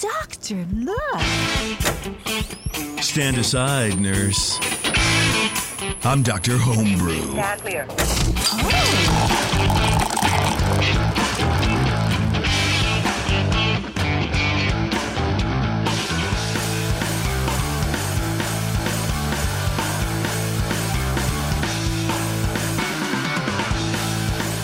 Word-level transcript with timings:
Doctor, 0.00 0.64
look. 0.74 1.20
Stand 3.00 3.36
aside, 3.36 3.98
nurse. 3.98 4.60
I'm 6.04 6.22
Dr. 6.22 6.56
Homebrew. 6.56 7.32
Stand 7.32 7.60
clear. 7.62 7.84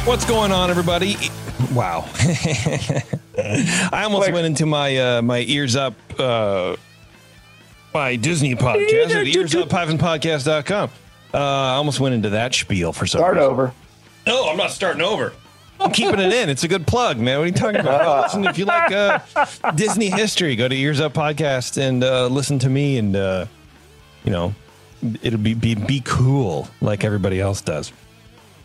What's 0.07 0.25
going 0.27 0.53
on, 0.53 0.71
everybody? 0.71 1.17
Wow. 1.73 2.09
I 3.39 4.03
almost 4.05 4.31
went 4.33 4.47
into 4.47 4.67
my 4.67 4.97
uh, 4.97 5.23
my 5.23 5.41
ears 5.41 5.77
up 5.77 5.95
uh, 6.19 6.77
my 7.93 8.17
Disney 8.17 8.55
podcast 8.55 9.11
at 9.11 9.27
earsup-podcast.com. 9.27 10.91
Uh, 11.33 11.39
I 11.39 11.75
almost 11.75 12.01
went 12.01 12.15
into 12.15 12.31
that 12.31 12.55
spiel 12.55 12.93
for 12.93 13.07
some 13.07 13.21
Start 13.21 13.37
reason. 13.37 13.51
over. 13.51 13.73
No, 14.27 14.49
I'm 14.49 14.57
not 14.57 14.71
starting 14.71 15.03
over. 15.03 15.33
I'm 15.81 15.91
keeping 15.91 16.21
it 16.21 16.33
in. 16.33 16.49
It's 16.49 16.63
a 16.65 16.69
good 16.69 16.87
plug, 16.87 17.19
man. 17.19 17.39
What 17.39 17.45
are 17.45 17.47
you 17.49 17.53
talking 17.53 17.81
about? 17.81 18.23
listen, 18.35 18.45
if 18.47 18.59
you 18.59 18.65
like 18.65 18.93
uh, 18.93 19.19
Disney 19.75 20.09
history, 20.11 20.55
go 20.57 20.69
to 20.69 20.75
Ears 20.75 21.01
Up 21.01 21.13
Podcast 21.13 21.77
and 21.79 22.03
uh, 22.05 22.27
listen 22.29 22.59
to 22.61 22.69
me, 22.69 22.99
and 22.99 23.17
uh, 23.17 23.47
you 24.25 24.31
know, 24.31 24.55
it'll 25.23 25.39
be, 25.41 25.55
be 25.55 25.75
be 25.75 26.01
cool 26.05 26.69
like 26.81 27.05
everybody 27.05 27.41
else 27.41 27.61
does. 27.61 27.93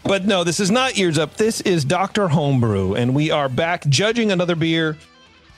But 0.03 0.25
no, 0.25 0.43
this 0.43 0.59
is 0.59 0.71
not 0.71 0.97
Ears 0.97 1.17
Up. 1.17 1.35
This 1.35 1.61
is 1.61 1.85
Doctor 1.85 2.29
Homebrew, 2.29 2.93
and 2.95 3.13
we 3.13 3.31
are 3.31 3.47
back 3.49 3.85
judging 3.87 4.31
another 4.31 4.55
beer 4.55 4.97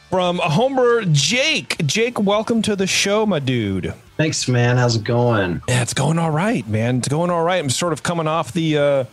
from 0.09 0.39
a 0.39 0.43
homebrewer 0.49 1.09
Jake. 1.13 1.77
Jake, 1.85 2.19
welcome 2.19 2.61
to 2.63 2.75
the 2.75 2.87
show, 2.87 3.25
my 3.25 3.39
dude. 3.39 3.93
Thanks, 4.17 4.47
man. 4.47 4.77
How's 4.77 4.97
it 4.97 5.03
going? 5.03 5.61
Yeah, 5.69 5.81
it's 5.81 5.93
going 5.93 6.19
all 6.19 6.31
right, 6.31 6.67
man. 6.67 6.97
It's 6.97 7.07
going 7.07 7.29
all 7.29 7.43
right. 7.43 7.63
I'm 7.63 7.69
sort 7.69 7.93
of 7.93 8.03
coming 8.03 8.27
off 8.27 8.51
the 8.51 8.77
uh, 8.77 9.03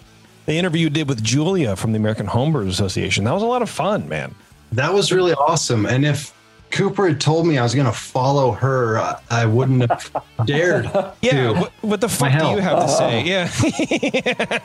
the 0.46 0.54
interview 0.54 0.82
you 0.82 0.90
did 0.90 1.08
with 1.08 1.22
Julia 1.22 1.76
from 1.76 1.92
the 1.92 1.98
American 1.98 2.26
Homebrewers 2.26 2.68
Association. 2.68 3.24
That 3.24 3.32
was 3.34 3.42
a 3.42 3.46
lot 3.46 3.62
of 3.62 3.70
fun, 3.70 4.08
man. 4.08 4.34
That 4.72 4.92
was 4.92 5.12
really 5.12 5.32
awesome. 5.34 5.86
And 5.86 6.04
if 6.04 6.34
Cooper 6.70 7.06
had 7.08 7.20
told 7.20 7.46
me 7.46 7.58
I 7.58 7.62
was 7.62 7.74
going 7.74 7.86
to 7.86 7.92
follow 7.92 8.52
her, 8.52 8.98
I- 8.98 9.20
I 9.30 9.46
wouldn't 9.46 9.88
have 9.88 10.10
dared. 10.46 10.90
Yeah, 11.22 11.50
what, 11.60 11.72
what 11.82 12.00
the 12.00 12.08
fuck 12.08 12.32
do 12.32 12.48
you 12.48 12.58
have 12.58 12.82
to 12.82 12.88
say? 12.88 13.24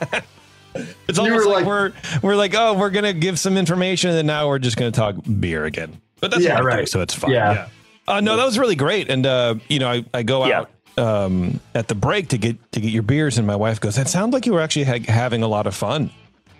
Yeah. 0.00 0.20
it's 0.74 1.18
You 1.18 1.24
almost 1.24 1.46
were 1.46 1.52
like, 1.52 1.64
like- 1.64 1.66
we're 1.66 1.92
we're 2.22 2.36
like, 2.36 2.54
oh, 2.56 2.74
we're 2.74 2.90
gonna 2.90 3.12
give 3.12 3.38
some 3.38 3.56
information, 3.56 4.10
and 4.10 4.26
now 4.26 4.48
we're 4.48 4.58
just 4.58 4.76
gonna 4.76 4.90
talk 4.90 5.16
beer 5.40 5.64
again. 5.64 6.00
But 6.20 6.30
that's 6.30 6.42
Yeah, 6.44 6.58
do, 6.58 6.62
right. 6.66 6.88
so 6.88 7.00
it's 7.00 7.14
fine. 7.14 7.30
Yeah. 7.32 7.52
Yeah. 7.52 7.68
Uh, 8.06 8.20
no, 8.20 8.36
that 8.36 8.44
was 8.44 8.58
really 8.58 8.76
great, 8.76 9.08
and 9.10 9.24
uh, 9.26 9.54
you 9.68 9.78
know, 9.78 9.88
I, 9.90 10.04
I 10.12 10.22
go 10.22 10.44
Yeah. 10.46 10.60
out 10.60 10.70
um, 10.98 11.60
at 11.74 11.88
the 11.88 11.94
break 11.94 12.28
to 12.28 12.38
get 12.38 12.56
to 12.72 12.80
get 12.80 12.90
your 12.90 13.02
beers, 13.02 13.38
and 13.38 13.46
my 13.46 13.56
wife 13.56 13.80
goes, 13.80 13.96
"That 13.96 14.08
sounds 14.08 14.32
like 14.32 14.46
you 14.46 14.52
were 14.52 14.60
actually 14.60 14.84
ha- 14.84 14.98
having 15.12 15.42
a 15.42 15.48
lot 15.48 15.66
of 15.66 15.74
fun." 15.74 16.10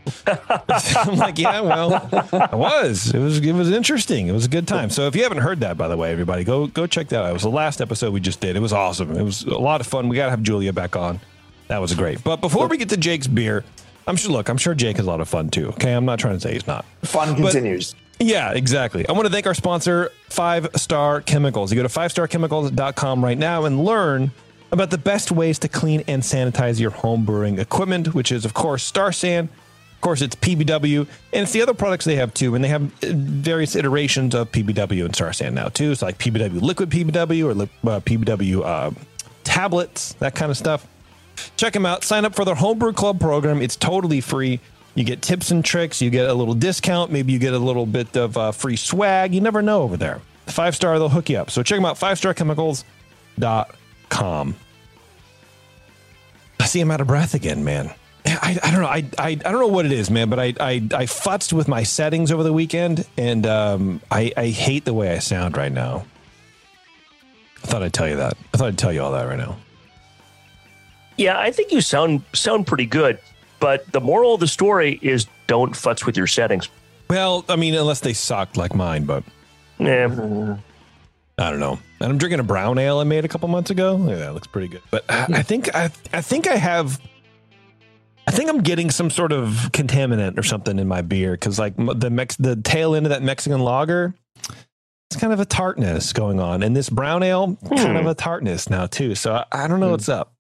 I'm 0.27 1.17
like, 1.17 1.39
yeah, 1.39 1.61
well, 1.61 2.09
I 2.33 2.55
was. 2.55 3.15
It 3.15 3.19
was 3.19 3.39
it 3.39 3.53
was 3.53 3.71
interesting. 3.71 4.29
It 4.29 4.33
was 4.33 4.45
a 4.45 4.49
good 4.49 4.67
time. 4.69 4.91
So 4.91 5.07
if 5.07 5.17
you 5.17 5.23
haven't 5.23 5.39
heard 5.39 5.61
that, 5.61 5.77
by 5.79 5.89
the 5.89 5.97
way, 5.97 6.13
everybody, 6.13 6.45
go 6.45 6.67
go 6.67 6.87
check 6.87 7.09
that 7.09 7.23
out. 7.25 7.31
It 7.31 7.33
was 7.33 7.43
the 7.43 7.51
last 7.51 7.81
episode 7.81 8.13
we 8.13 8.21
just 8.21 8.41
did. 8.41 8.55
It 8.57 8.61
was 8.61 8.73
awesome. 8.73 9.17
It 9.17 9.23
was 9.23 9.45
a 9.45 9.57
lot 9.59 9.81
of 9.81 9.87
fun. 9.87 10.09
We 10.09 10.17
got 10.17 10.27
to 10.27 10.31
have 10.31 10.43
Julia 10.43 10.73
back 10.73 10.95
on. 10.97 11.21
That 11.69 11.81
was 11.81 11.95
great. 11.95 12.23
But 12.23 12.41
before 12.43 12.67
we 12.69 12.77
get 12.77 12.91
to 12.91 12.97
Jake's 12.99 13.27
beer, 13.27 13.65
I'm 14.07 14.17
sure. 14.17 14.33
Look, 14.33 14.49
I'm 14.49 14.59
sure 14.59 14.75
Jake 14.75 14.97
has 14.97 15.07
a 15.07 15.09
lot 15.09 15.21
of 15.21 15.29
fun 15.29 15.49
too. 15.51 15.69
Okay, 15.71 15.93
I'm 15.93 16.05
not 16.05 16.19
trying 16.19 16.35
to 16.35 16.41
say 16.41 16.53
he's 16.55 16.67
not. 16.67 16.85
Fun 17.03 17.35
continues. 17.35 17.95
Yeah, 18.21 18.53
exactly. 18.53 19.09
I 19.09 19.13
want 19.13 19.27
to 19.27 19.33
thank 19.33 19.47
our 19.47 19.55
sponsor, 19.55 20.11
Five 20.29 20.69
Star 20.77 21.21
Chemicals. 21.21 21.73
You 21.73 21.77
go 21.77 21.83
to 21.83 21.89
fivestarchemicals.com 21.89 23.25
right 23.25 23.39
now 23.39 23.65
and 23.65 23.85
learn 23.85 24.31
about 24.71 24.91
the 24.91 24.99
best 24.99 25.33
ways 25.33 25.59
to 25.61 25.69
clean 25.69 26.05
and 26.07 26.23
sanitize 26.23 26.79
your 26.79 26.91
home 26.91 27.25
brewing 27.25 27.59
equipment, 27.59 28.15
which 28.15 28.31
is, 28.31 28.45
of 28.45 28.55
course, 28.55 28.83
Star 28.83 29.13
San. 29.13 29.45
Of 29.45 30.01
course, 30.01 30.21
it's 30.21 30.35
PBW, 30.37 31.01
and 31.33 31.43
it's 31.43 31.53
the 31.53 31.63
other 31.63 31.73
products 31.75 32.05
they 32.05 32.17
have 32.17 32.35
too. 32.35 32.55
And 32.55 32.63
they 32.63 32.69
have 32.69 32.85
uh, 33.03 33.13
various 33.15 33.75
iterations 33.75 34.35
of 34.35 34.53
PBW 34.53 35.05
and 35.07 35.15
Star 35.15 35.33
San 35.33 35.55
now 35.55 35.69
too. 35.69 35.93
It's 35.93 36.03
like 36.03 36.19
PBW 36.19 36.61
liquid 36.61 36.91
PBW 36.91 37.47
or 37.47 37.63
uh, 37.91 38.01
PBW 38.01 38.65
uh, 38.65 38.91
tablets, 39.45 40.13
that 40.15 40.35
kind 40.35 40.51
of 40.51 40.57
stuff. 40.59 40.87
Check 41.57 41.73
them 41.73 41.87
out. 41.87 42.05
Sign 42.05 42.25
up 42.25 42.35
for 42.35 42.45
their 42.45 42.55
homebrew 42.55 42.93
club 42.93 43.21
program. 43.21 43.63
It's 43.63 43.77
totally 43.77 44.21
free. 44.21 44.61
You 44.95 45.05
get 45.05 45.23
tips 45.23 45.51
and 45.51 45.65
tricks. 45.65 46.01
You 46.01 46.11
get 46.11 46.29
a 46.29 46.35
little 46.35 46.55
discount. 46.55 47.11
Maybe 47.11 47.33
you 47.33 47.39
get 47.39 47.55
a 47.55 47.59
little 47.59 47.87
bit 47.87 48.17
of 48.17 48.37
uh, 48.37 48.53
free 48.53 48.77
swag. 48.77 49.35
You 49.35 49.41
never 49.41 49.63
know 49.63 49.83
over 49.83 49.97
there. 49.97 50.21
Five 50.47 50.77
star, 50.77 50.99
they'll 50.99 51.09
hook 51.09 51.31
you 51.31 51.39
up. 51.39 51.51
So 51.51 51.63
check 51.63 51.79
them 51.79 51.87
out. 51.87 51.99
Fivestarchemicals.com. 51.99 54.55
I 56.61 56.67
see 56.67 56.81
I'm 56.81 56.91
out 56.91 57.01
of 57.01 57.07
breath 57.07 57.35
again, 57.35 57.65
man. 57.65 57.93
I, 58.27 58.59
I 58.63 58.71
don't 58.71 58.81
know. 58.81 58.87
I, 58.87 59.05
I 59.19 59.29
I 59.31 59.35
don't 59.35 59.61
know 59.61 59.67
what 59.67 59.85
it 59.85 59.93
is, 59.93 60.11
man. 60.11 60.31
But 60.31 60.39
I 60.39 60.55
I 60.61 60.73
I 60.77 61.07
futzed 61.07 61.53
with 61.53 61.69
my 61.69 61.83
settings 61.83 62.33
over 62.33 62.43
the 62.43 62.53
weekend, 62.53 63.07
and 63.19 63.47
um, 63.47 64.01
I 64.11 64.33
I 64.37 64.49
hate 64.49 64.87
the 64.87 64.95
way 64.95 65.13
I 65.13 65.19
sound 65.19 65.57
right 65.57 65.73
now. 65.73 66.07
I 67.63 67.67
thought 67.67 67.83
I'd 67.83 67.93
tell 67.93 68.09
you 68.09 68.17
that. 68.17 68.37
I 68.53 68.57
thought 68.57 68.69
I'd 68.69 68.79
tell 68.79 68.93
you 68.93 69.03
all 69.03 69.13
that 69.13 69.25
right 69.25 69.39
now. 69.39 69.57
Yeah, 71.17 71.39
I 71.39 71.51
think 71.51 71.73
you 71.73 71.81
sound 71.81 72.23
sound 72.33 72.67
pretty 72.67 72.87
good. 72.87 73.19
But 73.61 73.91
the 73.93 74.01
moral 74.01 74.35
of 74.35 74.41
the 74.41 74.49
story 74.49 74.99
is 75.01 75.27
don't 75.47 75.73
futz 75.73 76.05
with 76.05 76.17
your 76.17 76.27
settings. 76.27 76.69
Well, 77.09 77.45
I 77.49 77.57
mean, 77.57 77.75
unless 77.75 78.01
they 78.01 78.13
sucked 78.13 78.57
like 78.57 78.75
mine, 78.75 79.05
but 79.05 79.25
Yeah. 79.79 80.57
I 81.37 81.51
don't 81.51 81.61
know. 81.61 81.79
And 82.01 82.13
I'm 82.13 82.19
drinking 82.19 82.41
a 82.41 82.45
brown 82.45 82.79
ale 82.79 82.99
I 82.99 83.05
made 83.05 83.25
a 83.25 83.29
couple 83.29 83.49
months 83.49 83.71
ago. 83.71 83.97
Yeah, 84.09 84.17
that 84.17 84.35
looks 84.35 84.47
pretty 84.47 84.69
good. 84.69 84.83
But 84.91 85.05
I, 85.09 85.27
I 85.35 85.43
think 85.43 85.75
I 85.75 85.91
I 86.13 86.21
think 86.21 86.47
I 86.47 86.57
have. 86.57 87.01
I 88.27 88.31
think 88.31 88.49
I'm 88.49 88.63
getting 88.63 88.91
some 88.91 89.11
sort 89.11 89.33
of 89.33 89.49
contaminant 89.73 90.39
or 90.39 90.43
something 90.43 90.79
in 90.79 90.87
my 90.89 91.03
beer 91.03 91.33
because 91.33 91.59
like 91.59 91.75
the 91.77 92.11
Mex 92.11 92.37
the 92.37 92.57
tail 92.57 92.95
end 92.95 93.07
of 93.07 93.11
that 93.11 93.23
Mexican 93.23 93.61
lager, 93.61 94.15
it's 95.11 95.19
kind 95.19 95.33
of 95.33 95.41
a 95.41 95.45
tartness 95.45 96.13
going 96.13 96.39
on, 96.39 96.63
and 96.63 96.77
this 96.77 96.89
brown 96.89 97.23
ale 97.23 97.57
kind 97.77 97.97
of 97.97 98.03
hmm. 98.03 98.09
a 98.09 98.15
tartness 98.15 98.71
now 98.71 98.87
too. 98.87 99.15
So 99.15 99.35
I, 99.35 99.45
I 99.65 99.69
don't 99.69 99.81
know 99.81 99.87
hmm. 99.87 99.93
what's 99.93 100.09
up. 100.09 100.34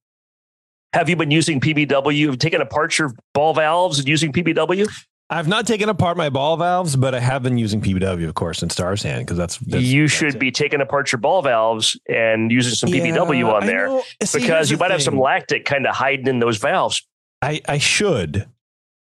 Have 0.94 1.08
you 1.08 1.16
been 1.16 1.32
using 1.32 1.60
PBW? 1.60 2.26
Have 2.26 2.38
taken 2.38 2.60
apart 2.60 2.96
your 3.00 3.12
ball 3.32 3.52
valves 3.52 3.98
and 3.98 4.06
using 4.06 4.32
PBW? 4.32 4.88
I've 5.28 5.48
not 5.48 5.66
taken 5.66 5.88
apart 5.88 6.16
my 6.16 6.30
ball 6.30 6.56
valves, 6.56 6.94
but 6.94 7.16
I 7.16 7.18
have 7.18 7.42
been 7.42 7.58
using 7.58 7.80
PBW, 7.80 8.28
of 8.28 8.34
course, 8.36 8.62
in 8.62 8.70
Star 8.70 8.96
San 8.96 9.22
because 9.22 9.36
that's, 9.36 9.56
that's 9.58 9.82
you 9.82 10.06
should 10.06 10.38
be 10.38 10.52
taking 10.52 10.80
apart 10.80 11.10
your 11.10 11.18
ball 11.18 11.42
valves 11.42 11.98
and 12.08 12.52
using 12.52 12.74
some 12.74 12.90
PBW 12.90 13.52
on 13.52 13.66
there. 13.66 13.88
See, 14.22 14.38
because 14.38 14.70
you 14.70 14.76
the 14.76 14.84
might 14.84 14.92
have 14.92 15.02
some 15.02 15.14
thing. 15.14 15.20
lactic 15.20 15.64
kind 15.64 15.84
of 15.84 15.96
hiding 15.96 16.28
in 16.28 16.38
those 16.38 16.58
valves. 16.58 17.04
I, 17.42 17.60
I 17.66 17.78
should. 17.78 18.46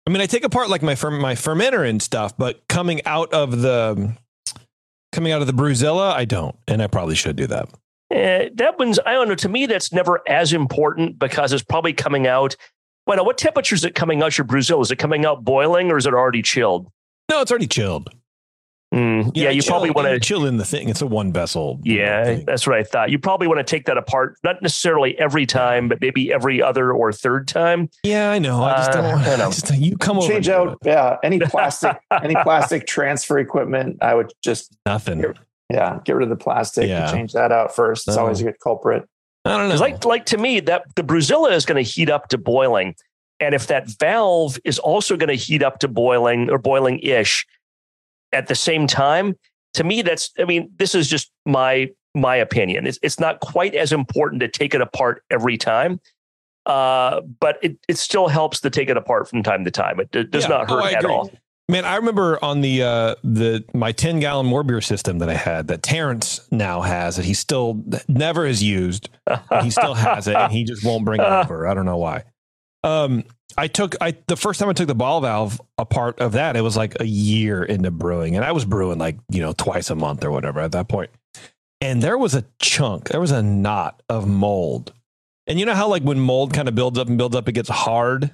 I 0.06 0.12
mean, 0.12 0.22
I 0.22 0.28
take 0.28 0.44
apart 0.44 0.70
like 0.70 0.84
my 0.84 0.94
ferm- 0.94 1.20
my 1.20 1.34
fermenter 1.34 1.90
and 1.90 2.00
stuff, 2.00 2.38
but 2.38 2.62
coming 2.68 3.04
out 3.08 3.34
of 3.34 3.62
the 3.62 4.16
coming 5.12 5.32
out 5.32 5.42
of 5.42 5.48
the 5.48 5.54
Brewzilla, 5.54 6.14
I 6.14 6.26
don't, 6.26 6.56
and 6.68 6.84
I 6.84 6.86
probably 6.86 7.16
should 7.16 7.38
do 7.38 7.48
that. 7.48 7.70
Eh, 8.12 8.50
that 8.56 8.78
one's, 8.78 9.00
I 9.06 9.14
don't 9.14 9.28
know. 9.30 9.36
To 9.36 9.50
me, 9.50 9.66
that's 9.66 9.94
never 9.94 10.22
as 10.28 10.54
important 10.54 11.18
because 11.18 11.54
it's 11.54 11.64
probably 11.64 11.94
coming 11.94 12.28
out. 12.28 12.56
Well, 13.08 13.18
now, 13.18 13.24
what 13.24 13.38
temperature 13.38 13.76
is 13.76 13.84
it 13.86 13.96
coming 13.96 14.22
out 14.22 14.38
your 14.38 14.46
Brewzilla? 14.46 14.82
Is 14.82 14.92
it 14.92 14.98
coming 14.98 15.26
out 15.26 15.44
boiling 15.44 15.92
or 15.92 15.98
is 15.98 16.06
it 16.06 16.14
already 16.14 16.42
chilled? 16.42 16.88
No, 17.30 17.42
it's 17.42 17.52
already 17.52 17.68
chilled. 17.68 18.10
Mm, 18.94 19.32
yeah, 19.36 19.50
you 19.50 19.62
chill- 19.62 19.72
probably 19.72 19.92
want 19.92 20.10
to. 20.10 20.20
chill 20.20 20.46
in 20.46 20.58
the 20.58 20.66
thing. 20.66 20.90
It's 20.90 21.02
a 21.02 21.08
one 21.08 21.32
vessel. 21.32 21.80
Yeah, 21.82 22.26
thing. 22.26 22.46
that's 22.46 22.68
what 22.68 22.76
I 22.76 22.84
thought. 22.84 23.10
You 23.10 23.20
probably 23.20 23.48
want 23.48 23.60
to 23.60 23.64
take 23.64 23.86
that 23.86 23.98
apart, 23.98 24.36
not 24.44 24.62
necessarily 24.62 25.18
every 25.18 25.46
time, 25.46 25.88
but 25.88 26.02
maybe 26.02 26.34
every 26.34 26.62
other 26.62 26.92
or 26.92 27.14
third 27.14 27.48
time. 27.48 27.90
yeah, 28.04 28.32
I 28.32 28.40
know. 28.40 28.62
I 28.62 28.76
just 28.76 28.90
Uh, 28.92 29.02
don't. 29.02 29.06
I 29.22 29.34
I 29.34 29.38
know. 29.38 29.46
just, 29.50 29.74
you 29.74 29.96
come 29.96 30.18
over. 30.18 30.28
Change 30.28 30.50
and 30.50 30.66
do 30.66 30.72
out, 30.72 30.78
yeah, 30.84 31.18
any 31.24 31.40
plastic, 31.48 31.96
any 32.22 32.36
plastic 32.44 32.86
transfer 32.86 33.40
equipment. 33.40 34.00
I 34.02 34.14
would 34.14 34.34
just, 34.44 34.74
it. 34.74 34.78
nothing. 34.86 35.24
Yeah, 35.74 36.00
get 36.06 36.14
rid 36.16 36.24
of 36.24 36.30
the 36.30 36.42
plastic 36.44 36.88
Yeah. 36.90 37.04
and 37.10 37.12
change 37.18 37.34
that 37.34 37.52
out 37.52 37.76
first. 37.76 38.08
It's 38.08 38.18
No. 38.18 38.24
always 38.24 38.42
a 38.42 38.46
good 38.46 38.60
culprit. 38.60 39.08
I 39.46 39.58
don't 39.58 39.70
know. 39.70 39.76
Like 39.76 40.06
like 40.06 40.26
to 40.28 40.38
me, 40.38 40.60
that 40.62 40.84
the 40.96 41.04
Brewzilla 41.04 41.52
is 41.52 41.66
going 41.66 41.84
to 41.84 41.90
heat 41.90 42.10
up 42.10 42.28
to 42.30 42.38
boiling, 42.38 42.96
and 43.40 43.56
if 43.56 43.68
that 43.68 43.88
valve 44.00 44.58
is 44.64 44.78
also 44.80 45.18
going 45.18 45.30
to 45.30 45.36
heat 45.36 45.64
up 45.64 45.80
to 45.80 45.88
boiling 45.88 46.50
or 46.50 46.58
boiling 46.60 47.00
ish 47.00 47.46
at 48.32 48.48
the 48.48 48.56
same 48.56 48.86
time, 48.88 49.36
to 49.74 49.84
me 49.84 50.02
that's 50.04 50.30
I 50.38 50.44
mean 50.46 50.70
this 50.78 50.94
is 50.94 51.10
just 51.10 51.32
my 51.46 51.90
my 52.14 52.36
opinion. 52.36 52.86
It's 52.86 53.00
it's 53.02 53.20
not 53.20 53.40
quite 53.40 53.74
as 53.74 53.92
important 53.92 54.42
to 54.42 54.48
take 54.48 54.74
it 54.76 54.82
apart 54.82 55.24
every 55.32 55.58
time. 55.58 56.00
Uh, 56.68 57.22
but 57.40 57.58
it, 57.64 57.76
it 57.88 57.98
still 57.98 58.28
helps 58.28 58.60
to 58.62 58.70
take 58.70 58.88
it 58.88 58.96
apart 58.96 59.28
from 59.28 59.42
time 59.42 59.66
to 59.66 59.72
time. 59.72 60.00
It 60.00 60.12
d- 60.12 60.26
does 60.26 60.44
Yeah. 60.44 60.50
not 60.50 60.70
Oh, 60.70 60.76
hurt 60.76 60.84
I 60.84 60.92
at 60.92 61.00
agree. 61.00 61.12
all. 61.12 61.32
Man, 61.70 61.86
I 61.86 61.96
remember 61.96 62.44
on 62.44 62.62
the 62.62 62.84
uh 62.84 63.16
the 63.24 63.64
my 63.74 63.92
10 63.94 64.20
gallon 64.20 64.46
more 64.46 64.64
beer 64.64 64.82
system 64.82 65.20
that 65.20 65.30
I 65.30 65.36
had 65.36 65.68
that 65.68 65.82
Terrence 65.84 66.42
now 66.52 66.82
has 66.82 67.16
that 67.16 67.26
he 67.26 67.34
still 67.34 67.82
never 68.08 68.46
has 68.46 68.62
used. 68.62 69.10
He 69.62 69.70
still 69.70 69.94
has 69.94 70.28
it 70.28 70.36
and 70.36 70.52
he 70.52 70.64
just 70.66 70.84
won't 70.84 71.06
bring 71.06 71.22
it 71.22 71.26
over. 71.28 71.68
I 71.68 71.74
don't 71.74 71.86
know 71.86 71.98
why. 71.98 72.26
Um 72.84 73.24
I 73.58 73.68
took 73.68 73.96
I 74.02 74.18
the 74.28 74.36
first 74.36 74.60
time 74.60 74.70
I 74.70 74.74
took 74.74 74.88
the 74.88 74.96
ball 74.96 75.22
valve 75.22 75.62
apart 75.78 76.20
of 76.20 76.34
that, 76.34 76.58
it 76.58 76.62
was 76.62 76.76
like 76.76 77.00
a 77.00 77.06
year 77.06 77.64
into 77.64 77.92
brewing. 77.92 78.36
And 78.36 78.44
I 78.44 78.52
was 78.52 78.66
brewing 78.66 78.98
like, 78.98 79.18
you 79.30 79.42
know, 79.42 79.54
twice 79.54 79.90
a 79.90 79.96
month 79.96 80.24
or 80.26 80.32
whatever 80.32 80.60
at 80.60 80.74
that 80.74 80.90
point. 80.90 81.10
And 81.80 82.02
there 82.02 82.18
was 82.18 82.36
a 82.36 82.44
chunk, 82.60 83.10
there 83.10 83.22
was 83.22 83.32
a 83.32 83.42
knot 83.42 84.02
of 84.10 84.28
mold. 84.28 84.94
And 85.48 85.60
you 85.60 85.66
know 85.66 85.74
how 85.74 85.88
like 85.88 86.04
when 86.04 86.20
mold 86.20 86.54
kind 86.54 86.68
of 86.68 86.76
builds 86.76 87.00
up 87.00 87.08
and 87.08 87.18
builds 87.18 87.36
up, 87.36 87.48
it 87.48 87.54
gets 87.54 87.70
hard? 87.70 88.32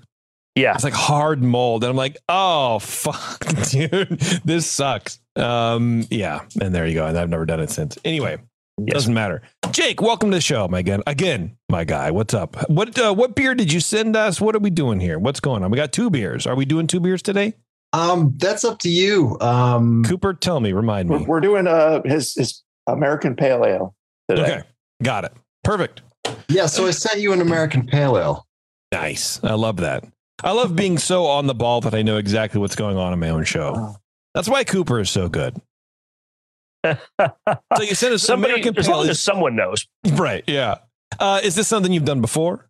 Yeah. 0.57 0.73
It's 0.73 0.83
like 0.83 0.93
hard 0.93 1.43
mold. 1.43 1.83
And 1.83 1.91
I'm 1.91 1.95
like, 1.95 2.17
oh 2.27 2.79
fuck, 2.79 3.45
dude, 3.69 4.19
this 4.43 4.69
sucks. 4.69 5.19
Um, 5.35 6.05
yeah. 6.09 6.41
And 6.61 6.73
there 6.73 6.87
you 6.87 6.95
go. 6.95 7.05
And 7.05 7.17
I've 7.17 7.29
never 7.29 7.45
done 7.45 7.59
it 7.59 7.69
since. 7.69 7.97
Anyway, 8.03 8.37
Yes. 8.79 8.93
doesn't 8.93 9.13
matter. 9.13 9.41
Jake, 9.71 10.01
welcome 10.01 10.29
to 10.31 10.37
the 10.37 10.41
show, 10.41 10.67
my 10.67 10.79
again. 10.79 11.01
Again, 11.07 11.57
my 11.69 11.83
guy. 11.83 12.11
What's 12.11 12.33
up? 12.33 12.69
What 12.69 12.97
uh, 12.99 13.13
what 13.13 13.35
beer 13.35 13.55
did 13.55 13.71
you 13.73 13.79
send 13.79 14.15
us? 14.15 14.39
What 14.39 14.55
are 14.55 14.59
we 14.59 14.69
doing 14.69 14.99
here? 14.99 15.17
What's 15.17 15.39
going 15.39 15.63
on? 15.63 15.71
We 15.71 15.77
got 15.77 15.91
two 15.91 16.09
beers. 16.11 16.45
Are 16.45 16.55
we 16.55 16.65
doing 16.65 16.85
two 16.87 16.99
beers 16.99 17.21
today? 17.23 17.53
Um, 17.93 18.33
that's 18.37 18.63
up 18.63 18.77
to 18.79 18.89
you. 18.89 19.37
Um, 19.41 20.03
Cooper, 20.03 20.33
tell 20.33 20.59
me, 20.59 20.73
remind 20.73 21.09
We're, 21.09 21.19
me. 21.19 21.25
we're 21.25 21.39
doing 21.39 21.65
uh 21.67 22.01
his 22.05 22.33
his 22.35 22.63
American 22.85 23.35
Pale 23.35 23.65
Ale 23.65 23.95
today. 24.29 24.41
Okay. 24.43 24.61
Got 25.01 25.25
it. 25.25 25.33
Perfect. 25.63 26.01
yeah. 26.47 26.65
So 26.67 26.85
I 26.85 26.91
sent 26.91 27.19
you 27.19 27.33
an 27.33 27.41
American 27.41 27.85
Pale 27.87 28.17
Ale. 28.17 28.47
Nice. 28.91 29.43
I 29.43 29.53
love 29.55 29.77
that. 29.77 30.03
I 30.43 30.51
love 30.51 30.75
being 30.75 30.97
so 30.97 31.25
on 31.25 31.47
the 31.47 31.55
ball 31.55 31.81
that 31.81 31.93
I 31.95 32.01
know 32.01 32.17
exactly 32.17 32.59
what's 32.61 32.75
going 32.75 32.97
on 32.97 33.11
in 33.13 33.19
my 33.19 33.29
own 33.29 33.43
show. 33.43 33.95
That's 34.33 34.47
why 34.47 34.63
Cooper 34.63 34.99
is 34.99 35.09
so 35.09 35.29
good. 35.29 35.59
So 37.19 37.83
you 37.83 37.95
sent 37.95 38.13
us 38.13 38.23
Somebody, 38.23 38.53
American 38.53 38.77
as 38.77 38.87
long 38.87 39.09
as 39.09 39.19
someone 39.19 39.55
knows. 39.55 39.85
Right. 40.13 40.43
Yeah. 40.47 40.77
Uh, 41.19 41.41
is 41.43 41.55
this 41.55 41.67
something 41.67 41.91
you've 41.91 42.05
done 42.05 42.21
before? 42.21 42.69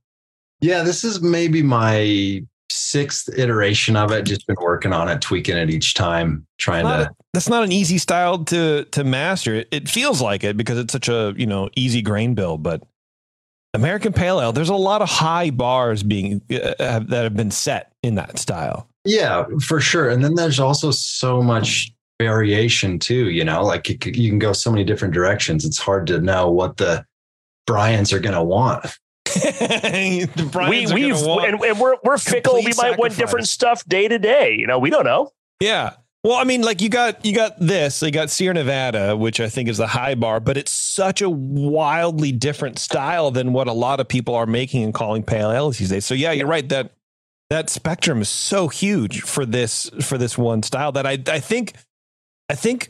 Yeah, 0.60 0.82
this 0.84 1.04
is 1.04 1.22
maybe 1.22 1.62
my 1.62 2.42
sixth 2.72 3.30
iteration 3.38 3.96
of 3.96 4.12
it. 4.12 4.24
Just 4.24 4.48
been 4.48 4.56
working 4.60 4.92
on 4.94 5.08
it, 5.10 5.22
tweaking 5.22 5.56
it 5.58 5.70
each 5.70 5.94
time, 5.94 6.48
trying 6.58 6.86
Not 6.86 6.98
to. 6.98 7.16
that's 7.34 7.50
not 7.50 7.64
an 7.64 7.72
easy 7.72 7.98
style 7.98 8.44
to 8.46 8.86
to 8.86 9.04
master. 9.04 9.56
It, 9.56 9.68
it 9.72 9.90
feels 9.90 10.22
like 10.22 10.44
it 10.44 10.58
because 10.58 10.78
it's 10.80 10.92
such 10.94 11.10
a 11.10 11.34
you 11.38 11.46
know 11.46 11.70
easy 11.76 12.02
grain 12.02 12.34
build, 12.34 12.64
but 12.64 12.82
American 13.78 14.12
Pale 14.12 14.42
Ale, 14.42 14.52
there's 14.52 14.70
a 14.70 14.76
lot 14.76 15.02
of 15.02 15.10
high 15.10 15.52
bars 15.52 16.04
being 16.04 16.42
uh, 16.52 17.00
that 17.00 17.24
have 17.24 17.36
been 17.36 17.52
set 17.52 17.94
in 18.04 18.16
that 18.16 18.40
style. 18.40 18.90
Yeah, 19.06 19.46
for 19.62 19.80
sure. 19.80 20.10
And 20.10 20.24
then 20.24 20.36
there's 20.36 20.60
also 20.60 20.92
so 20.92 21.42
much 21.42 21.92
variation 22.20 22.98
too. 23.00 23.30
You 23.30 23.44
know, 23.44 23.64
like 23.64 23.88
you, 23.88 23.98
you 24.12 24.30
can 24.30 24.40
go 24.40 24.52
so 24.52 24.72
many 24.72 24.84
different 24.84 25.14
directions. 25.14 25.64
It's 25.64 25.78
hard 25.78 26.08
to 26.08 26.20
know 26.20 26.50
what 26.52 26.78
the 26.78 27.06
Bryans 27.68 28.12
are 28.12 28.20
going 28.20 28.36
to 28.36 28.44
want. 28.44 28.84
the 29.26 30.28
we 30.36 30.46
Bryans 30.46 30.92
are 30.92 30.96
we've 30.96 31.14
gonna 31.14 31.28
want- 31.28 31.48
and, 31.48 31.64
and 31.64 31.80
we're 31.80 31.98
we're 32.04 32.18
fickle. 32.18 32.56
We 32.56 32.64
complete 32.64 32.78
might 32.78 32.98
want 32.98 33.16
different 33.16 33.48
stuff 33.48 33.86
day 33.86 34.08
to 34.08 34.18
day. 34.18 34.56
You 34.58 34.66
know, 34.66 34.80
we 34.80 34.90
don't 34.90 35.06
know. 35.06 35.32
Yeah. 35.60 35.94
Well, 36.28 36.36
I 36.36 36.44
mean, 36.44 36.62
like 36.62 36.82
you 36.82 36.90
got 36.90 37.24
you 37.26 37.34
got 37.34 37.58
this, 37.58 38.02
you 38.02 38.12
got 38.12 38.30
Sierra 38.30 38.54
Nevada, 38.54 39.16
which 39.16 39.40
I 39.40 39.48
think 39.48 39.70
is 39.70 39.78
the 39.78 39.88
high 39.88 40.14
bar, 40.14 40.42
but 40.42 40.58
it's 40.58 40.74
such 40.74 41.22
a 41.22 41.30
wildly 41.30 42.34
different 42.34 42.80
style 42.80 43.32
than 43.32 43.54
what 43.54 43.70
a 43.70 43.72
lot 43.72 44.02
of 44.02 44.10
people 44.10 44.36
are 44.36 44.46
making 44.46 44.84
and 44.84 44.94
calling 44.94 45.24
pale 45.24 45.54
ales 45.54 45.78
these 45.78 45.88
days. 45.88 46.06
So 46.06 46.14
yeah, 46.14 46.34
you're 46.34 46.46
right 46.46 46.68
that 46.68 46.92
that 47.50 47.70
spectrum 47.70 48.22
is 48.22 48.28
so 48.28 48.68
huge 48.68 49.22
for 49.22 49.46
this 49.46 49.90
for 50.02 50.18
this 50.18 50.38
one 50.38 50.64
style 50.64 50.92
that 50.92 51.06
I 51.06 51.18
I 51.28 51.40
think 51.40 51.76
I 52.50 52.56
think 52.56 52.90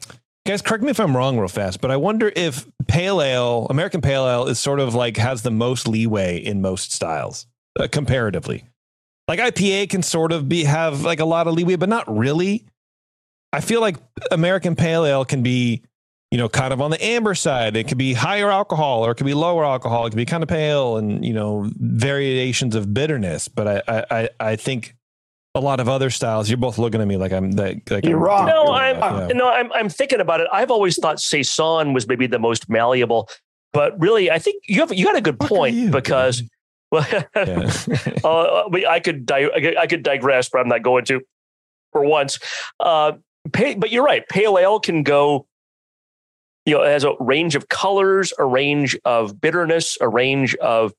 guys 0.46 0.62
correct 0.62 0.82
me 0.82 0.88
if 0.88 0.98
I'm 0.98 1.14
wrong 1.14 1.38
real 1.38 1.48
fast, 1.48 1.82
but 1.82 1.90
I 1.90 1.98
wonder 1.98 2.32
if 2.34 2.66
pale 2.86 3.20
ale, 3.20 3.66
American 3.68 4.00
pale 4.00 4.26
ale 4.26 4.46
is 4.46 4.58
sort 4.58 4.80
of 4.80 4.94
like 4.94 5.18
has 5.18 5.42
the 5.42 5.50
most 5.50 5.86
leeway 5.86 6.38
in 6.38 6.62
most 6.62 6.94
styles 6.94 7.46
uh, 7.78 7.86
comparatively 7.86 8.64
like 9.28 9.40
IPA 9.40 9.90
can 9.90 10.02
sort 10.02 10.32
of 10.32 10.48
be 10.48 10.64
have 10.64 11.02
like 11.02 11.20
a 11.20 11.26
lot 11.26 11.46
of 11.46 11.52
leeway, 11.54 11.76
but 11.76 11.90
not 11.90 12.04
really. 12.08 12.64
I 13.52 13.60
feel 13.60 13.80
like 13.80 13.96
American 14.30 14.76
Pale 14.76 15.04
Ale 15.06 15.24
can 15.24 15.42
be, 15.42 15.82
you 16.30 16.36
know, 16.38 16.48
kind 16.48 16.72
of 16.72 16.80
on 16.82 16.90
the 16.90 17.02
amber 17.02 17.34
side. 17.34 17.76
It 17.76 17.88
could 17.88 17.96
be 17.98 18.12
higher 18.12 18.50
alcohol 18.50 19.04
or 19.06 19.10
it 19.12 19.14
could 19.14 19.26
be 19.26 19.34
lower 19.34 19.64
alcohol. 19.64 20.06
It 20.06 20.10
could 20.10 20.16
be 20.16 20.26
kind 20.26 20.42
of 20.42 20.48
pale 20.48 20.96
and 20.98 21.24
you 21.24 21.32
know 21.32 21.70
variations 21.76 22.74
of 22.74 22.92
bitterness. 22.92 23.48
But 23.48 23.66
I 23.68 23.82
I 23.88 24.04
I, 24.10 24.28
I 24.40 24.56
think 24.56 24.94
a 25.54 25.60
lot 25.60 25.80
of 25.80 25.88
other 25.88 26.10
styles. 26.10 26.50
You're 26.50 26.58
both 26.58 26.76
looking 26.78 27.00
at 27.00 27.08
me 27.08 27.16
like 27.16 27.32
I'm 27.32 27.52
that. 27.52 27.90
Like 27.90 28.04
You're 28.04 28.18
I'm- 28.30 28.46
wrong. 28.46 28.46
No, 28.46 28.72
I'm 28.72 29.36
no, 29.36 29.48
I'm 29.48 29.72
I'm 29.72 29.88
thinking 29.88 30.20
about 30.20 30.40
it. 30.40 30.48
I've 30.52 30.70
always 30.70 30.98
thought 30.98 31.18
saison 31.18 31.94
was 31.94 32.06
maybe 32.06 32.26
the 32.26 32.38
most 32.38 32.68
malleable, 32.68 33.28
but 33.72 33.98
really, 33.98 34.30
I 34.30 34.38
think 34.38 34.62
you 34.68 34.80
have 34.80 34.92
you 34.92 35.06
got 35.06 35.16
a 35.16 35.22
good 35.22 35.38
Fuck 35.40 35.50
are 35.50 35.54
point 35.56 35.74
you, 35.74 35.90
because 35.90 36.42
well, 36.92 37.06
Yeah. 37.34 37.70
uh, 38.24 38.68
I 38.88 39.00
could 39.00 39.24
di- 39.24 39.50
I 39.54 39.60
could- 39.60 39.76
I 39.78 39.86
could 39.86 40.02
digress, 40.02 40.50
but 40.50 40.58
I'm 40.60 40.68
not 40.68 40.82
going 40.82 41.06
to 41.06 41.22
for 41.92 42.04
once. 42.04 42.38
Uh, 42.78 43.12
pa- 43.52 43.74
but 43.76 43.90
you're 43.90 44.04
right. 44.04 44.26
Pale 44.28 44.58
ale 44.58 44.80
can 44.80 45.02
go. 45.02 45.46
You 46.66 46.74
know, 46.74 46.82
it 46.82 46.88
has 46.90 47.04
a 47.04 47.14
range 47.20 47.54
of 47.54 47.68
colors, 47.68 48.32
a 48.38 48.44
range 48.44 48.96
of 49.04 49.40
bitterness, 49.40 49.96
a 50.00 50.08
range 50.08 50.54
of 50.56 50.92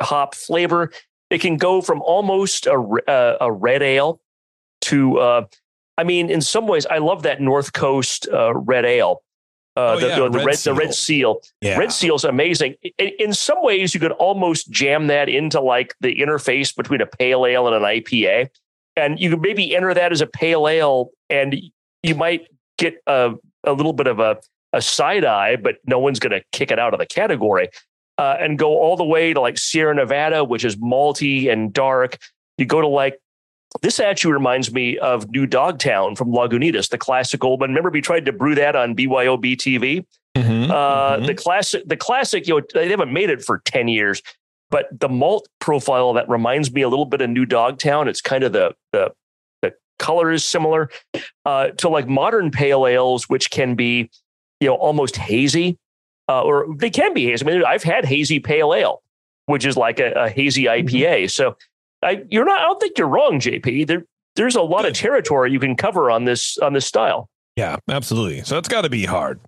hop 0.00 0.34
flavor. 0.34 0.90
It 1.30 1.40
can 1.40 1.56
go 1.56 1.80
from 1.82 2.00
almost 2.02 2.66
a 2.66 2.74
uh, 3.08 3.36
a 3.40 3.52
red 3.52 3.82
ale 3.82 4.20
to. 4.82 5.18
Uh, 5.18 5.46
I 5.98 6.04
mean, 6.04 6.30
in 6.30 6.40
some 6.40 6.66
ways, 6.66 6.86
I 6.86 6.98
love 6.98 7.22
that 7.24 7.40
North 7.40 7.72
Coast 7.74 8.26
uh, 8.32 8.54
red 8.54 8.84
ale. 8.84 9.22
Uh, 9.76 9.94
Oh, 9.96 10.00
the, 10.00 10.08
yeah, 10.08 10.16
the, 10.16 10.28
the 10.28 10.38
Red 10.38 10.46
red, 10.46 10.56
the 10.58 10.74
red 10.74 10.94
seal. 10.94 11.40
yeah. 11.62 11.78
Red 11.78 11.92
Seal's 11.92 12.24
amazing. 12.24 12.74
In, 12.98 13.10
in 13.18 13.32
some 13.32 13.62
ways, 13.62 13.94
you 13.94 14.00
could 14.00 14.12
almost 14.12 14.70
jam 14.70 15.06
that 15.06 15.30
into 15.30 15.62
like 15.62 15.94
the 16.00 16.14
interface 16.14 16.76
between 16.76 17.00
a 17.00 17.06
pale 17.06 17.46
ale 17.46 17.66
and 17.66 17.76
an 17.76 17.82
IPA. 17.82 18.48
And 18.96 19.18
you 19.18 19.30
could 19.30 19.40
maybe 19.40 19.74
enter 19.74 19.94
that 19.94 20.12
as 20.12 20.20
a 20.20 20.26
pale 20.26 20.68
ale, 20.68 21.08
and 21.30 21.56
you 22.02 22.14
might 22.14 22.48
get 22.78 22.96
a, 23.06 23.32
a 23.64 23.72
little 23.72 23.92
bit 23.92 24.06
of 24.06 24.18
a, 24.18 24.38
a 24.72 24.82
side 24.82 25.24
eye, 25.24 25.56
but 25.56 25.76
no 25.86 25.98
one's 25.98 26.18
going 26.18 26.32
to 26.32 26.42
kick 26.52 26.70
it 26.70 26.78
out 26.78 26.94
of 26.94 26.98
the 27.00 27.06
category. 27.06 27.68
Uh, 28.18 28.36
and 28.38 28.58
go 28.58 28.78
all 28.78 28.96
the 28.96 29.04
way 29.04 29.32
to 29.32 29.40
like 29.40 29.56
Sierra 29.58 29.94
Nevada, 29.94 30.44
which 30.44 30.64
is 30.64 30.76
malty 30.76 31.50
and 31.50 31.72
dark. 31.72 32.18
You 32.58 32.66
go 32.66 32.80
to 32.80 32.86
like 32.86 33.18
this 33.80 33.98
actually 33.98 34.34
reminds 34.34 34.70
me 34.70 34.98
of 34.98 35.30
New 35.30 35.46
Dogtown 35.46 36.14
from 36.14 36.30
Lagunitas, 36.30 36.90
the 36.90 36.98
classic 36.98 37.42
old 37.42 37.60
one. 37.60 37.70
Remember, 37.70 37.88
we 37.90 38.02
tried 38.02 38.26
to 38.26 38.32
brew 38.32 38.54
that 38.54 38.76
on 38.76 38.94
BYOB 38.94 39.56
TV. 39.56 40.04
Mhm, 40.36 40.70
Uh, 40.70 41.16
mhm. 41.16 41.26
The 41.26 41.34
classic, 41.34 41.82
the 41.86 41.96
classic, 41.96 42.46
you 42.46 42.56
know, 42.60 42.66
they 42.74 42.90
haven't 42.90 43.12
made 43.12 43.30
it 43.30 43.42
for 43.42 43.62
ten 43.64 43.88
years, 43.88 44.22
but 44.70 44.88
the 45.00 45.08
malt 45.08 45.48
profile 45.58 46.12
that 46.12 46.28
reminds 46.28 46.70
me 46.70 46.82
a 46.82 46.88
little 46.88 47.06
bit 47.06 47.22
of 47.22 47.30
New 47.30 47.46
Dogtown. 47.46 48.08
It's 48.08 48.20
kind 48.20 48.44
of 48.44 48.52
the 48.52 48.74
the 48.92 49.12
color 50.02 50.30
is 50.30 50.44
similar 50.44 50.90
uh, 51.46 51.68
to 51.68 51.88
like 51.88 52.08
modern 52.08 52.50
pale 52.50 52.86
ales, 52.86 53.28
which 53.28 53.50
can 53.50 53.74
be, 53.74 54.10
you 54.60 54.68
know, 54.68 54.74
almost 54.74 55.16
hazy, 55.16 55.78
uh, 56.28 56.42
or 56.42 56.66
they 56.76 56.90
can 56.90 57.14
be 57.14 57.26
hazy. 57.26 57.46
I 57.46 57.50
mean, 57.50 57.64
I've 57.64 57.82
had 57.82 58.04
hazy 58.04 58.40
pale 58.40 58.74
ale, 58.74 59.02
which 59.46 59.64
is 59.64 59.76
like 59.76 60.00
a, 60.00 60.12
a 60.12 60.28
hazy 60.28 60.64
IPA. 60.64 61.30
So, 61.30 61.56
I, 62.02 62.24
you're 62.30 62.44
not. 62.44 62.60
I 62.60 62.64
don't 62.64 62.80
think 62.80 62.98
you're 62.98 63.08
wrong, 63.08 63.38
JP. 63.38 63.86
There, 63.86 64.04
there's 64.36 64.56
a 64.56 64.62
lot 64.62 64.84
of 64.84 64.92
territory 64.92 65.52
you 65.52 65.60
can 65.60 65.76
cover 65.76 66.10
on 66.10 66.24
this 66.24 66.58
on 66.58 66.72
this 66.72 66.84
style. 66.86 67.28
Yeah, 67.56 67.76
absolutely. 67.88 68.42
So 68.42 68.58
it's 68.58 68.68
got 68.68 68.82
to 68.82 68.90
be 68.90 69.04
hard. 69.04 69.40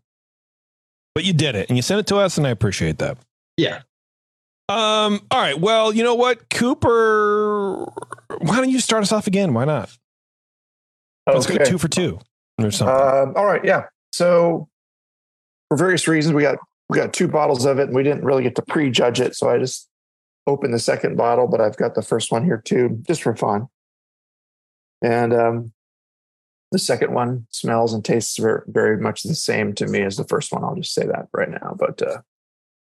But 1.14 1.24
you 1.24 1.32
did 1.32 1.54
it 1.54 1.68
and 1.68 1.76
you 1.76 1.82
sent 1.82 2.00
it 2.00 2.06
to 2.08 2.16
us, 2.16 2.38
and 2.38 2.46
I 2.46 2.50
appreciate 2.50 2.98
that. 2.98 3.18
Yeah. 3.56 3.82
Um, 4.68 5.20
all 5.30 5.40
right. 5.40 5.58
Well, 5.58 5.92
you 5.92 6.02
know 6.02 6.14
what, 6.14 6.48
Cooper, 6.50 7.84
why 8.38 8.56
don't 8.56 8.70
you 8.70 8.80
start 8.80 9.02
us 9.02 9.12
off 9.12 9.26
again? 9.26 9.52
Why 9.52 9.64
not? 9.64 9.96
Let's 11.26 11.46
go 11.46 11.58
two 11.64 11.78
for 11.78 11.88
two. 11.88 12.18
or 12.58 12.70
something. 12.70 12.94
Um, 12.94 13.34
all 13.36 13.46
right, 13.46 13.64
yeah. 13.64 13.84
So 14.12 14.68
for 15.68 15.76
various 15.76 16.06
reasons, 16.06 16.34
we 16.34 16.42
got 16.42 16.58
we 16.88 16.98
got 16.98 17.12
two 17.12 17.28
bottles 17.28 17.64
of 17.64 17.78
it, 17.78 17.88
and 17.88 17.94
we 17.94 18.02
didn't 18.02 18.24
really 18.24 18.42
get 18.42 18.56
to 18.56 18.62
prejudge 18.62 19.20
it. 19.20 19.34
So 19.34 19.48
I 19.48 19.58
just 19.58 19.88
opened 20.46 20.74
the 20.74 20.78
second 20.78 21.16
bottle, 21.16 21.46
but 21.46 21.60
I've 21.60 21.76
got 21.76 21.94
the 21.94 22.02
first 22.02 22.30
one 22.30 22.44
here 22.44 22.60
too, 22.62 23.02
just 23.06 23.22
for 23.22 23.34
fun. 23.34 23.68
And 25.02 25.32
um, 25.32 25.72
the 26.72 26.78
second 26.78 27.12
one 27.12 27.46
smells 27.50 27.94
and 27.94 28.04
tastes 28.04 28.38
very, 28.38 28.62
very 28.66 28.98
much 28.98 29.22
the 29.22 29.34
same 29.34 29.74
to 29.74 29.86
me 29.86 30.02
as 30.02 30.16
the 30.16 30.24
first 30.24 30.52
one. 30.52 30.64
I'll 30.64 30.74
just 30.74 30.94
say 30.94 31.06
that 31.06 31.28
right 31.32 31.50
now. 31.50 31.74
But 31.78 32.02
uh, 32.02 32.20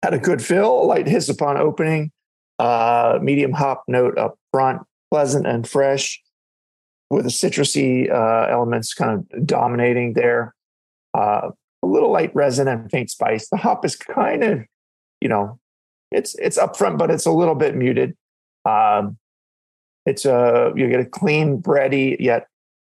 had 0.02 0.14
a 0.14 0.18
good 0.18 0.42
fill, 0.42 0.86
light 0.86 1.06
hiss 1.06 1.28
upon 1.28 1.56
opening, 1.56 2.10
uh, 2.58 3.18
medium 3.22 3.52
hop 3.52 3.84
note 3.86 4.18
up 4.18 4.36
front, 4.52 4.82
pleasant 5.10 5.46
and 5.46 5.68
fresh, 5.68 6.20
with 7.12 7.24
the 7.24 7.30
citrusy 7.30 8.10
uh, 8.10 8.50
elements 8.50 8.94
kind 8.94 9.26
of 9.30 9.46
dominating 9.46 10.14
there. 10.14 10.54
Uh, 11.12 11.50
a 11.82 11.86
little 11.86 12.10
light 12.10 12.34
resin 12.34 12.68
and 12.68 12.90
faint 12.90 13.10
spice. 13.10 13.50
The 13.50 13.58
hop 13.58 13.84
is 13.84 13.96
kind 13.96 14.42
of, 14.42 14.60
you 15.20 15.28
know, 15.28 15.58
it's 16.10 16.34
it's 16.36 16.58
upfront, 16.58 16.96
but 16.96 17.10
it's 17.10 17.26
a 17.26 17.30
little 17.30 17.54
bit 17.54 17.76
muted. 17.76 18.16
Um, 18.64 19.18
it's 20.06 20.24
a 20.24 20.72
you 20.74 20.88
get 20.88 21.00
a 21.00 21.04
clean, 21.04 21.60
bready 21.60 22.16
yet 22.18 22.46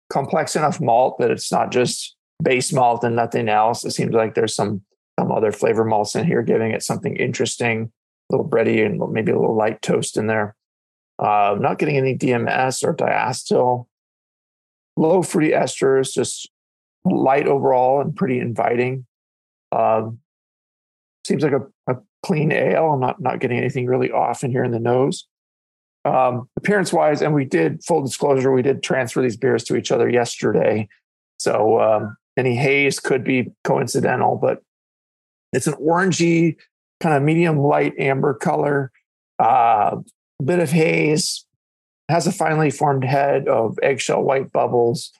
complex 0.08 0.54
enough 0.54 0.80
malt 0.80 1.18
that 1.18 1.32
it's 1.32 1.50
not 1.50 1.72
just 1.72 2.14
base 2.40 2.72
malt 2.72 3.02
and 3.02 3.16
nothing 3.16 3.48
else. 3.48 3.84
It 3.84 3.90
seems 3.90 4.12
like 4.12 4.34
there's 4.34 4.54
some 4.54 4.82
some 5.18 5.32
other 5.32 5.50
flavor 5.50 5.84
malts 5.84 6.14
in 6.14 6.26
here, 6.26 6.42
giving 6.42 6.70
it 6.70 6.84
something 6.84 7.16
interesting, 7.16 7.90
a 8.30 8.36
little 8.36 8.48
bready 8.48 8.86
and 8.86 9.00
maybe 9.12 9.32
a 9.32 9.38
little 9.38 9.56
light 9.56 9.82
toast 9.82 10.16
in 10.16 10.28
there. 10.28 10.54
Uh, 11.18 11.56
not 11.58 11.78
getting 11.78 11.96
any 11.96 12.16
DMS 12.16 12.84
or 12.84 12.94
diacetyl. 12.94 13.86
Low 14.96 15.22
fruity 15.22 15.52
esters, 15.52 16.12
just 16.12 16.50
light 17.04 17.46
overall 17.46 18.00
and 18.00 18.14
pretty 18.14 18.38
inviting. 18.38 19.06
Um, 19.72 20.18
seems 21.26 21.42
like 21.42 21.52
a, 21.52 21.92
a, 21.92 21.96
clean 22.22 22.52
ale. 22.52 22.92
I'm 22.92 23.00
not 23.00 23.20
not 23.20 23.40
getting 23.40 23.58
anything 23.58 23.86
really 23.86 24.12
off 24.12 24.44
in 24.44 24.52
here 24.52 24.62
in 24.62 24.70
the 24.70 24.78
nose. 24.78 25.26
Um, 26.04 26.48
appearance 26.56 26.92
wise, 26.92 27.20
and 27.22 27.34
we 27.34 27.44
did 27.44 27.82
full 27.84 28.02
disclosure, 28.02 28.52
we 28.52 28.62
did 28.62 28.82
transfer 28.82 29.22
these 29.22 29.36
beers 29.36 29.64
to 29.64 29.76
each 29.76 29.90
other 29.90 30.08
yesterday. 30.08 30.88
So 31.38 31.80
um, 31.80 32.16
any 32.36 32.54
haze 32.56 33.00
could 33.00 33.24
be 33.24 33.52
coincidental, 33.64 34.36
but 34.36 34.62
it's 35.52 35.66
an 35.66 35.74
orangey, 35.74 36.56
kind 37.00 37.14
of 37.14 37.22
medium 37.22 37.58
light 37.58 37.94
amber 37.98 38.34
color, 38.34 38.90
uh, 39.38 39.96
bit 40.44 40.58
of 40.58 40.70
haze, 40.70 41.44
has 42.08 42.26
a 42.26 42.32
finely 42.32 42.70
formed 42.70 43.04
head 43.04 43.48
of 43.48 43.78
eggshell 43.82 44.22
white 44.22 44.52
bubbles, 44.52 45.12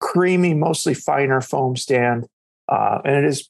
creamy, 0.00 0.54
mostly 0.54 0.94
finer 0.94 1.40
foam 1.40 1.76
stand, 1.76 2.26
uh, 2.68 3.00
and 3.04 3.16
it 3.16 3.24
is 3.24 3.48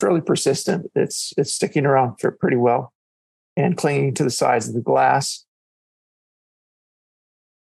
fairly 0.00 0.20
persistent. 0.20 0.90
It's 0.94 1.32
it's 1.36 1.54
sticking 1.54 1.86
around 1.86 2.16
for 2.20 2.30
pretty 2.30 2.56
well 2.56 2.92
and 3.56 3.76
clinging 3.76 4.14
to 4.14 4.24
the 4.24 4.30
sides 4.30 4.68
of 4.68 4.74
the 4.74 4.80
glass. 4.80 5.44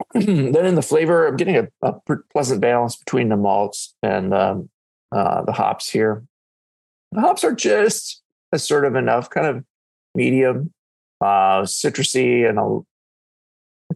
then 0.13 0.65
in 0.65 0.75
the 0.75 0.81
flavor, 0.81 1.27
I'm 1.27 1.37
getting 1.37 1.57
a, 1.57 1.67
a, 1.81 1.93
pleasant 2.31 2.61
balance 2.61 2.95
between 2.95 3.29
the 3.29 3.37
malts 3.37 3.95
and 4.03 4.33
um, 4.33 4.69
uh, 5.11 5.43
the 5.43 5.51
hops 5.51 5.89
here. 5.89 6.23
The 7.11 7.21
hops 7.21 7.43
are 7.43 7.53
just 7.53 8.21
assertive 8.51 8.95
enough, 8.95 9.29
kind 9.29 9.47
of 9.47 9.65
medium, 10.15 10.73
uh, 11.21 11.61
citrusy, 11.61 12.47
and 12.47 12.59
a, 12.59 12.61
a, 12.61 12.81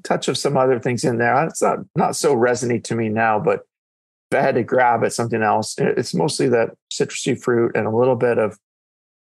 touch 0.03 0.27
of 0.27 0.37
some 0.37 0.57
other 0.57 0.79
things 0.79 1.03
in 1.03 1.17
there. 1.17 1.45
It's 1.45 1.61
not 1.61 1.79
not 1.95 2.15
so 2.15 2.33
resiny 2.33 2.79
to 2.81 2.95
me 2.95 3.09
now, 3.09 3.39
but 3.39 3.61
if 4.31 4.37
I 4.39 4.41
had 4.41 4.55
to 4.55 4.63
grab 4.63 5.03
at 5.03 5.13
something 5.13 5.41
else, 5.41 5.75
it's 5.77 6.13
mostly 6.13 6.47
that 6.49 6.69
citrusy 6.91 7.41
fruit 7.41 7.75
and 7.75 7.85
a 7.85 7.95
little 7.95 8.15
bit 8.15 8.37
of 8.37 8.57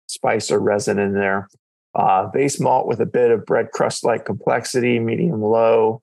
spice 0.08 0.52
or 0.52 0.60
resin 0.60 1.00
in 1.00 1.14
there. 1.14 1.50
Uh, 1.96 2.28
base 2.28 2.60
malt 2.60 2.88
with 2.88 3.00
a 3.00 3.06
bit 3.06 3.32
of 3.32 3.46
bread 3.46 3.72
crust 3.72 4.04
like 4.04 4.26
complexity, 4.26 5.00
medium 5.00 5.42
low. 5.42 6.02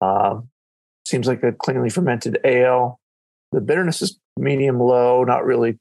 Uh, 0.00 0.40
seems 1.06 1.26
like 1.26 1.42
a 1.42 1.52
cleanly 1.52 1.90
fermented 1.90 2.38
ale. 2.44 2.98
The 3.52 3.60
bitterness 3.60 4.02
is 4.02 4.18
medium 4.36 4.80
low, 4.80 5.24
not 5.24 5.44
really 5.44 5.78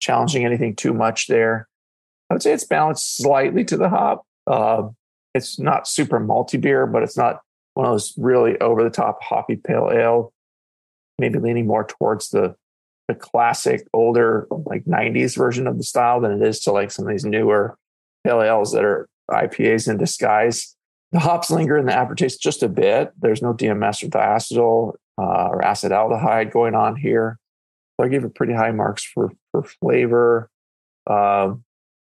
challenging 0.00 0.44
anything 0.44 0.74
too 0.76 0.92
much 0.92 1.28
there. 1.28 1.68
I 2.28 2.34
would 2.34 2.42
say 2.42 2.52
it's 2.52 2.64
balanced 2.64 3.18
slightly 3.18 3.64
to 3.64 3.76
the 3.76 3.88
hop. 3.88 4.24
Uh, 4.46 4.88
it's 5.34 5.58
not 5.58 5.86
super 5.86 6.20
malty 6.20 6.60
beer, 6.60 6.86
but 6.86 7.02
it's 7.02 7.16
not 7.16 7.40
one 7.74 7.86
of 7.86 7.92
those 7.92 8.14
really 8.16 8.58
over 8.60 8.82
the 8.82 8.90
top 8.90 9.22
hoppy 9.22 9.56
pale 9.56 9.90
ale. 9.92 10.32
Maybe 11.18 11.38
leaning 11.38 11.66
more 11.66 11.84
towards 11.84 12.30
the 12.30 12.56
the 13.06 13.14
classic 13.14 13.86
older 13.92 14.46
like 14.50 14.84
90s 14.86 15.36
version 15.36 15.66
of 15.66 15.76
the 15.76 15.84
style 15.84 16.20
than 16.20 16.32
it 16.32 16.46
is 16.46 16.60
to 16.60 16.72
like 16.72 16.90
some 16.90 17.06
of 17.06 17.10
these 17.10 17.24
newer 17.24 17.76
pale 18.24 18.42
ales 18.42 18.72
that 18.72 18.84
are 18.84 19.08
IPAs 19.30 19.88
in 19.88 19.98
disguise. 19.98 20.74
The 21.12 21.18
hops 21.18 21.50
linger 21.50 21.76
in 21.76 21.86
the 21.86 21.94
aftertaste 21.94 22.40
just 22.40 22.62
a 22.62 22.68
bit. 22.68 23.12
There's 23.20 23.42
no 23.42 23.52
DMS 23.52 24.02
or 24.02 24.08
diacetyl 24.08 24.94
uh, 25.18 25.48
or 25.48 25.60
acetaldehyde 25.60 26.50
going 26.50 26.74
on 26.74 26.96
here. 26.96 27.38
So 27.96 28.06
I 28.06 28.08
give 28.08 28.24
it 28.24 28.34
pretty 28.34 28.54
high 28.54 28.72
marks 28.72 29.04
for 29.04 29.30
for 29.52 29.62
flavor. 29.62 30.50
Uh, 31.06 31.54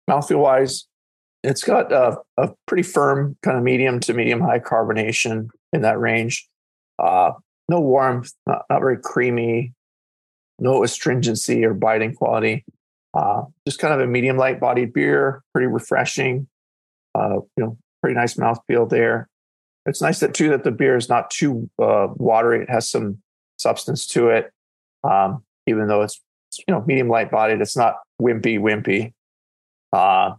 mouthfeel 0.09 0.39
wise, 0.39 0.87
it's 1.43 1.65
got 1.65 1.93
a, 1.93 2.19
a, 2.37 2.51
pretty 2.67 2.85
firm 2.85 3.37
kind 3.43 3.59
of 3.59 3.65
medium 3.65 3.99
to 4.01 4.15
medium 4.15 4.41
high 4.41 4.61
carbonation 4.61 5.49
in 5.73 5.83
that 5.83 5.99
range. 5.99 6.49
Uh, 6.99 7.33
no 7.69 7.81
warmth, 7.81 8.33
not, 8.47 8.65
not, 8.69 8.81
very 8.81 8.99
creamy, 8.99 9.73
no 10.59 10.85
astringency 10.85 11.65
or 11.65 11.75
biting 11.75 12.15
quality. 12.15 12.65
Uh, 13.15 13.43
just 13.67 13.79
kind 13.79 13.93
of 13.95 14.01
a 14.01 14.07
medium 14.07 14.37
light 14.37 14.61
bodied 14.61 14.93
beer, 14.93 15.43
pretty 15.53 15.67
refreshing. 15.67 16.47
Uh, 17.15 17.41
you 17.57 17.65
know, 17.65 17.79
pretty 18.03 18.15
nice 18.15 18.35
mouthfeel 18.35 18.89
there. 18.89 19.29
It's 19.87 20.01
nice 20.01 20.21
that 20.21 20.35
too 20.35 20.51
that 20.51 20.65
the 20.65 20.71
beer 20.71 20.97
is 20.97 21.09
not 21.09 21.31
too 21.31 21.69
uh, 21.81 22.09
watery. 22.15 22.63
It 22.63 22.71
has 22.71 22.89
some 22.89 23.19
substance 23.59 24.07
to 24.09 24.29
it, 24.29 24.51
um, 25.05 25.45
even 25.67 25.89
though 25.89 26.03
it's 26.03 26.21
you 26.67 26.73
know 26.73 26.85
medium 26.87 27.09
light 27.09 27.31
bodied. 27.31 27.61
It's 27.61 27.77
not 27.77 27.97
wimpy 28.21 28.59
wimpy. 28.59 29.13
Uh, 29.93 30.37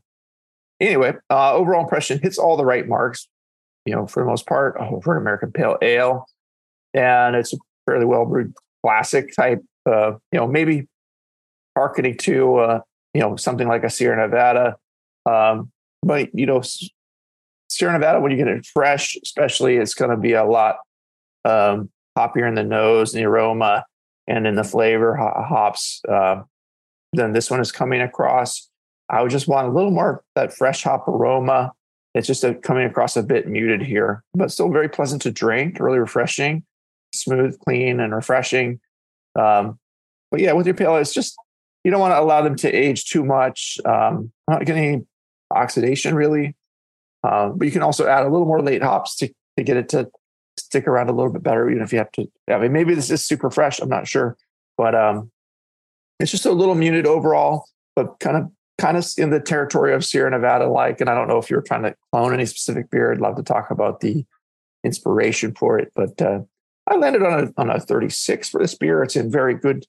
anyway, 0.79 1.13
uh, 1.29 1.53
overall 1.53 1.83
impression 1.83 2.19
hits 2.21 2.37
all 2.37 2.57
the 2.57 2.65
right 2.65 2.87
marks. 2.87 3.27
You 3.85 3.95
know, 3.95 4.07
for 4.07 4.23
the 4.23 4.29
most 4.29 4.45
part, 4.45 4.77
for 5.03 5.15
an 5.15 5.21
American 5.21 5.51
Pale 5.51 5.77
Ale, 5.81 6.25
and 6.93 7.35
it's 7.35 7.53
a 7.53 7.57
fairly 7.85 8.05
well 8.05 8.25
brewed 8.25 8.53
classic 8.83 9.35
type. 9.35 9.61
Uh, 9.85 10.11
you 10.31 10.39
know, 10.39 10.47
maybe 10.47 10.87
marketing 11.75 12.17
to 12.17 12.57
uh, 12.57 12.79
you 13.13 13.21
know 13.21 13.35
something 13.35 13.67
like 13.67 13.83
a 13.83 13.89
Sierra 13.89 14.15
Nevada, 14.15 14.77
um, 15.25 15.71
but 16.01 16.29
you 16.33 16.45
know, 16.45 16.61
Sierra 17.69 17.93
Nevada 17.93 18.19
when 18.19 18.31
you 18.31 18.37
get 18.37 18.47
it 18.47 18.65
fresh, 18.65 19.17
especially, 19.23 19.77
it's 19.77 19.93
going 19.93 20.11
to 20.11 20.17
be 20.17 20.33
a 20.33 20.45
lot 20.45 20.77
um, 21.45 21.89
hoppier 22.17 22.47
in 22.47 22.55
the 22.55 22.63
nose, 22.63 23.13
and 23.13 23.21
the 23.21 23.27
aroma, 23.27 23.85
and 24.27 24.47
in 24.47 24.55
the 24.55 24.63
flavor 24.63 25.15
hops 25.15 26.01
uh, 26.09 26.41
than 27.13 27.33
this 27.33 27.49
one 27.49 27.59
is 27.59 27.71
coming 27.71 28.01
across. 28.01 28.69
I 29.09 29.21
would 29.21 29.31
just 29.31 29.47
want 29.47 29.67
a 29.67 29.71
little 29.71 29.91
more 29.91 30.23
that 30.35 30.53
fresh 30.53 30.83
hop 30.83 31.07
aroma. 31.07 31.73
It's 32.13 32.27
just 32.27 32.43
a, 32.43 32.53
coming 32.53 32.85
across 32.85 33.17
a 33.17 33.23
bit 33.23 33.47
muted 33.47 33.81
here, 33.81 34.23
but 34.33 34.51
still 34.51 34.71
very 34.71 34.89
pleasant 34.89 35.21
to 35.23 35.31
drink, 35.31 35.79
really 35.79 35.99
refreshing, 35.99 36.63
smooth, 37.13 37.57
clean, 37.59 37.99
and 37.99 38.13
refreshing. 38.13 38.79
Um, 39.35 39.79
but 40.29 40.39
yeah, 40.39 40.53
with 40.53 40.67
your 40.67 40.75
pale, 40.75 40.95
it's 40.97 41.13
just 41.13 41.35
you 41.83 41.91
don't 41.91 41.99
want 41.99 42.11
to 42.11 42.19
allow 42.19 42.41
them 42.41 42.55
to 42.57 42.71
age 42.71 43.05
too 43.05 43.25
much. 43.25 43.79
Um, 43.85 44.31
not 44.47 44.65
getting 44.65 44.83
any 44.83 45.05
oxidation 45.51 46.15
really, 46.15 46.55
um, 47.23 47.57
but 47.57 47.65
you 47.65 47.71
can 47.71 47.83
also 47.83 48.07
add 48.07 48.25
a 48.25 48.29
little 48.29 48.47
more 48.47 48.61
late 48.61 48.83
hops 48.83 49.15
to 49.17 49.29
to 49.57 49.63
get 49.63 49.77
it 49.77 49.89
to 49.89 50.09
stick 50.57 50.87
around 50.87 51.09
a 51.09 51.13
little 51.13 51.31
bit 51.31 51.43
better, 51.43 51.69
even 51.69 51.83
if 51.83 51.91
you 51.91 51.99
have 51.99 52.11
to. 52.11 52.27
I 52.47 52.57
mean, 52.59 52.73
maybe 52.73 52.93
this 52.93 53.09
is 53.09 53.25
super 53.25 53.49
fresh. 53.49 53.79
I'm 53.79 53.89
not 53.89 54.07
sure, 54.07 54.37
but 54.77 54.93
um, 54.95 55.31
it's 56.19 56.31
just 56.31 56.45
a 56.45 56.51
little 56.51 56.75
muted 56.75 57.05
overall, 57.05 57.65
but 57.95 58.19
kind 58.19 58.37
of 58.37 58.51
kind 58.77 58.97
of 58.97 59.05
in 59.17 59.29
the 59.29 59.39
territory 59.39 59.93
of 59.93 60.03
Sierra 60.03 60.31
Nevada 60.31 60.67
like. 60.67 61.01
And 61.01 61.09
I 61.09 61.15
don't 61.15 61.27
know 61.27 61.37
if 61.37 61.49
you're 61.49 61.61
trying 61.61 61.83
to 61.83 61.95
clone 62.11 62.33
any 62.33 62.45
specific 62.45 62.89
beer. 62.89 63.11
I'd 63.11 63.21
love 63.21 63.35
to 63.35 63.43
talk 63.43 63.71
about 63.71 63.99
the 63.99 64.25
inspiration 64.83 65.53
for 65.55 65.79
it. 65.79 65.91
But 65.95 66.21
uh, 66.21 66.41
I 66.87 66.95
landed 66.95 67.23
on 67.23 67.43
a, 67.43 67.61
on 67.61 67.69
a 67.69 67.79
36 67.79 68.49
for 68.49 68.61
this 68.61 68.75
beer. 68.75 69.03
It's 69.03 69.15
in 69.15 69.31
very 69.31 69.53
good 69.53 69.85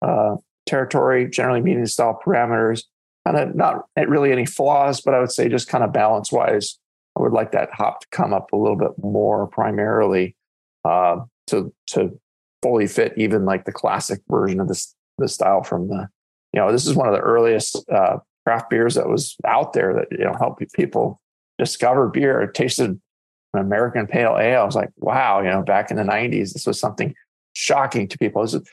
uh, 0.00 0.36
territory, 0.66 1.28
generally 1.28 1.60
meeting 1.60 1.86
style 1.86 2.18
parameters. 2.24 2.82
Kind 3.26 3.38
of 3.38 3.54
not 3.54 3.84
really 3.96 4.32
any 4.32 4.46
flaws, 4.46 5.00
but 5.00 5.14
I 5.14 5.20
would 5.20 5.30
say 5.30 5.48
just 5.48 5.68
kind 5.68 5.84
of 5.84 5.92
balance 5.92 6.32
wise, 6.32 6.78
I 7.16 7.22
would 7.22 7.32
like 7.32 7.52
that 7.52 7.70
hop 7.72 8.00
to 8.00 8.06
come 8.10 8.32
up 8.32 8.52
a 8.52 8.56
little 8.56 8.76
bit 8.76 8.92
more 8.98 9.46
primarily 9.46 10.34
uh, 10.84 11.20
to 11.48 11.72
to 11.88 12.18
fully 12.62 12.86
fit 12.86 13.12
even 13.16 13.44
like 13.44 13.64
the 13.64 13.72
classic 13.72 14.20
version 14.28 14.60
of 14.60 14.68
this 14.68 14.94
the 15.18 15.28
style 15.28 15.62
from 15.62 15.88
the 15.88 16.08
you 16.52 16.60
know, 16.60 16.70
this 16.72 16.86
is 16.86 16.94
one 16.94 17.08
of 17.08 17.14
the 17.14 17.20
earliest 17.20 17.88
uh, 17.90 18.18
craft 18.46 18.70
beers 18.70 18.94
that 18.96 19.08
was 19.08 19.36
out 19.46 19.72
there 19.72 19.94
that 19.94 20.06
you 20.10 20.24
know 20.24 20.34
helped 20.38 20.62
people 20.74 21.20
discover 21.58 22.08
beer. 22.08 22.40
It 22.42 22.54
tasted 22.54 22.90
an 23.54 23.60
American 23.60 24.06
pale 24.06 24.36
ale. 24.38 24.62
I 24.62 24.64
was 24.64 24.74
like, 24.76 24.90
wow, 24.96 25.40
you 25.40 25.48
know, 25.50 25.62
back 25.62 25.90
in 25.90 25.96
the 25.96 26.02
'90s, 26.02 26.52
this 26.52 26.66
was 26.66 26.78
something 26.78 27.14
shocking 27.54 28.08
to 28.08 28.18
people. 28.18 28.42
This 28.42 28.54
is 28.54 28.68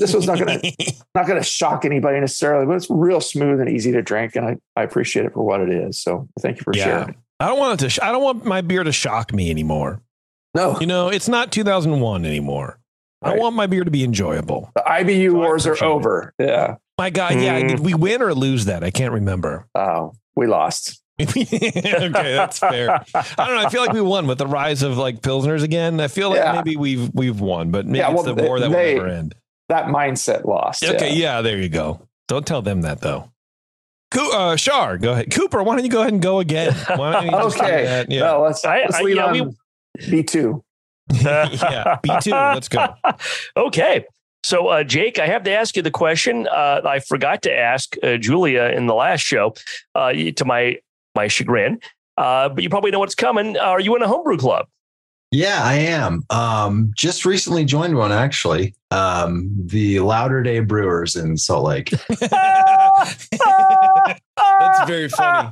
this 0.00 0.14
was 0.14 0.26
not 0.26 0.38
gonna 0.38 0.60
not 1.14 1.26
gonna 1.26 1.42
shock 1.42 1.84
anybody 1.84 2.18
necessarily, 2.20 2.66
but 2.66 2.74
it's 2.76 2.90
real 2.90 3.20
smooth 3.20 3.60
and 3.60 3.68
easy 3.68 3.92
to 3.92 4.02
drink, 4.02 4.36
and 4.36 4.46
I, 4.46 4.56
I 4.74 4.82
appreciate 4.82 5.26
it 5.26 5.32
for 5.32 5.42
what 5.44 5.60
it 5.60 5.70
is. 5.70 6.00
So 6.00 6.28
thank 6.40 6.56
you 6.58 6.62
for 6.64 6.72
Yeah. 6.74 6.84
sharing. 6.84 7.16
I 7.38 7.48
don't 7.48 7.58
want 7.58 7.80
it 7.80 7.84
to. 7.84 7.90
Sh- 7.90 7.98
I 8.02 8.12
don't 8.12 8.22
want 8.22 8.44
my 8.46 8.62
beer 8.62 8.82
to 8.82 8.92
shock 8.92 9.32
me 9.34 9.50
anymore. 9.50 10.00
No, 10.54 10.80
You 10.80 10.86
know, 10.86 11.08
it's 11.08 11.28
not 11.28 11.52
2001 11.52 12.24
anymore. 12.24 12.78
I 13.22 13.34
want 13.36 13.56
my 13.56 13.66
beer 13.66 13.82
to 13.84 13.90
be 13.90 14.04
enjoyable. 14.04 14.70
the 14.74 14.82
IBU 14.86 15.30
So 15.30 15.34
wars 15.36 15.66
are 15.66 15.70
appreciate 15.72 15.88
it. 15.88 15.92
over. 15.92 16.34
Yeah. 16.38 16.76
My 16.98 17.10
God, 17.10 17.34
yeah. 17.34 17.60
Mm. 17.60 17.68
Did 17.68 17.80
we 17.80 17.94
win 17.94 18.22
or 18.22 18.34
lose 18.34 18.66
that? 18.66 18.82
I 18.84 18.90
can't 18.90 19.12
remember. 19.12 19.66
Oh, 19.74 20.12
we 20.36 20.46
lost. 20.46 21.02
okay, 21.20 21.42
that's 22.34 22.58
fair. 22.58 22.90
I 22.92 23.02
don't 23.46 23.56
know. 23.56 23.66
I 23.66 23.70
feel 23.70 23.80
like 23.80 23.92
we 23.94 24.02
won 24.02 24.26
with 24.26 24.36
the 24.38 24.46
rise 24.46 24.82
of 24.82 24.98
like 24.98 25.20
pilsners 25.22 25.62
again. 25.62 25.98
I 26.00 26.08
feel 26.08 26.28
like 26.28 26.38
Yeah. 26.38 26.52
maybe 26.52 26.76
we've 26.76 27.10
we've 27.14 27.40
won, 27.40 27.70
but 27.70 27.86
maybe 27.86 27.98
Yeah, 27.98 28.10
it's 28.12 28.22
well, 28.22 28.34
the 28.34 28.42
war 28.42 28.60
that 28.60 28.70
they- 28.70 28.94
will 28.94 29.02
never 29.04 29.14
end. 29.14 29.34
That 29.68 29.86
mindset 29.86 30.44
lost. 30.44 30.84
Okay, 30.84 31.14
yeah. 31.14 31.36
yeah. 31.36 31.42
there 31.42 31.56
you 31.58 31.68
go. 31.70 32.06
Don't 32.28 32.46
tell 32.46 32.60
them 32.62 32.82
that 32.82 33.00
though. 33.00 33.30
Co- 34.12 34.30
uh, 34.52 34.56
Shar, 34.56 34.98
go 34.98 35.12
ahead. 35.12 35.30
Cooper, 35.32 35.62
why 35.62 35.74
don't 35.74 35.84
you 35.84 35.90
go 35.90 36.00
ahead 36.02 36.12
and 36.12 36.22
go 36.22 36.38
again? 36.38 36.72
Why 36.96 37.12
don't 37.12 37.24
you 37.24 37.30
just 37.42 37.56
do 37.58 37.64
Okay. 37.64 37.84
that? 37.84 38.10
Yeah, 38.10 38.20
No, 38.20 38.42
let's, 38.42 38.62
let's 38.64 38.94
I- 38.94 39.02
lead 39.02 39.16
yeah, 39.16 39.32
we- 39.32 39.56
B 40.10 40.22
two. 40.22 40.62
Yeah. 41.12 41.98
B 42.02 42.10
two. 42.20 42.30
Let's 42.30 42.68
go. 42.68 42.86
okay. 43.56 44.04
So, 44.44 44.68
uh, 44.68 44.84
Jake, 44.84 45.18
I 45.18 45.26
have 45.26 45.42
to 45.44 45.50
ask 45.50 45.74
you 45.76 45.82
the 45.82 45.90
question. 45.90 46.46
Uh, 46.46 46.80
I 46.84 47.00
forgot 47.00 47.42
to 47.42 47.52
ask 47.52 47.96
uh, 48.02 48.16
Julia 48.16 48.66
in 48.66 48.86
the 48.86 48.94
last 48.94 49.22
show, 49.22 49.54
uh, 49.94 50.12
to 50.12 50.44
my 50.44 50.76
my 51.14 51.26
chagrin. 51.28 51.80
Uh, 52.16 52.48
but 52.48 52.62
you 52.62 52.70
probably 52.70 52.90
know 52.90 53.00
what's 53.00 53.14
coming. 53.14 53.56
Are 53.56 53.80
you 53.80 53.96
in 53.96 54.02
a 54.02 54.08
homebrew 54.08 54.36
club? 54.36 54.66
Yeah, 55.32 55.60
I 55.62 55.74
am. 55.74 56.22
Um, 56.30 56.92
just 56.96 57.26
recently 57.26 57.64
joined 57.64 57.96
one 57.96 58.12
actually. 58.12 58.74
Um, 58.92 59.50
the 59.58 59.98
Latter 60.00 60.42
Day 60.42 60.60
Brewers 60.60 61.16
in 61.16 61.36
Salt 61.36 61.64
Lake. 61.64 61.90
That's 62.20 63.20
very 64.86 65.08
funny. 65.08 65.50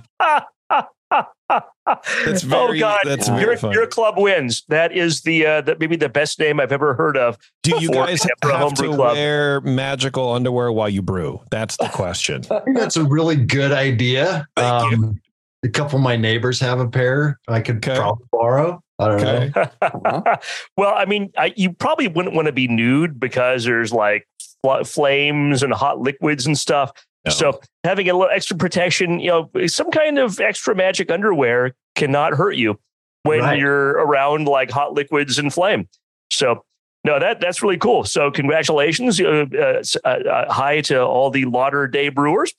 That's 2.25 2.43
very. 2.43 2.79
oh 2.79 2.81
God! 2.81 3.01
That's 3.05 3.29
your- 3.29 3.37
very 3.39 3.59
your, 3.61 3.73
your 3.73 3.87
club 3.87 4.15
wins. 4.19 4.65
That 4.69 4.93
is 4.93 5.23
the 5.23 5.47
uh, 5.47 5.61
the, 5.61 5.77
maybe 5.79 5.97
the 5.97 6.09
best 6.09 6.39
name 6.39 6.61
I've 6.61 6.73
ever 6.73 6.95
heard 6.95 7.17
of. 7.17 7.37
Do 7.63 7.77
you 7.79 7.91
guys 7.91 8.23
have 8.23 8.75
to 8.75 8.89
club. 8.89 8.99
wear 9.17 9.61
magical 9.61 10.33
underwear 10.33 10.73
while 10.73 10.89
you 10.89 11.03
brew? 11.03 11.41
That's 11.51 11.77
the 11.77 11.89
question. 11.89 12.43
I 12.51 12.61
think 12.61 12.77
that's 12.77 12.97
a 12.97 13.05
really 13.05 13.37
good 13.37 13.73
idea. 13.73 14.47
Thank 14.57 14.93
you. 14.93 14.99
Um, 15.05 15.21
a 15.65 15.69
couple 15.69 15.97
of 15.97 16.03
my 16.03 16.17
neighbors 16.17 16.61
have 16.61 16.79
a 16.79 16.87
pair 16.89 17.39
I 17.49 17.61
could 17.61 17.77
Okay. 17.77 17.97
probably 17.97 18.27
borrow. 18.31 18.83
I 18.99 19.09
don't 19.09 19.21
Okay. 19.23 19.53
know. 19.57 19.63
Uh-huh. 19.83 20.37
well, 20.77 20.95
I 20.95 21.05
mean, 21.07 21.33
I, 21.39 21.53
you 21.57 21.73
probably 21.73 22.07
wouldn't 22.07 22.35
want 22.35 22.47
to 22.47 22.53
be 22.53 22.69
nude 22.69 23.19
because 23.19 23.65
there's 23.65 23.93
like 23.93 24.29
fl- 24.63 24.83
flames 24.85 25.63
and 25.63 25.73
hot 25.73 26.01
liquids 26.01 26.47
and 26.47 26.57
stuff. 26.59 26.93
No. 27.27 27.31
So 27.33 27.61
having 27.85 28.09
a 28.09 28.15
little 28.15 28.31
extra 28.35 28.57
protection, 28.57 29.19
you 29.21 29.29
know, 29.29 29.67
some 29.67 29.91
kind 29.91 30.19
of 30.19 30.41
extra 30.41 30.75
magic 30.75 31.11
underwear 31.11 31.75
cannot 31.95 32.35
hurt 32.35 32.57
you 32.57 32.79
when 33.23 33.41
Right. 33.41 33.59
you're 33.59 33.93
around 33.93 34.47
like 34.47 34.71
hot 34.71 34.93
liquids 34.93 35.39
and 35.39 35.53
flame. 35.53 35.89
So 36.31 36.65
no, 37.05 37.19
that 37.19 37.41
that's 37.41 37.63
really 37.63 37.79
cool. 37.79 38.05
So 38.05 38.31
congratulations, 38.31 39.21
uh, 39.21 39.47
uh, 39.55 39.83
uh, 40.05 40.09
uh, 40.09 40.53
hi 40.53 40.81
to 40.83 41.03
all 41.03 41.31
the 41.31 41.45
Latter 41.47 41.87
Day 41.87 42.09
Brewers, 42.09 42.53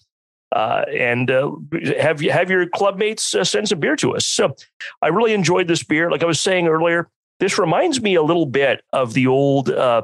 uh, 0.55 0.85
and 0.97 1.29
uh, 1.29 1.51
have 1.99 2.21
you 2.21 2.31
have 2.31 2.49
your 2.49 2.67
club 2.67 2.97
mates 2.97 3.35
uh, 3.35 3.43
send 3.43 3.67
some 3.69 3.79
beer 3.79 3.95
to 3.97 4.15
us. 4.15 4.25
So 4.25 4.55
I 5.01 5.07
really 5.07 5.33
enjoyed 5.33 5.67
this 5.67 5.83
beer. 5.83 6.09
Like 6.11 6.23
I 6.23 6.27
was 6.27 6.39
saying 6.39 6.67
earlier, 6.67 7.09
this 7.39 7.57
reminds 7.59 8.01
me 8.01 8.15
a 8.15 8.23
little 8.23 8.45
bit 8.45 8.83
of 8.93 9.13
the 9.13 9.27
old 9.27 9.69
uh, 9.69 10.03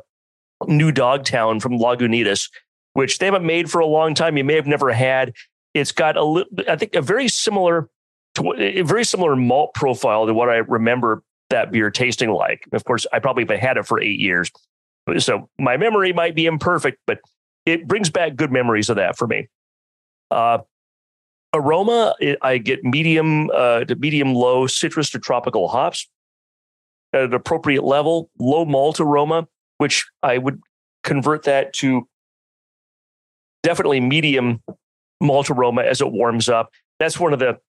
New 0.67 0.91
Dogtown 0.91 1.59
from 1.59 1.77
Lagunitas, 1.79 2.49
which 2.93 3.19
they 3.19 3.25
haven't 3.25 3.45
made 3.45 3.69
for 3.69 3.79
a 3.79 3.85
long 3.85 4.13
time. 4.13 4.37
You 4.37 4.43
may 4.43 4.55
have 4.55 4.67
never 4.67 4.91
had. 4.91 5.33
It's 5.73 5.91
got 5.91 6.17
a 6.17 6.23
little, 6.23 6.51
I 6.67 6.75
think, 6.75 6.95
a 6.95 7.01
very 7.01 7.27
similar 7.27 7.89
to 8.35 8.53
a 8.57 8.81
very 8.81 9.03
similar 9.03 9.35
malt 9.35 9.73
profile 9.73 10.25
to 10.25 10.33
what 10.33 10.49
I 10.49 10.57
remember 10.57 11.23
that 11.49 11.71
beer 11.71 11.91
tasting 11.91 12.29
like. 12.29 12.63
Of 12.71 12.83
course, 12.85 13.05
I 13.11 13.19
probably 13.19 13.43
haven't 13.43 13.59
had 13.59 13.77
it 13.77 13.85
for 13.85 13.99
eight 13.99 14.19
years, 14.19 14.51
so 15.17 15.49
my 15.59 15.77
memory 15.77 16.13
might 16.13 16.35
be 16.35 16.45
imperfect, 16.45 16.99
but 17.05 17.19
it 17.65 17.87
brings 17.87 18.09
back 18.09 18.35
good 18.35 18.51
memories 18.51 18.89
of 18.89 18.95
that 18.95 19.17
for 19.17 19.27
me. 19.27 19.47
Uh, 20.29 20.59
aroma, 21.53 22.15
I 22.41 22.57
get 22.57 22.83
medium 22.83 23.49
uh, 23.53 23.83
to 23.85 23.95
medium 23.95 24.33
low 24.33 24.67
citrus 24.67 25.09
to 25.11 25.19
tropical 25.19 25.67
hops 25.67 26.09
at 27.13 27.23
an 27.23 27.33
appropriate 27.33 27.83
level. 27.83 28.29
Low 28.39 28.65
malt 28.65 28.99
aroma, 28.99 29.47
which 29.77 30.05
I 30.23 30.37
would 30.37 30.61
convert 31.03 31.43
that 31.43 31.73
to 31.73 32.07
definitely 33.63 33.99
medium 33.99 34.61
malt 35.19 35.49
aroma 35.49 35.83
as 35.83 36.01
it 36.01 36.11
warms 36.11 36.49
up. 36.49 36.71
That's 36.99 37.19
one 37.19 37.33
of 37.33 37.39
the 37.39 37.59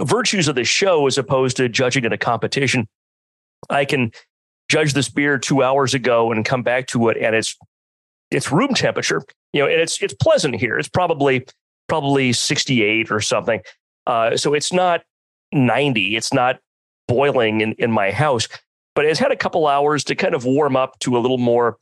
virtues 0.00 0.48
of 0.48 0.54
the 0.54 0.64
show 0.64 1.06
as 1.06 1.18
opposed 1.18 1.56
to 1.58 1.68
judging 1.68 2.04
in 2.04 2.12
a 2.12 2.18
competition. 2.18 2.88
I 3.70 3.84
can 3.84 4.12
judge 4.68 4.92
this 4.92 5.08
beer 5.08 5.38
two 5.38 5.62
hours 5.62 5.94
ago 5.94 6.30
and 6.30 6.44
come 6.44 6.62
back 6.62 6.86
to 6.88 7.08
it, 7.08 7.16
and 7.16 7.34
it's 7.34 7.56
it's 8.30 8.52
room 8.52 8.74
temperature. 8.74 9.22
You 9.52 9.62
know, 9.62 9.68
and 9.68 9.80
it's 9.80 10.00
it's 10.02 10.14
pleasant 10.14 10.56
here. 10.56 10.78
It's 10.78 10.88
probably 10.88 11.46
probably 11.88 12.32
68 12.32 13.10
or 13.10 13.20
something. 13.20 13.60
Uh, 14.06 14.36
so 14.36 14.54
it's 14.54 14.72
not 14.72 15.02
90. 15.52 16.16
It's 16.16 16.32
not 16.32 16.60
boiling 17.08 17.62
in, 17.62 17.72
in 17.72 17.90
my 17.90 18.10
house, 18.10 18.46
but 18.94 19.04
it's 19.04 19.18
had 19.18 19.32
a 19.32 19.36
couple 19.36 19.66
hours 19.66 20.04
to 20.04 20.14
kind 20.14 20.34
of 20.34 20.44
warm 20.44 20.76
up 20.76 20.98
to 21.00 21.16
a 21.16 21.20
little 21.20 21.38
more, 21.38 21.78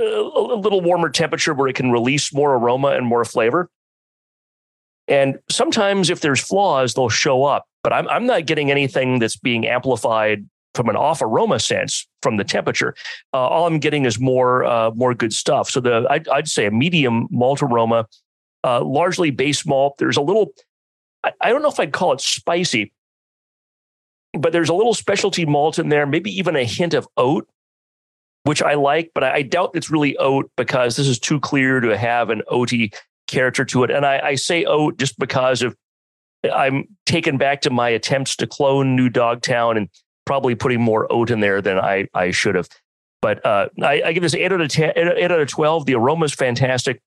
uh, 0.00 0.04
a 0.04 0.58
little 0.58 0.80
warmer 0.80 1.10
temperature 1.10 1.54
where 1.54 1.68
it 1.68 1.76
can 1.76 1.90
release 1.90 2.32
more 2.32 2.54
aroma 2.54 2.88
and 2.88 3.06
more 3.06 3.24
flavor. 3.24 3.70
And 5.08 5.38
sometimes 5.50 6.10
if 6.10 6.20
there's 6.20 6.40
flaws, 6.40 6.94
they'll 6.94 7.08
show 7.08 7.44
up, 7.44 7.66
but 7.82 7.92
I'm, 7.92 8.06
I'm 8.08 8.26
not 8.26 8.46
getting 8.46 8.70
anything 8.70 9.18
that's 9.18 9.36
being 9.36 9.66
amplified 9.66 10.46
from 10.74 10.88
an 10.88 10.96
off 10.96 11.22
aroma 11.22 11.58
sense 11.58 12.06
from 12.22 12.36
the 12.36 12.44
temperature. 12.44 12.94
Uh, 13.32 13.38
all 13.38 13.66
I'm 13.66 13.78
getting 13.78 14.04
is 14.04 14.20
more, 14.20 14.64
uh, 14.64 14.90
more 14.92 15.14
good 15.14 15.32
stuff. 15.32 15.70
So 15.70 15.80
the, 15.80 16.06
I'd, 16.10 16.28
I'd 16.28 16.48
say 16.48 16.66
a 16.66 16.70
medium 16.70 17.26
malt 17.30 17.62
aroma, 17.62 18.06
uh, 18.64 18.84
largely 18.84 19.30
base 19.30 19.66
malt. 19.66 19.96
There's 19.98 20.18
a 20.18 20.20
little, 20.22 20.52
I, 21.24 21.32
I 21.40 21.48
don't 21.48 21.62
know 21.62 21.70
if 21.70 21.80
I'd 21.80 21.92
call 21.92 22.12
it 22.12 22.20
spicy, 22.20 22.92
but 24.34 24.52
there's 24.52 24.68
a 24.68 24.74
little 24.74 24.94
specialty 24.94 25.46
malt 25.46 25.78
in 25.78 25.88
there, 25.88 26.06
maybe 26.06 26.30
even 26.30 26.54
a 26.54 26.64
hint 26.64 26.92
of 26.92 27.08
oat, 27.16 27.48
which 28.48 28.62
I 28.62 28.76
like, 28.76 29.10
but 29.14 29.22
I, 29.22 29.42
doubt 29.42 29.72
it's 29.74 29.90
really 29.90 30.16
oat 30.16 30.50
because 30.56 30.96
this 30.96 31.06
is 31.06 31.18
too 31.18 31.38
clear 31.38 31.80
to 31.80 31.98
have 31.98 32.30
an 32.30 32.40
oaty 32.50 32.94
character 33.26 33.62
to 33.66 33.84
it. 33.84 33.90
And 33.90 34.06
I, 34.06 34.20
I 34.20 34.34
say 34.36 34.64
oat 34.64 34.98
just 34.98 35.18
because 35.18 35.60
of 35.60 35.76
I'm 36.50 36.86
taken 37.04 37.36
back 37.36 37.60
to 37.62 37.70
my 37.70 37.90
attempts 37.90 38.36
to 38.36 38.46
clone 38.46 38.96
New 38.96 39.10
Dogtown 39.10 39.76
and 39.76 39.90
probably 40.24 40.54
putting 40.54 40.80
more 40.80 41.06
oat 41.12 41.30
in 41.30 41.40
there 41.40 41.60
than 41.60 41.78
I, 41.78 42.08
I 42.14 42.30
should 42.30 42.54
have. 42.54 42.70
But 43.20 43.44
uh, 43.44 43.68
I, 43.82 44.00
I 44.06 44.12
give 44.14 44.22
this 44.22 44.34
eight 44.34 44.50
out 44.50 44.62
of 44.62 44.70
10, 44.70 44.92
eight 44.96 45.30
out 45.30 45.40
of 45.40 45.48
12. 45.48 45.84
The 45.84 45.96
aroma 45.96 46.24
is 46.24 46.32
fantastic. 46.32 47.02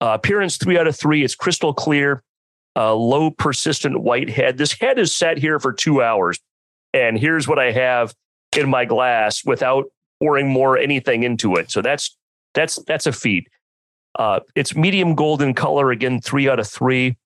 Uh, 0.00 0.12
appearance 0.14 0.56
three 0.56 0.78
out 0.78 0.86
of 0.86 0.98
three. 0.98 1.22
It's 1.22 1.34
crystal 1.34 1.74
clear, 1.74 2.22
uh, 2.74 2.94
low 2.94 3.30
persistent 3.30 4.00
white 4.00 4.30
head. 4.30 4.56
This 4.56 4.72
head 4.72 4.98
is 4.98 5.14
sat 5.14 5.36
here 5.36 5.60
for 5.60 5.74
two 5.74 6.02
hours, 6.02 6.38
and 6.94 7.18
here's 7.18 7.46
what 7.46 7.58
I 7.58 7.72
have 7.72 8.14
in 8.56 8.70
my 8.70 8.86
glass 8.86 9.44
without 9.44 9.84
pouring 10.20 10.48
more 10.48 10.78
anything 10.78 11.22
into 11.22 11.56
it. 11.56 11.70
So 11.70 11.82
that's 11.82 12.16
that's 12.54 12.76
that's 12.84 13.06
a 13.06 13.12
feat. 13.12 13.48
Uh, 14.18 14.40
it's 14.54 14.74
medium 14.74 15.14
golden 15.14 15.52
color 15.54 15.90
again, 15.90 16.20
three 16.20 16.48
out 16.48 16.58
of 16.58 16.66
three. 16.66 17.16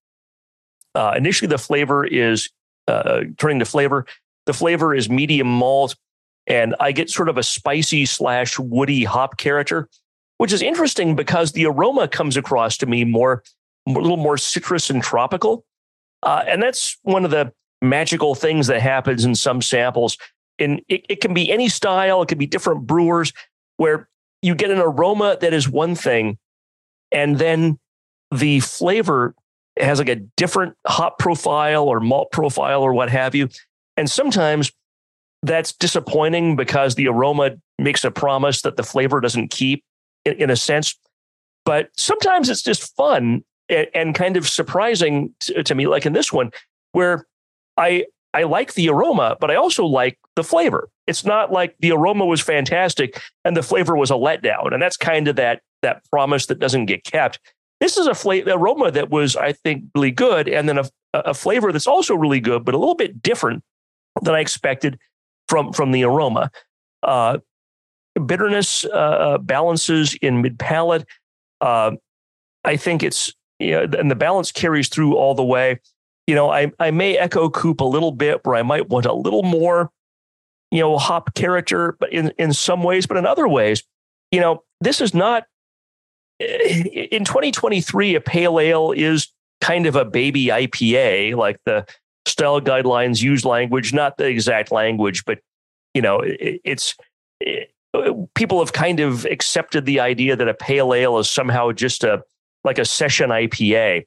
Uh, 0.94 1.14
initially, 1.16 1.48
the 1.48 1.58
flavor 1.58 2.04
is 2.04 2.50
uh, 2.88 3.22
turning 3.38 3.60
to 3.60 3.64
flavor. 3.64 4.06
The 4.46 4.52
flavor 4.52 4.94
is 4.94 5.08
medium 5.08 5.46
malt, 5.46 5.94
and 6.46 6.74
I 6.80 6.90
get 6.92 7.10
sort 7.10 7.28
of 7.28 7.38
a 7.38 7.42
spicy 7.42 8.06
slash 8.06 8.58
woody 8.58 9.04
hop 9.04 9.36
character 9.36 9.88
which 10.40 10.54
is 10.54 10.62
interesting 10.62 11.14
because 11.14 11.52
the 11.52 11.66
aroma 11.66 12.08
comes 12.08 12.34
across 12.34 12.78
to 12.78 12.86
me 12.86 13.04
more, 13.04 13.42
a 13.86 13.90
little 13.90 14.16
more 14.16 14.38
citrus 14.38 14.88
and 14.88 15.02
tropical. 15.02 15.66
Uh, 16.22 16.42
and 16.48 16.62
that's 16.62 16.96
one 17.02 17.26
of 17.26 17.30
the 17.30 17.52
magical 17.82 18.34
things 18.34 18.66
that 18.68 18.80
happens 18.80 19.26
in 19.26 19.34
some 19.34 19.60
samples. 19.60 20.16
And 20.60 20.82
it, 20.88 21.04
it 21.08 21.20
can 21.20 21.34
be 21.34 21.50
any 21.50 21.68
style, 21.68 22.22
it 22.22 22.28
can 22.28 22.38
be 22.38 22.46
different 22.46 22.86
brewers 22.86 23.32
where 23.78 24.08
you 24.42 24.54
get 24.54 24.70
an 24.70 24.78
aroma 24.78 25.36
that 25.40 25.52
is 25.52 25.68
one 25.68 25.94
thing, 25.94 26.38
and 27.10 27.38
then 27.38 27.78
the 28.30 28.60
flavor 28.60 29.34
has 29.78 29.98
like 29.98 30.08
a 30.08 30.16
different 30.36 30.76
hop 30.86 31.18
profile 31.18 31.84
or 31.88 32.00
malt 32.00 32.30
profile 32.30 32.82
or 32.82 32.92
what 32.92 33.10
have 33.10 33.34
you. 33.34 33.48
And 33.96 34.10
sometimes 34.10 34.72
that's 35.42 35.72
disappointing 35.72 36.56
because 36.56 36.94
the 36.94 37.08
aroma 37.08 37.52
makes 37.78 38.04
a 38.04 38.10
promise 38.10 38.62
that 38.62 38.76
the 38.76 38.82
flavor 38.82 39.20
doesn't 39.20 39.50
keep 39.50 39.84
in, 40.24 40.34
in 40.34 40.50
a 40.50 40.56
sense. 40.56 40.98
But 41.64 41.90
sometimes 41.96 42.48
it's 42.48 42.62
just 42.62 42.94
fun 42.96 43.44
and, 43.68 43.86
and 43.94 44.14
kind 44.14 44.36
of 44.36 44.48
surprising 44.48 45.34
to, 45.40 45.62
to 45.62 45.74
me, 45.74 45.86
like 45.86 46.06
in 46.06 46.12
this 46.12 46.32
one, 46.32 46.50
where 46.92 47.26
I 47.76 48.06
I 48.32 48.44
like 48.44 48.74
the 48.74 48.88
aroma, 48.88 49.36
but 49.40 49.50
I 49.50 49.56
also 49.56 49.84
like 49.84 50.18
the 50.36 50.44
flavor. 50.44 50.88
It's 51.06 51.24
not 51.24 51.50
like 51.50 51.74
the 51.80 51.92
aroma 51.92 52.26
was 52.26 52.40
fantastic 52.40 53.20
and 53.44 53.56
the 53.56 53.62
flavor 53.62 53.96
was 53.96 54.10
a 54.10 54.14
letdown. 54.14 54.72
And 54.72 54.80
that's 54.80 54.96
kind 54.96 55.26
of 55.28 55.36
that 55.36 55.62
that 55.82 56.04
promise 56.10 56.46
that 56.46 56.58
doesn't 56.58 56.86
get 56.86 57.04
kept. 57.04 57.40
This 57.80 57.96
is 57.96 58.06
a 58.06 58.14
flavor 58.14 58.50
aroma 58.50 58.90
that 58.90 59.10
was, 59.10 59.34
I 59.36 59.52
think, 59.52 59.84
really 59.94 60.10
good, 60.10 60.48
and 60.48 60.68
then 60.68 60.78
a, 60.78 60.84
a 61.14 61.34
flavor 61.34 61.72
that's 61.72 61.86
also 61.86 62.14
really 62.14 62.40
good, 62.40 62.64
but 62.64 62.74
a 62.74 62.78
little 62.78 62.94
bit 62.94 63.22
different 63.22 63.64
than 64.22 64.34
I 64.34 64.40
expected 64.40 64.98
from 65.48 65.72
from 65.72 65.90
the 65.90 66.04
aroma. 66.04 66.50
Uh, 67.02 67.38
bitterness 68.26 68.84
uh, 68.84 69.38
balances 69.38 70.14
in 70.20 70.42
mid 70.42 70.58
palate. 70.58 71.06
Uh, 71.60 71.92
I 72.64 72.76
think 72.76 73.02
it's 73.02 73.32
you 73.58 73.72
know, 73.72 73.98
and 73.98 74.10
the 74.10 74.16
balance 74.16 74.52
carries 74.52 74.88
through 74.88 75.16
all 75.16 75.34
the 75.34 75.44
way. 75.44 75.80
You 76.30 76.36
know, 76.36 76.48
I 76.48 76.70
I 76.78 76.92
may 76.92 77.18
echo 77.18 77.50
Coop 77.50 77.80
a 77.80 77.84
little 77.84 78.12
bit, 78.12 78.44
where 78.44 78.54
I 78.54 78.62
might 78.62 78.88
want 78.88 79.04
a 79.04 79.12
little 79.12 79.42
more, 79.42 79.90
you 80.70 80.78
know, 80.78 80.96
hop 80.96 81.34
character, 81.34 81.96
but 81.98 82.12
in 82.12 82.32
in 82.38 82.52
some 82.52 82.84
ways, 82.84 83.04
but 83.04 83.16
in 83.16 83.26
other 83.26 83.48
ways, 83.48 83.82
you 84.30 84.38
know, 84.38 84.62
this 84.80 85.00
is 85.00 85.12
not 85.12 85.42
eh, 86.38 86.84
in 87.10 87.24
2023. 87.24 88.14
A 88.14 88.20
pale 88.20 88.60
ale 88.60 88.92
is 88.92 89.32
kind 89.60 89.86
of 89.86 89.96
a 89.96 90.04
baby 90.04 90.46
IPA, 90.46 91.34
like 91.34 91.58
the 91.64 91.84
style 92.26 92.60
guidelines 92.60 93.20
use 93.20 93.44
language, 93.44 93.92
not 93.92 94.16
the 94.16 94.26
exact 94.26 94.70
language, 94.70 95.24
but 95.24 95.40
you 95.94 96.00
know, 96.00 96.20
it, 96.20 96.60
it's 96.62 96.94
it, 97.40 97.74
people 98.36 98.60
have 98.60 98.72
kind 98.72 99.00
of 99.00 99.24
accepted 99.24 99.84
the 99.84 99.98
idea 99.98 100.36
that 100.36 100.46
a 100.46 100.54
pale 100.54 100.94
ale 100.94 101.18
is 101.18 101.28
somehow 101.28 101.72
just 101.72 102.04
a 102.04 102.22
like 102.62 102.78
a 102.78 102.84
session 102.84 103.30
IPA, 103.30 104.04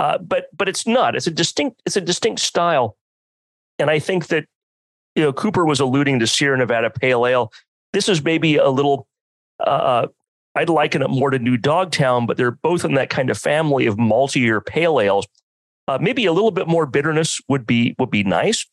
uh, 0.00 0.16
but 0.16 0.46
but 0.56 0.66
it's 0.66 0.86
not. 0.86 1.14
It's 1.14 1.26
a 1.26 1.30
distinct 1.30 1.82
it's 1.84 1.96
a 1.96 2.00
distinct 2.00 2.40
style, 2.40 2.96
and 3.78 3.90
I 3.90 3.98
think 3.98 4.28
that 4.28 4.46
you 5.14 5.22
know 5.22 5.30
Cooper 5.30 5.66
was 5.66 5.78
alluding 5.78 6.20
to 6.20 6.26
Sierra 6.26 6.56
Nevada 6.56 6.88
Pale 6.88 7.26
Ale. 7.26 7.52
This 7.92 8.08
is 8.08 8.24
maybe 8.24 8.56
a 8.56 8.70
little. 8.70 9.06
Uh, 9.62 10.06
I'd 10.54 10.70
liken 10.70 11.02
it 11.02 11.10
more 11.10 11.28
to 11.28 11.38
New 11.38 11.58
Dogtown, 11.58 12.24
but 12.24 12.38
they're 12.38 12.50
both 12.50 12.82
in 12.86 12.94
that 12.94 13.10
kind 13.10 13.28
of 13.28 13.36
family 13.36 13.84
of 13.84 13.98
maltier 13.98 14.64
pale 14.64 15.00
ales. 15.00 15.28
Uh, 15.86 15.98
maybe 16.00 16.24
a 16.24 16.32
little 16.32 16.50
bit 16.50 16.66
more 16.66 16.86
bitterness 16.86 17.38
would 17.50 17.66
be 17.66 17.94
would 17.98 18.10
be 18.10 18.24
nice, 18.24 18.64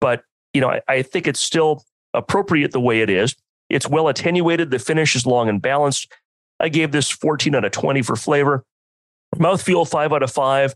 but 0.00 0.22
you 0.54 0.60
know 0.60 0.70
I, 0.70 0.82
I 0.86 1.02
think 1.02 1.26
it's 1.26 1.40
still 1.40 1.82
appropriate 2.14 2.70
the 2.70 2.80
way 2.80 3.00
it 3.00 3.10
is. 3.10 3.34
It's 3.70 3.88
well 3.88 4.06
attenuated. 4.06 4.70
The 4.70 4.78
finish 4.78 5.16
is 5.16 5.26
long 5.26 5.48
and 5.48 5.60
balanced. 5.60 6.12
I 6.60 6.68
gave 6.68 6.92
this 6.92 7.10
14 7.10 7.56
out 7.56 7.64
of 7.64 7.72
20 7.72 8.02
for 8.02 8.14
flavor. 8.14 8.64
Mouthfeel, 9.36 9.88
five 9.88 10.12
out 10.12 10.22
of 10.22 10.30
five. 10.30 10.74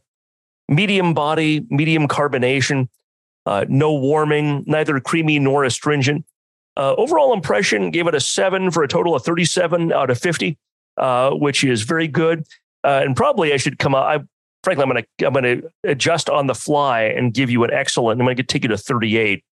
Medium 0.68 1.12
body, 1.12 1.66
medium 1.68 2.08
carbonation, 2.08 2.88
uh, 3.44 3.66
no 3.68 3.92
warming, 3.92 4.64
neither 4.66 4.98
creamy 5.00 5.38
nor 5.38 5.64
astringent. 5.64 6.24
Uh, 6.76 6.94
overall 6.96 7.32
impression 7.32 7.90
gave 7.90 8.06
it 8.06 8.14
a 8.14 8.20
seven 8.20 8.70
for 8.70 8.82
a 8.82 8.88
total 8.88 9.14
of 9.14 9.22
37 9.22 9.92
out 9.92 10.10
of 10.10 10.18
50, 10.18 10.58
uh, 10.96 11.30
which 11.30 11.62
is 11.62 11.82
very 11.82 12.08
good. 12.08 12.44
Uh, 12.82 13.00
and 13.04 13.14
probably 13.16 13.52
I 13.52 13.56
should 13.58 13.78
come 13.78 13.94
out. 13.94 14.06
I, 14.06 14.24
frankly, 14.62 14.82
I'm 14.82 14.90
going 14.90 15.04
to 15.18 15.26
I'm 15.26 15.32
going 15.32 15.60
to 15.60 15.70
adjust 15.84 16.28
on 16.28 16.46
the 16.46 16.54
fly 16.54 17.02
and 17.02 17.32
give 17.32 17.50
you 17.50 17.62
an 17.64 17.72
excellent. 17.72 18.20
I'm 18.20 18.26
going 18.26 18.36
to 18.36 18.42
take 18.42 18.62
you 18.62 18.68
to 18.70 18.78
38 18.78 19.44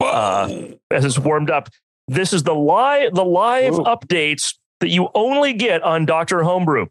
uh, 0.00 0.48
as 0.90 1.04
it's 1.04 1.18
warmed 1.18 1.50
up. 1.50 1.68
This 2.08 2.32
is 2.32 2.44
the 2.44 2.54
live 2.54 3.14
the 3.14 3.24
live 3.24 3.74
Ooh. 3.74 3.84
updates 3.84 4.54
that 4.80 4.88
you 4.88 5.08
only 5.14 5.52
get 5.52 5.82
on 5.82 6.06
Doctor 6.06 6.42
Homebrew. 6.42 6.86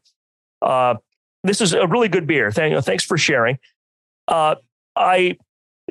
Uh, 1.43 1.47
this 1.47 1.61
is 1.61 1.73
a 1.73 1.87
really 1.87 2.07
good 2.07 2.27
beer. 2.27 2.51
Thank, 2.51 2.83
thanks 2.83 3.03
for 3.03 3.17
sharing. 3.17 3.57
Uh, 4.27 4.55
I 4.95 5.37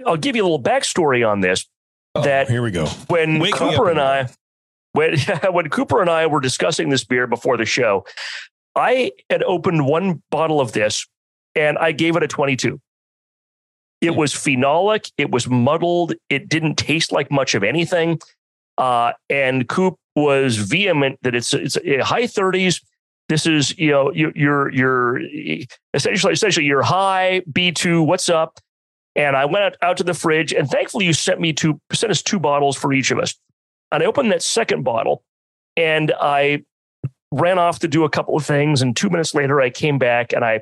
I'll 0.06 0.16
give 0.16 0.36
you 0.36 0.42
a 0.42 0.46
little 0.46 0.62
backstory 0.62 1.28
on 1.28 1.40
this. 1.40 1.66
Oh, 2.14 2.22
that 2.22 2.48
here 2.48 2.62
we 2.62 2.70
go. 2.70 2.86
When 3.08 3.38
Wake 3.38 3.54
Cooper 3.54 3.90
and 3.90 4.00
I 4.00 4.28
when 4.92 5.18
when 5.50 5.68
Cooper 5.70 6.00
and 6.00 6.10
I 6.10 6.26
were 6.26 6.40
discussing 6.40 6.88
this 6.88 7.04
beer 7.04 7.26
before 7.26 7.56
the 7.56 7.66
show, 7.66 8.04
I 8.74 9.12
had 9.30 9.42
opened 9.42 9.86
one 9.86 10.22
bottle 10.30 10.60
of 10.60 10.72
this 10.72 11.06
and 11.54 11.78
I 11.78 11.92
gave 11.92 12.16
it 12.16 12.22
a 12.22 12.28
22. 12.28 12.80
It 14.00 14.14
was 14.14 14.32
phenolic, 14.32 15.10
it 15.18 15.30
was 15.30 15.48
muddled, 15.48 16.14
it 16.28 16.48
didn't 16.48 16.76
taste 16.76 17.10
like 17.10 17.32
much 17.32 17.54
of 17.56 17.64
anything. 17.64 18.20
Uh, 18.76 19.12
and 19.28 19.68
Coop 19.68 19.96
was 20.14 20.56
vehement 20.56 21.18
that 21.22 21.34
it's 21.34 21.52
it's 21.52 21.76
high 22.04 22.24
30s. 22.24 22.80
This 23.28 23.46
is 23.46 23.76
you 23.78 23.90
know 23.90 24.12
you, 24.12 24.32
you're 24.34 24.70
you're 24.72 25.20
essentially 25.94 26.32
essentially 26.32 26.66
you're 26.66 26.82
high 26.82 27.42
B2. 27.50 28.06
What's 28.06 28.28
up? 28.28 28.58
And 29.16 29.36
I 29.36 29.46
went 29.46 29.64
out, 29.64 29.76
out 29.82 29.96
to 29.98 30.04
the 30.04 30.14
fridge, 30.14 30.52
and 30.52 30.68
thankfully 30.68 31.04
you 31.04 31.12
sent 31.12 31.40
me 31.40 31.52
two 31.52 31.80
sent 31.92 32.10
us 32.10 32.22
two 32.22 32.38
bottles 32.38 32.76
for 32.76 32.92
each 32.92 33.10
of 33.10 33.18
us. 33.18 33.34
And 33.92 34.02
I 34.02 34.06
opened 34.06 34.32
that 34.32 34.42
second 34.42 34.82
bottle, 34.82 35.22
and 35.76 36.12
I 36.20 36.64
ran 37.32 37.58
off 37.58 37.80
to 37.80 37.88
do 37.88 38.04
a 38.04 38.10
couple 38.10 38.36
of 38.36 38.46
things. 38.46 38.80
And 38.80 38.96
two 38.96 39.10
minutes 39.10 39.34
later, 39.34 39.60
I 39.60 39.70
came 39.70 39.98
back 39.98 40.32
and 40.32 40.44
I 40.44 40.60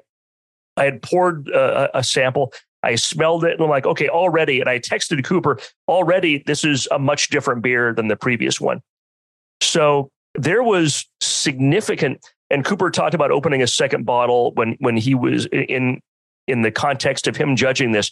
I 0.77 0.85
had 0.85 1.03
poured 1.03 1.51
uh, 1.53 1.89
a 1.95 2.03
sample. 2.03 2.53
I 2.83 2.95
smelled 2.95 3.45
it 3.45 3.53
and 3.53 3.63
I'm 3.63 3.69
like, 3.69 3.87
okay, 3.87 4.09
already. 4.09 4.61
And 4.61 4.69
I 4.69 4.79
texted 4.79 5.25
Cooper, 5.25 5.59
already, 5.89 6.43
this 6.47 6.65
is 6.65 6.87
a 6.91 6.99
much 6.99 7.31
different 7.31 7.63
beer 7.63 7.93
than 7.93 8.09
the 8.09 8.17
previous 8.17 8.61
one. 8.61 8.81
So 9.61 10.11
there 10.35 10.63
was 10.63 11.09
significant, 11.21 12.25
and 12.51 12.65
Cooper 12.65 12.91
talked 12.91 13.15
about 13.15 13.31
opening 13.31 13.63
a 13.63 13.67
second 13.67 14.05
bottle 14.05 14.53
when 14.55 14.77
when 14.81 14.97
he 14.97 15.15
was 15.15 15.47
in 15.47 16.01
in 16.47 16.63
the 16.63 16.71
context 16.71 17.27
of 17.27 17.37
him 17.37 17.57
judging 17.57 17.93
this. 17.93 18.11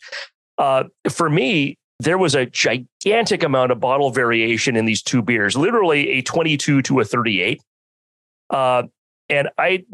Uh, 0.59 0.85
for 1.09 1.31
me, 1.31 1.77
there 2.01 2.18
was 2.18 2.35
a 2.35 2.47
gigantic 2.47 3.42
amount 3.42 3.73
of 3.73 3.81
bottle 3.81 4.11
variation 4.11 4.77
in 4.77 4.85
these 4.85 5.03
two 5.03 5.23
beers, 5.23 5.57
literally 5.57 6.11
a 6.11 6.23
22 6.23 6.83
to 6.83 7.01
a 7.01 7.05
38. 7.05 7.62
Uh, 8.51 8.85
and 9.29 9.49
I, 9.57 9.85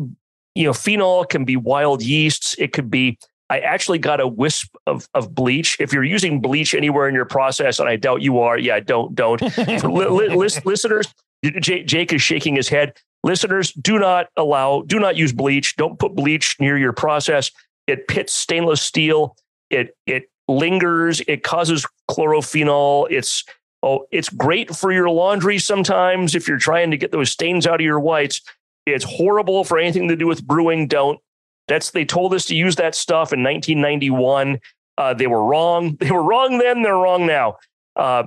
you 0.55 0.65
know, 0.65 0.73
phenol 0.73 1.25
can 1.25 1.45
be 1.45 1.57
wild 1.57 2.03
yeasts. 2.03 2.57
It 2.59 2.73
could 2.73 2.91
be 2.91 3.19
I 3.51 3.59
actually 3.59 3.99
got 3.99 4.21
a 4.21 4.29
wisp 4.29 4.77
of, 4.87 5.09
of 5.13 5.35
bleach. 5.35 5.77
If 5.81 5.93
you're 5.93 6.05
using 6.05 6.41
bleach 6.41 6.73
anywhere 6.73 7.09
in 7.09 7.15
your 7.17 7.25
process, 7.25 7.81
and 7.81 7.89
I 7.89 7.97
doubt 7.97 8.23
you 8.23 8.39
are, 8.39 8.57
yeah, 8.57 8.79
don't 8.79 9.15
don't. 9.15 9.43
li- 9.59 10.09
li- 10.09 10.61
listeners, 10.65 11.13
J- 11.45 11.83
Jake 11.83 12.13
is 12.13 12.23
shaking 12.23 12.55
his 12.55 12.69
head. 12.69 12.97
Listeners, 13.23 13.73
do 13.73 13.99
not 13.99 14.29
allow, 14.37 14.83
do 14.83 14.99
not 14.99 15.17
use 15.17 15.33
bleach. 15.33 15.77
Don't 15.77 15.99
put 15.99 16.15
bleach 16.15 16.57
near 16.59 16.79
your 16.79 16.93
process. 16.93 17.51
It 17.87 18.09
pits 18.09 18.33
stainless 18.33 18.81
steel. 18.81 19.37
It 19.69 19.97
it 20.07 20.31
lingers. 20.49 21.21
It 21.27 21.43
causes 21.43 21.87
chlorophenol. 22.11 23.09
It's 23.11 23.45
oh, 23.83 24.07
it's 24.11 24.29
great 24.29 24.75
for 24.75 24.93
your 24.93 25.11
laundry 25.11 25.59
sometimes 25.59 26.35
if 26.35 26.49
you're 26.49 26.59
trying 26.59 26.91
to 26.91 26.97
get 26.97 27.13
those 27.13 27.31
stains 27.31 27.67
out 27.67 27.81
of 27.81 27.85
your 27.85 28.01
whites. 28.01 28.41
It's 28.87 29.05
horrible 29.05 29.65
for 29.65 29.79
anything 29.79 30.09
to 30.09 30.17
do 30.17 30.27
with 30.27 30.47
brewing. 30.47 30.87
Don't 30.87 31.21
that's 31.69 31.91
they 31.91 32.05
told 32.05 32.35
us 32.35 32.47
to 32.47 32.55
use 32.55 32.77
that 32.77 32.95
stuff 32.95 33.33
in 33.33 33.43
1991. 33.43 34.61
Uh, 34.99 35.15
they 35.15 35.27
were 35.27 35.45
wrong. 35.45 35.97
They 36.01 36.11
were 36.11 36.23
wrong 36.23 36.59
then. 36.59 36.83
They're 36.83 36.95
wrong 36.95 37.27
now. 37.27 37.59
Uh, 37.97 38.25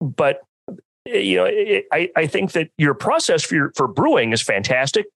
but 0.00 0.40
you 1.06 1.36
know, 1.36 1.44
it, 1.44 1.86
I 1.92 2.10
I 2.16 2.26
think 2.26 2.52
that 2.52 2.70
your 2.78 2.94
process 2.94 3.42
for 3.42 3.54
your, 3.54 3.72
for 3.74 3.88
brewing 3.88 4.32
is 4.32 4.42
fantastic. 4.42 5.06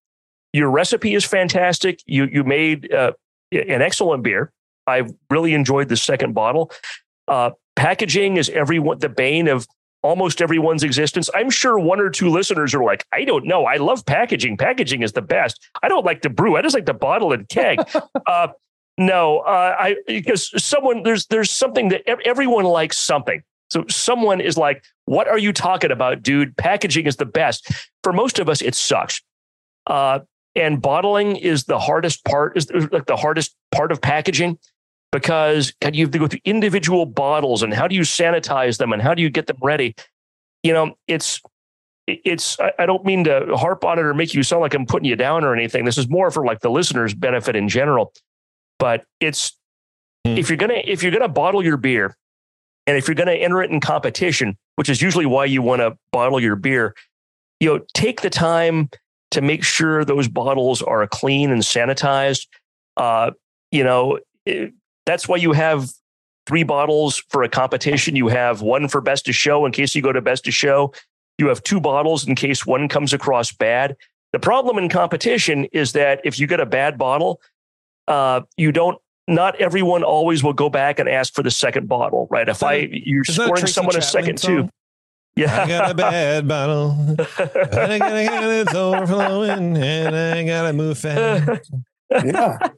Your 0.53 0.71
recipe 0.71 1.15
is 1.15 1.25
fantastic. 1.25 2.03
You 2.07 2.25
you 2.25 2.45
made 2.45 2.93
uh, 2.93 3.13
an 3.53 3.83
excellent 3.83 4.23
beer. 4.23 4.53
I 4.87 5.05
really 5.31 5.55
enjoyed 5.55 5.89
the 5.89 5.97
second 5.97 6.35
bottle. 6.35 6.71
Uh, 7.27 7.51
packaging 7.77 8.37
is 8.37 8.49
everyone 8.51 8.99
the 8.99 9.09
bane 9.09 9.49
of 9.49 9.67
almost 10.03 10.41
everyone's 10.41 10.83
existence. 10.83 11.29
I'm 11.35 11.51
sure 11.51 11.79
one 11.79 12.01
or 12.01 12.11
two 12.11 12.31
listeners 12.31 12.75
are 12.75 12.85
like, 12.85 13.05
I 13.13 13.25
don't 13.25 13.47
know. 13.47 13.65
I 13.65 13.77
love 13.77 14.07
packaging. 14.07 14.57
Packaging 14.57 15.03
is 15.03 15.13
the 15.13 15.23
best. 15.23 15.67
I 15.83 15.89
don't 15.89 16.05
like 16.05 16.23
to 16.23 16.31
brew. 16.31 16.57
I 16.57 16.63
just 16.63 16.75
like 16.75 16.87
to 16.87 16.95
bottle 16.95 17.33
and 17.33 17.49
keg. 17.49 17.81
uh, 18.27 18.49
no, 18.97 19.39
uh, 19.41 19.77
I 19.79 19.97
because 20.07 20.51
someone 20.63 21.03
there's 21.05 21.27
there's 21.27 21.51
something 21.51 21.89
that 21.91 22.03
everyone 22.25 22.65
likes 22.65 22.99
something. 22.99 23.43
So 23.71 23.85
someone 23.89 24.41
is 24.41 24.57
like, 24.57 24.85
"What 25.05 25.29
are 25.29 25.39
you 25.39 25.53
talking 25.53 25.91
about, 25.91 26.23
dude? 26.23 26.57
Packaging 26.57 27.07
is 27.07 27.17
the 27.17 27.27
best." 27.27 27.71
For 28.03 28.13
most 28.13 28.39
of 28.39 28.49
us, 28.49 28.63
it 28.63 28.75
sucks. 28.75 29.23
Uh, 29.87 30.21
and 30.55 30.81
bottling 30.81 31.37
is 31.37 31.65
the 31.65 31.79
hardest 31.79 32.25
part. 32.25 32.57
Is 32.57 32.71
like 32.91 33.07
the 33.07 33.17
hardest 33.17 33.55
part 33.71 33.93
of 33.93 34.01
packaging 34.01 34.59
because 35.13 35.73
God, 35.81 35.95
you 35.95 36.05
have 36.05 36.13
to 36.13 36.19
go 36.19 36.27
through 36.27 36.41
individual 36.45 37.07
bottles 37.07 37.63
and 37.63 37.73
how 37.73 37.89
do 37.89 37.95
you 37.95 38.03
sanitize 38.03 38.79
them 38.79 38.93
and 38.93 39.01
how 39.01 39.15
do 39.15 39.23
you 39.23 39.31
get 39.31 39.47
them 39.47 39.59
ready? 39.63 39.95
You 40.63 40.73
know, 40.73 40.99
it's 41.07 41.41
it's 42.07 42.57
I 42.79 42.87
don't 42.87 43.05
mean 43.05 43.25
to 43.25 43.57
harp 43.57 43.85
on 43.85 43.99
it 43.99 44.05
or 44.05 44.15
make 44.15 44.35
you 44.35 44.43
sound 44.43 44.63
like 44.63 44.75
I'm 44.75 44.87
putting 44.87 45.09
you 45.09 45.17
down 45.17 45.45
or 45.45 45.55
anything. 45.55 45.85
This 45.85 45.99
is 45.99 46.09
more 46.09 46.31
for 46.31 46.45
like 46.45 46.61
the 46.61 46.71
listeners' 46.71 47.15
benefit 47.15 47.55
in 47.57 47.69
general. 47.69 48.13
But 48.79 49.05
it's 49.21 49.57
mm. 50.27 50.39
if 50.39 50.49
you're 50.49 50.57
gonna 50.57 50.83
if 50.85 51.03
you're 51.03 51.13
gonna 51.13 51.29
bottle 51.29 51.63
your 51.63 51.77
beer 51.77 52.17
and 52.89 52.97
if 52.97 53.07
you're 53.07 53.15
gonna 53.15 53.33
enter 53.33 53.63
it 53.63 53.71
in 53.71 53.81
competition, 53.81 54.57
which 54.77 54.89
is 54.89 55.03
usually 55.03 55.27
why 55.27 55.45
you 55.45 55.61
want 55.61 55.81
to 55.81 55.97
bottle 56.11 56.41
your 56.41 56.57
beer, 56.57 56.95
you 57.61 57.69
know, 57.69 57.85
take 57.93 58.23
the 58.23 58.31
time 58.31 58.89
to 59.31 59.43
make 59.43 59.63
sure 59.63 60.07
those 60.07 60.27
bottles 60.27 60.81
are 60.81 61.07
clean 61.07 61.51
and 61.51 61.61
sanitized. 61.61 62.47
Uh, 62.97 63.33
you 63.71 63.85
know, 63.85 64.19
it, 64.47 64.73
that's 65.05 65.29
why 65.29 65.37
you 65.37 65.53
have 65.53 65.91
three 66.47 66.63
bottles 66.63 67.23
for 67.29 67.43
a 67.43 67.49
competition. 67.51 68.17
You 68.17 68.29
have 68.29 68.63
one 68.63 68.89
for 68.89 69.03
best 69.03 69.29
of 69.29 69.35
show 69.35 69.67
in 69.67 69.73
case 69.73 69.95
you 69.95 70.01
go 70.01 70.13
to 70.13 70.23
best 70.23 70.49
of 70.49 70.55
show. 70.55 70.95
You 71.37 71.49
have 71.49 71.63
two 71.63 71.81
bottles 71.81 72.27
in 72.27 72.37
case 72.37 72.65
one 72.65 72.89
comes 72.89 73.13
across 73.13 73.53
bad. 73.53 73.97
The 74.33 74.39
problem 74.39 74.79
in 74.79 74.89
competition 74.89 75.67
is 75.67 75.93
that 75.93 76.23
if 76.25 76.39
you 76.39 76.47
get 76.47 76.59
a 76.59 76.67
bad 76.67 76.97
bottle, 76.97 77.43
uh, 78.07 78.41
you 78.57 78.73
don't. 78.73 78.99
Not 79.29 79.61
everyone 79.61 80.03
always 80.03 80.43
will 80.43 80.53
go 80.55 80.69
back 80.69 80.99
and 80.99 81.09
ask 81.09 81.35
for 81.35 81.43
the 81.43 81.51
second 81.51 81.89
bottle, 81.89 82.27
right? 82.31 82.49
If 82.49 82.63
I 82.63 82.89
you're 82.91 83.23
Is 83.29 83.37
that 83.37 83.43
a 83.43 83.45
scoring 83.45 83.61
Tracy 83.61 83.73
someone 83.75 83.97
a 83.97 84.03
second 84.03 84.41
song? 84.41 84.57
too, 84.67 84.69
yeah, 85.37 85.63
I 85.63 85.69
got 85.69 85.91
a 85.91 85.95
bad 85.95 86.49
bottle. 86.49 86.97
I 87.19 87.99
gotta 87.99 88.25
get 88.25 88.43
it's 88.45 88.75
overflowing, 88.75 89.77
and 89.77 90.17
I 90.17 90.43
gotta 90.45 90.73
move 90.73 90.99
fast. 90.99 91.71
Yeah. 92.11 92.59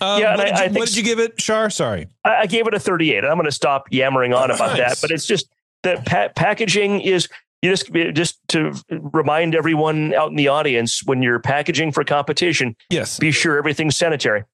Um, 0.00 0.20
Yeah, 0.20 0.36
what, 0.36 0.40
I- 0.40 0.44
did 0.44 0.52
I 0.54 0.64
you, 0.64 0.68
think 0.68 0.78
what 0.78 0.88
did 0.88 0.96
you 0.98 1.02
give 1.02 1.18
it, 1.18 1.40
Shar? 1.40 1.70
Sorry. 1.70 2.06
I, 2.24 2.40
I 2.42 2.46
gave 2.46 2.66
it 2.66 2.74
a 2.74 2.78
38. 2.80 3.24
I'm 3.24 3.34
going 3.36 3.44
to 3.46 3.50
stop 3.52 3.86
yammering 3.90 4.34
on 4.34 4.50
about 4.50 4.76
Nice. 4.76 4.78
that, 4.78 4.98
but 5.00 5.10
it's 5.10 5.26
just 5.26 5.48
that 5.84 6.04
pa- 6.04 6.28
packaging 6.36 7.00
is 7.00 7.28
you 7.62 7.70
just 7.70 7.90
just 8.14 8.38
to 8.48 8.72
remind 8.90 9.54
everyone 9.54 10.12
out 10.12 10.28
in 10.30 10.36
the 10.36 10.48
audience 10.48 11.02
when 11.04 11.22
you're 11.22 11.38
packaging 11.38 11.92
for 11.92 12.04
competition, 12.04 12.76
Yes, 12.90 13.18
be 13.18 13.30
sure 13.30 13.56
everything's 13.56 13.96
sanitary. 13.96 14.44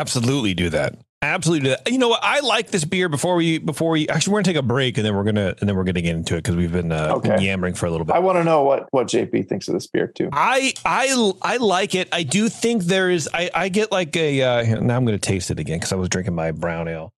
Absolutely 0.00 0.54
do 0.54 0.70
that. 0.70 0.96
Absolutely 1.22 1.64
do 1.64 1.70
that. 1.70 1.90
You 1.90 1.98
know 1.98 2.08
what? 2.10 2.20
I 2.22 2.40
like 2.40 2.70
this 2.70 2.84
beer. 2.84 3.08
Before 3.08 3.34
we 3.36 3.58
before 3.58 3.90
we 3.90 4.08
actually 4.08 4.34
we're 4.34 4.38
gonna 4.40 4.52
take 4.54 4.56
a 4.56 4.62
break 4.62 4.98
and 4.98 5.04
then 5.06 5.16
we're 5.16 5.24
gonna 5.24 5.54
and 5.58 5.68
then 5.68 5.74
we're 5.74 5.84
gonna 5.84 6.02
get 6.02 6.14
into 6.14 6.34
it 6.34 6.38
because 6.44 6.54
we've 6.56 6.70
been, 6.72 6.92
uh, 6.92 7.18
been 7.18 7.32
Okay. 7.32 7.44
yammering 7.44 7.74
for 7.74 7.86
a 7.86 7.90
little 7.90 8.04
bit. 8.04 8.14
I 8.14 8.18
want 8.18 8.36
to 8.36 8.44
know 8.44 8.62
what 8.64 8.86
what 8.92 9.06
JP 9.08 9.48
thinks 9.48 9.66
of 9.66 9.74
this 9.74 9.86
beer 9.86 10.06
too. 10.08 10.28
I 10.32 10.74
I 10.84 11.32
I 11.42 11.56
like 11.56 11.94
it. 11.94 12.08
I 12.12 12.22
do 12.22 12.48
think 12.48 12.84
there 12.84 13.10
is. 13.10 13.28
I 13.32 13.50
I 13.54 13.68
get 13.70 13.90
like 13.90 14.14
a. 14.16 14.42
Uh, 14.42 14.80
now 14.80 14.96
I'm 14.96 15.04
going 15.06 15.18
to 15.18 15.26
taste 15.26 15.50
it 15.50 15.58
again 15.58 15.78
because 15.78 15.92
I 15.92 15.96
was 15.96 16.08
drinking 16.10 16.34
my 16.34 16.50
brown 16.52 16.86
ale. 16.86 17.12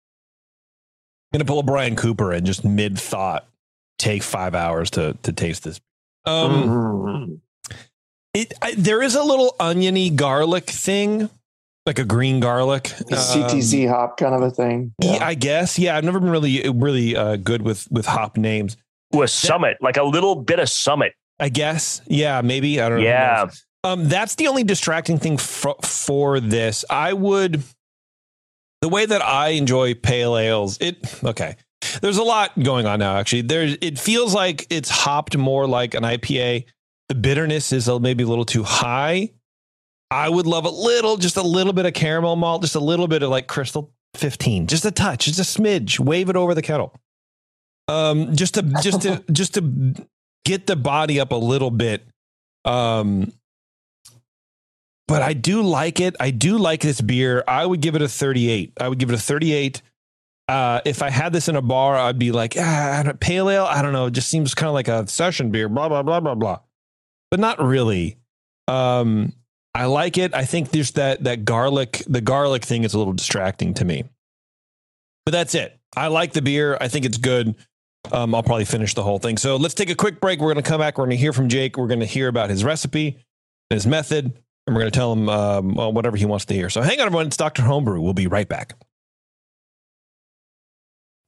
I'm 1.34 1.40
going 1.40 1.46
to 1.46 1.52
pull 1.52 1.60
a 1.60 1.64
Brian 1.64 1.96
Cooper 1.96 2.32
and 2.32 2.46
just 2.46 2.64
mid 2.64 2.98
thought 2.98 3.46
take 3.98 4.22
five 4.24 4.54
hours 4.56 4.92
to 4.92 5.18
to 5.24 5.34
taste 5.34 5.64
this. 5.64 5.82
Um, 6.26 6.52
Mhm. 6.70 7.40
it 8.36 8.54
I, 8.62 8.74
there 8.78 9.02
is 9.02 9.16
a 9.16 9.24
little 9.24 9.56
oniony 9.60 10.10
garlic 10.12 10.66
thing, 10.70 11.30
like 11.88 11.98
a 11.98 12.06
green 12.06 12.40
garlic. 12.40 12.94
The 13.08 13.16
CTZ 13.16 13.90
hop 13.90 14.18
kind 14.18 14.36
of 14.36 14.44
a 14.44 14.52
thing. 14.52 14.94
Um, 15.02 15.10
yeah, 15.10 15.26
I 15.26 15.34
guess. 15.34 15.80
Yeah, 15.80 15.98
I've 15.98 16.04
never 16.04 16.20
been 16.20 16.30
really 16.30 16.70
really 16.70 17.16
uh, 17.16 17.38
good 17.38 17.64
with 17.64 17.88
with 17.90 18.06
hop 18.06 18.38
names. 18.38 18.78
With 19.12 19.32
summit, 19.32 19.78
like 19.82 19.98
a 19.98 20.04
little 20.04 20.36
bit 20.36 20.60
of 20.60 20.70
summit. 20.70 21.14
I 21.40 21.50
guess. 21.50 22.02
Yeah, 22.08 22.42
maybe. 22.42 22.82
I 22.82 22.90
don't 22.90 23.00
know. 23.00 23.06
Yeah. 23.06 23.50
Um, 23.84 24.10
that's 24.10 24.36
the 24.36 24.48
only 24.48 24.64
distracting 24.64 25.18
thing 25.18 25.38
for, 25.38 25.76
for 25.82 26.40
this. 26.40 26.84
I 26.90 27.14
would, 27.14 27.64
the 28.82 28.90
way 28.90 29.06
that 29.06 29.24
I 29.24 29.50
enjoy 29.50 29.94
pale 29.94 30.38
ales, 30.38 30.78
it, 30.82 30.98
okay. 31.24 31.56
There's 32.02 32.18
a 32.18 32.24
lot 32.24 32.58
going 32.62 32.86
on 32.86 33.00
now, 33.00 33.16
actually. 33.18 33.44
There's, 33.44 33.78
it 33.82 34.00
feels 34.00 34.34
like 34.34 34.66
it's 34.70 34.90
hopped 34.90 35.38
more 35.38 35.68
like 35.68 35.94
an 35.94 36.04
IPA. 36.04 36.66
The 37.08 37.16
bitterness 37.16 37.72
is 37.72 37.88
maybe 37.88 38.24
a 38.24 38.28
little 38.28 38.46
too 38.46 38.64
high. 38.64 39.32
I 40.10 40.30
would 40.30 40.48
love 40.48 40.66
a 40.66 40.70
little, 40.70 41.18
just 41.18 41.38
a 41.38 41.42
little 41.42 41.74
bit 41.74 41.86
of 41.86 41.94
caramel 41.94 42.36
malt, 42.36 42.62
just 42.62 42.76
a 42.76 42.80
little 42.80 43.08
bit 43.08 43.24
of 43.24 43.30
like 43.30 43.48
crystal 43.48 43.92
15, 44.16 44.68
just 44.68 44.86
a 44.86 44.92
touch, 44.92 45.26
just 45.26 45.40
a 45.40 45.44
smidge, 45.44 46.00
wave 46.00 46.30
it 46.30 46.36
over 46.36 46.56
the 46.56 46.62
kettle. 46.62 46.94
Um, 47.90 48.36
just 48.36 48.56
to, 48.56 48.62
just 48.82 49.02
to, 49.02 49.24
just 49.32 49.56
to 49.56 49.94
get 50.46 50.68
the 50.68 50.76
body 50.76 51.20
up 51.20 51.32
a 51.32 51.36
little 51.36 51.72
bit. 51.72 52.08
Um, 52.64 53.34
but 55.08 55.22
I 55.22 55.34
do 55.34 55.62
like 55.62 56.00
it. 56.00 56.16
I 56.20 56.32
do 56.32 56.58
like 56.58 56.82
this 56.82 57.00
beer. 57.00 57.44
I 57.48 57.66
would 57.66 57.82
give 57.82 57.96
it 57.96 58.02
a 58.02 58.10
38. 58.10 58.74
I 58.80 58.90
would 58.90 58.98
give 58.98 59.10
it 59.10 59.16
a 59.16 59.20
38. 59.20 59.82
Uh, 60.50 60.80
if 60.86 61.02
I 61.02 61.10
had 61.10 61.34
this 61.34 61.50
in 61.50 61.56
a 61.56 61.62
bar, 61.62 61.98
I'd 61.98 62.20
be 62.20 62.32
like, 62.32 62.56
ah, 62.58 63.12
pale 63.20 63.50
ale. 63.50 63.66
I 63.66 63.82
don't 63.82 63.94
know. 63.94 64.06
It 64.06 64.12
just 64.12 64.30
seems 64.30 64.54
kind 64.54 64.68
of 64.68 64.74
like 64.74 64.88
a 64.88 65.08
session 65.08 65.52
beer. 65.52 65.68
Blah 65.68 65.90
blah 65.90 66.04
blah 66.04 66.20
blah 66.20 66.36
blah. 66.36 66.60
But 67.30 67.40
not 67.42 67.62
really. 67.62 68.18
Um, 68.70 69.34
I 69.78 69.86
like 69.86 70.18
it. 70.18 70.34
I 70.34 70.44
think 70.46 70.72
there's 70.72 70.92
that 70.92 71.24
that 71.26 71.46
garlic. 71.46 72.02
The 72.08 72.20
garlic 72.20 72.66
thing 72.66 72.84
is 72.84 72.96
a 72.96 72.98
little 72.98 73.14
distracting 73.14 73.76
to 73.76 73.86
me. 73.86 74.06
But 75.24 75.34
that's 75.34 75.54
it. 75.54 75.78
I 75.96 76.08
like 76.08 76.34
the 76.34 76.42
beer. 76.42 76.78
I 76.82 76.88
think 76.88 77.06
it's 77.06 77.20
good. 77.20 77.56
Um, 78.12 78.34
I'll 78.34 78.42
probably 78.42 78.66
finish 78.66 78.96
the 78.96 79.04
whole 79.04 79.20
thing. 79.20 79.38
So 79.38 79.56
let's 79.58 79.76
take 79.76 79.92
a 79.92 79.96
quick 79.96 80.20
break. 80.20 80.40
We're 80.40 80.52
going 80.52 80.64
to 80.64 80.68
come 80.68 80.80
back. 80.80 80.98
We're 80.98 81.06
going 81.06 81.18
to 81.18 81.22
hear 81.22 81.32
from 81.34 81.48
Jake. 81.48 81.78
We're 81.78 81.88
going 81.88 82.00
to 82.00 82.08
hear 82.08 82.28
about 82.28 82.50
his 82.50 82.64
recipe, 82.64 83.20
his 83.70 83.86
method, 83.86 84.26
and 84.66 84.76
we're 84.76 84.82
going 84.82 84.92
to 84.92 84.98
tell 84.98 85.14
him 85.14 85.30
um, 85.30 85.76
well, 85.76 85.94
whatever 85.94 86.18
he 86.18 86.26
wants 86.26 86.46
to 86.46 86.56
hear. 86.56 86.72
So 86.72 86.82
hang 86.82 87.00
on, 87.00 87.06
everyone. 87.06 87.28
It's 87.28 87.38
Dr. 87.38 87.62
Homebrew. 87.62 88.02
We'll 88.02 88.14
be 88.14 88.28
right 88.28 88.48
back. 88.48 88.76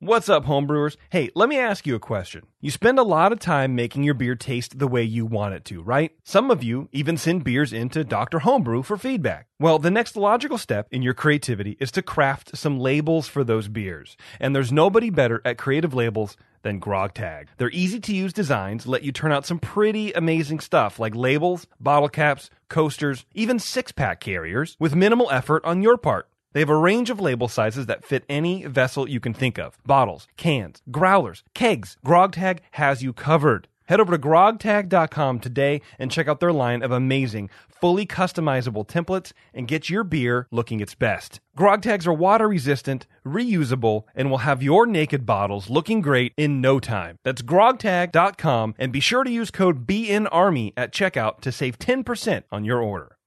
What's 0.01 0.29
up, 0.29 0.45
homebrewers? 0.45 0.95
Hey, 1.09 1.29
let 1.35 1.49
me 1.49 1.59
ask 1.59 1.85
you 1.85 1.93
a 1.93 1.99
question. 1.99 2.43
You 2.61 2.71
spend 2.71 2.99
a 2.99 3.03
lot 3.03 3.33
of 3.33 3.39
time 3.39 3.75
making 3.75 4.05
your 4.05 4.13
beer 4.13 4.33
taste 4.33 4.79
the 4.79 4.87
way 4.87 5.03
you 5.03 5.25
want 5.25 5.55
it 5.55 5.65
to, 5.65 5.81
right? 5.81 6.13
Some 6.23 6.49
of 6.51 6.63
you 6.63 6.87
even 6.93 7.17
send 7.17 7.43
beers 7.43 7.73
into 7.73 8.05
Dr. 8.05 8.39
Homebrew 8.39 8.83
for 8.83 8.95
feedback. 8.95 9.47
Well, 9.59 9.77
the 9.77 9.91
next 9.91 10.15
logical 10.15 10.57
step 10.57 10.87
in 10.89 11.01
your 11.01 11.13
creativity 11.13 11.75
is 11.81 11.91
to 11.91 12.01
craft 12.01 12.55
some 12.55 12.79
labels 12.79 13.27
for 13.27 13.43
those 13.43 13.67
beers. 13.67 14.15
And 14.39 14.55
there's 14.55 14.71
nobody 14.71 15.09
better 15.09 15.41
at 15.43 15.57
creative 15.57 15.93
labels 15.93 16.37
than 16.61 16.79
GrogTag. 16.79 17.47
Their 17.57 17.69
easy 17.71 17.99
to 17.99 18.15
use 18.15 18.31
designs 18.31 18.87
let 18.87 19.03
you 19.03 19.11
turn 19.11 19.33
out 19.33 19.45
some 19.45 19.59
pretty 19.59 20.13
amazing 20.13 20.61
stuff 20.61 20.97
like 20.97 21.13
labels, 21.13 21.67
bottle 21.77 22.07
caps, 22.07 22.49
coasters, 22.69 23.25
even 23.33 23.59
six 23.59 23.91
pack 23.91 24.21
carriers 24.21 24.77
with 24.79 24.95
minimal 24.95 25.29
effort 25.29 25.65
on 25.65 25.81
your 25.81 25.97
part. 25.97 26.28
They 26.53 26.61
have 26.61 26.69
a 26.69 26.75
range 26.75 27.09
of 27.09 27.19
label 27.19 27.47
sizes 27.47 27.85
that 27.85 28.03
fit 28.03 28.25
any 28.27 28.65
vessel 28.65 29.07
you 29.07 29.19
can 29.19 29.33
think 29.33 29.59
of 29.59 29.77
bottles, 29.85 30.27
cans, 30.35 30.81
growlers, 30.89 31.43
kegs. 31.53 31.97
GrogTag 32.05 32.59
has 32.71 33.03
you 33.03 33.13
covered. 33.13 33.67
Head 33.89 33.99
over 33.99 34.15
to 34.15 34.21
grogtag.com 34.21 35.39
today 35.39 35.81
and 35.97 36.11
check 36.11 36.27
out 36.27 36.39
their 36.39 36.53
line 36.53 36.83
of 36.83 36.91
amazing, 36.91 37.49
fully 37.69 38.05
customizable 38.05 38.87
templates 38.87 39.31
and 39.53 39.67
get 39.67 39.89
your 39.89 40.03
beer 40.03 40.47
looking 40.51 40.79
its 40.79 40.93
best. 40.93 41.39
Grog 41.55 41.81
tags 41.81 42.05
are 42.05 42.13
water 42.13 42.47
resistant, 42.47 43.07
reusable, 43.25 44.03
and 44.13 44.29
will 44.29 44.39
have 44.39 44.61
your 44.61 44.85
naked 44.85 45.25
bottles 45.25 45.69
looking 45.69 46.01
great 46.01 46.33
in 46.37 46.61
no 46.61 46.79
time. 46.79 47.17
That's 47.23 47.41
grogtag.com 47.41 48.75
and 48.77 48.91
be 48.91 48.99
sure 48.99 49.23
to 49.23 49.31
use 49.31 49.49
code 49.51 49.87
BNARMY 49.87 50.73
at 50.77 50.93
checkout 50.93 51.41
to 51.41 51.51
save 51.51 51.79
10% 51.79 52.43
on 52.51 52.65
your 52.65 52.81
order. 52.81 53.18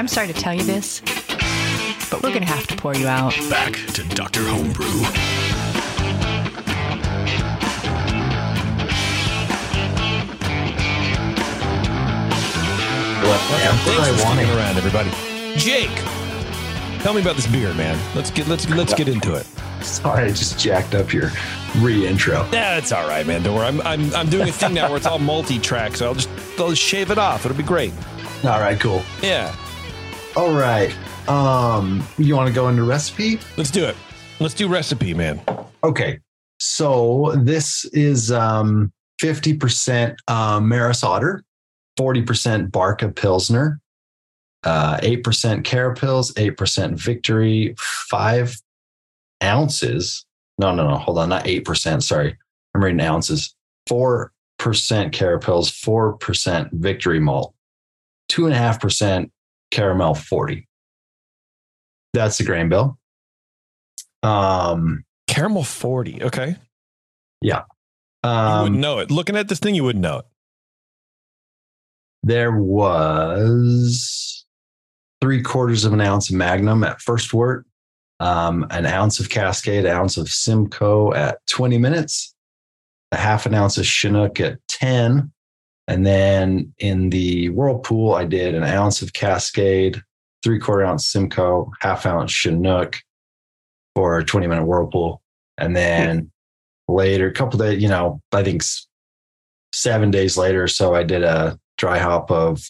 I'm 0.00 0.08
sorry 0.08 0.28
to 0.28 0.32
tell 0.32 0.54
you 0.54 0.62
this, 0.62 1.02
but 2.10 2.22
we're 2.22 2.30
going 2.30 2.40
to 2.40 2.46
have 2.46 2.66
to 2.68 2.74
pour 2.74 2.94
you 2.94 3.06
out. 3.06 3.34
Back 3.50 3.74
to 3.92 4.02
Dr. 4.02 4.40
Homebrew. 4.44 4.86
Thanks 13.84 14.08
for 14.08 14.16
sticking 14.16 14.56
around, 14.56 14.78
everybody. 14.78 15.10
Jake, 15.58 15.94
tell 17.02 17.12
me 17.12 17.20
about 17.20 17.36
this 17.36 17.46
beer, 17.46 17.74
man. 17.74 17.98
Let's 18.16 18.30
get 18.30 18.48
let's 18.48 18.66
let's 18.70 18.94
get 18.94 19.06
into 19.06 19.34
it. 19.34 19.44
Sorry, 19.82 20.24
I 20.24 20.28
just 20.28 20.58
jacked 20.58 20.94
up 20.94 21.12
your 21.12 21.30
re-intro. 21.76 22.48
Yeah, 22.52 22.78
it's 22.78 22.90
all 22.90 23.06
right, 23.06 23.26
man. 23.26 23.42
Don't 23.42 23.54
worry. 23.54 23.66
I'm 23.66 23.82
I'm 23.82 24.14
I'm 24.14 24.30
doing 24.30 24.48
a 24.48 24.52
thing 24.52 24.72
now 24.72 24.88
where 24.88 24.96
it's 24.96 25.06
all 25.06 25.18
multi-track, 25.18 25.94
so 25.94 26.06
I'll 26.06 26.14
just 26.14 26.30
I'll 26.58 26.70
just 26.70 26.80
shave 26.80 27.10
it 27.10 27.18
off. 27.18 27.44
It'll 27.44 27.54
be 27.54 27.62
great. 27.62 27.92
All 28.44 28.60
right, 28.60 28.80
cool. 28.80 29.02
Yeah, 29.22 29.54
All 30.36 30.52
right. 30.52 30.94
Um, 31.28 32.06
you 32.16 32.36
want 32.36 32.48
to 32.48 32.54
go 32.54 32.68
into 32.68 32.84
recipe? 32.84 33.40
let's 33.56 33.70
do 33.70 33.84
it. 33.84 33.96
Let's 34.38 34.54
do 34.54 34.68
recipe, 34.68 35.12
man. 35.12 35.40
Okay. 35.82 36.20
So 36.58 37.34
this 37.36 37.84
is 37.86 38.30
um 38.30 38.92
50% 39.20 40.16
uh, 40.28 40.60
Maris 40.60 41.02
Otter, 41.02 41.44
40% 41.98 42.70
Barke 42.70 43.14
Pilsner, 43.14 43.80
uh, 44.64 44.98
8% 44.98 45.62
Carapils, 45.62 46.32
8% 46.34 46.94
Victory, 46.94 47.74
five 47.78 48.56
ounces. 49.42 50.24
No, 50.58 50.74
no, 50.74 50.88
no. 50.88 50.96
Hold 50.96 51.18
on. 51.18 51.30
Not 51.30 51.44
8%. 51.44 52.02
Sorry. 52.02 52.36
I'm 52.74 52.84
reading 52.84 53.00
ounces. 53.00 53.54
4% 53.88 54.30
Carapils, 54.60 55.70
4% 55.72 56.72
Victory 56.72 57.18
Malt, 57.18 57.54
2.5% 58.30 59.30
Caramel 59.70 60.14
40. 60.14 60.66
That's 62.12 62.38
the 62.38 62.44
grain 62.44 62.68
bill. 62.68 62.98
Um, 64.22 65.04
Caramel 65.28 65.64
40. 65.64 66.24
Okay. 66.24 66.56
Yeah. 67.40 67.62
You 68.24 68.30
um, 68.30 68.62
wouldn't 68.64 68.80
know 68.80 68.98
it. 68.98 69.10
Looking 69.10 69.36
at 69.36 69.48
this 69.48 69.58
thing, 69.58 69.74
you 69.74 69.84
wouldn't 69.84 70.02
know 70.02 70.18
it. 70.18 70.26
there 72.22 72.52
was 72.52 74.44
three 75.20 75.42
quarters 75.42 75.84
of 75.84 75.92
an 75.92 76.00
ounce 76.00 76.30
of 76.30 76.36
Magnum 76.36 76.84
at 76.84 77.00
first 77.00 77.32
wort, 77.32 77.66
um, 78.20 78.66
an 78.70 78.86
ounce 78.86 79.20
of 79.20 79.30
Cascade, 79.30 79.84
an 79.84 79.90
ounce 79.90 80.16
of 80.16 80.28
Simcoe 80.28 81.12
at 81.14 81.38
20 81.46 81.78
minutes, 81.78 82.34
a 83.12 83.16
half 83.16 83.46
an 83.46 83.54
ounce 83.54 83.78
of 83.78 83.86
Chinook 83.86 84.40
at 84.40 84.58
10. 84.68 85.32
And 85.90 86.06
then 86.06 86.72
in 86.78 87.10
the 87.10 87.48
Whirlpool, 87.48 88.14
I 88.14 88.24
did 88.24 88.54
an 88.54 88.62
ounce 88.62 89.02
of 89.02 89.12
Cascade, 89.12 90.00
three 90.40 90.60
quarter 90.60 90.84
ounce 90.84 91.08
Simcoe, 91.08 91.68
half 91.80 92.06
ounce 92.06 92.30
Chinook 92.30 92.96
for 93.96 94.18
a 94.18 94.24
20 94.24 94.46
minute 94.46 94.66
Whirlpool. 94.66 95.20
And 95.58 95.74
then 95.74 96.30
later, 96.86 97.26
a 97.26 97.32
couple 97.32 97.58
days, 97.58 97.82
you 97.82 97.88
know, 97.88 98.20
I 98.30 98.44
think 98.44 98.62
seven 99.74 100.12
days 100.12 100.38
later, 100.38 100.68
so 100.68 100.94
I 100.94 101.02
did 101.02 101.24
a 101.24 101.58
dry 101.76 101.98
hop 101.98 102.30
of 102.30 102.62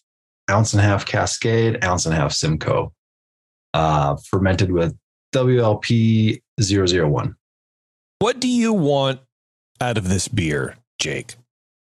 ounce 0.51 0.73
and 0.73 0.81
a 0.81 0.85
half 0.85 1.05
Cascade, 1.05 1.85
ounce 1.85 2.07
and 2.07 2.15
a 2.15 2.17
half 2.17 2.33
Simcoe, 2.33 2.91
uh, 3.75 4.17
fermented 4.31 4.73
with 4.73 4.97
WLP 5.35 6.41
001. 6.59 7.37
What 8.19 8.41
do 8.41 8.49
you 8.49 8.73
want 8.73 9.21
out 9.79 9.99
of 9.99 10.09
this 10.09 10.27
beer, 10.27 10.77
Jake? 10.99 11.35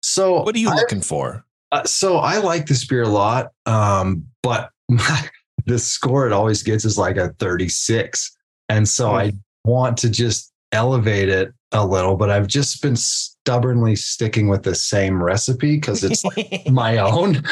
So 0.06 0.44
What 0.44 0.56
are 0.56 0.60
you 0.60 0.70
I- 0.70 0.76
looking 0.76 1.02
for? 1.02 1.44
Uh, 1.72 1.84
so 1.84 2.18
I 2.18 2.38
like 2.38 2.68
this 2.68 2.86
beer 2.86 3.02
a 3.04 3.10
lot, 3.10 3.48
um, 3.66 4.24
but 4.44 4.70
the 5.66 5.80
score 5.80 6.28
it 6.28 6.32
always 6.32 6.62
gets 6.62 6.86
is 6.86 6.98
like 6.98 7.18
a 7.18 7.30
36. 7.40 8.38
And 8.70 8.88
so 8.88 9.12
I 9.16 9.34
want 9.66 9.98
to 9.98 10.10
just 10.10 10.54
elevate 10.72 11.28
it 11.28 11.52
a 11.72 11.84
little, 11.86 12.16
but 12.16 12.30
I've 12.30 12.46
just 12.46 12.82
been 12.84 12.96
stubbornly 12.96 13.96
sticking 13.96 14.48
with 14.48 14.62
the 14.62 14.76
same 14.76 15.22
recipe 15.22 15.76
because 15.78 16.04
it's 16.04 16.24
like 16.24 16.62
my 16.70 17.00
own. 17.00 17.44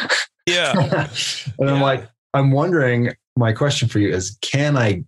Yeah. 0.45 1.09
and 1.59 1.69
I'm 1.69 1.81
like, 1.81 2.07
I'm 2.35 2.51
wondering, 2.51 3.13
my 3.35 3.51
question 3.51 3.87
for 3.89 3.97
you 3.97 4.13
is 4.13 4.37
can 4.41 4.77
I 4.77 5.03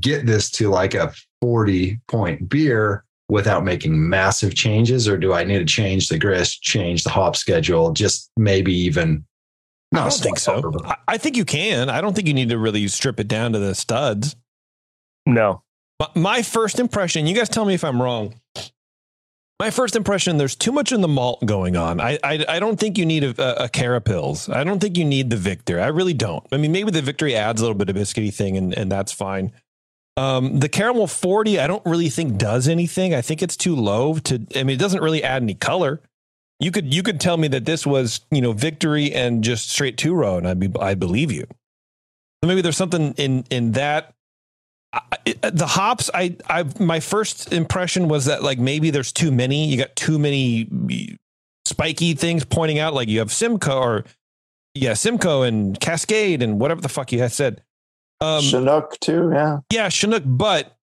get 0.00 0.24
this 0.24 0.50
to 0.52 0.70
like 0.70 0.94
a 0.94 1.12
40 1.42 2.00
point 2.08 2.48
beer 2.48 3.04
without 3.28 3.64
making 3.64 4.08
massive 4.08 4.54
changes, 4.54 5.06
or 5.08 5.16
do 5.16 5.32
I 5.32 5.44
need 5.44 5.58
to 5.58 5.64
change 5.64 6.08
the 6.08 6.18
grist, 6.18 6.62
change 6.62 7.04
the 7.04 7.10
hop 7.10 7.36
schedule, 7.36 7.92
just 7.92 8.30
maybe 8.36 8.74
even? 8.74 9.24
I 9.94 10.00
don't 10.00 10.12
think 10.12 10.38
so. 10.38 10.72
I, 10.84 10.96
I 11.08 11.18
think 11.18 11.36
you 11.36 11.44
can. 11.44 11.88
I 11.88 12.00
don't 12.00 12.14
think 12.14 12.28
you 12.28 12.34
need 12.34 12.50
to 12.50 12.58
really 12.58 12.86
strip 12.88 13.18
it 13.20 13.28
down 13.28 13.52
to 13.52 13.58
the 13.58 13.74
studs. 13.74 14.36
No. 15.24 15.62
My, 15.98 16.08
my 16.14 16.42
first 16.42 16.78
impression, 16.78 17.26
you 17.26 17.34
guys 17.34 17.48
tell 17.48 17.64
me 17.64 17.74
if 17.74 17.84
I'm 17.84 18.00
wrong. 18.00 18.34
My 19.60 19.70
first 19.70 19.96
impression, 19.96 20.36
there's 20.36 20.54
too 20.54 20.70
much 20.70 20.92
in 20.92 21.00
the 21.00 21.08
malt 21.08 21.44
going 21.44 21.74
on. 21.76 22.00
I 22.00 22.18
I, 22.22 22.44
I 22.48 22.60
don't 22.60 22.78
think 22.78 22.96
you 22.96 23.04
need 23.04 23.24
a, 23.24 23.62
a, 23.62 23.64
a 23.64 23.68
Carapils. 23.68 24.54
I 24.54 24.62
don't 24.62 24.78
think 24.78 24.96
you 24.96 25.04
need 25.04 25.30
the 25.30 25.36
Victor. 25.36 25.80
I 25.80 25.88
really 25.88 26.14
don't. 26.14 26.46
I 26.52 26.58
mean, 26.58 26.70
maybe 26.70 26.92
the 26.92 27.02
Victory 27.02 27.34
adds 27.34 27.60
a 27.60 27.64
little 27.64 27.76
bit 27.76 27.88
of 27.90 27.96
biscuity 27.96 28.32
thing, 28.32 28.56
and, 28.56 28.72
and 28.72 28.92
that's 28.92 29.10
fine. 29.10 29.52
Um, 30.18 30.58
the 30.58 30.68
Caramel 30.68 31.06
40, 31.06 31.60
I 31.60 31.66
don't 31.68 31.84
really 31.86 32.08
think 32.08 32.38
does 32.38 32.66
anything. 32.66 33.14
I 33.14 33.20
think 33.22 33.42
it's 33.42 33.56
too 33.56 33.76
low 33.76 34.18
to. 34.18 34.44
I 34.56 34.64
mean, 34.64 34.74
it 34.74 34.80
doesn't 34.80 35.02
really 35.02 35.22
add 35.22 35.42
any 35.42 35.54
color. 35.54 36.00
You 36.60 36.72
could 36.72 36.92
you 36.92 37.04
could 37.04 37.20
tell 37.20 37.36
me 37.36 37.46
that 37.48 37.64
this 37.66 37.86
was 37.86 38.20
you 38.32 38.40
know 38.40 38.52
Victory 38.52 39.12
and 39.12 39.44
just 39.44 39.70
straight 39.70 39.96
two 39.96 40.14
row, 40.14 40.36
and 40.38 40.48
I'd 40.48 40.58
be 40.58 40.68
I 40.80 40.94
believe 40.94 41.30
you. 41.30 41.46
So 42.42 42.48
maybe 42.48 42.62
there's 42.62 42.76
something 42.76 43.14
in 43.14 43.44
in 43.48 43.72
that 43.72 44.12
I, 44.92 45.00
it- 45.24 45.40
the 45.56 45.66
hops 45.66 46.08
i 46.14 46.34
i 46.48 46.64
my 46.80 46.98
first 47.00 47.52
impression 47.52 48.08
was 48.08 48.24
that 48.24 48.42
like 48.42 48.58
maybe 48.58 48.90
there's 48.90 49.12
too 49.12 49.30
many 49.30 49.66
you 49.68 49.76
got 49.76 49.94
too 49.94 50.18
many 50.18 51.16
spiky 51.66 52.14
things 52.14 52.44
pointing 52.44 52.78
out 52.78 52.94
like 52.94 53.08
you 53.08 53.18
have 53.18 53.30
simcoe 53.32 53.78
or 53.78 54.04
yeah 54.74 54.94
simcoe 54.94 55.42
and 55.42 55.78
cascade 55.78 56.42
and 56.42 56.58
whatever 56.58 56.80
the 56.80 56.88
fuck 56.88 57.12
you 57.12 57.18
had 57.18 57.32
said 57.32 57.62
um 58.20 58.42
Chinook 58.42 58.98
too, 59.00 59.30
yeah. 59.32 59.58
yeah 59.72 59.88
chinook 59.88 60.22
but 60.26 60.76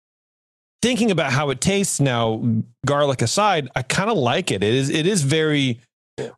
thinking 0.81 1.11
about 1.11 1.33
how 1.33 1.51
it 1.51 1.61
tastes 1.61 2.01
now 2.01 2.43
garlic 2.85 3.23
aside 3.23 3.69
i 3.77 3.83
kind 3.83 4.11
of 4.11 4.17
like 4.19 4.51
it. 4.51 4.63
It 4.63 4.75
is 4.75 4.91
it 4.91 5.07
is 5.07 5.23
very 5.23 5.81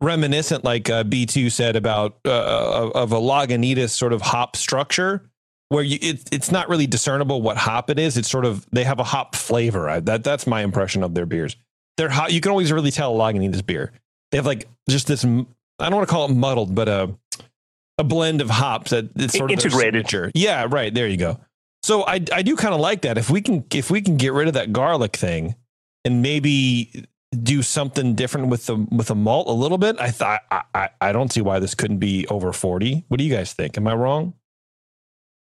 reminiscent 0.00 0.64
like 0.64 0.88
uh, 0.88 1.04
b2 1.04 1.50
said 1.50 1.76
about 1.76 2.18
uh, 2.24 2.90
of 2.94 3.12
a 3.12 3.16
lagunitas 3.16 3.90
sort 3.90 4.12
of 4.12 4.22
hop 4.22 4.56
structure 4.56 5.28
where 5.68 5.82
you 5.82 5.98
it, 6.00 6.28
it's 6.32 6.50
not 6.50 6.68
really 6.68 6.86
discernible 6.86 7.42
what 7.42 7.56
hop 7.56 7.90
it 7.90 7.98
is. 7.98 8.16
It's 8.16 8.30
sort 8.30 8.44
of 8.44 8.66
they 8.70 8.84
have 8.84 9.00
a 9.00 9.04
hop 9.04 9.34
flavor. 9.34 9.88
I, 9.88 10.00
that 10.00 10.24
that's 10.24 10.46
my 10.46 10.62
impression 10.62 11.02
of 11.02 11.14
their 11.14 11.26
beers. 11.26 11.56
They're 11.96 12.08
hot 12.08 12.32
you 12.32 12.40
can 12.40 12.50
always 12.50 12.72
really 12.72 12.90
tell 12.90 13.14
a 13.14 13.18
lagunitas 13.18 13.64
beer. 13.64 13.92
They 14.30 14.38
have 14.38 14.46
like 14.46 14.68
just 14.88 15.06
this 15.06 15.24
I 15.24 15.28
don't 15.28 15.96
want 15.96 16.08
to 16.08 16.12
call 16.12 16.26
it 16.26 16.34
muddled 16.34 16.74
but 16.74 16.88
a 16.88 17.14
a 17.98 18.04
blend 18.04 18.40
of 18.40 18.50
hops 18.50 18.90
that 18.90 19.10
it's 19.16 19.36
sort 19.36 19.50
of 19.50 19.58
their 19.58 19.66
Integrated. 19.70 20.32
yeah 20.34 20.66
right 20.68 20.92
there 20.92 21.06
you 21.06 21.16
go 21.16 21.38
so 21.84 22.02
I 22.06 22.24
I 22.32 22.40
do 22.40 22.56
kind 22.56 22.72
of 22.72 22.80
like 22.80 23.02
that. 23.02 23.18
If 23.18 23.28
we 23.28 23.42
can 23.42 23.62
if 23.70 23.90
we 23.90 24.00
can 24.00 24.16
get 24.16 24.32
rid 24.32 24.48
of 24.48 24.54
that 24.54 24.72
garlic 24.72 25.14
thing 25.14 25.54
and 26.06 26.22
maybe 26.22 27.04
do 27.42 27.60
something 27.60 28.14
different 28.14 28.48
with 28.48 28.64
the 28.64 28.76
with 28.90 29.08
the 29.08 29.14
malt 29.14 29.48
a 29.48 29.52
little 29.52 29.76
bit, 29.76 30.00
I 30.00 30.10
thought 30.10 30.40
I, 30.50 30.62
I 30.74 30.88
I 31.02 31.12
don't 31.12 31.30
see 31.30 31.42
why 31.42 31.58
this 31.58 31.74
couldn't 31.74 31.98
be 31.98 32.26
over 32.28 32.54
40. 32.54 33.04
What 33.08 33.18
do 33.18 33.24
you 33.24 33.34
guys 33.34 33.52
think? 33.52 33.76
Am 33.76 33.86
I 33.86 33.92
wrong? 33.92 34.32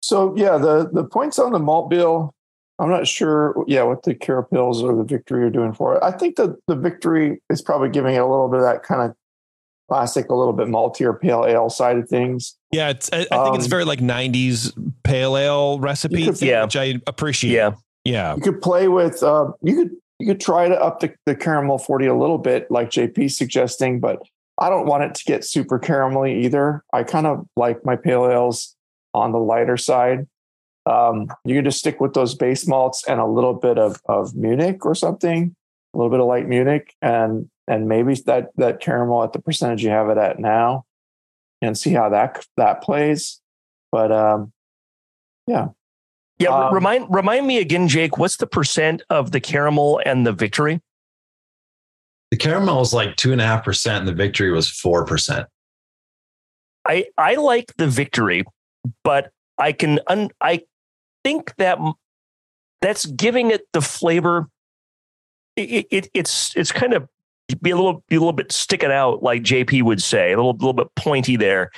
So 0.03 0.35
yeah, 0.37 0.59
the 0.59 0.87
the 0.93 1.05
points 1.05 1.39
on 1.39 1.53
the 1.53 1.59
malt 1.59 1.89
bill, 1.89 2.35
I'm 2.77 2.91
not 2.91 3.07
sure. 3.07 3.55
Yeah, 3.65 3.81
what 3.81 4.03
the 4.03 4.13
Carapils 4.13 4.83
or 4.83 4.95
the 4.95 5.05
Victory 5.05 5.43
are 5.43 5.49
doing 5.49 5.73
for 5.73 5.95
it. 5.95 6.03
I 6.03 6.11
think 6.11 6.35
that 6.35 6.55
the 6.67 6.75
Victory 6.75 7.41
is 7.49 7.63
probably 7.63 7.89
giving 7.89 8.13
it 8.13 8.19
a 8.19 8.27
little 8.27 8.47
bit 8.47 8.59
of 8.59 8.65
that 8.67 8.83
kind 8.83 9.01
of 9.01 9.16
classic, 9.87 10.29
a 10.29 10.35
little 10.35 10.53
bit 10.53 10.67
maltier 10.67 11.19
pale 11.19 11.45
ale 11.47 11.69
side 11.69 11.97
of 11.97 12.09
things. 12.09 12.55
Yeah, 12.71 12.89
it's 12.89 13.09
I, 13.13 13.25
I 13.31 13.43
think 13.43 13.55
it's 13.55 13.65
Um, 13.65 13.69
very 13.69 13.85
like 13.85 13.99
90s 13.99 14.73
pale 15.03 15.37
ale 15.37 15.79
recipe, 15.79 16.25
could- 16.25 16.37
thing, 16.37 16.49
Yeah. 16.49 16.63
which 16.63 16.75
I 16.75 16.95
appreciate. 17.07 17.53
Yeah. 17.53 17.71
Yeah. 18.03 18.35
You 18.35 18.41
could 18.41 18.61
play 18.61 18.87
with. 18.87 19.21
Uh, 19.23 19.51
you 19.61 19.75
could 19.75 19.91
you 20.19 20.25
could 20.27 20.41
try 20.41 20.67
to 20.67 20.75
up 20.81 20.99
the, 20.99 21.13
the 21.27 21.35
caramel 21.35 21.77
40 21.77 22.07
a 22.07 22.15
little 22.15 22.37
bit, 22.39 22.71
like 22.71 22.89
JP 22.89 23.29
suggesting, 23.31 23.99
but 23.99 24.19
I 24.59 24.67
don't 24.69 24.87
want 24.87 25.03
it 25.03 25.13
to 25.15 25.23
get 25.25 25.43
super 25.45 25.77
caramelly 25.79 26.43
either. 26.43 26.83
I 26.91 27.03
kind 27.03 27.27
of 27.27 27.45
like 27.55 27.85
my 27.85 27.95
pale 27.95 28.25
ales 28.27 28.75
on 29.13 29.31
the 29.31 29.37
lighter 29.37 29.77
side. 29.77 30.25
Um, 30.87 31.27
you 31.45 31.53
can 31.55 31.65
just 31.65 31.77
stick 31.79 31.99
with 32.01 32.13
those 32.13 32.33
base 32.33 32.65
malts 32.67 33.03
and 33.07 33.19
a 33.19 33.25
little 33.27 33.53
bit 33.53 33.77
of, 33.77 34.01
of 34.07 34.33
Munich 34.35 34.85
or 34.85 34.95
something, 34.95 35.53
a 35.93 35.97
little 35.97 36.09
bit 36.09 36.19
of 36.21 36.25
light 36.25 36.47
Munich, 36.47 36.95
and 37.01 37.49
and 37.67 37.87
maybe 37.87 38.13
that 38.25 38.49
that 38.57 38.79
caramel 38.79 39.23
at 39.23 39.33
the 39.33 39.41
percentage 39.41 39.83
you 39.83 39.89
have 39.89 40.09
it 40.09 40.17
at 40.17 40.39
now, 40.39 40.85
and 41.61 41.77
see 41.77 41.91
how 41.91 42.09
that 42.09 42.45
that 42.57 42.81
plays. 42.81 43.41
But 43.91 44.11
um, 44.11 44.51
yeah, 45.47 45.69
Yeah. 46.39 46.49
Um, 46.49 46.73
remind 46.73 47.13
remind 47.13 47.47
me 47.47 47.59
again, 47.59 47.87
Jake. 47.87 48.17
What's 48.17 48.37
the 48.37 48.47
percent 48.47 49.01
of 49.09 49.31
the 49.31 49.39
caramel 49.39 50.01
and 50.05 50.25
the 50.25 50.33
victory? 50.33 50.81
The 52.31 52.37
caramel 52.37 52.79
was 52.79 52.93
like 52.93 53.15
two 53.15 53.31
and 53.31 53.41
a 53.41 53.45
half 53.45 53.63
percent, 53.63 53.99
and 53.99 54.07
the 54.07 54.13
victory 54.13 54.51
was 54.51 54.69
four 54.69 55.05
percent. 55.05 55.47
I 56.85 57.05
I 57.17 57.35
like 57.35 57.75
the 57.77 57.87
victory, 57.87 58.43
but 59.03 59.31
I 59.57 59.71
can 59.71 59.99
un, 60.07 60.29
I 60.41 60.63
think 61.23 61.55
that 61.57 61.79
that's 62.81 63.05
giving 63.05 63.51
it 63.51 63.67
the 63.73 63.81
flavor. 63.81 64.49
It, 65.55 65.87
it 65.89 66.09
it's 66.13 66.55
it's 66.55 66.71
kind 66.71 66.93
of 66.93 67.07
be 67.55 67.71
a 67.71 67.75
little 67.75 68.03
be 68.07 68.15
a 68.15 68.19
little 68.19 68.33
bit 68.33 68.51
sticking 68.51 68.91
out, 68.91 69.23
like 69.23 69.43
JP 69.43 69.83
would 69.83 70.01
say, 70.01 70.33
a 70.33 70.35
little 70.35 70.53
little 70.53 70.73
bit 70.73 70.87
pointy 70.95 71.35
there, 71.35 71.71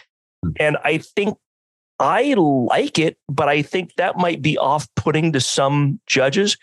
and 0.60 0.78
I 0.84 0.98
think 1.00 1.38
I 2.00 2.34
like 2.34 2.98
it, 2.98 3.18
but 3.28 3.50
I 3.50 3.62
think 3.62 3.96
that 3.96 4.18
might 4.18 4.42
be 4.42 4.58
off 4.58 4.88
putting 4.96 5.34
to 5.34 5.42
some 5.42 6.00
judges, 6.08 6.58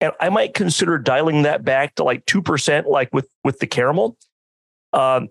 and 0.00 0.12
I 0.20 0.28
might 0.28 0.54
consider 0.54 0.98
dialing 0.98 1.42
that 1.42 1.64
back 1.64 1.94
to 1.96 2.04
like 2.04 2.26
two 2.26 2.42
percent, 2.42 2.86
like 2.86 3.12
with 3.12 3.28
with 3.42 3.58
the 3.58 3.66
caramel. 3.66 4.16
Um, 4.92 5.28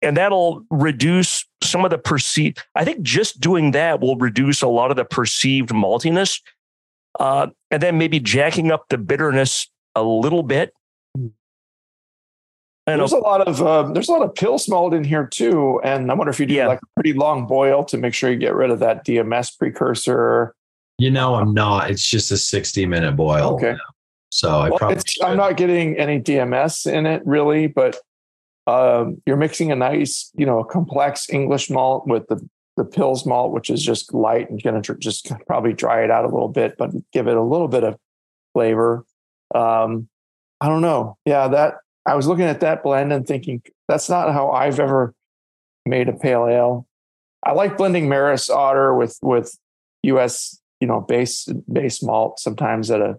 and 0.00 0.16
that'll 0.16 0.64
reduce 0.70 1.44
some 1.62 1.84
of 1.84 1.90
the 1.90 1.98
perceived. 1.98 2.62
I 2.74 2.84
think 2.84 3.02
just 3.02 3.40
doing 3.40 3.72
that 3.72 4.00
will 4.00 4.16
reduce 4.16 4.62
a 4.62 4.68
lot 4.68 4.90
of 4.90 4.96
the 4.96 5.04
perceived 5.04 5.70
maltiness, 5.70 6.40
uh, 7.18 7.48
and 7.70 7.82
then 7.82 7.98
maybe 7.98 8.20
jacking 8.20 8.70
up 8.70 8.86
the 8.90 8.98
bitterness 8.98 9.68
a 9.94 10.02
little 10.02 10.42
bit. 10.42 10.72
I 12.88 12.96
there's 12.96 13.12
know. 13.12 13.18
a 13.18 13.20
lot 13.20 13.46
of 13.46 13.62
uh, 13.62 13.82
there's 13.92 14.08
a 14.08 14.12
lot 14.12 14.22
of 14.22 14.34
Pils 14.34 14.68
malt 14.68 14.94
in 14.94 15.04
here 15.04 15.26
too, 15.26 15.80
and 15.84 16.10
I 16.10 16.14
wonder 16.14 16.30
if 16.30 16.40
you 16.40 16.46
do 16.46 16.54
Yeah. 16.54 16.66
like 16.68 16.80
a 16.82 16.86
pretty 16.94 17.12
long 17.12 17.46
boil 17.46 17.84
to 17.84 17.96
make 17.98 18.14
sure 18.14 18.30
you 18.30 18.36
get 18.38 18.54
rid 18.54 18.70
of 18.70 18.78
that 18.80 19.04
DMS 19.04 19.56
precursor. 19.58 20.54
You 20.98 21.10
know, 21.10 21.34
I'm 21.36 21.54
not. 21.54 21.90
It's 21.90 22.04
just 22.06 22.30
a 22.32 22.36
60 22.36 22.86
minute 22.86 23.14
boil. 23.16 23.54
Okay. 23.54 23.74
So 24.30 24.48
I 24.60 24.68
Well, 24.68 24.78
probably. 24.78 24.96
it's, 24.96 25.16
I'm 25.22 25.36
not 25.36 25.56
getting 25.56 25.96
any 25.96 26.20
DMS 26.20 26.90
in 26.90 27.06
it 27.06 27.22
really, 27.24 27.66
but 27.68 27.96
um, 28.66 29.22
you're 29.24 29.36
mixing 29.36 29.72
a 29.72 29.76
nice, 29.76 30.30
you 30.34 30.44
know, 30.44 30.62
complex 30.64 31.30
English 31.30 31.70
malt 31.70 32.06
with 32.06 32.26
the 32.28 32.46
the 32.76 32.84
Pils 32.84 33.26
malt, 33.26 33.52
which 33.52 33.70
is 33.70 33.82
just 33.82 34.14
light 34.14 34.48
and 34.50 34.62
going 34.62 34.80
to 34.80 34.94
just 34.96 35.32
probably 35.48 35.72
dry 35.72 36.04
it 36.04 36.12
out 36.12 36.24
a 36.24 36.28
little 36.28 36.48
bit, 36.48 36.76
but 36.78 36.90
give 37.12 37.26
it 37.26 37.36
a 37.36 37.42
little 37.42 37.66
bit 37.66 37.82
of 37.82 37.96
flavor. 38.54 39.04
Um, 39.52 40.08
I 40.60 40.68
don't 40.68 40.82
know. 40.82 41.16
Yeah, 41.24 41.48
that 41.48 41.74
I 42.06 42.14
was 42.14 42.26
looking 42.26 42.44
at 42.44 42.60
that 42.60 42.82
blend 42.82 43.12
and 43.12 43.26
thinking 43.26 43.62
that's 43.88 44.08
not 44.08 44.32
how 44.32 44.50
I've 44.50 44.80
ever 44.80 45.14
made 45.86 46.08
a 46.08 46.12
pale 46.12 46.46
ale. 46.46 46.86
I 47.44 47.52
like 47.52 47.76
blending 47.76 48.08
Maris 48.08 48.50
Otter 48.50 48.94
with 48.94 49.18
with 49.22 49.56
US, 50.04 50.60
you 50.80 50.86
know, 50.86 51.00
base 51.00 51.46
base 51.72 52.02
malt 52.02 52.38
sometimes 52.40 52.90
at 52.90 53.00
a 53.00 53.16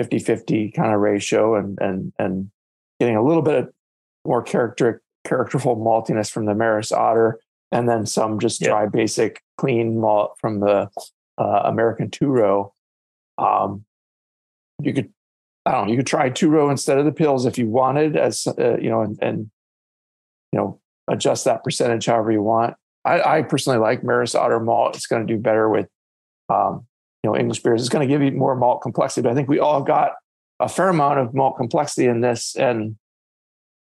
50-50 0.00 0.74
kind 0.74 0.92
of 0.92 1.00
ratio 1.00 1.54
and 1.54 1.78
and 1.80 2.12
and 2.18 2.50
getting 3.00 3.16
a 3.16 3.24
little 3.24 3.42
bit 3.42 3.54
of 3.54 3.72
more 4.26 4.42
character 4.42 5.02
characterful 5.24 5.76
maltiness 5.76 6.30
from 6.30 6.46
the 6.46 6.54
Maris 6.54 6.92
Otter 6.92 7.38
and 7.72 7.88
then 7.88 8.04
some 8.06 8.38
just 8.38 8.60
Yeah. 8.60 8.68
dry 8.68 8.86
basic 8.86 9.42
clean 9.58 9.98
malt 10.00 10.36
from 10.40 10.60
the 10.60 10.88
uh, 11.38 11.62
American 11.64 12.10
two 12.10 12.28
row. 12.28 12.72
Um, 13.38 13.84
you 14.82 14.92
could 14.92 15.12
I 15.66 15.72
don't 15.72 15.86
know, 15.86 15.92
you 15.92 15.96
could 15.96 16.06
try 16.06 16.28
two 16.28 16.50
row 16.50 16.70
instead 16.70 16.98
of 16.98 17.04
the 17.04 17.12
Pils 17.12 17.46
if 17.46 17.56
you 17.58 17.68
wanted 17.68 18.16
as 18.16 18.46
uh, 18.46 18.76
you 18.76 18.90
know 18.90 19.00
and, 19.00 19.18
and 19.22 19.50
you 20.54 20.60
know, 20.60 20.80
adjust 21.08 21.44
that 21.46 21.64
percentage 21.64 22.06
however 22.06 22.30
you 22.30 22.40
want. 22.40 22.74
I, 23.04 23.38
I 23.38 23.42
personally 23.42 23.80
like 23.80 24.04
Maris 24.04 24.36
Otter 24.36 24.60
malt. 24.60 24.94
It's 24.94 25.06
going 25.06 25.26
to 25.26 25.34
do 25.34 25.38
better 25.38 25.68
with, 25.68 25.88
um, 26.48 26.86
you 27.22 27.30
know, 27.30 27.36
English 27.36 27.60
beers. 27.60 27.80
It's 27.80 27.88
going 27.88 28.08
to 28.08 28.12
give 28.12 28.22
you 28.22 28.30
more 28.30 28.54
malt 28.54 28.80
complexity. 28.80 29.22
But 29.22 29.32
I 29.32 29.34
think 29.34 29.48
we 29.48 29.58
all 29.58 29.82
got 29.82 30.12
a 30.60 30.68
fair 30.68 30.88
amount 30.88 31.18
of 31.18 31.34
malt 31.34 31.56
complexity 31.56 32.06
in 32.06 32.20
this. 32.20 32.54
And 32.54 32.96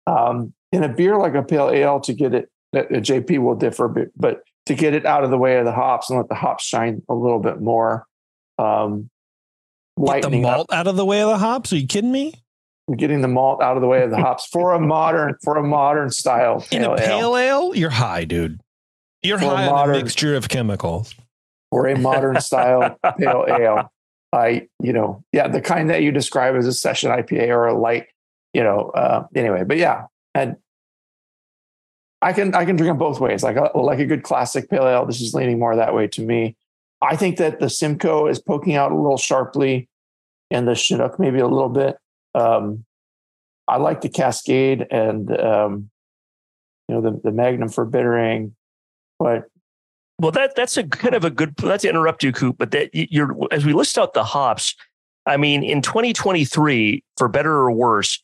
um, 0.07 0.53
in 0.71 0.83
a 0.83 0.89
beer 0.89 1.15
like 1.17 1.35
a 1.35 1.43
pale 1.43 1.69
ale, 1.69 1.99
to 2.01 2.13
get 2.13 2.33
it, 2.33 2.49
a 2.73 2.81
JP 2.81 3.37
will 3.37 3.55
differ, 3.55 3.87
but, 3.87 4.07
but 4.17 4.41
to 4.65 4.73
get 4.73 4.95
it 4.95 5.05
out 5.05 5.23
of 5.23 5.29
the 5.29 5.37
way 5.37 5.57
of 5.59 5.65
the 5.65 5.71
hops 5.71 6.09
and 6.09 6.17
let 6.17 6.27
the 6.27 6.35
hops 6.35 6.65
shine 6.65 7.03
a 7.07 7.13
little 7.13 7.39
bit 7.39 7.61
more. 7.61 8.07
Um, 8.57 9.11
Get 9.97 10.23
the 10.23 10.29
malt 10.41 10.67
up. 10.71 10.75
out 10.75 10.87
of 10.87 10.95
the 10.95 11.05
way 11.05 11.21
of 11.21 11.29
the 11.29 11.37
hops? 11.37 11.71
Are 11.71 11.77
you 11.77 11.87
kidding 11.87 12.11
me? 12.11 12.33
I'm 12.87 12.95
getting 12.95 13.21
the 13.21 13.27
malt 13.27 13.61
out 13.61 13.77
of 13.77 13.81
the 13.81 13.87
way 13.87 14.03
of 14.03 14.09
the 14.09 14.17
hops 14.21 14.47
for 14.47 14.73
a 14.73 14.79
modern 14.79 15.35
for 15.43 15.55
a 15.57 15.63
modern 15.63 16.09
style 16.09 16.65
in 16.71 16.83
a 16.83 16.95
pale 16.95 17.37
ale. 17.37 17.69
ale. 17.69 17.75
You're 17.75 17.89
high, 17.89 18.25
dude. 18.25 18.59
You're 19.21 19.39
for 19.39 19.45
high 19.45 19.67
modern, 19.67 19.95
on 19.95 20.01
a 20.01 20.03
mixture 20.03 20.35
of 20.35 20.49
chemicals. 20.49 21.15
For 21.71 21.87
a 21.87 21.97
modern 21.97 22.41
style 22.41 22.97
pale 23.17 23.45
ale, 23.47 23.91
I 24.33 24.67
you 24.81 24.93
know 24.93 25.23
yeah 25.31 25.47
the 25.47 25.61
kind 25.61 25.89
that 25.89 26.01
you 26.01 26.11
describe 26.11 26.55
as 26.55 26.67
a 26.67 26.73
session 26.73 27.11
IPA 27.11 27.49
or 27.49 27.67
a 27.67 27.73
light 27.73 28.07
you 28.53 28.63
know 28.63 28.89
uh, 28.89 29.25
anyway 29.35 29.63
but 29.63 29.77
yeah 29.77 30.07
and 30.35 30.57
I 32.23 32.33
can 32.33 32.55
I 32.55 32.65
can 32.65 32.75
drink 32.75 32.89
them 32.89 32.97
both 32.97 33.19
ways 33.19 33.43
like 33.43 33.57
a, 33.57 33.77
like 33.77 33.99
a 33.99 34.05
good 34.05 34.23
classic 34.23 34.69
pale 34.69 34.87
ale. 34.87 35.05
This 35.05 35.21
is 35.21 35.33
leaning 35.33 35.59
more 35.59 35.75
that 35.75 35.93
way 35.93 36.07
to 36.07 36.21
me. 36.21 36.55
I 37.03 37.15
think 37.15 37.37
that 37.37 37.59
the 37.59 37.69
Simcoe 37.69 38.27
is 38.27 38.39
poking 38.39 38.75
out 38.75 38.91
a 38.91 38.95
little 38.95 39.17
sharply, 39.17 39.89
and 40.49 40.67
the 40.67 40.75
Chinook 40.75 41.19
maybe 41.19 41.39
a 41.39 41.47
little 41.47 41.69
bit. 41.69 41.97
Um, 42.33 42.85
I 43.67 43.77
like 43.77 44.01
the 44.01 44.09
Cascade 44.09 44.87
and 44.89 45.29
um, 45.39 45.89
you 46.87 46.95
know 46.95 47.01
the 47.01 47.19
the 47.23 47.31
Magnum 47.31 47.69
for 47.69 47.85
bittering, 47.85 48.55
but 49.19 49.45
well, 50.19 50.31
that 50.31 50.55
that's 50.55 50.77
a 50.77 50.83
kind 50.83 51.15
of 51.15 51.25
a 51.25 51.29
good. 51.29 51.53
Not 51.61 51.81
to 51.81 51.89
interrupt 51.89 52.23
you, 52.23 52.31
Coop, 52.31 52.57
but 52.57 52.71
that 52.71 52.89
you're 52.93 53.35
as 53.51 53.65
we 53.65 53.73
list 53.73 53.97
out 53.97 54.13
the 54.13 54.23
hops. 54.23 54.75
I 55.25 55.37
mean, 55.37 55.63
in 55.63 55.81
2023, 55.81 57.03
for 57.17 57.29
better 57.29 57.51
or 57.51 57.71
worse, 57.71 58.19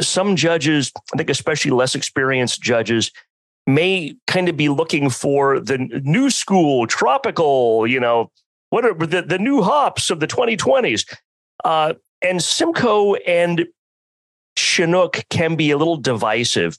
some 0.00 0.36
judges, 0.36 0.92
I 1.14 1.16
think 1.16 1.30
especially 1.30 1.70
less 1.70 1.94
experienced 1.94 2.62
judges, 2.62 3.10
may 3.66 4.16
kind 4.26 4.48
of 4.48 4.56
be 4.56 4.68
looking 4.68 5.10
for 5.10 5.60
the 5.60 5.78
new 6.04 6.30
school 6.30 6.86
tropical, 6.86 7.86
you 7.86 8.00
know, 8.00 8.30
what 8.70 8.84
are 8.84 8.94
the, 8.94 9.22
the 9.22 9.38
new 9.38 9.62
hops 9.62 10.10
of 10.10 10.20
the 10.20 10.26
2020s. 10.26 11.04
Uh, 11.64 11.94
and 12.22 12.42
Simcoe 12.42 13.14
and 13.14 13.66
Chinook 14.56 15.24
can 15.30 15.56
be 15.56 15.70
a 15.70 15.76
little 15.76 15.96
divisive. 15.96 16.78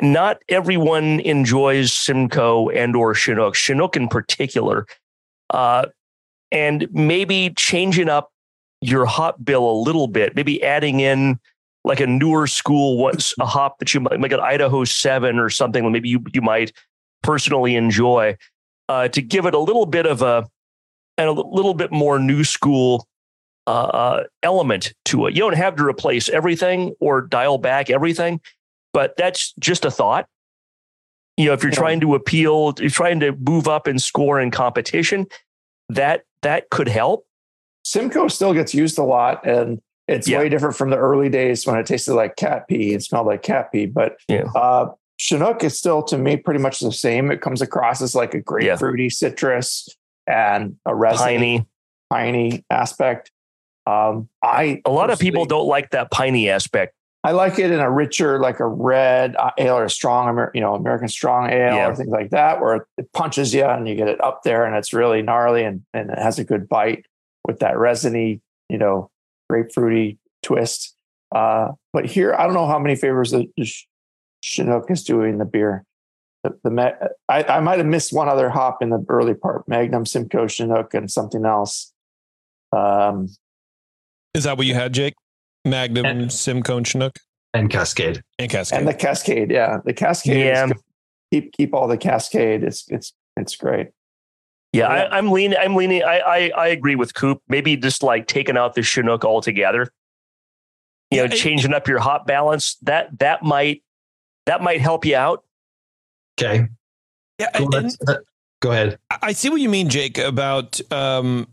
Not 0.00 0.38
everyone 0.48 1.20
enjoys 1.20 1.92
Simcoe 1.92 2.70
and 2.70 2.96
or 2.96 3.14
Chinook, 3.14 3.54
Chinook 3.54 3.96
in 3.96 4.08
particular. 4.08 4.86
Uh, 5.50 5.86
and 6.52 6.88
maybe 6.92 7.52
changing 7.56 8.08
up 8.08 8.30
your 8.80 9.04
hop 9.04 9.36
bill 9.44 9.68
a 9.70 9.76
little 9.82 10.08
bit, 10.08 10.34
maybe 10.34 10.62
adding 10.62 11.00
in 11.00 11.38
like 11.84 12.00
a 12.00 12.06
newer 12.06 12.46
school, 12.46 12.98
what's 12.98 13.34
a 13.40 13.46
hop 13.46 13.78
that 13.78 13.94
you 13.94 14.00
might 14.00 14.20
like 14.20 14.32
an 14.32 14.40
Idaho 14.40 14.84
seven 14.84 15.38
or 15.38 15.48
something 15.50 15.90
maybe 15.90 16.08
you 16.08 16.22
you 16.32 16.42
might 16.42 16.72
personally 17.22 17.76
enjoy, 17.76 18.36
uh, 18.88 19.08
to 19.08 19.22
give 19.22 19.46
it 19.46 19.54
a 19.54 19.58
little 19.58 19.86
bit 19.86 20.06
of 20.06 20.22
a 20.22 20.46
and 21.16 21.28
a 21.28 21.32
little 21.32 21.74
bit 21.74 21.92
more 21.92 22.18
new 22.18 22.44
school 22.44 23.06
uh, 23.66 23.70
uh, 23.70 24.24
element 24.42 24.92
to 25.04 25.26
it. 25.26 25.34
You 25.34 25.40
don't 25.40 25.56
have 25.56 25.76
to 25.76 25.84
replace 25.84 26.28
everything 26.28 26.94
or 27.00 27.22
dial 27.22 27.58
back 27.58 27.90
everything, 27.90 28.40
but 28.92 29.16
that's 29.16 29.52
just 29.60 29.84
a 29.84 29.90
thought. 29.90 30.26
You 31.36 31.46
know, 31.46 31.52
if 31.52 31.62
you're 31.62 31.72
trying 31.72 32.00
to 32.00 32.14
appeal, 32.14 32.74
you're 32.78 32.90
trying 32.90 33.20
to 33.20 33.32
move 33.32 33.68
up 33.68 33.86
and 33.86 34.00
score 34.00 34.40
in 34.40 34.50
competition, 34.50 35.26
that 35.88 36.24
that 36.42 36.70
could 36.70 36.88
help. 36.88 37.26
Simcoe 37.84 38.28
still 38.28 38.52
gets 38.52 38.74
used 38.74 38.98
a 38.98 39.02
lot, 39.02 39.46
and 39.46 39.80
it's 40.10 40.28
yeah. 40.28 40.38
way 40.38 40.48
different 40.48 40.76
from 40.76 40.90
the 40.90 40.96
early 40.96 41.28
days 41.28 41.64
when 41.66 41.78
it 41.78 41.86
tasted 41.86 42.14
like 42.14 42.34
cat 42.34 42.66
pee 42.66 42.92
and 42.92 43.02
smelled 43.02 43.28
like 43.28 43.42
cat 43.42 43.70
pee. 43.70 43.86
But 43.86 44.16
yeah. 44.26 44.44
uh, 44.56 44.90
Chinook 45.18 45.62
is 45.62 45.78
still 45.78 46.02
to 46.04 46.18
me 46.18 46.36
pretty 46.36 46.60
much 46.60 46.80
the 46.80 46.90
same. 46.90 47.30
It 47.30 47.40
comes 47.40 47.62
across 47.62 48.02
as 48.02 48.14
like 48.14 48.34
a 48.34 48.40
grapefruity 48.40 49.04
yeah. 49.04 49.08
citrus 49.10 49.88
and 50.26 50.76
a 50.84 50.94
resiny, 50.94 51.64
piney, 52.10 52.50
piney 52.50 52.64
aspect. 52.70 53.30
Um, 53.86 54.28
I 54.42 54.82
a 54.84 54.90
lot 54.90 55.10
of 55.10 55.20
people 55.20 55.44
don't 55.44 55.66
like 55.66 55.90
that 55.90 56.10
piney 56.10 56.50
aspect. 56.50 56.94
I 57.22 57.32
like 57.32 57.58
it 57.58 57.70
in 57.70 57.80
a 57.80 57.90
richer, 57.90 58.40
like 58.40 58.60
a 58.60 58.66
red 58.66 59.36
uh, 59.36 59.50
ale 59.58 59.76
or 59.76 59.84
a 59.84 59.90
strong, 59.90 60.48
you 60.54 60.60
know, 60.60 60.74
American 60.74 61.08
strong 61.08 61.50
ale 61.50 61.74
yeah. 61.74 61.86
or 61.86 61.94
things 61.94 62.08
like 62.08 62.30
that, 62.30 62.60
where 62.60 62.86
it 62.96 63.12
punches 63.12 63.54
you 63.54 63.64
and 63.64 63.86
you 63.86 63.94
get 63.94 64.08
it 64.08 64.22
up 64.24 64.42
there 64.42 64.64
and 64.64 64.74
it's 64.74 64.94
really 64.94 65.20
gnarly 65.20 65.62
and, 65.62 65.82
and 65.92 66.10
it 66.10 66.18
has 66.18 66.38
a 66.38 66.44
good 66.44 66.66
bite 66.68 67.04
with 67.46 67.58
that 67.58 67.76
resiny, 67.76 68.40
you 68.70 68.78
know, 68.78 69.10
grapefruity 69.50 70.18
twist. 70.42 70.94
Uh, 71.34 71.68
but 71.92 72.06
here, 72.06 72.34
I 72.34 72.44
don't 72.44 72.54
know 72.54 72.66
how 72.66 72.78
many 72.78 72.96
favors 72.96 73.30
the 73.30 73.48
Chinook 74.40 74.90
is 74.90 75.04
doing 75.04 75.38
the 75.38 75.44
beer. 75.44 75.84
The, 76.42 76.58
the 76.64 77.12
I, 77.28 77.44
I 77.44 77.60
might 77.60 77.78
have 77.78 77.86
missed 77.86 78.12
one 78.12 78.28
other 78.28 78.48
hop 78.48 78.82
in 78.82 78.90
the 78.90 79.04
early 79.08 79.34
part: 79.34 79.68
Magnum, 79.68 80.06
Simcoe, 80.06 80.48
Chinook, 80.48 80.94
and 80.94 81.10
something 81.10 81.44
else. 81.44 81.92
Um, 82.72 83.28
is 84.34 84.44
that 84.44 84.56
what 84.56 84.66
you 84.66 84.74
had, 84.74 84.92
Jake? 84.92 85.14
Magnum, 85.64 86.06
and, 86.06 86.32
Simcoe, 86.32 86.78
and 86.78 86.86
Chinook, 86.86 87.18
and 87.52 87.68
Cascade, 87.68 88.22
and 88.38 88.50
Cascade, 88.50 88.78
and 88.78 88.88
the 88.88 88.94
Cascade. 88.94 89.50
Yeah, 89.50 89.78
the 89.84 89.92
Cascade. 89.92 90.46
Yeah. 90.46 90.68
keep 91.30 91.52
keep 91.52 91.74
all 91.74 91.86
the 91.86 91.98
Cascade. 91.98 92.64
It's 92.64 92.86
it's 92.88 93.12
it's 93.36 93.56
great. 93.56 93.88
Yeah, 94.72 94.86
I, 94.86 95.18
am 95.18 95.32
leaning. 95.32 95.58
I'm 95.58 95.74
leaning. 95.74 96.04
I, 96.04 96.18
I, 96.18 96.52
I 96.56 96.66
agree 96.68 96.94
with 96.94 97.14
Coop. 97.14 97.42
Maybe 97.48 97.76
just 97.76 98.04
like 98.04 98.28
taking 98.28 98.56
out 98.56 98.74
the 98.74 98.82
Chinook 98.82 99.24
altogether. 99.24 99.88
You 101.10 101.26
know, 101.26 101.28
changing 101.28 101.74
up 101.74 101.88
your 101.88 101.98
hop 101.98 102.24
balance. 102.24 102.76
That 102.82 103.18
that 103.18 103.42
might 103.42 103.82
that 104.46 104.62
might 104.62 104.80
help 104.80 105.04
you 105.04 105.16
out. 105.16 105.44
Okay. 106.40 106.68
Yeah. 107.40 107.48
And, 107.54 107.96
go 108.62 108.70
ahead. 108.70 108.98
I 109.10 109.32
see 109.32 109.48
what 109.48 109.60
you 109.60 109.68
mean, 109.68 109.88
Jake. 109.88 110.18
About 110.18 110.80
um, 110.92 111.48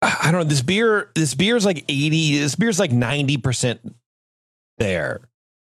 I 0.00 0.30
don't 0.30 0.40
know. 0.40 0.44
This 0.44 0.62
beer. 0.62 1.10
This 1.14 1.34
beer 1.34 1.56
is 1.56 1.66
like 1.66 1.84
eighty. 1.90 2.38
This 2.38 2.54
beer 2.54 2.70
is 2.70 2.78
like 2.78 2.90
ninety 2.90 3.36
percent 3.36 3.94
there. 4.78 5.20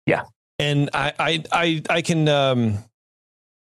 Yeah. 0.05 0.23
And 0.59 0.89
I 0.93 1.11
I 1.19 1.43
I 1.51 1.83
I 1.89 2.01
can 2.01 2.29
um 2.29 2.77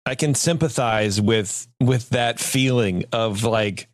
I 0.08 0.16
can 0.16 0.34
sympathize 0.34 1.20
with 1.20 1.68
with 1.82 2.10
that 2.10 2.40
feeling 2.40 3.04
of 3.12 3.44
like 3.44 3.88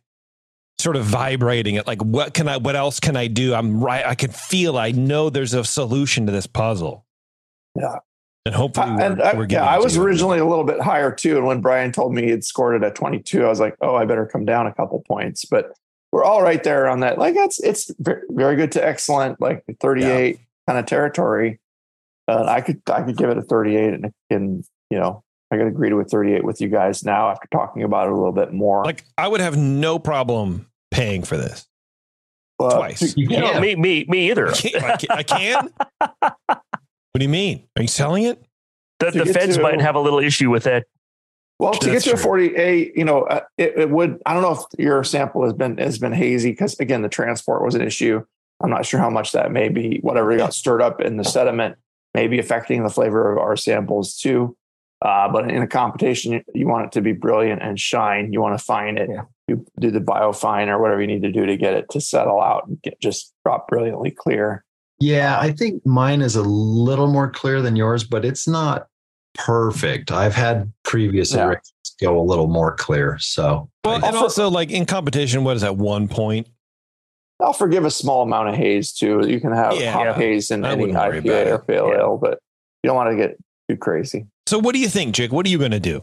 sort 0.78 0.96
of 0.96 1.04
vibrating 1.04 1.74
it 1.76 1.86
like 1.86 2.02
what 2.02 2.34
can 2.34 2.48
I 2.48 2.56
what 2.58 2.76
else 2.76 3.00
can 3.00 3.16
I 3.16 3.26
do? 3.26 3.54
I'm 3.54 3.82
right 3.82 4.06
I 4.06 4.14
can 4.14 4.30
feel 4.30 4.78
I 4.78 4.92
know 4.92 5.28
there's 5.28 5.54
a 5.54 5.64
solution 5.64 6.26
to 6.26 6.32
this 6.32 6.46
puzzle. 6.46 7.04
Yeah. 7.74 7.98
And 8.46 8.54
hopefully 8.54 8.90
we're, 8.90 9.00
and 9.00 9.22
I, 9.22 9.34
we're 9.34 9.46
yeah, 9.48 9.64
I 9.64 9.78
was 9.78 9.96
originally 9.96 10.38
a 10.38 10.44
little 10.44 10.64
bit 10.64 10.80
higher 10.80 11.10
too. 11.10 11.38
And 11.38 11.46
when 11.46 11.62
Brian 11.62 11.92
told 11.92 12.14
me 12.14 12.24
he'd 12.26 12.44
scored 12.44 12.76
it 12.76 12.86
at 12.86 12.94
22, 12.94 13.42
I 13.42 13.48
was 13.48 13.58
like, 13.58 13.74
oh, 13.80 13.96
I 13.96 14.04
better 14.04 14.26
come 14.26 14.44
down 14.44 14.66
a 14.66 14.74
couple 14.74 15.02
points. 15.08 15.46
But 15.46 15.72
we're 16.12 16.24
all 16.24 16.42
right 16.42 16.62
there 16.62 16.86
on 16.86 17.00
that. 17.00 17.18
Like 17.18 17.34
that's 17.34 17.58
it's 17.60 17.90
very 17.98 18.54
good 18.54 18.70
to 18.72 18.86
excellent, 18.86 19.40
like 19.40 19.64
38 19.80 20.36
yeah. 20.36 20.42
kind 20.68 20.78
of 20.78 20.86
territory. 20.86 21.58
Uh, 22.28 22.44
I 22.46 22.60
could 22.60 22.82
I 22.86 23.02
could 23.02 23.16
give 23.16 23.30
it 23.30 23.38
a 23.38 23.42
38 23.42 23.94
and, 23.94 24.12
and 24.30 24.64
you 24.90 24.98
know 24.98 25.23
I 25.54 25.58
could 25.58 25.68
agree 25.68 25.88
to 25.90 26.00
a 26.00 26.04
38 26.04 26.44
with 26.44 26.60
you 26.60 26.68
guys 26.68 27.04
now 27.04 27.30
after 27.30 27.46
talking 27.52 27.82
about 27.82 28.08
it 28.08 28.12
a 28.12 28.16
little 28.16 28.32
bit 28.32 28.52
more. 28.52 28.84
Like 28.84 29.04
I 29.16 29.28
would 29.28 29.40
have 29.40 29.56
no 29.56 29.98
problem 29.98 30.66
paying 30.90 31.22
for 31.22 31.36
this. 31.36 31.66
Twice. 32.58 33.16
You, 33.16 33.28
know, 33.28 33.60
me, 33.60 33.74
me, 33.76 34.04
me 34.08 34.30
either. 34.30 34.48
I 34.48 34.96
can. 34.96 35.10
I 35.10 35.22
can. 35.22 35.70
What 36.28 37.18
do 37.18 37.22
you 37.22 37.28
mean? 37.28 37.66
Are 37.76 37.82
you 37.82 37.88
selling 37.88 38.24
it? 38.24 38.44
The, 39.00 39.10
the 39.10 39.26
feds 39.26 39.56
to, 39.56 39.62
might 39.62 39.80
have 39.80 39.96
a 39.96 40.00
little 40.00 40.20
issue 40.20 40.50
with 40.50 40.64
that. 40.64 40.86
Well, 41.58 41.72
to 41.72 41.90
That's 41.90 42.04
get 42.04 42.10
to 42.10 42.16
true. 42.16 42.20
a 42.20 42.22
48, 42.22 42.96
you 42.96 43.04
know, 43.04 43.22
uh, 43.22 43.40
it, 43.58 43.74
it, 43.76 43.90
would. 43.90 44.20
I 44.26 44.34
don't 44.34 44.42
know 44.42 44.52
if 44.52 44.60
your 44.78 45.04
sample 45.04 45.44
has 45.44 45.52
been 45.52 45.78
has 45.78 45.98
been 45.98 46.12
hazy 46.12 46.50
because 46.50 46.78
again, 46.80 47.02
the 47.02 47.08
transport 47.08 47.64
was 47.64 47.74
an 47.74 47.82
issue. 47.82 48.24
I'm 48.60 48.70
not 48.70 48.86
sure 48.86 49.00
how 49.00 49.10
much 49.10 49.32
that 49.32 49.52
may 49.52 49.68
be. 49.68 49.98
Whatever 50.00 50.36
got 50.36 50.54
stirred 50.54 50.82
up 50.82 51.00
in 51.00 51.16
the 51.16 51.24
sediment 51.24 51.76
may 52.14 52.28
be 52.28 52.38
affecting 52.38 52.82
the 52.82 52.90
flavor 52.90 53.32
of 53.32 53.38
our 53.38 53.56
samples 53.56 54.16
too. 54.16 54.56
Uh, 55.04 55.30
but 55.30 55.50
in 55.50 55.62
a 55.62 55.66
competition, 55.66 56.42
you 56.54 56.66
want 56.66 56.86
it 56.86 56.92
to 56.92 57.02
be 57.02 57.12
brilliant 57.12 57.62
and 57.62 57.78
shine. 57.78 58.32
You 58.32 58.40
want 58.40 58.58
to 58.58 58.64
fine 58.64 58.96
it. 58.96 59.10
Yeah. 59.10 59.24
You 59.46 59.66
do 59.78 59.90
the 59.90 60.00
biofine 60.00 60.68
or 60.68 60.80
whatever 60.80 61.02
you 61.02 61.06
need 61.06 61.20
to 61.22 61.30
do 61.30 61.44
to 61.44 61.58
get 61.58 61.74
it 61.74 61.90
to 61.90 62.00
settle 62.00 62.40
out 62.40 62.66
and 62.66 62.80
get 62.80 62.98
just 63.00 63.34
drop 63.44 63.68
brilliantly 63.68 64.10
clear. 64.10 64.64
Yeah, 65.00 65.38
I 65.38 65.52
think 65.52 65.84
mine 65.84 66.22
is 66.22 66.36
a 66.36 66.42
little 66.42 67.08
more 67.08 67.28
clear 67.30 67.60
than 67.60 67.76
yours, 67.76 68.04
but 68.04 68.24
it's 68.24 68.48
not 68.48 68.86
perfect. 69.34 70.10
I've 70.10 70.34
had 70.34 70.72
previous 70.84 71.34
yeah. 71.34 71.56
go 72.00 72.18
a 72.18 72.22
little 72.22 72.46
more 72.46 72.74
clear. 72.74 73.18
So, 73.18 73.68
well, 73.84 74.02
and 74.02 74.16
also 74.16 74.48
like 74.48 74.70
in 74.70 74.86
competition, 74.86 75.44
what 75.44 75.56
is 75.56 75.62
that 75.62 75.76
one 75.76 76.08
point? 76.08 76.48
I'll 77.40 77.52
forgive 77.52 77.84
a 77.84 77.90
small 77.90 78.22
amount 78.22 78.48
of 78.48 78.54
haze 78.54 78.92
too. 78.92 79.26
You 79.28 79.40
can 79.40 79.52
have 79.52 79.76
yeah, 79.76 79.92
hot 79.92 80.06
yeah. 80.06 80.14
haze 80.14 80.50
in 80.50 80.64
I 80.64 80.72
any 80.72 80.86
IPA 80.86 81.52
or 81.52 81.58
pale 81.58 81.92
ale, 81.94 82.16
but 82.16 82.38
you 82.82 82.88
don't 82.88 82.96
want 82.96 83.10
to 83.10 83.16
get 83.16 83.36
too 83.68 83.76
crazy. 83.76 84.28
So 84.46 84.58
what 84.58 84.74
do 84.74 84.80
you 84.80 84.88
think, 84.88 85.14
Jake? 85.14 85.32
What 85.32 85.46
are 85.46 85.48
you 85.48 85.58
going 85.58 85.70
to 85.70 85.80
do? 85.80 86.02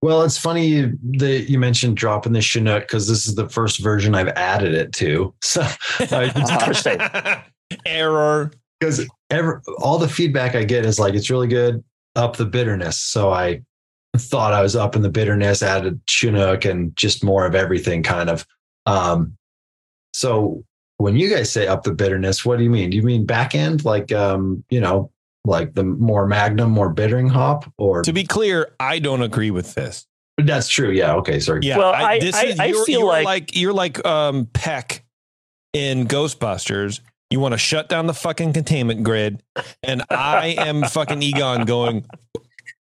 Well, 0.00 0.22
it's 0.22 0.38
funny 0.38 0.92
that 1.18 1.46
you 1.48 1.58
mentioned 1.58 1.96
dropping 1.96 2.32
the 2.32 2.40
Chinook 2.40 2.82
because 2.82 3.06
this 3.06 3.26
is 3.26 3.36
the 3.36 3.48
first 3.48 3.78
version 3.80 4.16
I've 4.16 4.28
added 4.28 4.74
it 4.74 4.92
to. 4.94 5.32
So, 5.42 5.64
Interesting. 6.00 6.98
Error. 7.86 8.50
because 8.78 9.08
all 9.78 9.98
the 9.98 10.08
feedback 10.08 10.54
I 10.54 10.64
get 10.64 10.84
is 10.84 10.98
like 10.98 11.14
it's 11.14 11.30
really 11.30 11.46
good, 11.48 11.82
up 12.16 12.36
the 12.36 12.44
bitterness. 12.44 13.00
So 13.00 13.30
I 13.30 13.62
thought 14.16 14.52
I 14.52 14.62
was 14.62 14.76
up 14.76 14.94
in 14.96 15.02
the 15.02 15.08
bitterness, 15.08 15.62
added 15.62 16.00
Chinook 16.06 16.64
and 16.64 16.94
just 16.96 17.24
more 17.24 17.46
of 17.46 17.54
everything, 17.54 18.02
kind 18.02 18.28
of. 18.28 18.44
Um, 18.86 19.36
so 20.12 20.64
when 20.98 21.16
you 21.16 21.30
guys 21.30 21.50
say 21.50 21.66
up 21.66 21.84
the 21.84 21.94
bitterness, 21.94 22.44
what 22.44 22.58
do 22.58 22.64
you 22.64 22.70
mean? 22.70 22.90
Do 22.90 22.96
you 22.96 23.02
mean 23.02 23.24
back 23.24 23.54
end, 23.54 23.84
like 23.84 24.12
um, 24.12 24.64
you 24.68 24.80
know, 24.80 25.10
like 25.44 25.74
the 25.74 25.84
more 25.84 26.26
Magnum, 26.26 26.70
more 26.70 26.88
bittering 26.90 27.28
hop, 27.28 27.70
or 27.78 28.02
To 28.02 28.12
be 28.12 28.24
clear, 28.24 28.74
I 28.78 28.98
don't 28.98 29.22
agree 29.22 29.50
with 29.50 29.74
this. 29.74 30.06
that's 30.38 30.68
true? 30.68 30.90
Yeah. 30.90 31.14
Okay. 31.16 31.40
Sorry. 31.40 31.60
Yeah, 31.62 31.78
Well, 31.78 31.92
I- 31.92 32.20
I- 32.32 32.54
I 32.58 32.64
you're, 32.66 32.84
feel 32.84 33.00
you're 33.00 33.22
like- 33.24 33.56
you're 33.56 33.72
like 33.72 34.04
um, 34.06 34.46
Peck 34.52 35.04
in 35.72 36.06
Ghostbusters. 36.06 37.00
You 37.30 37.40
want 37.40 37.52
to 37.52 37.58
shut 37.58 37.88
down 37.88 38.06
the 38.06 38.14
fucking 38.14 38.52
containment 38.52 39.02
grid, 39.04 39.42
and 39.82 40.02
I 40.10 40.54
am 40.58 40.84
fucking 40.84 41.22
Egon 41.22 41.64
going. 41.64 42.04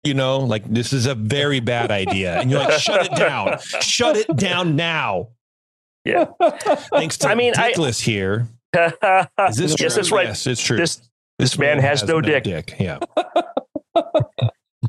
You 0.04 0.16
know, 0.16 0.39
like 0.39 0.66
this 0.68 0.93
is 0.93 1.06
a 1.06 1.14
very 1.14 1.60
bad 1.60 1.91
idea, 1.91 2.39
and 2.39 2.49
you're 2.49 2.60
like, 2.60 2.80
shut 2.80 3.06
it 3.06 3.16
down, 3.16 3.60
shut 3.82 4.18
it 4.18 4.36
down 4.36 4.76
now. 4.76 5.28
Yeah. 6.06 6.26
Thanks 6.91 7.20
to 7.20 7.30
I 7.30 7.36
mean, 7.36 7.54
I- 7.56 7.74
Dickless 7.74 8.02
here. 8.02 8.47
yes, 8.74 8.95
Is 9.49 9.56
this 9.58 9.76
true? 9.76 9.89
that's 9.89 10.12
right. 10.12 10.26
Yes, 10.28 10.47
it's 10.47 10.64
true. 10.64 10.78
This 10.78 11.08
this 11.41 11.57
man 11.57 11.79
has 11.79 12.03
no 12.03 12.21
dick. 12.21 12.43
dick. 12.43 12.75
Yeah. 12.79 12.99
All 13.95 14.05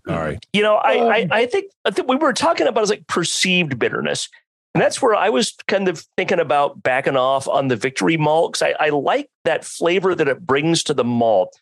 right. 0.07 0.45
You 0.53 0.63
know, 0.63 0.77
I, 0.77 0.99
Um, 0.99 1.09
I 1.09 1.29
I 1.31 1.47
think 1.47 1.73
I 1.85 1.91
think 1.91 2.09
we 2.09 2.17
were 2.17 2.33
talking 2.33 2.67
about 2.67 2.85
is 2.85 2.91
like 2.91 3.07
perceived 3.07 3.79
bitterness, 3.79 4.29
and 4.75 4.83
that's 4.83 5.01
where 5.01 5.15
I 5.15 5.31
was 5.31 5.55
kind 5.67 5.89
of 5.89 6.05
thinking 6.17 6.41
about 6.41 6.83
backing 6.83 7.17
off 7.17 7.49
on 7.49 7.69
the 7.69 7.77
victory 7.77 8.17
malt 8.17 8.53
because 8.53 8.75
I, 8.79 8.87
I 8.87 8.89
like 8.91 9.31
that 9.45 9.65
flavor 9.65 10.15
that 10.15 10.29
it 10.29 10.47
brings 10.47 10.83
to 10.85 10.95
the 10.95 11.05
malt, 11.05 11.59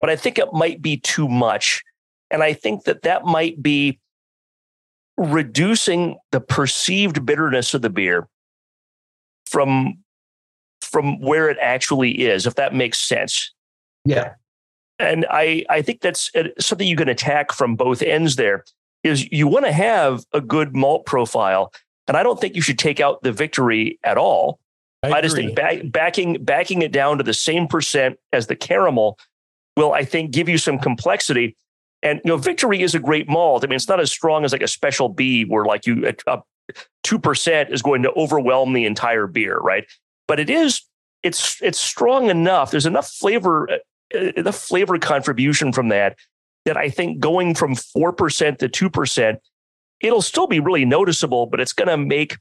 but 0.00 0.08
I 0.08 0.16
think 0.16 0.38
it 0.38 0.52
might 0.52 0.80
be 0.80 0.96
too 0.96 1.28
much, 1.28 1.82
and 2.30 2.42
I 2.42 2.54
think 2.54 2.84
that 2.84 3.02
that 3.02 3.24
might 3.24 3.62
be 3.62 3.98
reducing 5.18 6.16
the 6.32 6.40
perceived 6.40 7.26
bitterness 7.26 7.74
of 7.74 7.82
the 7.82 7.90
beer 7.90 8.26
from 9.46 9.98
from 10.80 11.20
where 11.20 11.50
it 11.50 11.58
actually 11.60 12.22
is, 12.22 12.46
if 12.46 12.54
that 12.54 12.74
makes 12.74 12.98
sense 12.98 13.52
Yeah. 14.04 14.34
and 14.98 15.26
I 15.30 15.64
I 15.68 15.82
think 15.82 16.00
that's 16.00 16.30
uh, 16.34 16.44
something 16.58 16.86
you 16.86 16.96
can 16.96 17.08
attack 17.08 17.52
from 17.52 17.76
both 17.76 18.02
ends. 18.02 18.36
There 18.36 18.64
is 19.02 19.30
you 19.32 19.48
want 19.48 19.66
to 19.66 19.72
have 19.72 20.24
a 20.32 20.40
good 20.40 20.76
malt 20.76 21.06
profile, 21.06 21.72
and 22.06 22.16
I 22.16 22.22
don't 22.22 22.40
think 22.40 22.54
you 22.54 22.62
should 22.62 22.78
take 22.78 23.00
out 23.00 23.22
the 23.22 23.32
victory 23.32 23.98
at 24.04 24.18
all. 24.18 24.60
I, 25.02 25.22
just 25.22 25.36
think 25.36 25.56
back, 25.56 25.78
backing 25.84 26.44
backing 26.44 26.82
it 26.82 26.92
down 26.92 27.18
to 27.18 27.24
the 27.24 27.32
same 27.32 27.66
percent 27.66 28.18
as 28.32 28.48
the 28.48 28.56
caramel 28.56 29.18
will 29.76 29.92
I 29.92 30.04
think 30.04 30.30
give 30.30 30.48
you 30.48 30.58
some 30.58 30.78
complexity. 30.78 31.56
And 32.02 32.20
you 32.24 32.30
know, 32.30 32.36
victory 32.36 32.82
is 32.82 32.94
a 32.94 32.98
great 32.98 33.28
malt. 33.28 33.64
I 33.64 33.66
mean, 33.66 33.76
it's 33.76 33.88
not 33.88 34.00
as 34.00 34.10
strong 34.10 34.44
as 34.44 34.52
like 34.52 34.62
a 34.62 34.68
special 34.68 35.08
B, 35.08 35.44
where 35.44 35.64
like 35.64 35.86
you 35.86 36.12
two 37.02 37.18
percent 37.18 37.70
is 37.70 37.80
going 37.80 38.02
to 38.02 38.12
overwhelm 38.12 38.74
the 38.74 38.84
entire 38.84 39.26
beer, 39.26 39.58
right? 39.58 39.84
But 40.28 40.38
it 40.38 40.50
is 40.50 40.82
it's 41.22 41.60
it's 41.62 41.78
strong 41.78 42.28
enough. 42.28 42.70
There's 42.70 42.86
enough 42.86 43.08
flavor 43.08 43.70
uh, 43.70 43.76
the 44.12 44.52
flavor 44.52 44.98
contribution 44.98 45.72
from 45.72 45.88
that 45.88 46.16
that 46.64 46.76
I 46.76 46.90
think 46.90 47.20
going 47.20 47.54
from 47.54 47.74
4% 47.74 48.58
to 48.58 48.68
2%, 48.68 49.36
it'll 50.00 50.22
still 50.22 50.46
be 50.46 50.60
really 50.60 50.84
noticeable, 50.84 51.46
but 51.46 51.60
it's 51.60 51.72
going 51.72 51.88
to 51.88 51.96
make 51.96 52.36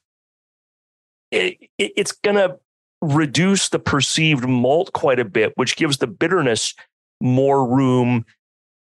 it, 1.31 1.57
it- 1.77 1.93
it's 1.95 2.11
going 2.11 2.35
to 2.35 2.57
reduce 3.01 3.69
the 3.69 3.79
perceived 3.79 4.47
malt 4.47 4.91
quite 4.93 5.19
a 5.19 5.25
bit, 5.25 5.53
which 5.55 5.77
gives 5.77 5.97
the 5.97 6.07
bitterness 6.07 6.73
more 7.21 7.65
room 7.67 8.25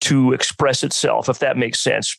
to 0.02 0.32
express 0.32 0.84
itself, 0.84 1.28
if 1.28 1.38
that 1.40 1.56
makes 1.56 1.80
sense. 1.80 2.16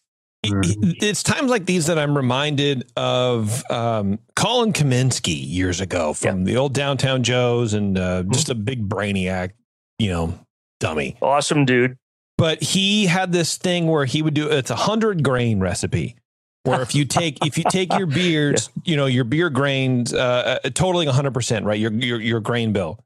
It's 1.02 1.24
times 1.24 1.50
like 1.50 1.66
these 1.66 1.88
that 1.88 1.98
I'm 1.98 2.16
reminded 2.16 2.92
of 2.96 3.64
um, 3.72 4.20
Colin 4.36 4.74
Kaminski 4.74 5.34
years 5.36 5.80
ago 5.82 6.14
from 6.14 6.44
the 6.44 6.58
old 6.58 6.74
Downtown 6.74 7.24
Joes 7.24 7.74
and 7.74 7.98
uh, 7.98 8.24
just 8.24 8.50
a 8.50 8.56
big 8.56 8.88
brainiac, 8.88 9.52
you 9.98 10.10
know, 10.10 10.38
dummy. 10.80 11.18
Awesome, 11.22 11.66
dude. 11.66 11.98
But 12.38 12.62
he 12.62 13.06
had 13.06 13.32
this 13.32 13.58
thing 13.58 13.88
where 13.88 14.06
he 14.06 14.22
would 14.22 14.34
do 14.34 14.50
it's 14.50 14.70
a 14.70 14.76
hundred 14.76 15.24
grain 15.24 15.60
recipe. 15.60 16.16
Where 16.64 16.82
if 16.82 16.96
you 16.96 17.06
take 17.06 17.46
if 17.46 17.58
you 17.58 17.64
take 17.70 17.94
your 17.94 18.08
beers, 18.08 18.70
you 18.84 18.98
know 18.98 19.06
your 19.06 19.24
beer 19.24 19.50
grains, 19.50 20.14
uh, 20.14 20.60
uh, 20.64 20.70
totaling 20.72 21.08
100 21.08 21.34
percent, 21.34 21.66
right? 21.66 21.80
Your, 21.80 21.92
your 21.94 22.20
your 22.20 22.40
grain 22.40 22.74
bill, 22.74 23.00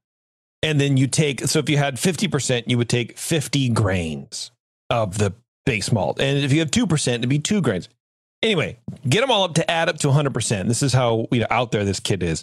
and 0.62 0.80
then 0.80 0.96
you 0.96 1.06
take 1.06 1.42
so 1.42 1.58
if 1.58 1.68
you 1.68 1.76
had 1.76 1.98
50 1.98 2.26
percent, 2.28 2.68
you 2.68 2.78
would 2.78 2.88
take 2.88 3.18
50 3.18 3.68
grains 3.70 4.50
of 4.88 5.18
the 5.18 5.34
base 5.66 5.92
malt, 5.92 6.20
and 6.20 6.38
if 6.38 6.52
you 6.52 6.60
have 6.60 6.70
two 6.70 6.86
percent, 6.86 7.20
it'd 7.20 7.28
be 7.28 7.38
two 7.38 7.60
grains. 7.60 7.88
Anyway, 8.42 8.78
get 9.06 9.20
them 9.20 9.30
all 9.30 9.44
up 9.44 9.52
to 9.54 9.70
add 9.70 9.90
up 9.90 9.98
to 9.98 10.08
100 10.08 10.32
percent. 10.32 10.66
This 10.66 10.82
is 10.82 10.92
how 10.94 11.28
you 11.30 11.40
know 11.40 11.46
out 11.50 11.70
there 11.70 11.84
this 11.84 12.00
kid 12.00 12.22
is, 12.22 12.42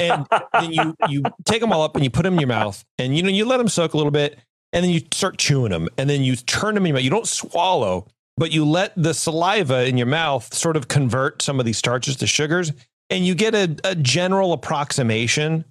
and 0.00 0.26
then 0.54 0.72
you 0.72 0.96
you 1.08 1.22
take 1.44 1.60
them 1.60 1.70
all 1.70 1.82
up 1.82 1.94
and 1.94 2.02
you 2.02 2.10
put 2.10 2.22
them 2.22 2.32
in 2.32 2.40
your 2.40 2.48
mouth, 2.48 2.82
and 2.98 3.14
you 3.14 3.22
know 3.22 3.28
you 3.28 3.44
let 3.44 3.58
them 3.58 3.68
soak 3.68 3.92
a 3.92 3.96
little 3.98 4.10
bit, 4.10 4.38
and 4.76 4.84
then 4.84 4.92
you 4.92 5.00
start 5.10 5.38
chewing 5.38 5.70
them, 5.70 5.88
and 5.96 6.08
then 6.08 6.22
you 6.22 6.36
turn 6.36 6.74
them 6.74 6.84
in 6.84 6.90
your 6.90 6.96
mouth. 6.96 7.04
You 7.04 7.10
don't 7.10 7.26
swallow, 7.26 8.06
but 8.36 8.52
you 8.52 8.66
let 8.66 8.92
the 8.94 9.14
saliva 9.14 9.86
in 9.86 9.96
your 9.96 10.06
mouth 10.06 10.52
sort 10.52 10.76
of 10.76 10.86
convert 10.86 11.40
some 11.40 11.58
of 11.58 11.64
these 11.64 11.78
starches 11.78 12.14
to 12.16 12.26
sugars, 12.26 12.72
and 13.08 13.24
you 13.24 13.34
get 13.34 13.54
a, 13.54 13.74
a 13.84 13.94
general 13.94 14.52
approximation 14.52 15.64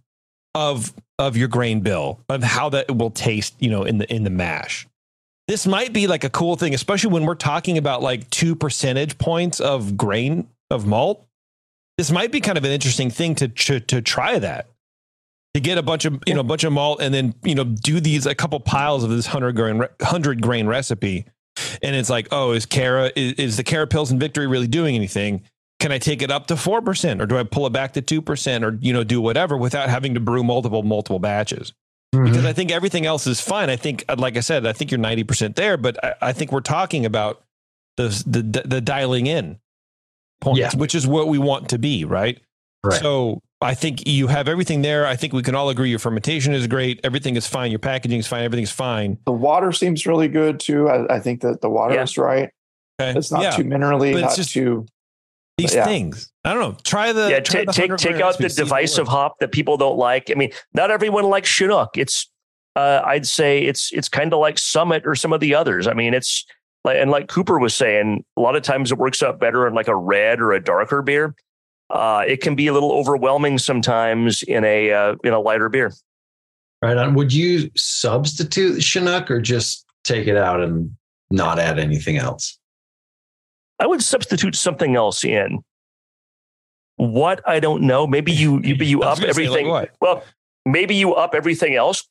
of 0.56 0.92
of 1.20 1.38
your 1.38 1.48
grain 1.48 1.82
bill 1.82 2.20
of 2.30 2.42
how 2.42 2.70
that 2.70 2.98
will 2.98 3.12
taste, 3.12 3.54
you 3.60 3.70
know, 3.70 3.84
in 3.84 4.00
the 4.00 4.12
in 4.12 4.24
the 4.24 4.32
mash. 4.32 4.88
This 5.48 5.68
might 5.68 5.94
be 5.94 6.08
like 6.08 6.24
a 6.24 6.30
cool 6.32 6.56
thing, 6.56 6.74
especially 6.74 7.12
when 7.12 7.26
we're 7.26 7.36
talking 7.36 7.78
about 7.78 8.02
like 8.02 8.28
two 8.32 8.56
percentage 8.56 9.20
points 9.20 9.60
of 9.60 9.96
grain 9.96 10.48
of 10.72 10.88
malt. 10.88 11.24
This 12.00 12.10
might 12.10 12.32
be 12.32 12.42
kind 12.42 12.58
of 12.58 12.64
an 12.64 12.72
interesting 12.72 13.12
thing 13.12 13.36
to 13.36 13.50
to, 13.50 13.80
to 13.82 14.02
try 14.02 14.40
that 14.40 14.66
to 15.56 15.62
get 15.62 15.78
a 15.78 15.82
bunch 15.82 16.04
of 16.04 16.22
you 16.28 16.34
know 16.34 16.42
a 16.42 16.44
bunch 16.44 16.66
of 16.66 16.74
malt 16.74 17.02
and 17.02 17.14
then 17.14 17.34
you 17.42 17.56
know 17.56 17.64
do 17.64 18.02
these 18.02 18.26
a 18.26 18.36
couple 18.36 18.60
piles 18.60 19.06
of 19.06 19.10
this 19.10 19.26
hundred 19.26 19.56
grain 19.56 19.82
hundred 20.02 20.42
grain 20.42 20.68
recipe, 20.68 21.26
and 21.82 21.96
it's 21.96 22.10
like 22.10 22.28
oh 22.32 22.52
is 22.52 22.66
Cara 22.66 23.10
is, 23.16 23.34
is 23.34 23.58
the 23.58 23.64
Carapils 23.64 24.12
and 24.12 24.20
Victory 24.20 24.48
really 24.48 24.68
doing 24.68 24.96
anything? 24.96 25.44
Can 25.80 25.94
I 25.94 25.98
take 25.98 26.22
it 26.22 26.30
up 26.30 26.48
to 26.48 26.58
four 26.58 26.82
percent 26.82 27.22
or 27.22 27.26
do 27.26 27.38
I 27.38 27.44
pull 27.44 27.66
it 27.68 27.72
back 27.72 27.94
to 27.94 28.02
two 28.02 28.22
percent 28.22 28.66
or 28.66 28.78
you 28.82 28.92
know 28.92 29.06
do 29.06 29.22
whatever 29.22 29.56
without 29.56 29.90
having 29.90 30.14
to 30.16 30.20
brew 30.20 30.44
multiple 30.44 30.84
multiple 30.84 31.20
batches? 31.20 31.72
Mm-hmm. 32.14 32.26
Because 32.26 32.46
I 32.46 32.52
think 32.52 32.70
everything 32.72 33.06
else 33.06 33.26
is 33.26 33.40
fine. 33.40 33.70
I 33.70 33.78
think, 33.78 34.04
uh, 34.10 34.16
like 34.18 34.36
I 34.36 34.42
said, 34.42 34.66
I 34.66 34.74
think 34.74 34.92
you're 34.92 34.98
ninety 34.98 35.24
percent 35.24 35.56
there, 35.56 35.78
but 35.78 36.04
I, 36.04 36.16
I 36.22 36.34
think 36.34 36.52
we're 36.52 36.60
talking 36.60 37.06
about 37.06 37.42
the 37.96 38.10
the 38.28 38.62
the 38.66 38.82
dialing 38.82 39.28
in 39.28 39.58
points, 40.42 40.60
Yeah. 40.60 40.76
which 40.76 40.96
is 40.96 41.08
what 41.08 41.30
we 41.30 41.38
want 41.38 41.70
to 41.70 41.78
be, 41.78 42.04
right? 42.04 42.42
Right. 42.84 43.00
So 43.00 43.42
I 43.62 43.74
think 43.74 44.08
you 44.08 44.28
have 44.28 44.48
everything 44.48 44.82
there. 44.82 45.08
I 45.08 45.16
think 45.16 45.34
we 45.34 45.42
can 45.42 45.56
all 45.56 45.70
agree 45.70 45.90
your 45.90 46.00
fermentation 46.00 46.54
is 46.54 46.68
great. 46.68 47.00
Everything 47.04 47.36
is 47.36 47.48
fine. 47.48 47.72
Your 47.72 47.80
packaging 47.80 48.20
is 48.20 48.28
fine. 48.28 48.44
Everything's 48.44 48.72
fine. 48.72 49.18
The 49.26 49.32
water 49.32 49.72
seems 49.72 50.06
really 50.06 50.28
good 50.28 50.60
too. 50.60 50.90
I, 50.90 51.16
I 51.16 51.20
think 51.20 51.42
that 51.42 51.62
the 51.62 51.70
water 51.70 51.96
Yeah. 51.96 52.04
is 52.04 52.18
right. 52.18 52.50
Okay. 53.02 53.18
It's 53.18 53.32
not 53.32 53.42
yeah. 53.44 53.52
too 53.52 53.64
minerally, 53.64 54.12
But 54.14 54.24
it's 54.24 54.32
not 54.32 54.36
just- 54.36 54.52
too. 54.52 54.86
These 55.58 55.74
yeah. 55.74 55.86
things. 55.86 56.30
I 56.44 56.54
don't 56.54 56.60
know. 56.60 56.78
Try 56.84 57.14
the 57.14 57.30
yeah, 57.30 57.40
try 57.40 57.64
ta- 57.64 57.72
the 57.72 57.74
take 57.74 57.96
take 57.96 58.16
out 58.22 58.38
the 58.38 58.44
recipe, 58.44 58.50
see 58.50 58.62
divisive 58.64 59.08
works. 59.08 59.12
hop 59.14 59.40
that 59.40 59.54
people 59.54 59.78
don't 59.78 59.98
like. 59.98 60.30
I 60.30 60.34
mean, 60.34 60.52
not 60.74 60.92
everyone 60.92 61.24
likes 61.30 61.48
Chinook. 61.48 61.98
It's 61.98 62.30
uh, 62.76 63.02
I'd 63.06 63.26
say 63.26 63.64
it's 63.64 63.90
it's 63.94 64.10
kind 64.10 64.34
of 64.34 64.40
like 64.40 64.58
Summit 64.60 65.04
or 65.06 65.16
some 65.16 65.32
of 65.32 65.40
the 65.40 65.56
others. 65.56 65.88
I 65.88 65.94
mean, 65.94 66.14
it's 66.14 66.46
like 66.84 66.98
and 66.98 67.10
like 67.10 67.30
Cooper 67.30 67.58
was 67.58 67.74
saying, 67.74 68.26
a 68.36 68.42
lot 68.42 68.58
of 68.58 68.64
times 68.64 68.92
it 68.92 68.98
works 68.98 69.24
out 69.24 69.40
better 69.40 69.66
in 69.66 69.74
like 69.74 69.88
a 69.88 69.96
red 69.96 70.42
or 70.42 70.52
a 70.52 70.62
darker 70.62 71.02
beer. 71.02 71.34
Uh, 71.90 72.24
it 72.28 72.42
can 72.42 72.56
be 72.56 72.68
a 72.68 72.74
little 72.74 72.92
overwhelming 72.92 73.58
sometimes 73.58 74.44
in 74.44 74.64
a 74.64 74.92
uh, 74.92 75.16
in 75.24 75.34
a 75.34 75.40
lighter 75.40 75.70
beer. 75.70 75.94
Right 76.82 76.98
on. 76.98 77.14
Would 77.14 77.34
you 77.34 77.70
substitute 77.76 78.82
Chinook 78.82 79.30
or 79.30 79.40
just 79.40 79.86
take 80.04 80.28
it 80.28 80.38
out 80.38 80.62
and 80.62 80.96
not 81.30 81.60
add 81.60 81.80
anything 81.80 82.18
else? 82.18 82.58
I 83.80 83.88
would 83.88 84.04
substitute 84.04 84.56
something 84.56 84.96
else 84.96 85.24
in. 85.24 85.60
What 86.98 87.42
I 87.48 87.60
don't 87.60 87.84
know. 87.84 88.08
Maybe 88.08 88.32
you 88.32 88.62
you 88.62 88.76
you 88.80 89.04
up 89.04 89.20
gonna 89.20 89.34
say, 89.34 89.48
like 89.48 89.66
everything. 89.66 89.88
well, 90.02 90.24
maybe 90.66 90.96
you 90.96 91.14
up 91.14 91.36
everything 91.36 91.76
else. 91.76 92.08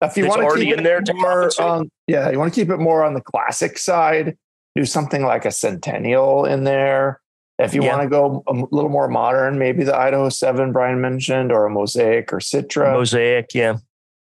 If 0.00 0.16
you 0.16 0.26
want 0.26 0.40
to 0.40 0.46
already 0.46 0.64
keep 0.64 0.74
in 0.74 0.80
it 0.80 0.82
there 0.82 1.00
more 1.14 1.42
compensate? 1.42 1.64
on, 1.64 1.90
yeah, 2.08 2.28
you 2.28 2.38
want 2.38 2.52
to 2.52 2.60
keep 2.60 2.70
it 2.70 2.78
more 2.78 3.04
on 3.04 3.14
the 3.14 3.20
classic 3.20 3.78
side. 3.78 4.36
Do 4.74 4.84
something 4.84 5.22
like 5.22 5.44
a 5.44 5.52
Centennial 5.52 6.44
in 6.44 6.64
there. 6.64 7.21
If 7.58 7.74
you 7.74 7.82
Yeah. 7.82 7.96
want 7.96 8.02
to 8.02 8.08
go 8.08 8.42
a 8.46 8.52
little 8.52 8.90
more 8.90 9.08
modern, 9.08 9.58
maybe 9.58 9.84
the 9.84 9.96
Idaho 9.96 10.28
Seven 10.28 10.72
Brian 10.72 11.00
mentioned, 11.00 11.52
or 11.52 11.66
a 11.66 11.70
Mosaic 11.70 12.32
or 12.32 12.38
Citra. 12.38 12.92
Mosaic, 12.92 13.54
yeah. 13.54 13.76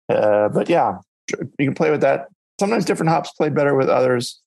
Uh, 0.07 0.49
but 0.49 0.70
yeah, 0.70 0.97
you 1.57 1.65
can 1.65 1.76
play 1.76 1.91
with 1.91 2.01
that. 2.01 2.28
Sometimes 2.59 2.86
different 2.86 3.09
hops 3.09 3.32
play 3.34 3.49
better 3.49 3.76
with 3.76 3.89
others. 3.89 4.41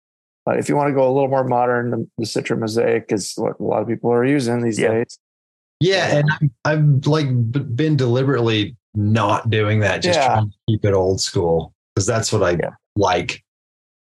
But 0.44 0.58
if 0.58 0.68
you 0.68 0.74
want 0.74 0.88
to 0.88 0.94
go 0.94 1.04
a 1.08 1.12
little 1.12 1.28
more 1.28 1.44
modern, 1.44 1.90
the, 1.90 2.08
the 2.18 2.24
Citra 2.24 2.58
Mosaic 2.58 3.12
is 3.12 3.34
what 3.36 3.60
a 3.60 3.62
lot 3.62 3.82
of 3.82 3.88
people 3.88 4.10
are 4.10 4.24
using 4.24 4.62
these 4.62 4.78
Yeah. 4.78 4.88
days. 4.92 5.18
Yeah, 5.78 6.16
and 6.16 6.30
I'm, 6.30 6.50
I've 6.64 7.06
like 7.06 7.26
been 7.76 7.96
deliberately 7.96 8.76
not 8.94 9.50
doing 9.50 9.80
that, 9.80 10.02
just 10.02 10.18
Yeah. 10.18 10.26
trying 10.26 10.50
to 10.50 10.56
keep 10.68 10.84
it 10.84 10.92
old 10.94 11.20
school 11.20 11.72
because 11.94 12.06
that's 12.06 12.32
what 12.32 12.42
I 12.42 12.50
Yeah. 12.52 12.70
like. 12.96 13.42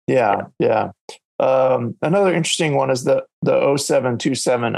Yeah, 0.07 0.43
yeah. 0.59 0.91
Um, 1.39 1.95
another 2.01 2.33
interesting 2.33 2.75
one 2.75 2.89
is 2.89 3.03
the 3.03 3.23
the 3.41 3.75
07270. 3.77 4.77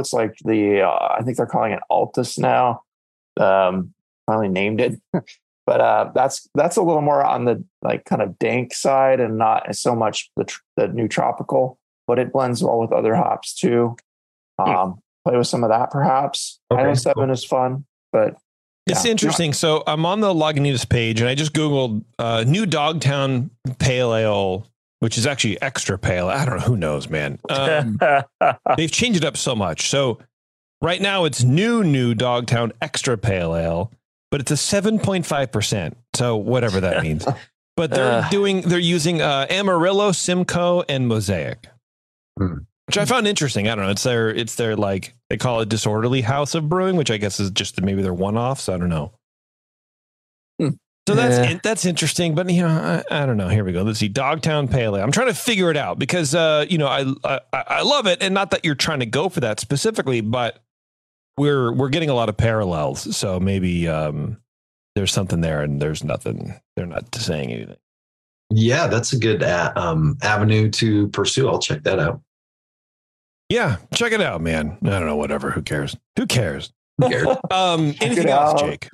It's 0.00 0.12
like 0.12 0.36
the 0.44 0.82
uh, 0.82 1.16
I 1.18 1.22
think 1.22 1.36
they're 1.36 1.46
calling 1.46 1.72
it 1.72 1.80
Altus 1.90 2.38
now. 2.38 2.82
Um, 3.38 3.92
finally 4.26 4.48
named 4.48 4.80
it, 4.80 5.00
but 5.66 5.80
uh, 5.80 6.10
that's 6.14 6.48
that's 6.54 6.76
a 6.76 6.82
little 6.82 7.02
more 7.02 7.24
on 7.24 7.44
the 7.44 7.64
like 7.82 8.04
kind 8.04 8.22
of 8.22 8.38
dank 8.38 8.72
side 8.74 9.20
and 9.20 9.36
not 9.38 9.74
so 9.74 9.94
much 9.94 10.30
the 10.36 10.44
tr- 10.44 10.60
the 10.76 10.88
new 10.88 11.08
tropical, 11.08 11.78
but 12.06 12.18
it 12.18 12.32
blends 12.32 12.62
well 12.62 12.78
with 12.78 12.92
other 12.92 13.14
hops 13.14 13.54
too. 13.54 13.96
Um, 14.58 15.00
play 15.26 15.36
with 15.36 15.48
some 15.48 15.64
of 15.64 15.70
that 15.70 15.90
perhaps. 15.90 16.60
Okay, 16.72 16.80
I 16.80 16.84
know 16.86 16.94
seven 16.94 17.24
cool. 17.24 17.32
is 17.32 17.44
fun, 17.44 17.84
but 18.12 18.36
It's 18.86 19.04
Yeah. 19.04 19.10
interesting. 19.10 19.52
So 19.52 19.82
I'm 19.86 20.06
on 20.06 20.20
the 20.20 20.32
Lagunitas 20.32 20.88
page 20.88 21.20
and 21.20 21.28
I 21.28 21.34
just 21.34 21.52
Googled 21.52 22.04
uh, 22.18 22.44
new 22.46 22.64
Dogtown 22.64 23.50
Pale 23.78 24.14
Ale, 24.14 24.66
which 25.00 25.18
is 25.18 25.26
actually 25.26 25.60
extra 25.60 25.98
pale. 25.98 26.28
I 26.28 26.44
don't 26.44 26.56
know. 26.56 26.62
Who 26.64 26.76
knows, 26.76 27.08
man? 27.08 27.38
Um, 27.48 27.98
they've 28.76 28.90
changed 28.90 29.22
it 29.22 29.24
up 29.26 29.36
so 29.36 29.54
much. 29.54 29.88
So 29.90 30.18
right 30.82 31.00
now 31.00 31.24
it's 31.24 31.42
new, 31.44 31.82
new 31.84 32.14
Dogtown 32.14 32.72
Extra 32.80 33.16
Pale 33.18 33.56
Ale, 33.56 33.92
but 34.30 34.40
it's 34.40 34.50
a 34.50 34.54
7.5%. 34.54 35.94
So 36.14 36.36
whatever 36.36 36.80
that 36.80 37.02
means. 37.02 37.26
But 37.76 37.90
they're 37.90 38.22
Uh. 38.24 38.28
doing, 38.30 38.62
they're 38.62 38.78
using 38.78 39.20
uh, 39.20 39.46
Amarillo, 39.50 40.10
Simcoe, 40.10 40.82
and 40.88 41.06
Mosaic. 41.06 41.66
Hmm. 42.38 42.60
Which 42.86 42.96
I 42.96 43.04
found 43.04 43.28
interesting. 43.28 43.68
I 43.68 43.74
don't 43.74 43.84
know. 43.84 43.90
It's 43.90 44.02
their, 44.02 44.30
it's 44.30 44.54
their 44.54 44.76
like 44.76 45.12
they 45.28 45.36
call 45.36 45.60
it 45.60 45.68
disorderly 45.68 46.22
house 46.22 46.54
of 46.54 46.70
brewing, 46.70 46.96
which 46.96 47.10
I 47.10 47.18
guess 47.18 47.38
is 47.38 47.50
just 47.50 47.82
maybe 47.82 48.00
their 48.00 48.14
one 48.14 48.38
offs. 48.38 48.70
I 48.70 48.78
don't 48.78 48.88
know. 48.88 49.12
Hmm. 50.58 50.68
So 51.08 51.14
that's 51.14 51.36
Yeah. 51.38 51.50
in- 51.52 51.60
that's 51.62 51.84
interesting, 51.84 52.34
but 52.34 52.50
you 52.50 52.62
know, 52.62 53.02
I, 53.10 53.22
I 53.22 53.26
don't 53.26 53.36
know. 53.36 53.48
Here 53.48 53.62
we 53.64 53.72
go. 53.72 53.82
Let's 53.82 53.98
see, 54.00 54.08
Dogtown 54.08 54.66
Pale 54.68 54.96
Ale. 54.96 55.02
I'm 55.04 55.12
trying 55.12 55.28
to 55.28 55.34
figure 55.34 55.70
it 55.70 55.76
out 55.76 55.98
because 55.98 56.34
uh, 56.34 56.66
you 56.68 56.78
know, 56.78 56.88
I, 56.88 57.04
I 57.24 57.40
I 57.52 57.82
love 57.82 58.06
it, 58.06 58.22
and 58.22 58.34
not 58.34 58.50
that 58.50 58.64
you're 58.64 58.74
trying 58.74 59.00
to 59.00 59.06
go 59.06 59.28
for 59.28 59.40
that 59.40 59.60
specifically, 59.60 60.20
but 60.20 60.62
we're 61.38 61.72
we're 61.72 61.90
getting 61.90 62.10
a 62.10 62.14
lot 62.14 62.28
of 62.28 62.36
parallels. 62.36 63.16
So 63.16 63.38
maybe 63.38 63.86
um, 63.88 64.38
there's 64.96 65.12
something 65.12 65.40
there, 65.42 65.62
and 65.62 65.80
there's 65.80 66.02
nothing. 66.02 66.54
They're 66.74 66.86
not 66.86 67.14
saying 67.14 67.52
anything. 67.52 67.76
Yeah, 68.50 68.86
that's 68.88 69.12
a 69.12 69.18
good 69.18 69.42
uh, 69.42 69.72
um, 69.76 70.16
avenue 70.22 70.70
to 70.72 71.08
pursue. 71.08 71.48
I'll 71.48 71.58
check 71.60 71.82
that 71.84 71.98
out. 72.00 72.20
Yeah, 73.48 73.76
check 73.94 74.12
it 74.12 74.20
out, 74.20 74.40
man. 74.40 74.76
I 74.82 74.90
don't 74.90 75.06
know. 75.06 75.16
Whatever. 75.16 75.50
Who 75.52 75.62
cares? 75.62 75.96
Who 76.16 76.26
cares? 76.26 76.72
Who 76.98 77.08
cares? 77.08 77.26
Um, 77.52 77.94
anything 78.00 78.28
else, 78.28 78.60
out. 78.60 78.66
Jake? 78.66 78.88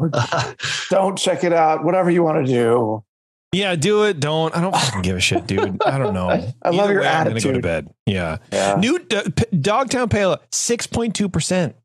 don't 0.90 1.18
check 1.18 1.44
it 1.44 1.52
out. 1.52 1.84
Whatever 1.84 2.10
you 2.10 2.22
want 2.22 2.46
to 2.46 2.52
do. 2.52 3.04
Yeah, 3.52 3.76
do 3.76 4.04
it. 4.04 4.18
Don't. 4.18 4.56
I 4.56 4.62
don't 4.62 4.74
fucking 4.74 5.02
give 5.02 5.16
a 5.16 5.20
shit, 5.20 5.46
dude. 5.46 5.82
I 5.86 5.98
don't 5.98 6.14
know. 6.14 6.28
I 6.62 6.70
love 6.70 6.90
your 6.90 7.02
way, 7.02 7.08
I'm 7.08 7.28
gonna 7.28 7.40
go 7.40 7.52
to 7.52 7.60
bed. 7.60 7.92
Yeah. 8.06 8.38
Yeah. 8.50 8.76
New 8.76 8.98
D- 8.98 9.22
P- 9.36 9.56
Dogtown 9.56 10.08
Pale, 10.08 10.38
six 10.50 10.86
point 10.86 11.14
two 11.14 11.28
percent. 11.28 11.76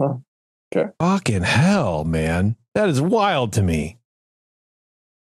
Huh. 0.00 0.14
Okay. 0.74 0.90
Fucking 0.98 1.42
hell, 1.42 2.04
man, 2.04 2.56
that 2.74 2.88
is 2.88 3.00
wild 3.00 3.52
to 3.54 3.62
me. 3.62 3.98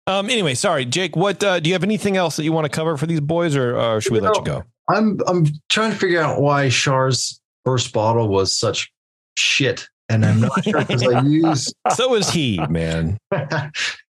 Um. 0.07 0.29
Anyway, 0.29 0.53
sorry, 0.53 0.85
Jake. 0.85 1.15
What 1.17 1.43
uh, 1.43 1.59
do 1.59 1.69
you 1.69 1.73
have 1.73 1.83
anything 1.83 2.15
else 2.15 2.37
that 2.37 2.43
you 2.43 2.53
want 2.53 2.65
to 2.65 2.69
cover 2.69 2.95
for 2.95 3.05
these 3.05 3.19
boys, 3.19 3.55
or 3.55 3.77
uh, 3.77 3.99
should 3.99 4.13
we 4.13 4.21
let 4.21 4.37
you 4.37 4.43
go? 4.43 4.63
I'm 4.89 5.19
I'm 5.27 5.45
trying 5.67 5.91
to 5.91 5.97
figure 5.97 6.21
out 6.21 6.41
why 6.41 6.69
Char's 6.69 7.41
first 7.65 7.91
bottle 7.91 8.29
was 8.29 8.55
such 8.55 8.91
shit, 9.37 9.87
and 10.09 10.25
I'm 10.25 10.41
not 10.41 10.63
sure 10.63 10.79
because 10.79 11.03
I 11.07 11.21
use 11.25 11.73
So 11.95 12.15
is 12.15 12.29
he, 12.29 12.59
man. 12.69 13.17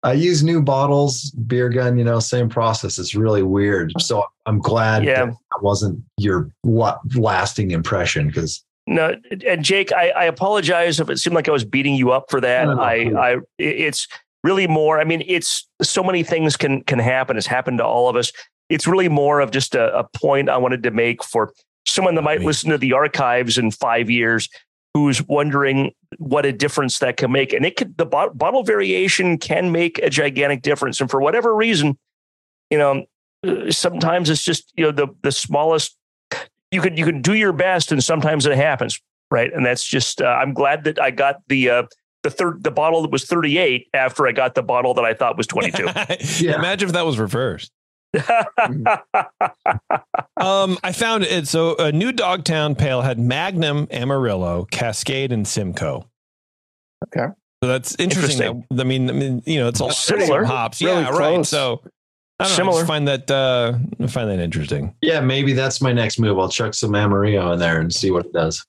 I 0.02 0.14
use 0.14 0.42
new 0.42 0.62
bottles, 0.62 1.30
beer 1.30 1.68
gun. 1.68 1.98
You 1.98 2.04
know, 2.04 2.20
same 2.20 2.48
process. 2.48 2.98
It's 2.98 3.14
really 3.14 3.42
weird. 3.42 3.92
So 4.00 4.24
I'm 4.46 4.58
glad 4.60 5.04
Yeah. 5.04 5.26
that, 5.26 5.34
that 5.34 5.62
wasn't 5.62 6.02
your 6.16 6.48
lasting 7.14 7.72
impression 7.72 8.28
because 8.28 8.64
No, 8.86 9.14
and 9.46 9.62
Jake, 9.64 9.92
I, 9.92 10.10
I 10.10 10.24
apologize 10.24 11.00
if 11.00 11.10
it 11.10 11.18
seemed 11.18 11.34
like 11.36 11.48
I 11.48 11.52
was 11.52 11.64
beating 11.66 11.94
you 11.96 12.12
up 12.12 12.30
for 12.30 12.40
that. 12.40 12.64
No, 12.64 12.74
no, 12.74 12.82
I, 12.82 13.04
no. 13.04 13.18
I, 13.20 13.36
it's 13.58 14.08
really 14.42 14.66
more. 14.66 14.98
I 15.00 15.04
mean, 15.04 15.22
it's 15.26 15.68
so 15.82 16.02
many 16.02 16.22
things 16.22 16.56
can 16.56 16.82
can 16.84 16.98
happen. 16.98 17.36
It's 17.36 17.46
happened 17.46 17.76
to 17.78 17.84
all 17.84 18.08
of 18.08 18.16
us. 18.16 18.32
It's 18.70 18.86
really 18.86 19.08
more 19.10 19.40
of 19.40 19.50
just 19.50 19.74
a, 19.74 19.94
a 19.98 20.04
point 20.16 20.48
I 20.48 20.56
wanted 20.56 20.82
to 20.84 20.90
make 20.92 21.22
for 21.24 21.52
someone 21.86 22.14
that 22.14 22.22
might 22.22 22.38
Right. 22.38 22.46
listen 22.46 22.70
to 22.70 22.78
the 22.78 22.92
archives 22.94 23.58
in 23.58 23.70
five 23.70 24.08
years, 24.08 24.48
who's 24.94 25.22
wondering 25.26 25.92
what 26.18 26.44
a 26.44 26.52
difference 26.52 26.98
that 26.98 27.16
can 27.16 27.30
make. 27.30 27.52
And 27.52 27.64
it 27.64 27.76
could 27.76 27.96
the 27.96 28.06
bot- 28.06 28.36
bottle 28.36 28.62
variation 28.62 29.38
can 29.38 29.72
make 29.72 29.98
a 29.98 30.10
gigantic 30.10 30.62
difference. 30.62 31.00
And 31.00 31.10
for 31.10 31.20
whatever 31.20 31.54
reason, 31.54 31.96
you 32.70 32.78
know, 32.78 33.04
uh, 33.46 33.70
sometimes 33.70 34.28
it's 34.28 34.44
just 34.44 34.72
you 34.76 34.84
know 34.84 34.92
the 34.92 35.08
the 35.22 35.32
smallest 35.32 35.96
you 36.70 36.80
could 36.80 36.98
you 36.98 37.04
can 37.04 37.22
do 37.22 37.34
your 37.34 37.52
best 37.52 37.90
and 37.90 38.04
sometimes 38.04 38.44
it 38.44 38.56
happens 38.56 39.00
right 39.30 39.50
and 39.54 39.64
that's 39.64 39.84
just 39.84 40.20
uh, 40.20 40.26
i'm 40.26 40.52
glad 40.52 40.84
that 40.84 41.00
i 41.00 41.10
got 41.10 41.36
the 41.48 41.70
uh 41.70 41.82
the 42.22 42.30
third 42.30 42.62
the 42.62 42.70
bottle 42.70 43.00
that 43.00 43.10
was 43.10 43.24
38 43.24 43.88
after 43.94 44.26
i 44.26 44.32
got 44.32 44.54
the 44.54 44.62
bottle 44.62 44.92
that 44.92 45.06
i 45.06 45.14
thought 45.14 45.38
was 45.38 45.46
22 45.46 45.84
Yeah. 46.40 46.56
Imagine 46.56 46.88
if 46.90 46.92
that 46.92 47.06
was 47.06 47.18
reversed. 47.18 47.72
Um, 50.36 50.78
I 50.82 50.92
found 50.92 51.24
it. 51.24 51.46
So 51.48 51.76
a 51.76 51.92
new 51.92 52.12
Dogtown 52.12 52.74
Pale 52.74 53.02
had 53.02 53.18
Magnum, 53.18 53.86
Amarillo, 53.90 54.66
Cascade, 54.70 55.32
and 55.32 55.46
Simcoe. 55.46 56.08
Okay. 57.06 57.26
So 57.62 57.68
that's 57.68 57.94
interesting. 57.96 58.46
Interesting. 58.46 58.64
That- 58.70 58.80
I 58.80 58.84
mean, 58.84 59.10
I 59.10 59.12
mean, 59.12 59.42
you 59.44 59.60
know, 59.60 59.68
it's 59.68 59.82
all 59.82 59.90
Similar. 59.90 60.44
hops. 60.44 60.80
Really 60.80 61.02
yeah, 61.02 61.10
right. 61.10 61.44
So 61.44 61.82
I 62.38 62.44
don't 62.44 62.48
know, 62.48 62.54
I 62.54 62.56
Similar. 62.56 62.84
find 62.86 63.08
that 63.08 63.30
uh, 63.30 63.74
I 64.02 64.06
find 64.06 64.30
that 64.30 64.38
interesting. 64.38 64.94
yeah, 65.02 65.20
maybe 65.20 65.52
that's 65.52 65.82
my 65.82 65.92
next 65.92 66.18
move. 66.18 66.38
I'll 66.38 66.48
chuck 66.48 66.72
some 66.72 66.94
Amarillo 66.94 67.52
in 67.52 67.58
there 67.58 67.78
and 67.78 67.92
see 67.92 68.10
what 68.10 68.24
it 68.24 68.32
does. 68.32 68.64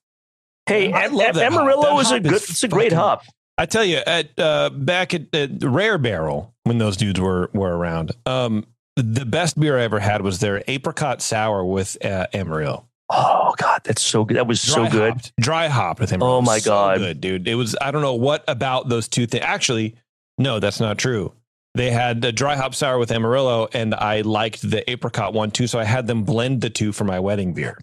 hey 0.67 0.91
I 0.91 1.05
Am- 1.05 1.13
love 1.13 1.35
that 1.35 1.53
amarillo 1.53 1.81
That 1.83 1.99
is 2.01 2.11
a 2.11 2.19
good 2.19 2.33
is 2.33 2.49
it's 2.49 2.63
a 2.63 2.67
great 2.67 2.91
fucking- 2.91 2.97
hop 2.97 3.23
I 3.57 3.65
tell 3.65 3.83
you, 3.85 3.97
at 4.07 4.37
uh, 4.39 4.71
back 4.71 5.13
at, 5.13 5.33
at 5.35 5.63
Rare 5.63 5.97
Barrel 5.97 6.53
when 6.63 6.79
those 6.79 6.97
dudes 6.97 7.19
were 7.19 7.49
were 7.53 7.75
around, 7.77 8.11
um, 8.25 8.65
the 8.95 9.25
best 9.25 9.59
beer 9.59 9.77
I 9.79 9.83
ever 9.83 9.99
had 9.99 10.21
was 10.21 10.39
their 10.39 10.63
apricot 10.67 11.21
sour 11.21 11.63
with 11.65 12.03
uh, 12.05 12.27
Amarillo. 12.33 12.87
oh 13.09 13.53
god 13.57 13.81
that's 13.83 14.01
so 14.01 14.23
good 14.25 14.37
that 14.37 14.47
was 14.47 14.61
so 14.61 14.87
good 14.89 15.13
hopped. 15.13 15.33
dry 15.39 15.67
hopped 15.67 15.99
with 15.99 16.13
Amarillo. 16.13 16.37
Oh, 16.37 16.41
my 16.41 16.59
So 16.59 16.71
God. 16.71 16.97
good 16.99 17.21
dude! 17.21 17.47
It 17.47 17.55
was 17.55 17.75
I 17.81 17.91
don't 17.91 18.01
know 18.01 18.15
what 18.15 18.43
about 18.47 18.89
those 18.89 19.07
two 19.07 19.25
things. 19.27 19.43
Actually, 19.45 19.95
no, 20.37 20.59
that's 20.59 20.79
not 20.79 20.97
true. 20.97 21.33
They 21.73 21.89
had 21.89 22.23
a 22.25 22.31
dry 22.33 22.57
hop 22.57 22.75
sour 22.75 22.97
with 22.97 23.11
Amarillo, 23.11 23.69
and 23.73 23.95
I 23.95 24.21
liked 24.21 24.61
the 24.61 24.89
apricot 24.91 25.33
one 25.33 25.51
too. 25.51 25.67
So 25.67 25.79
I 25.79 25.85
had 25.85 26.05
them 26.07 26.23
blend 26.23 26.59
the 26.61 26.69
two 26.69 26.91
for 26.91 27.05
my 27.05 27.19
wedding 27.21 27.53
beer. 27.53 27.77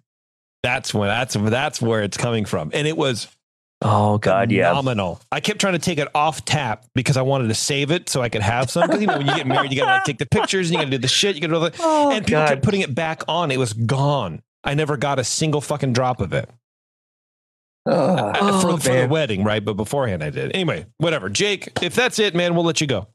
That's 0.63 0.93
when 0.93 1.09
that's 1.09 1.35
that's 1.35 1.81
where 1.81 2.03
it's 2.03 2.17
coming 2.19 2.45
from, 2.45 2.71
and 2.75 2.87
it 2.87 2.97
was 2.99 3.29
oh 3.83 4.19
god 4.19 4.51
yeah 4.51 4.71
phenomenal. 4.71 5.21
I 5.31 5.41
kept 5.41 5.61
trying 5.61 5.75
to 5.75 5.79
take 5.79 5.99
it 5.99 6.09
off 6.15 6.45
tap 6.45 6.85
because 6.95 7.17
I 7.17 7.23
wanted 7.23 7.49
to 7.49 7.55
save 7.55 7.91
it 7.91 8.09
so 8.09 8.21
I 8.23 8.29
could 8.29 8.43
have 8.43 8.71
some. 8.71 8.89
'Cause, 8.89 9.01
you 9.01 9.07
know, 9.07 9.19
when 9.19 9.27
you 9.27 9.35
get 9.37 9.47
married, 9.47 9.71
you 9.73 9.79
gotta 9.79 9.93
like 9.93 10.05
take 10.05 10.19
the 10.19 10.27
pictures, 10.27 10.69
and 10.69 10.75
you 10.75 10.79
gotta 10.79 10.91
do 10.91 10.99
the 10.99 11.09
shit, 11.09 11.35
you 11.37 11.41
gotta 11.41 11.53
do 11.53 11.57
all 11.57 11.71
the, 11.71 11.77
oh 11.81 12.11
and 12.11 12.27
people 12.27 12.41
god 12.41 12.49
kept 12.49 12.63
putting 12.63 12.81
it 12.81 12.95
back 12.95 13.23
on. 13.29 13.51
It 13.51 13.59
was 13.59 13.73
gone. 13.73 14.43
I 14.65 14.75
never 14.75 14.97
got 14.97 15.19
a 15.19 15.25
single 15.25 15.61
fucking 15.61 15.93
drop 15.93 16.21
of 16.21 16.33
it. 16.33 16.49
Uh, 17.87 18.33
for, 18.61 18.71
Oh, 18.71 18.77
for 18.77 18.93
the 18.93 19.07
wedding, 19.09 19.45
right? 19.45 19.65
But 19.65 19.75
beforehand, 19.75 20.23
I 20.23 20.31
did. 20.31 20.55
Anyway, 20.55 20.85
whatever. 20.99 21.29
Jake, 21.31 21.71
if 21.81 21.95
that's 21.95 22.19
it, 22.19 22.35
man, 22.35 22.55
we'll 22.55 22.65
let 22.65 22.81
you 22.81 22.87
go. 22.87 23.07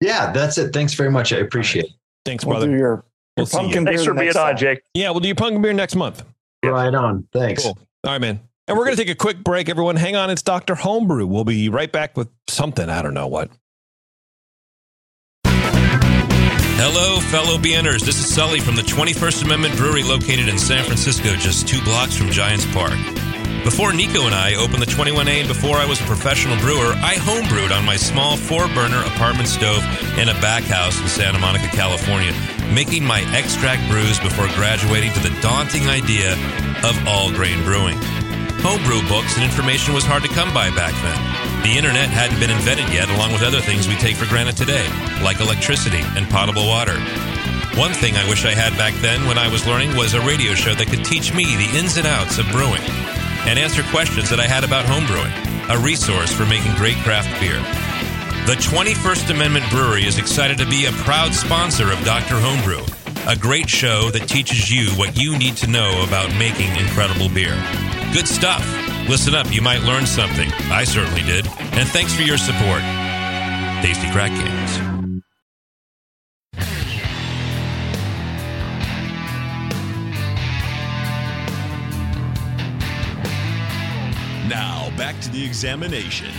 Yeah, 0.00 0.32
that's 0.32 0.58
it. 0.58 0.72
Thanks 0.72 0.94
very 0.94 1.10
much. 1.10 1.32
I 1.32 1.36
appreciate 1.36 1.84
it. 1.84 1.90
Thanks, 2.24 2.44
we'll 2.44 2.56
do 2.60 2.66
brother. 2.66 2.76
your, 2.78 3.04
We'll 3.36 3.42
your 3.42 3.46
see 3.46 3.56
you. 3.58 3.62
pumpkin 3.62 3.84
thanks 3.86 4.04
for 4.04 4.14
being 4.14 4.36
on 4.36 4.56
jake 4.56 4.80
Yeah, 4.94 5.10
we'll 5.10 5.20
do 5.20 5.28
your 5.28 5.36
pumpkin 5.36 5.62
beer 5.62 5.72
next 5.72 5.94
month. 5.94 6.24
Right 6.64 6.92
on. 6.94 7.28
Thanks. 7.32 7.62
Cool. 7.62 7.78
All 8.04 8.12
right, 8.12 8.20
man. 8.20 8.40
And 8.68 8.76
we're 8.76 8.84
going 8.84 8.96
to 8.96 9.02
take 9.02 9.10
a 9.10 9.16
quick 9.16 9.42
break, 9.42 9.70
everyone. 9.70 9.96
Hang 9.96 10.14
on. 10.14 10.28
It's 10.28 10.42
Dr. 10.42 10.74
Homebrew. 10.74 11.26
We'll 11.26 11.44
be 11.44 11.70
right 11.70 11.90
back 11.90 12.18
with 12.18 12.28
something. 12.48 12.90
I 12.90 13.00
don't 13.00 13.14
know 13.14 13.26
what. 13.26 13.50
Hello, 16.80 17.18
fellow 17.18 17.56
BNers. 17.56 18.04
This 18.04 18.20
is 18.20 18.32
Sully 18.32 18.60
from 18.60 18.76
the 18.76 18.82
21st 18.82 19.44
Amendment 19.44 19.74
Brewery 19.76 20.02
located 20.02 20.48
in 20.48 20.58
San 20.58 20.84
Francisco, 20.84 21.34
just 21.36 21.66
two 21.66 21.82
blocks 21.82 22.14
from 22.14 22.30
Giants 22.30 22.70
Park. 22.72 22.92
Before 23.64 23.92
Nico 23.92 24.26
and 24.26 24.34
I 24.34 24.54
opened 24.54 24.82
the 24.82 24.86
21A 24.86 25.40
and 25.40 25.48
before 25.48 25.76
I 25.76 25.86
was 25.86 26.00
a 26.00 26.04
professional 26.04 26.56
brewer, 26.58 26.92
I 27.02 27.14
homebrewed 27.16 27.76
on 27.76 27.84
my 27.84 27.96
small 27.96 28.36
four 28.36 28.68
burner 28.68 29.00
apartment 29.00 29.48
stove 29.48 29.82
in 30.18 30.28
a 30.28 30.34
back 30.40 30.62
house 30.64 31.00
in 31.00 31.08
Santa 31.08 31.38
Monica, 31.38 31.68
California, 31.68 32.32
making 32.72 33.02
my 33.02 33.20
extract 33.34 33.90
brews 33.90 34.20
before 34.20 34.46
graduating 34.48 35.12
to 35.14 35.20
the 35.20 35.36
daunting 35.40 35.88
idea 35.88 36.34
of 36.84 37.08
all 37.08 37.32
grain 37.32 37.64
brewing. 37.64 37.98
Homebrew 38.60 39.06
books 39.08 39.36
and 39.36 39.44
information 39.44 39.94
was 39.94 40.04
hard 40.04 40.22
to 40.22 40.28
come 40.28 40.52
by 40.52 40.70
back 40.74 40.92
then. 41.02 41.20
The 41.62 41.78
internet 41.78 42.10
hadn't 42.10 42.40
been 42.40 42.50
invented 42.50 42.90
yet, 42.92 43.08
along 43.08 43.32
with 43.32 43.42
other 43.42 43.60
things 43.60 43.86
we 43.86 43.94
take 43.96 44.16
for 44.16 44.26
granted 44.26 44.56
today, 44.56 44.86
like 45.22 45.40
electricity 45.40 46.02
and 46.18 46.28
potable 46.28 46.66
water. 46.66 46.98
One 47.78 47.94
thing 47.94 48.16
I 48.16 48.28
wish 48.28 48.44
I 48.44 48.58
had 48.58 48.76
back 48.76 48.94
then 48.98 49.26
when 49.26 49.38
I 49.38 49.46
was 49.46 49.66
learning 49.66 49.94
was 49.94 50.14
a 50.14 50.20
radio 50.26 50.54
show 50.54 50.74
that 50.74 50.88
could 50.88 51.04
teach 51.04 51.32
me 51.32 51.44
the 51.44 51.78
ins 51.78 51.96
and 51.96 52.06
outs 52.06 52.38
of 52.38 52.50
brewing 52.50 52.82
and 53.46 53.58
answer 53.58 53.82
questions 53.94 54.28
that 54.30 54.40
I 54.40 54.50
had 54.50 54.64
about 54.64 54.84
homebrewing, 54.84 55.30
a 55.70 55.78
resource 55.78 56.32
for 56.32 56.44
making 56.44 56.74
great 56.74 56.96
craft 57.06 57.30
beer. 57.38 57.62
The 58.50 58.58
21st 58.58 59.30
Amendment 59.30 59.70
Brewery 59.70 60.04
is 60.04 60.18
excited 60.18 60.58
to 60.58 60.66
be 60.66 60.86
a 60.86 60.92
proud 61.06 61.34
sponsor 61.34 61.92
of 61.92 62.02
Dr. 62.04 62.40
Homebrew, 62.40 62.82
a 63.28 63.36
great 63.36 63.68
show 63.68 64.10
that 64.10 64.28
teaches 64.28 64.72
you 64.72 64.90
what 64.98 65.16
you 65.16 65.38
need 65.38 65.56
to 65.58 65.66
know 65.66 66.02
about 66.02 66.34
making 66.38 66.74
incredible 66.74 67.28
beer. 67.28 67.54
Good 68.12 68.26
stuff. 68.26 68.64
Listen 69.08 69.34
up, 69.34 69.52
you 69.52 69.62
might 69.62 69.82
learn 69.82 70.06
something. 70.06 70.50
I 70.70 70.84
certainly 70.84 71.22
did. 71.22 71.46
And 71.72 71.88
thanks 71.88 72.14
for 72.14 72.22
your 72.22 72.38
support. 72.38 72.80
Tasty 73.82 74.10
Crack 74.10 74.30
Games. 74.30 74.78
Now, 84.48 84.90
back 84.96 85.20
to 85.20 85.30
the 85.30 85.44
examination. 85.44 86.32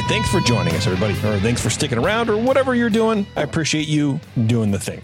Right. 0.00 0.08
Thanks 0.08 0.30
for 0.30 0.40
joining 0.40 0.74
us, 0.74 0.86
everybody, 0.86 1.14
or 1.26 1.40
thanks 1.40 1.60
for 1.60 1.70
sticking 1.70 1.98
around, 1.98 2.30
or 2.30 2.36
whatever 2.36 2.74
you're 2.74 2.90
doing. 2.90 3.26
I 3.36 3.42
appreciate 3.42 3.88
you 3.88 4.20
doing 4.46 4.70
the 4.70 4.78
thing. 4.78 5.02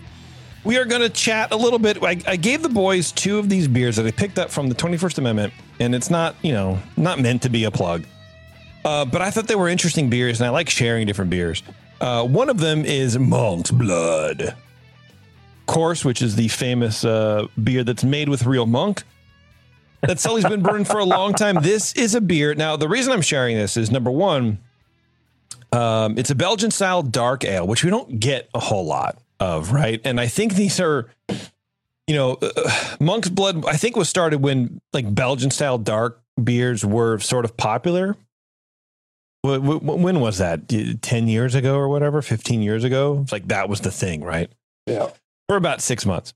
We 0.63 0.79
are 0.79 0.85
going 0.85 1.03
to 1.03 1.09
chat 1.09 1.53
a 1.53 1.57
little 1.57 1.79
bit. 1.79 2.03
I, 2.03 2.21
I 2.27 2.37
gave 2.37 2.63
the 2.63 2.69
boys 2.69 3.13
two 3.13 3.39
of 3.39 3.49
these 3.49 3.69
beers 3.69 3.97
that 3.97 4.07
I 4.07 4.11
picked 4.11 4.39
up 4.39 4.51
from 4.51 4.69
the 4.69 4.75
21st 4.75 5.19
Amendment, 5.19 5.53
and 5.81 5.95
it's 5.95 6.11
not, 6.11 6.37
you 6.43 6.53
know, 6.53 6.79
not 6.97 7.19
meant 7.19 7.43
to 7.43 7.49
be 7.49 7.65
a 7.65 7.71
plug. 7.71 8.05
Uh, 8.85 9.05
but 9.05 9.21
I 9.21 9.31
thought 9.31 9.49
they 9.49 9.57
were 9.57 9.69
interesting 9.69 10.11
beers, 10.11 10.41
and 10.41 10.47
I 10.47 10.51
like 10.51 10.71
sharing 10.71 11.07
different 11.07 11.31
beers. 11.31 11.63
Uh, 12.01 12.25
one 12.27 12.49
of 12.49 12.59
them 12.59 12.85
is 12.85 13.19
Monk's 13.19 13.71
Blood, 13.71 14.55
course, 15.67 16.05
which 16.05 16.23
is 16.23 16.37
the 16.37 16.49
famous 16.49 17.05
uh, 17.05 17.47
beer 17.63 17.85
that's 17.85 18.05
made 18.05 18.29
with 18.29 18.47
real 18.47 18.67
monk. 18.67 19.03
That 20.03 20.21
Sully's 20.21 20.45
been 20.45 20.63
brewing 20.63 20.85
for 20.85 20.99
a 20.99 21.05
long 21.05 21.33
time. 21.33 21.57
This 21.63 21.95
is 21.95 22.15
a 22.15 22.21
beer. 22.21 22.55
Now, 22.55 22.77
the 22.77 22.89
reason 22.89 23.13
I'm 23.13 23.23
sharing 23.23 23.57
this 23.57 23.79
is 23.79 23.91
number 23.91 24.11
one, 24.11 24.59
um, 25.75 26.17
it's 26.19 26.31
a 26.31 26.35
Belgian 26.35 26.71
style 26.71 27.03
dark 27.03 27.45
ale, 27.45 27.67
which 27.67 27.85
we 27.85 27.91
don't 27.91 28.21
get 28.21 28.49
a 28.55 28.61
whole 28.61 28.87
lot 28.87 29.19
of, 29.41 29.73
right? 29.73 30.01
And 30.05 30.21
I 30.21 30.27
think 30.29 30.55
these 30.55 30.79
are, 30.81 31.11
you 32.07 32.15
know, 32.15 32.39
uh, 32.41 32.97
Monk's 33.01 33.29
Blood. 33.29 33.65
I 33.67 33.77
think 33.77 33.97
was 33.97 34.09
started 34.09 34.41
when 34.41 34.81
like 34.93 35.13
Belgian 35.15 35.51
style 35.51 35.79
dark 35.79 36.21
beers 36.43 36.85
were 36.85 37.19
sort 37.19 37.45
of 37.45 37.57
popular. 37.57 38.17
Wh- 39.43 39.59
wh- 39.59 39.83
When 39.83 40.21
was 40.21 40.39
that? 40.39 40.69
Ten 41.03 41.29
years 41.29 41.55
ago 41.55 41.77
or 41.77 41.89
whatever? 41.89 42.23
Fifteen 42.23 42.63
years 42.63 42.85
ago? 42.85 43.21
It's 43.23 43.33
like 43.33 43.49
that 43.49 43.69
was 43.69 43.81
the 43.81 43.91
thing, 43.91 44.23
right? 44.23 44.51
Yeah. 44.87 45.09
For 45.49 45.57
about 45.57 45.81
six 45.83 46.07
months. 46.07 46.33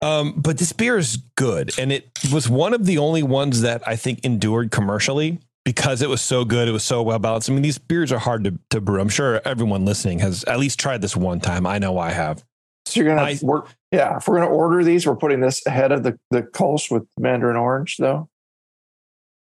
Um, 0.00 0.34
but 0.36 0.58
this 0.58 0.72
beer 0.72 0.98
is 0.98 1.18
good, 1.36 1.78
and 1.78 1.92
it 1.92 2.10
was 2.32 2.48
one 2.48 2.74
of 2.74 2.86
the 2.86 2.98
only 2.98 3.22
ones 3.22 3.60
that 3.60 3.86
I 3.86 3.94
think 3.94 4.24
endured 4.24 4.72
commercially 4.72 5.38
because 5.64 6.02
it 6.02 6.08
was 6.08 6.20
so 6.20 6.44
good. 6.44 6.68
It 6.68 6.72
was 6.72 6.84
so 6.84 7.02
well 7.02 7.18
balanced. 7.18 7.50
I 7.50 7.52
mean, 7.52 7.62
these 7.62 7.78
beers 7.78 8.12
are 8.12 8.18
hard 8.18 8.44
to, 8.44 8.58
to 8.70 8.80
brew. 8.80 9.00
I'm 9.00 9.08
sure 9.08 9.40
everyone 9.44 9.84
listening 9.84 10.18
has 10.20 10.44
at 10.44 10.58
least 10.58 10.78
tried 10.78 11.02
this 11.02 11.16
one 11.16 11.40
time. 11.40 11.66
I 11.66 11.78
know 11.78 11.98
I 11.98 12.10
have. 12.10 12.44
So 12.86 13.00
you're 13.00 13.14
gonna 13.14 13.22
I- 13.22 13.38
work. 13.42 13.68
Yeah, 13.90 14.16
if 14.16 14.26
we're 14.26 14.40
gonna 14.40 14.50
order 14.50 14.82
these, 14.82 15.06
we're 15.06 15.16
putting 15.16 15.40
this 15.40 15.64
ahead 15.66 15.92
of 15.92 16.02
the 16.02 16.18
the 16.30 16.42
Kolsch 16.42 16.90
with 16.90 17.06
Mandarin 17.18 17.56
Orange, 17.56 17.96
though. 17.98 18.28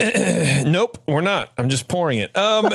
nope, 0.66 0.98
we're 1.06 1.20
not. 1.20 1.52
I'm 1.56 1.68
just 1.68 1.86
pouring 1.86 2.18
it. 2.18 2.36
Um, 2.36 2.72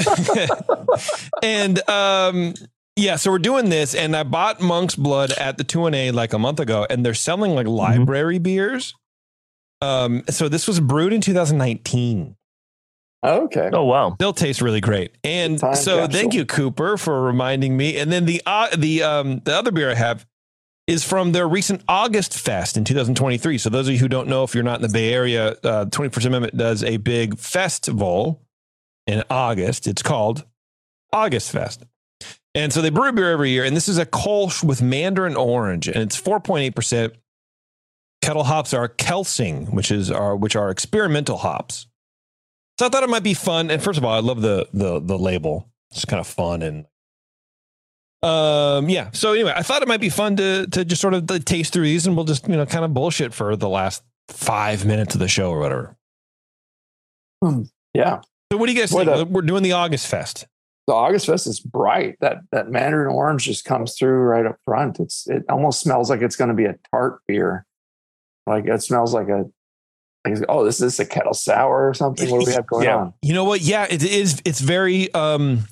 and 1.43 1.89
um, 1.89 2.53
yeah, 2.95 3.17
so 3.17 3.31
we're 3.31 3.39
doing 3.39 3.69
this, 3.69 3.93
and 3.93 4.15
I 4.15 4.23
bought 4.23 4.61
Monk's 4.61 4.95
Blood 4.95 5.33
at 5.33 5.57
the 5.57 5.65
two 5.65 5.87
and 5.87 5.95
A 5.95 6.11
like 6.11 6.31
a 6.31 6.39
month 6.39 6.61
ago, 6.61 6.87
and 6.89 7.05
they're 7.05 7.13
selling 7.13 7.53
like 7.53 7.67
library 7.67 8.39
beers. 8.39 8.93
Um, 9.81 10.23
so 10.29 10.47
this 10.47 10.67
was 10.67 10.79
brewed 10.79 11.11
in 11.11 11.19
2019. 11.19 12.36
Okay. 13.25 13.69
Oh 13.73 13.83
wow. 13.83 14.15
they'll 14.19 14.33
taste 14.33 14.61
really 14.61 14.81
great. 14.81 15.17
And 15.23 15.57
Time 15.59 15.75
so 15.75 15.99
capsule. 15.99 16.19
thank 16.19 16.33
you, 16.33 16.45
Cooper, 16.45 16.97
for 16.97 17.21
reminding 17.23 17.75
me. 17.75 17.97
And 17.97 18.11
then 18.11 18.25
the 18.25 18.41
uh, 18.45 18.75
the 18.75 19.03
um 19.03 19.39
the 19.43 19.55
other 19.55 19.71
beer 19.71 19.89
I 19.91 19.95
have 19.95 20.25
is 20.85 21.03
from 21.03 21.33
their 21.33 21.47
recent 21.47 21.83
August 21.87 22.37
Fest 22.37 22.77
in 22.77 22.85
2023. 22.85 23.57
So 23.57 23.69
those 23.69 23.87
of 23.87 23.93
you 23.93 23.99
who 23.99 24.07
don't 24.07 24.27
know, 24.29 24.43
if 24.43 24.55
you're 24.55 24.63
not 24.63 24.77
in 24.77 24.83
the 24.83 24.93
Bay 24.93 25.11
Area, 25.13 25.49
uh, 25.63 25.85
21st 25.85 26.25
Amendment 26.27 26.55
does 26.55 26.81
a 26.83 26.95
big 26.97 27.37
festival 27.37 28.41
in 29.05 29.23
August. 29.29 29.85
It's 29.87 30.01
called 30.01 30.45
August 31.11 31.51
Fest. 31.51 31.83
And 32.55 32.71
so 32.71 32.81
they 32.81 32.89
brew 32.89 33.09
a 33.09 33.13
beer 33.13 33.31
every 33.31 33.49
year. 33.51 33.65
And 33.65 33.75
this 33.75 33.89
is 33.89 33.97
a 33.97 34.05
Kolsch 34.05 34.63
with 34.63 34.81
Mandarin 34.81 35.35
Orange, 35.35 35.87
and 35.87 35.97
it's 35.97 36.19
4.8%. 36.19 37.13
Kettle 38.21 38.45
hops 38.45 38.73
are 38.73 38.87
Kelsing, 38.87 39.67
which 39.67 39.91
is 39.91 40.09
our 40.09 40.35
which 40.35 40.55
are 40.55 40.69
experimental 40.69 41.37
hops. 41.37 41.86
So 42.79 42.85
I 42.85 42.89
thought 42.89 43.03
it 43.03 43.09
might 43.09 43.23
be 43.23 43.33
fun. 43.33 43.71
And 43.71 43.81
first 43.81 43.97
of 43.97 44.05
all, 44.05 44.13
I 44.13 44.19
love 44.19 44.41
the 44.41 44.67
the 44.73 44.99
the 44.99 45.17
label. 45.17 45.69
It's 45.91 46.05
kind 46.05 46.19
of 46.19 46.27
fun 46.27 46.61
and 46.61 46.85
um 48.23 48.89
yeah. 48.89 49.11
So 49.13 49.33
anyway, 49.33 49.53
I 49.55 49.61
thought 49.63 49.81
it 49.81 49.87
might 49.87 50.01
be 50.01 50.09
fun 50.09 50.35
to 50.37 50.67
to 50.67 50.85
just 50.85 51.01
sort 51.01 51.13
of 51.13 51.25
taste 51.45 51.73
through 51.73 51.83
these, 51.83 52.07
and 52.07 52.15
we'll 52.15 52.25
just 52.25 52.47
you 52.47 52.55
know 52.55 52.65
kind 52.65 52.85
of 52.85 52.93
bullshit 52.93 53.33
for 53.33 53.55
the 53.55 53.69
last 53.69 54.03
five 54.29 54.85
minutes 54.85 55.13
of 55.15 55.19
the 55.19 55.27
show 55.27 55.49
or 55.51 55.59
whatever. 55.59 55.95
Yeah. 57.93 58.21
So 58.51 58.57
what 58.57 58.67
do 58.67 58.73
you 58.73 58.79
guys 58.79 58.91
Boy, 58.91 59.05
think? 59.05 59.17
the- 59.17 59.25
We're 59.25 59.41
doing 59.41 59.63
the 59.63 59.73
August 59.73 60.07
Fest. 60.07 60.47
The 60.87 60.93
August 60.93 61.25
Fest 61.25 61.47
is 61.47 61.59
bright. 61.59 62.15
That 62.21 62.37
that 62.51 62.69
Mandarin 62.69 63.13
Orange 63.13 63.43
just 63.43 63.65
comes 63.65 63.95
through 63.97 64.19
right 64.19 64.45
up 64.45 64.57
front. 64.65 64.99
It's 64.99 65.27
it 65.27 65.43
almost 65.49 65.81
smells 65.81 66.09
like 66.09 66.21
it's 66.21 66.35
going 66.37 66.47
to 66.49 66.53
be 66.53 66.65
a 66.65 66.75
tart 66.91 67.19
beer. 67.27 67.65
Like 68.45 68.65
it 68.67 68.81
smells 68.81 69.13
like 69.13 69.27
a. 69.27 69.45
Like, 70.35 70.45
oh, 70.49 70.63
this 70.65 70.81
is 70.81 70.99
a 70.99 71.05
kettle 71.05 71.33
sour 71.33 71.89
or 71.89 71.93
something. 71.93 72.29
What 72.29 72.41
do 72.41 72.45
we 72.47 72.53
have 72.53 72.67
going 72.67 72.85
Yeah. 72.85 72.97
on? 72.97 73.13
You 73.21 73.33
know 73.33 73.43
what? 73.45 73.61
Yeah, 73.61 73.87
it 73.89 74.03
is. 74.03 74.41
It's 74.45 74.59
very 74.61 75.13
um, 75.13 75.65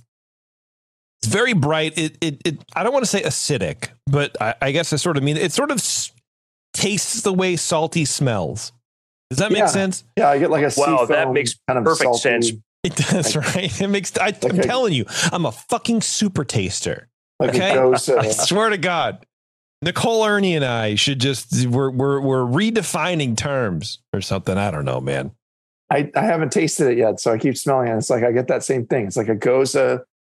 it's 1.22 1.32
very 1.32 1.54
bright. 1.54 1.98
It 1.98 2.18
it, 2.22 2.42
it 2.46 2.64
I 2.76 2.84
don't 2.84 2.94
want 2.94 3.04
to 3.04 3.10
say 3.10 3.22
acidic, 3.22 3.90
but 4.08 4.40
I, 4.42 4.56
I 4.62 4.72
guess 4.72 4.94
I 4.94 4.96
sort 4.98 5.18
of 5.18 5.24
mean 5.24 5.38
it. 5.38 5.52
Sort 5.52 5.72
of 5.72 5.82
tastes 6.74 7.22
the 7.22 7.34
way 7.34 7.56
salty 7.56 8.06
smells. 8.06 8.72
Does 9.30 9.40
that 9.40 9.52
make 9.52 9.60
Yeah. 9.60 9.66
sense? 9.68 10.04
Yeah, 10.18 10.30
I 10.30 10.38
get 10.38 10.50
like 10.52 10.64
a 10.64 10.72
Wow, 10.78 11.06
that 11.06 11.32
makes 11.32 11.56
kind 11.68 11.80
of 11.80 11.86
perfect 11.86 12.04
salty- 12.16 12.20
sense. 12.20 12.52
It 12.84 12.96
does, 12.96 13.36
right? 13.36 13.82
It 13.82 13.88
makes. 13.88 14.16
I, 14.18 14.28
I'm 14.28 14.36
Okay. 14.52 14.62
telling 14.62 14.94
you, 14.94 15.06
I'm 15.32 15.46
a 15.48 15.52
fucking 15.52 16.02
super 16.02 16.44
taster. 16.46 17.08
Like 17.40 17.50
Okay. 17.56 17.72
it 17.72 17.76
goes. 17.76 18.08
I 18.10 18.28
Uh, 18.28 18.32
swear 18.32 18.70
to 18.70 18.78
God, 18.78 19.26
Nicole 19.82 20.24
Erny 20.24 20.56
and 20.56 20.66
I 20.66 20.96
should 20.96 21.20
just 21.20 21.68
we're 21.68 21.90
we're 21.92 22.20
we're 22.20 22.46
redefining 22.46 23.38
terms 23.38 24.00
or 24.14 24.22
something. 24.22 24.58
I 24.58 24.72
don't 24.72 24.86
know, 24.86 25.00
man. 25.00 25.32
I, 25.92 26.12
I 26.16 26.22
haven't 26.22 26.52
tasted 26.52 26.92
it 26.92 26.98
yet, 26.98 27.20
so 27.20 27.32
I 27.32 27.38
keep 27.38 27.56
smelling 27.58 27.90
it. 27.90 27.98
It's 27.98 28.10
like 28.10 28.24
I 28.24 28.32
get 28.32 28.48
that 28.48 28.64
same 28.64 28.88
thing. 28.88 29.06
It's 29.06 29.18
like 29.18 29.30
a 29.30 29.36
gose, 29.36 29.76
Yeah, 29.76 30.00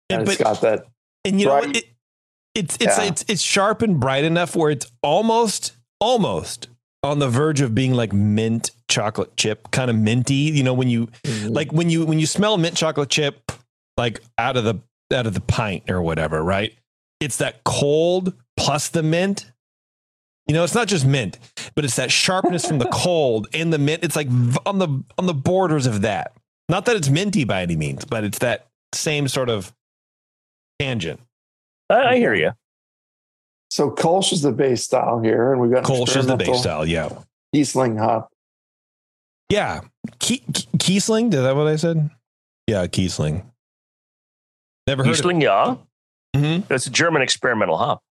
and 0.10 0.28
it's 0.28 0.38
but- 0.38 0.44
got 0.44 0.62
that. 0.62 0.88
And 1.24 1.40
you 1.40 1.48
know 1.48 1.56
what? 1.56 1.76
It, 1.76 1.86
it's 2.54 2.76
it's 2.76 2.98
Yeah. 2.98 3.04
it's 3.06 3.26
it's 3.28 3.42
sharp 3.42 3.82
and 3.82 4.00
bright 4.00 4.24
enough 4.24 4.56
where 4.56 4.72
it's 4.72 4.92
almost 5.04 5.74
almost 6.00 6.70
on 7.04 7.20
the 7.20 7.30
verge 7.30 7.62
of 7.62 7.76
being 7.76 7.94
like 7.94 8.14
mint 8.14 8.72
chocolate 8.88 9.36
chip, 9.36 9.72
kind 9.72 9.90
of 9.90 9.98
minty. 9.98 10.34
You 10.34 10.64
know 10.64 10.74
when 10.74 10.88
you 10.88 11.08
mm-hmm. 11.24 11.50
like 11.50 11.72
when 11.72 11.90
you 11.90 12.06
when 12.06 12.20
you 12.20 12.26
smell 12.26 12.58
mint 12.58 12.76
chocolate 12.76 13.10
chip 13.10 13.52
like 13.98 14.22
out 14.38 14.56
of 14.58 14.64
the 14.64 14.76
out 15.14 15.28
of 15.28 15.34
the 15.34 15.42
pint 15.42 15.90
or 15.90 16.02
whatever, 16.02 16.44
right? 16.44 16.74
It's 17.20 17.38
that 17.38 17.64
cold 17.64 18.34
plus 18.58 18.90
the 18.90 19.04
mint. 19.04 19.52
You 20.48 20.54
know, 20.54 20.64
it's 20.64 20.76
not 20.76 20.88
just 20.88 21.06
mint, 21.06 21.40
but 21.74 21.86
it's 21.86 21.96
that 21.96 22.12
sharpness 22.12 22.66
from 22.68 22.78
the 22.78 22.86
cold 22.94 23.48
and 23.54 23.74
the 23.74 23.80
mint. 23.80 24.04
It's 24.04 24.16
like 24.16 24.28
on 24.66 24.78
the 24.80 25.04
on 25.18 25.26
the 25.26 25.34
borders 25.34 25.88
of 25.88 26.02
that. 26.02 26.34
Not 26.70 26.86
that 26.86 26.96
it's 26.96 27.10
minty 27.10 27.44
by 27.44 27.62
any 27.62 27.76
means, 27.76 28.06
but 28.06 28.24
it's 28.24 28.40
that 28.40 28.68
same 28.94 29.28
sort 29.28 29.50
of 29.50 29.74
tangent. 30.80 31.20
I, 31.90 31.96
I 32.04 32.16
hear 32.18 32.34
you. 32.34 32.52
So 33.72 33.92
Kolsch 33.92 34.32
is 34.32 34.42
the 34.42 34.52
base 34.52 34.84
style 34.84 35.20
here, 35.20 35.52
and 35.52 35.62
we've 35.62 35.72
got 35.72 35.84
Kolsch 35.84 36.16
is 36.16 36.28
the 36.28 36.38
base 36.38 36.60
style, 36.60 36.86
yeah. 36.88 37.10
Riesling 37.54 37.98
hop. 37.98 38.32
Yeah. 39.50 39.82
Ke- 40.20 40.42
Ke- 40.54 40.70
Kiesling, 40.78 41.34
is 41.34 41.42
that 41.42 41.56
what 41.56 41.68
I 41.68 41.76
said? 41.76 42.10
Yeah, 42.68 42.86
Kiesling. 42.88 43.44
Never 44.88 45.04
heard 45.04 45.10
Riesling, 45.10 45.42
yeah. 45.42 45.64
of 45.72 45.80
it. 46.34 46.40
Mhm. 46.40 46.68
That's 46.68 46.88
a 46.88 46.92
German 46.92 47.22
experimental 47.22 47.78
hop. 47.78 48.02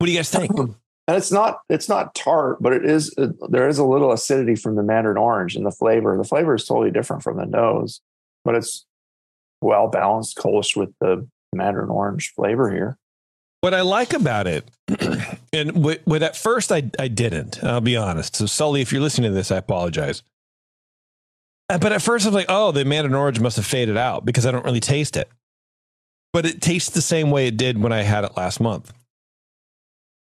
What 0.00 0.06
do 0.06 0.12
you 0.12 0.18
guys 0.18 0.30
think? 0.30 0.50
And 1.08 1.16
it's 1.16 1.32
not 1.32 1.62
it's 1.68 1.88
not 1.88 2.14
tart, 2.14 2.58
but 2.62 2.72
it 2.72 2.84
is 2.84 3.12
it, 3.18 3.32
there 3.50 3.68
is 3.68 3.78
a 3.78 3.84
little 3.84 4.12
acidity 4.12 4.54
from 4.54 4.76
the 4.76 4.82
Mandarin 4.84 5.16
orange 5.16 5.56
in 5.56 5.64
the 5.64 5.72
flavor. 5.72 6.16
The 6.16 6.22
flavor 6.22 6.54
is 6.54 6.66
totally 6.66 6.92
different 6.92 7.24
from 7.24 7.36
the 7.36 7.46
nose, 7.46 8.00
but 8.44 8.54
it's 8.54 8.86
well 9.60 9.88
balanced 9.88 10.36
Kolsch 10.36 10.76
with 10.76 10.90
the 11.00 11.26
Mandarin 11.52 11.90
orange 11.90 12.32
flavor 12.36 12.70
here. 12.70 12.96
What 13.60 13.74
I 13.74 13.80
like 13.80 14.12
about 14.12 14.46
it, 14.46 14.70
and 15.52 15.82
what, 15.82 16.00
what 16.04 16.22
at 16.22 16.36
first 16.36 16.70
I, 16.70 16.88
I 16.96 17.08
didn't, 17.08 17.64
I'll 17.64 17.80
be 17.80 17.96
honest. 17.96 18.36
So, 18.36 18.46
Sully, 18.46 18.80
if 18.80 18.92
you're 18.92 19.02
listening 19.02 19.32
to 19.32 19.34
this, 19.34 19.50
I 19.50 19.56
apologize. 19.56 20.22
Uh, 21.68 21.78
But 21.78 21.90
at 21.92 22.02
first 22.02 22.24
I 22.24 22.28
was 22.28 22.34
like, 22.36 22.46
oh, 22.48 22.70
the 22.70 22.84
Mandarin 22.84 23.16
orange 23.16 23.40
must 23.40 23.56
have 23.56 23.66
faded 23.66 23.96
out 23.96 24.24
because 24.24 24.46
I 24.46 24.52
don't 24.52 24.64
really 24.64 24.78
taste 24.80 25.16
it. 25.16 25.28
but 26.32 26.46
it 26.46 26.60
tastes 26.62 26.90
the 26.90 27.02
same 27.02 27.32
way 27.32 27.48
it 27.48 27.56
did 27.56 27.82
when 27.82 27.92
I 27.92 28.02
had 28.02 28.22
it 28.22 28.36
last 28.36 28.60
month. 28.60 28.92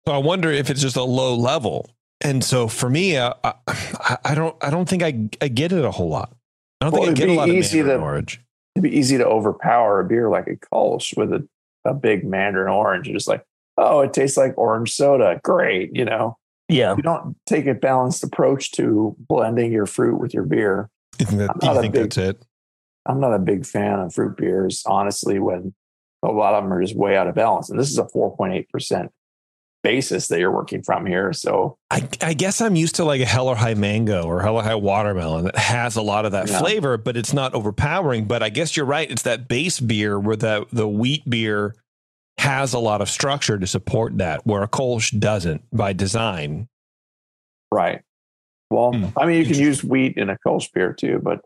So 0.06 0.14
I 0.14 0.18
wonder 0.18 0.51
if 0.51 0.70
it's 0.70 0.82
just 0.82 0.95
a 0.97 1.04
low 1.04 1.36
level. 1.36 1.89
And 2.22 2.43
so 2.43 2.68
for 2.68 2.89
me, 2.89 3.18
uh, 3.18 3.34
I, 3.43 4.18
I 4.26 4.36
don't, 4.36 4.56
I 4.64 4.70
don't 4.70 4.88
think 4.88 5.04
I, 5.04 5.30
I 5.41 5.47
get 5.47 5.72
it 5.72 5.84
a 5.86 5.91
whole 5.91 6.10
lot. 6.10 6.36
I 6.82 6.86
don't 6.86 6.93
Well, 6.93 7.04
think 7.04 7.08
I 7.08 7.12
it'd 7.12 7.18
get 7.18 7.24
a 7.30 7.32
be 7.32 7.38
lot 7.38 7.49
of 7.49 7.56
easy 7.56 7.78
mandarin 7.78 7.99
to- 7.99 8.06
orange. 8.06 8.41
It'd 8.76 8.84
be 8.91 8.97
easy 8.97 9.18
to 9.20 9.26
overpower 9.26 9.99
a 9.99 10.06
beer 10.06 10.30
like 10.30 10.47
a 10.47 10.56
Kolsch 10.56 11.16
with 11.16 11.32
a, 11.32 11.47
a 11.86 11.93
big 11.93 12.26
Mandarin 12.26 12.70
orange. 12.72 13.08
You're 13.08 13.16
just 13.16 13.28
like, 13.28 13.45
oh, 13.78 14.01
it 14.01 14.14
tastes 14.14 14.36
like 14.36 14.58
orange 14.58 14.91
soda. 14.93 15.39
Great. 15.43 15.95
You 15.95 16.06
know, 16.06 16.38
Yeah. 16.70 16.95
you 16.95 17.04
don't 17.04 17.36
take 17.45 17.68
a 17.68 17.76
balanced 17.76 18.24
approach 18.24 18.72
to 18.74 19.16
blending 19.30 19.72
your 19.72 19.86
fruit 19.86 20.20
with 20.20 20.34
your 20.34 20.43
beer. 20.43 20.89
You 21.20 21.28
think, 21.28 21.39
that, 21.39 21.51
I'm 21.62 21.76
you 21.76 21.82
think 21.82 21.93
big- 21.93 22.01
that's 22.04 22.18
it? 22.18 22.45
I'm 23.06 23.20
not 23.20 23.34
a 23.34 23.39
big 23.39 23.66
fan 23.66 23.99
of 23.99 24.14
fruit 24.14 24.38
beers, 24.38 24.82
honestly, 24.88 25.38
when 25.38 25.74
a 26.24 26.32
lot 26.32 26.56
of 26.56 26.64
them 26.64 26.74
are 26.74 26.82
just 26.82 26.95
way 26.95 27.16
out 27.16 27.28
of 27.28 27.36
balance. 27.36 27.70
And 27.70 27.78
this 27.80 27.91
is 27.91 27.97
a 27.99 28.06
4.8% 28.06 29.10
basis 29.84 30.27
that 30.29 30.39
you're 30.39 30.51
working 30.51 30.81
from 30.81 31.05
here. 31.05 31.34
So 31.34 31.77
I, 31.91 32.07
I 32.21 32.34
guess 32.34 32.61
I'm 32.61 32.75
used 32.75 32.95
to 32.95 33.03
like 33.05 33.21
a 33.21 33.25
Hell 33.25 33.47
or 33.49 33.55
High 33.55 33.73
Mango 33.73 34.23
or 34.23 34.41
Hell 34.41 34.55
or 34.57 34.63
High 34.63 34.75
Watermelon 34.75 35.45
that 35.45 35.57
has 35.57 35.95
a 35.97 36.01
lot 36.01 36.25
of 36.25 36.31
that 36.31 36.49
Yeah. 36.49 36.59
flavor, 36.59 36.97
but 36.97 37.17
it's 37.17 37.34
not 37.34 37.53
overpowering. 37.53 38.25
But 38.25 38.41
I 38.41 38.49
guess 38.49 38.75
you're 38.77 38.86
right. 38.86 39.09
It's 39.11 39.23
that 39.23 39.47
base 39.47 39.79
beer 39.79 40.17
where 40.19 40.36
the, 40.38 40.65
the 40.71 40.88
wheat 40.88 41.29
beer 41.29 41.75
has 42.39 42.73
a 42.73 42.79
lot 42.79 43.01
of 43.01 43.09
structure 43.09 43.59
to 43.59 43.67
support 43.67 44.17
that, 44.17 44.45
where 44.47 44.63
a 44.63 44.67
Kolsch 44.67 45.17
doesn't 45.19 45.63
by 45.71 45.93
design. 45.93 46.67
Right. 47.71 48.01
Well, 48.69 48.93
Hmm. 48.93 49.05
I 49.17 49.25
mean, 49.25 49.38
you 49.39 49.45
can 49.45 49.59
use 49.61 49.84
wheat 49.84 50.17
in 50.17 50.29
a 50.29 50.38
Kolsch 50.47 50.71
beer 50.73 50.93
too, 50.93 51.19
but 51.21 51.41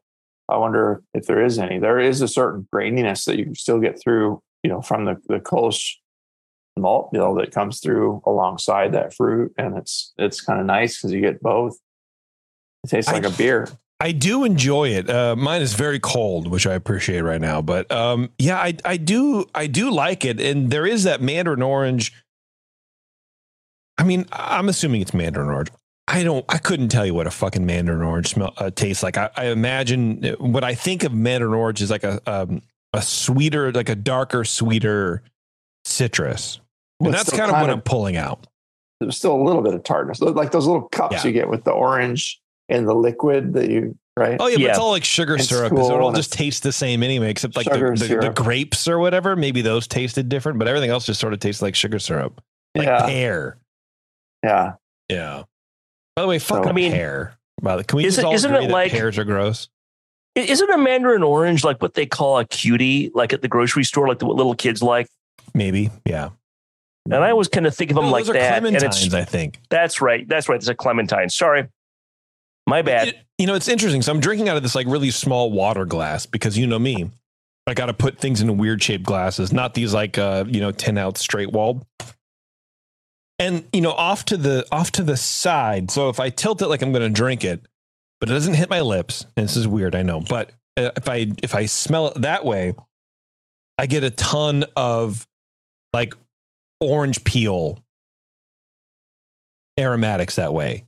I 0.50 0.58
wonder 0.58 1.02
if 1.14 1.26
there 1.26 1.44
is 1.44 1.60
any. 1.60 1.78
There 1.80 2.00
is 2.00 2.22
a 2.22 2.28
certain 2.28 2.68
graininess 2.74 3.26
that 3.26 3.38
you 3.38 3.44
can 3.46 3.56
still 3.56 3.80
get 3.80 4.00
through, 4.02 4.42
you 4.64 4.70
know, 4.70 4.82
from 4.82 5.04
the 5.06 5.18
the 5.28 5.40
Kolsch 5.40 5.96
malt 6.78 7.12
bill 7.12 7.36
that 7.36 7.52
comes 7.52 7.80
through 7.80 8.22
alongside 8.26 8.94
that 8.94 9.14
fruit, 9.14 9.54
and 9.58 9.78
it's 9.78 10.14
it's 10.18 10.42
kind 10.42 10.60
of 10.60 10.66
nice 10.66 10.98
because 10.98 11.14
you 11.14 11.22
get 11.22 11.42
both. 11.42 11.78
It 12.84 12.90
tastes 12.90 13.10
I- 13.12 13.16
like 13.16 13.26
a 13.26 13.32
beer. 13.32 13.68
I 14.00 14.12
do 14.12 14.44
enjoy 14.44 14.90
it. 14.90 15.10
Uh, 15.10 15.36
mine 15.36 15.64
is 15.64 15.74
very 15.74 16.00
cold, 16.00 16.48
which 16.50 16.68
I 16.68 16.76
appreciate 16.76 17.22
right 17.22 17.42
now. 17.42 17.64
But 17.64 17.92
um, 17.92 18.30
yeah, 18.38 18.58
I, 18.58 18.76
I 18.86 18.98
do 18.98 19.46
I 19.56 19.66
do 19.66 19.90
like 19.90 20.24
it, 20.24 20.40
and 20.40 20.70
there 20.70 20.86
is 20.86 21.04
that 21.06 21.20
Mandarin 21.20 21.64
orange. 21.64 22.14
I 23.98 24.04
mean, 24.04 24.28
I'm 24.32 24.70
assuming 24.70 25.02
it's 25.02 25.16
Mandarin 25.16 25.50
orange. 25.50 25.72
I 26.08 26.24
don't. 26.24 26.46
I 26.48 26.60
couldn't 26.60 26.90
tell 26.90 27.08
you 27.08 27.16
what 27.16 27.26
a 27.26 27.32
fucking 27.32 27.66
Mandarin 27.66 28.04
orange 28.04 28.28
smell 28.28 28.54
uh, 28.58 28.70
tastes 28.70 29.02
like. 29.02 29.18
I, 29.18 29.32
I 29.36 29.46
imagine 29.46 30.36
what 30.38 30.64
I 30.64 30.76
think 30.76 31.04
of 31.04 31.12
Mandarin 31.12 31.56
orange 31.56 31.82
is 31.82 31.90
like 31.90 32.04
a 32.04 32.22
um, 32.28 32.62
a 32.94 33.02
sweeter, 33.02 33.72
like 33.72 33.90
a 33.90 33.96
darker, 33.96 34.44
sweeter 34.44 35.24
citrus. 35.86 36.60
Well, 37.00 37.08
And 37.10 37.14
that's 37.14 37.28
still 37.28 37.38
kind 37.40 37.50
of 37.52 37.56
what 37.56 37.60
kind 37.62 37.72
I'm 37.72 37.82
pulling 37.82 38.18
out. 38.18 38.48
There's 39.00 39.18
still 39.18 39.36
a 39.36 39.44
little 39.44 39.62
bit 39.62 39.74
of 39.76 39.84
tartness, 39.84 40.20
like 40.22 40.52
those 40.52 40.66
little 40.66 40.88
cups 40.90 41.18
Yeah. 41.18 41.28
you 41.28 41.32
get 41.32 41.50
with 41.50 41.64
the 41.64 41.72
orange 41.72 42.42
and 42.70 42.88
the 42.88 42.96
liquid 42.96 43.54
that 43.54 43.70
you 43.70 43.96
right. 44.18 44.38
Oh 44.40 44.48
yeah, 44.48 44.58
but 44.58 44.64
it's 44.72 44.80
all 44.80 44.90
like 44.92 45.04
sugar 45.04 45.36
It's 45.36 45.48
syrup. 45.50 45.72
cool 45.72 45.88
so 45.88 45.96
it 45.96 46.02
all 46.02 46.08
and 46.08 46.16
just 46.18 46.34
tastes 46.34 46.62
the 46.62 46.72
same 46.72 47.04
anyway, 47.04 47.30
except 47.30 47.56
like 47.56 47.68
the, 47.70 47.78
the, 47.78 48.18
the 48.22 48.30
grapes 48.36 48.88
or 48.88 48.98
whatever. 48.98 49.36
Maybe 49.36 49.62
those 49.62 49.86
tasted 49.88 50.28
different, 50.30 50.58
but 50.58 50.68
everything 50.68 50.90
else 50.90 51.06
just 51.06 51.20
sort 51.20 51.34
of 51.34 51.40
tastes 51.40 51.62
like 51.62 51.76
sugar 51.76 52.00
syrup, 52.00 52.42
like 52.76 52.88
yeah, 52.88 53.06
pear. 53.06 53.58
yeah. 54.44 54.74
Yeah. 55.10 55.44
By 56.16 56.24
the 56.24 56.28
way, 56.28 56.40
fuck 56.40 56.64
So- 56.64 56.70
a 56.70 56.72
I 56.72 56.74
mean, 56.74 56.92
pear. 56.92 57.38
By 57.62 57.76
the, 57.78 57.84
can 57.84 57.98
we 57.98 58.06
isn't- 58.06 58.22
just 58.22 58.26
all 58.26 58.34
isn't 58.34 58.52
agree 58.52 58.66
it 58.66 58.68
that 58.70 58.74
like- 58.74 58.92
pears 58.92 59.18
are 59.20 59.24
gross? 59.24 59.70
Isn't 60.36 60.70
a 60.70 60.78
mandarin 60.78 61.24
orange 61.24 61.64
like 61.64 61.82
what 61.82 61.94
they 61.96 62.06
call 62.06 62.38
a 62.38 62.46
cutie, 62.46 63.12
like 63.16 63.34
at 63.34 63.42
the 63.42 63.48
grocery 63.48 63.84
store, 63.84 64.08
like 64.08 64.20
the, 64.20 64.26
what 64.28 64.36
little 64.36 64.54
kids 64.56 64.84
like? 64.84 65.08
Maybe. 65.56 65.90
Yeah. 66.06 66.30
And 67.14 67.24
I 67.24 67.32
always 67.32 67.48
kind 67.48 67.66
of 67.66 67.76
think 67.76 67.92
of 67.92 67.96
them 67.96 68.06
No, 68.06 68.12
like 68.12 68.26
those 68.26 68.32
are 68.32 68.40
that. 68.40 68.66
And 68.66 68.76
clementines, 68.76 69.06
it's 69.06 69.14
I 69.14 69.24
think. 69.24 69.60
that's 69.70 70.02
right. 70.02 70.28
That's 70.28 70.50
right. 70.50 70.58
It's 70.58 70.68
a 70.68 70.76
clementine. 70.76 71.30
Sorry, 71.30 71.68
my 72.68 72.82
bad. 72.82 73.08
You, 73.08 73.14
you 73.40 73.48
know, 73.48 73.56
it's 73.56 73.68
interesting. 73.68 74.02
So 74.02 74.12
I'm 74.12 74.20
drinking 74.20 74.50
out 74.50 74.58
of 74.58 74.64
this 74.64 74.76
like 74.76 74.88
really 74.88 75.12
small 75.12 75.52
water 75.52 75.86
glass 75.86 76.26
because 76.26 76.58
you 76.58 76.68
know 76.68 76.80
me. 76.80 77.10
I 77.66 77.74
got 77.74 77.88
to 77.88 77.94
put 77.94 78.18
things 78.18 78.42
in 78.42 78.58
weird 78.58 78.82
shaped 78.82 79.04
glasses, 79.04 79.52
not 79.52 79.74
these 79.74 79.94
like 79.94 80.18
uh, 80.18 80.46
you 80.48 80.62
know, 80.62 80.72
10 80.72 80.98
ounce 80.98 81.20
straight 81.20 81.52
walled. 81.52 81.86
And 83.40 83.66
you 83.74 83.82
know, 83.82 83.92
off 83.92 84.26
to 84.26 84.38
the 84.38 84.66
off 84.72 84.92
to 84.94 85.04
the 85.04 85.18
side. 85.18 85.92
So 85.92 86.10
if 86.10 86.20
I 86.20 86.30
tilt 86.30 86.62
it 86.62 86.68
like 86.68 86.82
I'm 86.82 86.92
going 86.92 87.04
to 87.04 87.10
drink 87.10 87.44
it, 87.44 87.62
but 88.20 88.30
it 88.30 88.34
doesn't 88.34 88.56
hit 88.56 88.70
my 88.70 88.82
lips, 88.82 89.26
and 89.36 89.44
this 89.44 89.56
is 89.56 89.68
weird, 89.68 89.96
I 89.96 90.02
know. 90.02 90.22
But 90.22 90.52
uh, 90.76 90.92
if 90.96 91.08
I 91.08 91.28
if 91.44 91.54
I 91.54 91.66
smell 91.68 92.08
it 92.08 92.22
that 92.22 92.46
way, 92.46 92.74
I 93.78 93.86
get 93.86 94.04
a 94.04 94.10
ton 94.10 94.66
of 94.76 95.28
like 95.94 96.16
orange 96.80 97.24
peel 97.24 97.80
aromatics 99.80 100.36
that 100.36 100.54
way. 100.54 100.86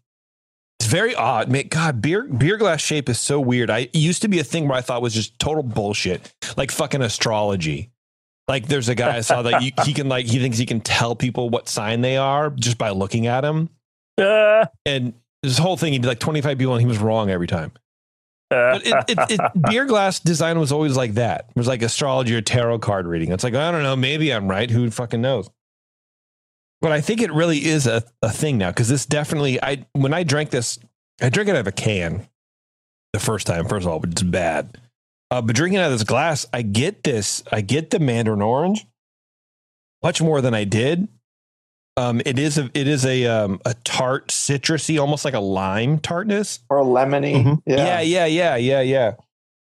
It's 0.79 0.89
very 0.89 1.13
odd. 1.13 1.49
Man, 1.49 1.67
God, 1.67 2.01
beer 2.01 2.23
beer 2.23 2.57
glass 2.57 2.81
shape 2.81 3.09
is 3.09 3.19
so 3.19 3.39
weird. 3.39 3.69
I 3.69 3.89
used 3.93 4.21
to 4.21 4.27
be 4.27 4.39
a 4.39 4.43
thing 4.43 4.67
where 4.67 4.77
I 4.77 4.81
thought 4.81 5.01
was 5.01 5.13
just 5.13 5.37
total 5.37 5.63
bullshit, 5.63 6.33
like 6.55 6.71
fucking 6.71 7.01
astrology. 7.01 7.91
Like 8.47 8.67
there's 8.67 8.89
a 8.89 8.95
guy 8.95 9.17
I 9.17 9.21
saw 9.21 9.41
that 9.43 9.61
you, 9.61 9.71
he 9.83 9.93
can 9.93 10.09
like 10.09 10.25
he 10.25 10.39
thinks 10.39 10.57
he 10.57 10.65
can 10.65 10.79
tell 10.81 11.15
people 11.15 11.49
what 11.49 11.67
sign 11.67 12.01
they 12.01 12.17
are 12.17 12.49
just 12.49 12.77
by 12.77 12.91
looking 12.91 13.27
at 13.27 13.41
them. 13.41 13.69
Uh, 14.17 14.65
And 14.85 15.13
this 15.43 15.57
whole 15.57 15.77
thing, 15.77 15.93
he 15.93 15.99
did 15.99 16.07
like 16.07 16.19
25 16.19 16.57
people 16.57 16.73
and 16.73 16.81
he 16.81 16.87
was 16.87 16.97
wrong 16.97 17.29
every 17.29 17.47
time. 17.47 17.71
But 18.49 18.85
it, 18.87 18.93
it, 19.07 19.31
it, 19.31 19.51
beer 19.69 19.85
glass 19.85 20.19
design 20.19 20.59
was 20.59 20.71
always 20.71 20.97
like 20.97 21.13
that. 21.13 21.45
It 21.49 21.55
was 21.55 21.67
like 21.67 21.81
astrology 21.81 22.35
or 22.35 22.41
tarot 22.41 22.79
card 22.79 23.05
reading. 23.05 23.31
It's 23.31 23.43
like, 23.43 23.53
I 23.53 23.71
don't 23.71 23.83
know, 23.83 23.95
maybe 23.95 24.33
I'm 24.33 24.47
right. 24.47 24.69
Who 24.69 24.89
fucking 24.89 25.21
knows? 25.21 25.49
But 26.82 26.91
I 26.93 27.01
think 27.01 27.21
it 27.21 27.32
really 27.34 27.65
is 27.65 27.88
a, 27.88 28.03
a 28.21 28.30
thing 28.30 28.57
now 28.57 28.69
because 28.69 28.88
this 28.88 29.05
definitely, 29.05 29.61
I 29.61 29.86
when 29.93 30.13
I 30.13 30.23
drank 30.23 30.49
this, 30.49 30.80
I 31.21 31.30
drank 31.30 31.49
it 31.49 31.55
out 31.55 31.59
of 31.61 31.67
a 31.67 31.71
can 31.73 32.27
the 33.13 33.19
first 33.19 33.47
time, 33.47 33.65
first 33.67 33.86
of 33.86 33.91
all, 33.91 33.99
but 33.99 34.11
it's 34.11 34.21
bad. 34.23 34.77
Uh, 35.32 35.41
but 35.41 35.55
drinking 35.55 35.80
out 35.80 35.86
of 35.88 35.91
this 35.91 36.03
glass, 36.07 36.45
I 36.53 36.61
get 36.61 37.03
this, 37.03 37.43
I 37.51 37.61
get 37.61 37.89
the 37.89 37.99
mandarin 37.99 38.41
orange 38.41 38.86
much 40.01 40.21
more 40.21 40.41
than 40.41 40.53
I 40.53 40.63
did. 40.63 41.07
Um, 41.97 42.21
it 42.25 42.39
is 42.39 42.57
a 42.57 42.69
it 42.73 42.88
is 42.88 43.05
a 43.05 43.25
um, 43.25 43.59
a 43.65 43.73
tart, 43.84 44.30
citrusy, 44.30 44.99
almost 44.99 45.25
like 45.25 45.34
a 45.34 45.39
lime 45.41 45.99
tartness. 45.99 46.59
Or 46.69 46.77
lemony. 46.82 47.43
Mhm. 47.43 47.61
Yeah, 47.65 47.99
Yeah. 47.99 48.01
yeah, 48.01 48.25
yeah, 48.25 48.55
yeah, 48.55 48.82
yeah. 48.82 49.11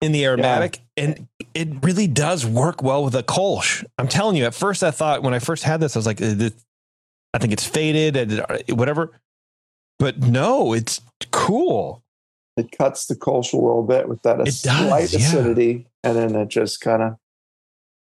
In 0.01 0.11
the 0.13 0.23
aromatic, 0.25 0.79
and 0.95 1.27
it 1.55 1.67
really 1.83 2.07
does 2.07 2.45
work 2.45 2.81
well 2.83 3.03
with 3.03 3.15
a 3.15 3.23
Kolsch. 3.23 3.83
I'm 3.97 4.07
telling 4.07 4.37
you. 4.37 4.45
At 4.45 4.53
first, 4.53 4.83
I 4.83 4.91
thought 4.91 5.23
when 5.23 5.33
I 5.33 5.39
first 5.39 5.63
had 5.63 5.79
this, 5.81 5.95
I 5.95 5.99
was 5.99 6.05
like, 6.05 6.21
"Uh, 6.21 6.35
this- 6.35 6.53
I 7.33 7.37
think 7.37 7.53
it's 7.53 7.65
faded, 7.65 8.15
and 8.15 8.39
uh, 8.41 8.57
whatever. 8.75 9.11
But 9.99 10.19
no, 10.19 10.73
it's 10.73 11.01
cool. 11.31 12.03
It 12.57 12.71
cuts 12.77 13.05
the 13.05 13.15
Kolsch 13.15 13.53
a 13.53 13.57
little 13.57 13.83
bit 13.83 14.09
with 14.09 14.21
that 14.23 14.37
does, 14.37 14.61
slight 14.61 15.11
yeah. 15.13 15.19
acidity, 15.19 15.87
and 16.03 16.15
then 16.17 16.35
it 16.35 16.47
just 16.49 16.81
kind 16.81 17.01
of 17.03 17.17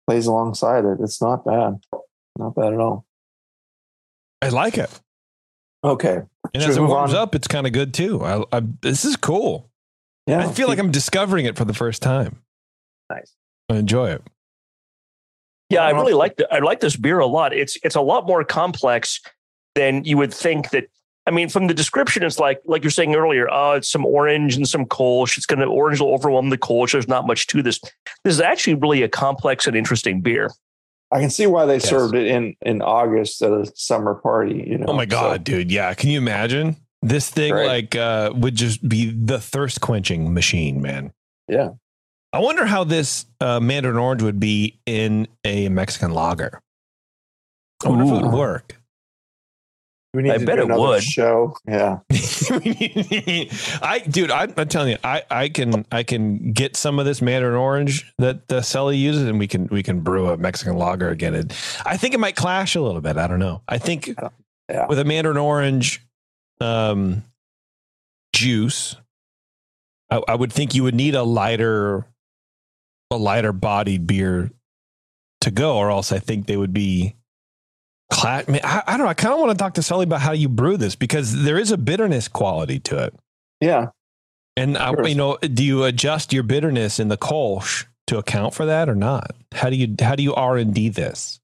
plays 0.06 0.26
alongside 0.26 0.84
it. 0.84 0.98
It's 1.00 1.20
not 1.20 1.44
bad. 1.44 1.80
Not 2.38 2.54
bad 2.54 2.72
at 2.72 2.80
all. 2.80 3.04
I 4.40 4.48
like 4.48 4.76
it, 4.78 4.90
Okay. 5.84 6.22
and 6.52 6.62
Should 6.62 6.70
as 6.70 6.76
it 6.76 6.82
warms 6.82 7.14
on? 7.14 7.20
up, 7.20 7.34
it's 7.36 7.46
kind 7.46 7.66
of 7.66 7.72
good 7.72 7.94
too. 7.94 8.24
I, 8.24 8.42
I, 8.50 8.62
this 8.80 9.04
is 9.04 9.16
cool. 9.16 9.70
Yeah. 10.26 10.46
I 10.48 10.52
feel 10.52 10.66
like 10.66 10.78
I'm 10.80 10.90
discovering 10.90 11.46
it 11.46 11.56
for 11.56 11.64
the 11.64 11.74
first 11.74 12.02
time. 12.02 12.42
nice. 13.10 13.34
I 13.68 13.76
enjoy 13.76 14.10
it. 14.10 14.22
Yeah, 15.72 15.84
I 15.84 15.88
I 15.88 15.90
really 15.92 16.12
like 16.14 16.36
the, 16.36 16.52
I 16.52 16.58
like 16.58 16.80
this 16.80 16.96
beer 16.96 17.18
a 17.18 17.26
lot. 17.26 17.52
It's 17.52 17.76
it's 17.82 17.96
a 17.96 18.00
lot 18.00 18.26
more 18.26 18.44
complex 18.44 19.20
than 19.74 20.04
you 20.04 20.16
would 20.18 20.32
think 20.32 20.70
that. 20.70 20.84
I 21.24 21.30
mean, 21.30 21.48
from 21.48 21.68
the 21.68 21.74
description, 21.74 22.24
it's 22.24 22.40
like 22.40 22.60
like 22.64 22.82
you're 22.82 22.90
saying 22.90 23.14
earlier. 23.14 23.48
Oh, 23.50 23.72
it's 23.72 23.88
some 23.90 24.04
orange 24.04 24.56
and 24.56 24.68
some 24.68 24.84
Kolsch. 24.86 25.36
It's 25.36 25.46
going 25.46 25.60
to 25.60 25.66
orange 25.66 26.00
will 26.00 26.12
overwhelm 26.12 26.50
the 26.50 26.58
Kolsch. 26.58 26.92
There's 26.92 27.06
not 27.06 27.26
much 27.28 27.46
to 27.48 27.62
this. 27.62 27.78
This 28.24 28.34
is 28.34 28.40
actually 28.40 28.74
really 28.74 29.02
a 29.02 29.08
complex 29.08 29.66
and 29.68 29.76
interesting 29.76 30.20
beer. 30.20 30.50
I 31.12 31.20
can 31.20 31.30
see 31.30 31.46
why 31.46 31.64
they 31.66 31.74
Yes. 31.74 31.88
served 31.88 32.16
it 32.16 32.26
in 32.26 32.56
in 32.62 32.82
August 32.82 33.40
at 33.42 33.52
a 33.52 33.70
summer 33.76 34.14
party. 34.16 34.64
You 34.66 34.78
know. 34.78 34.86
Oh 34.88 34.92
my 34.94 35.04
so- 35.04 35.10
god, 35.10 35.44
dude! 35.44 35.70
Yeah, 35.70 35.94
can 35.94 36.10
you 36.10 36.18
imagine 36.18 36.74
this 37.02 37.30
thing? 37.30 37.52
Great. 37.52 37.68
Like, 37.68 37.94
uh, 37.94 38.32
would 38.34 38.56
just 38.56 38.88
be 38.88 39.10
the 39.10 39.38
thirst 39.40 39.80
quenching 39.80 40.34
machine, 40.34 40.82
man. 40.82 41.12
Yeah. 41.48 41.70
I 42.32 42.38
wonder 42.38 42.64
how 42.64 42.84
this 42.84 43.26
uh, 43.40 43.60
Mandarin 43.60 43.96
Orange 43.96 44.22
would 44.22 44.40
be 44.40 44.78
in 44.86 45.28
a 45.44 45.68
Mexican 45.68 46.12
lager. 46.12 46.60
I 47.84 47.88
wonder 47.88 48.04
if 48.04 48.10
it 48.10 48.22
would 48.24 48.32
work. 48.32 48.78
We 50.14 50.22
need 50.22 50.32
I 50.32 50.38
to 50.38 50.44
bet 50.46 50.56
do 50.56 50.62
it 50.70 50.78
would. 50.78 51.02
Show. 51.02 51.56
Yeah. 51.66 52.00
I, 52.10 54.02
dude, 54.08 54.30
I'm, 54.30 54.52
I'm 54.56 54.68
telling 54.68 54.90
you, 54.90 54.98
I, 55.02 55.22
I 55.30 55.48
can, 55.48 55.86
I 55.90 56.02
can 56.02 56.52
get 56.52 56.76
some 56.76 56.98
of 56.98 57.06
this 57.06 57.22
Mandarin 57.22 57.54
Orange 57.56 58.12
that 58.18 58.50
uh, 58.52 58.60
Sully 58.60 58.98
uses, 58.98 59.26
and 59.26 59.38
we 59.38 59.46
can, 59.48 59.68
we 59.68 59.82
can 59.82 60.00
brew 60.00 60.28
a 60.28 60.36
Mexican 60.36 60.76
lager 60.76 61.08
again. 61.08 61.34
And 61.34 61.50
I 61.86 61.96
think 61.96 62.12
it 62.14 62.20
might 62.20 62.36
clash 62.36 62.74
a 62.74 62.82
little 62.82 63.00
bit. 63.00 63.16
I 63.16 63.26
don't 63.26 63.38
know. 63.38 63.62
I 63.68 63.78
think 63.78 64.10
Yeah. 64.68 64.86
with 64.86 64.98
a 64.98 65.04
Mandarin 65.04 65.38
Orange 65.38 66.04
um, 66.60 67.22
juice, 68.34 68.96
I, 70.10 70.22
I 70.28 70.34
would 70.34 70.52
think 70.52 70.74
you 70.74 70.82
would 70.82 70.94
need 70.94 71.14
a 71.14 71.22
lighter, 71.22 72.04
a 73.12 73.16
lighter 73.16 73.52
bodied 73.52 74.06
beer 74.06 74.50
to 75.42 75.50
go, 75.50 75.76
or 75.76 75.90
else 75.90 76.12
I 76.12 76.18
think 76.18 76.46
they 76.46 76.56
would 76.56 76.72
be. 76.72 77.16
Cla- 78.12 78.44
I, 78.48 78.82
I, 78.86 78.96
don't 78.96 79.06
know. 79.06 79.10
I 79.10 79.14
kind 79.14 79.32
of 79.32 79.40
want 79.40 79.52
to 79.52 79.56
talk 79.56 79.74
to 79.74 79.82
Sully 79.82 80.04
about 80.04 80.20
how 80.20 80.32
you 80.32 80.48
brew 80.48 80.76
this 80.76 80.96
because 80.96 81.44
there 81.44 81.58
is 81.58 81.70
a 81.70 81.78
bitterness 81.78 82.28
quality 82.28 82.78
to 82.80 83.04
it. 83.04 83.14
Yeah. 83.60 83.86
And 84.56 84.76
I, 84.76 84.92
you 85.06 85.14
know, 85.14 85.38
do 85.38 85.64
you 85.64 85.84
adjust 85.84 86.32
your 86.32 86.42
bitterness 86.42 87.00
in 87.00 87.08
the 87.08 87.16
Kolsch 87.16 87.86
to 88.08 88.18
account 88.18 88.54
for 88.54 88.66
that 88.66 88.88
or 88.88 88.94
not? 88.94 89.30
How 89.52 89.70
do 89.70 89.76
you 89.76 89.94
how 90.00 90.14
do 90.14 90.22
you 90.22 90.34
R 90.34 90.58
and 90.58 90.74
D 90.74 90.90
this? 90.90 91.40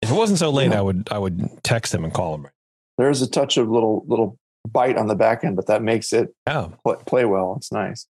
If 0.00 0.10
it 0.10 0.14
wasn't 0.14 0.38
so 0.38 0.50
late, 0.50 0.70
Yeah. 0.70 0.78
I 0.78 0.82
would 0.82 1.08
I 1.10 1.18
would 1.18 1.62
text 1.62 1.94
him 1.94 2.04
and 2.04 2.14
call 2.14 2.34
him. 2.36 2.48
There's 2.96 3.20
a 3.20 3.28
touch 3.28 3.58
of 3.58 3.68
little 3.68 4.04
little 4.06 4.38
bite 4.66 4.96
on 4.96 5.08
the 5.08 5.14
back 5.14 5.44
end, 5.44 5.56
but 5.56 5.66
that 5.66 5.82
makes 5.82 6.12
it 6.12 6.34
oh. 6.46 6.52
Yeah, 6.52 6.68
play, 6.82 6.96
play 7.06 7.24
well. 7.24 7.54
It's 7.56 7.72
nice. 7.72 8.06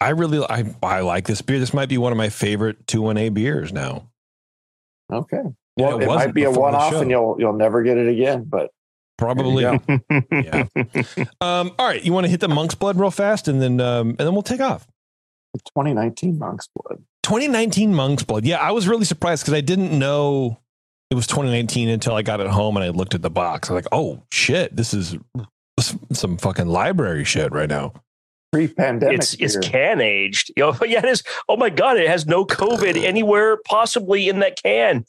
I 0.00 0.10
really 0.10 0.44
I 0.48 0.74
I 0.82 1.00
like 1.00 1.26
this 1.26 1.42
beer. 1.42 1.58
This 1.58 1.74
might 1.74 1.88
be 1.88 1.98
one 1.98 2.12
of 2.12 2.18
my 2.18 2.28
favorite 2.28 2.86
two 2.86 3.02
one 3.02 3.16
A 3.16 3.28
beers 3.28 3.72
now. 3.72 4.10
Okay. 5.12 5.42
Well, 5.76 6.00
it, 6.00 6.06
wasn't 6.06 6.28
might 6.28 6.34
be 6.34 6.44
a 6.44 6.50
one 6.50 6.74
off 6.74 6.94
and 6.94 7.10
you'll 7.10 7.36
you'll 7.38 7.52
never 7.52 7.82
get 7.82 7.96
it 7.98 8.08
again, 8.08 8.44
but 8.44 8.70
Probably. 9.18 9.62
Yeah. 9.62 10.66
Um, 11.40 11.72
all 11.78 11.86
right. 11.86 12.02
You 12.02 12.12
want 12.12 12.24
to 12.24 12.30
hit 12.30 12.40
the 12.40 12.48
monk's 12.48 12.74
blood 12.74 12.98
real 12.98 13.10
fast, 13.10 13.48
and 13.48 13.60
then 13.60 13.80
um, 13.80 14.10
and 14.10 14.18
then 14.18 14.32
we'll 14.32 14.42
take 14.42 14.60
off. 14.60 14.86
2019 15.74 16.38
Monk's 16.38 16.68
Blood. 16.74 17.02
2019 17.22 17.94
monk's 17.94 18.22
blood. 18.22 18.44
Yeah, 18.44 18.58
I 18.58 18.70
was 18.70 18.86
really 18.86 19.04
surprised 19.04 19.42
because 19.42 19.54
I 19.54 19.60
didn't 19.60 19.98
know 19.98 20.60
it 21.10 21.14
was 21.14 21.26
2019 21.26 21.88
until 21.88 22.14
I 22.14 22.22
got 22.22 22.40
it 22.40 22.46
home 22.46 22.76
and 22.76 22.84
I 22.84 22.90
looked 22.90 23.14
at 23.14 23.22
the 23.22 23.30
box. 23.30 23.68
I 23.68 23.74
was 23.74 23.84
like, 23.84 23.92
oh 23.92 24.22
shit, 24.30 24.76
this 24.76 24.94
is 24.94 25.16
some 26.12 26.36
fucking 26.36 26.68
library 26.68 27.24
shit 27.24 27.52
right 27.52 27.68
now. 27.68 27.94
Pre-pandemic. 28.52 29.18
it's 29.18 29.34
it's 29.34 29.56
can 29.58 30.00
aged. 30.00 30.52
You 30.56 30.64
oh, 30.66 30.70
know, 30.72 30.86
yeah, 30.86 30.98
it 30.98 31.04
is. 31.06 31.22
Oh 31.48 31.56
my 31.56 31.70
god, 31.70 31.96
it 31.96 32.08
has 32.08 32.26
no 32.26 32.44
COVID 32.44 33.02
anywhere 33.02 33.58
possibly 33.58 34.28
in 34.28 34.40
that 34.40 34.62
can. 34.62 35.04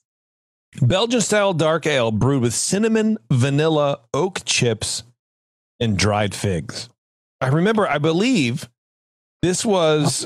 Belgian 0.82 1.22
style 1.22 1.54
dark 1.54 1.86
ale 1.88 2.12
brewed 2.12 2.42
with 2.42 2.54
cinnamon, 2.54 3.18
vanilla, 3.32 4.00
oak 4.14 4.42
chips, 4.46 5.04
and 5.80 5.98
dried 5.98 6.36
figs. 6.36 6.90
I 7.42 7.48
remember, 7.48 7.88
I 7.88 7.98
believe 8.00 8.70
this 9.42 9.64
was 9.64 10.26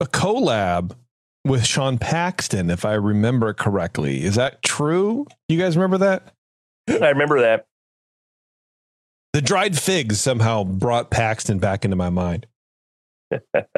a 0.00 0.06
collab 0.06 0.96
with 1.44 1.66
Sean 1.66 1.98
Paxton, 1.98 2.70
if 2.70 2.84
I 2.84 2.94
remember 2.94 3.52
correctly. 3.52 4.22
Is 4.22 4.36
that 4.36 4.62
true? 4.62 5.26
You 5.48 5.58
guys 5.58 5.76
remember 5.76 5.98
that? 5.98 6.34
I 6.88 7.10
remember 7.10 7.40
that. 7.40 7.66
The 9.32 9.40
dried 9.40 9.78
figs 9.78 10.20
somehow 10.20 10.62
brought 10.62 11.10
Paxton 11.10 11.58
back 11.58 11.84
into 11.84 11.96
my 11.96 12.10
mind. 12.10 12.46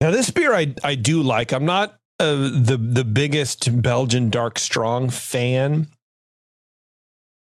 now, 0.00 0.10
this 0.10 0.30
beer 0.30 0.54
I, 0.54 0.74
I 0.82 0.94
do 0.94 1.22
like. 1.22 1.52
I'm 1.52 1.64
not 1.64 1.98
uh, 2.20 2.34
the 2.34 2.76
the 2.78 3.04
biggest 3.04 3.82
Belgian 3.82 4.30
dark 4.30 4.58
strong 4.58 5.10
fan. 5.10 5.88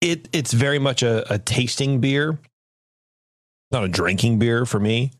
It 0.01 0.29
it's 0.33 0.53
very 0.53 0.79
much 0.79 1.03
a, 1.03 1.33
a 1.33 1.39
tasting 1.39 2.01
beer, 2.01 2.39
not 3.71 3.85
a 3.85 3.89
drinking 3.89 4.39
beer 4.39 4.67
for 4.67 4.81
me. 4.81 5.13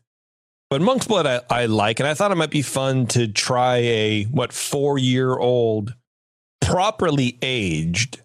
But 0.69 0.81
Monk's 0.81 1.07
Blood 1.07 1.27
I, 1.27 1.41
I 1.49 1.65
like, 1.67 1.99
and 1.99 2.07
I 2.07 2.15
thought 2.15 2.31
it 2.31 2.35
might 2.35 2.49
be 2.49 2.63
fun 2.63 3.05
to 3.07 3.27
try 3.27 3.77
a 3.77 4.23
what 4.25 4.51
four 4.51 4.97
year 4.97 5.37
old, 5.37 5.93
properly 6.61 7.37
aged 7.41 8.21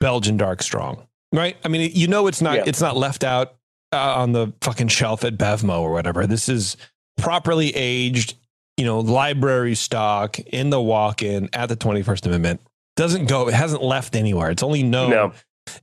Belgian 0.00 0.36
dark 0.36 0.62
strong. 0.62 1.06
Right? 1.32 1.56
I 1.64 1.68
mean, 1.68 1.90
you 1.94 2.08
know, 2.08 2.26
it's 2.26 2.42
not 2.42 2.56
Yeah. 2.56 2.64
it's 2.66 2.80
not 2.80 2.96
left 2.96 3.24
out 3.24 3.54
uh, 3.92 4.14
on 4.16 4.32
the 4.32 4.52
fucking 4.60 4.88
shelf 4.88 5.24
at 5.24 5.36
Bevmo 5.36 5.80
or 5.80 5.92
whatever. 5.92 6.26
This 6.26 6.48
is 6.48 6.76
properly 7.16 7.74
aged, 7.74 8.36
you 8.76 8.84
know, 8.84 9.00
library 9.00 9.74
stock 9.74 10.38
in 10.38 10.70
the 10.70 10.80
walk-in 10.80 11.48
at 11.52 11.68
the 11.68 11.76
21st 11.76 12.26
Amendment. 12.26 12.60
Doesn't 12.96 13.26
go. 13.26 13.48
It 13.48 13.54
hasn't 13.54 13.82
left 13.82 14.16
anywhere. 14.16 14.50
It's 14.50 14.62
only 14.62 14.82
known. 14.82 15.10
No. 15.10 15.32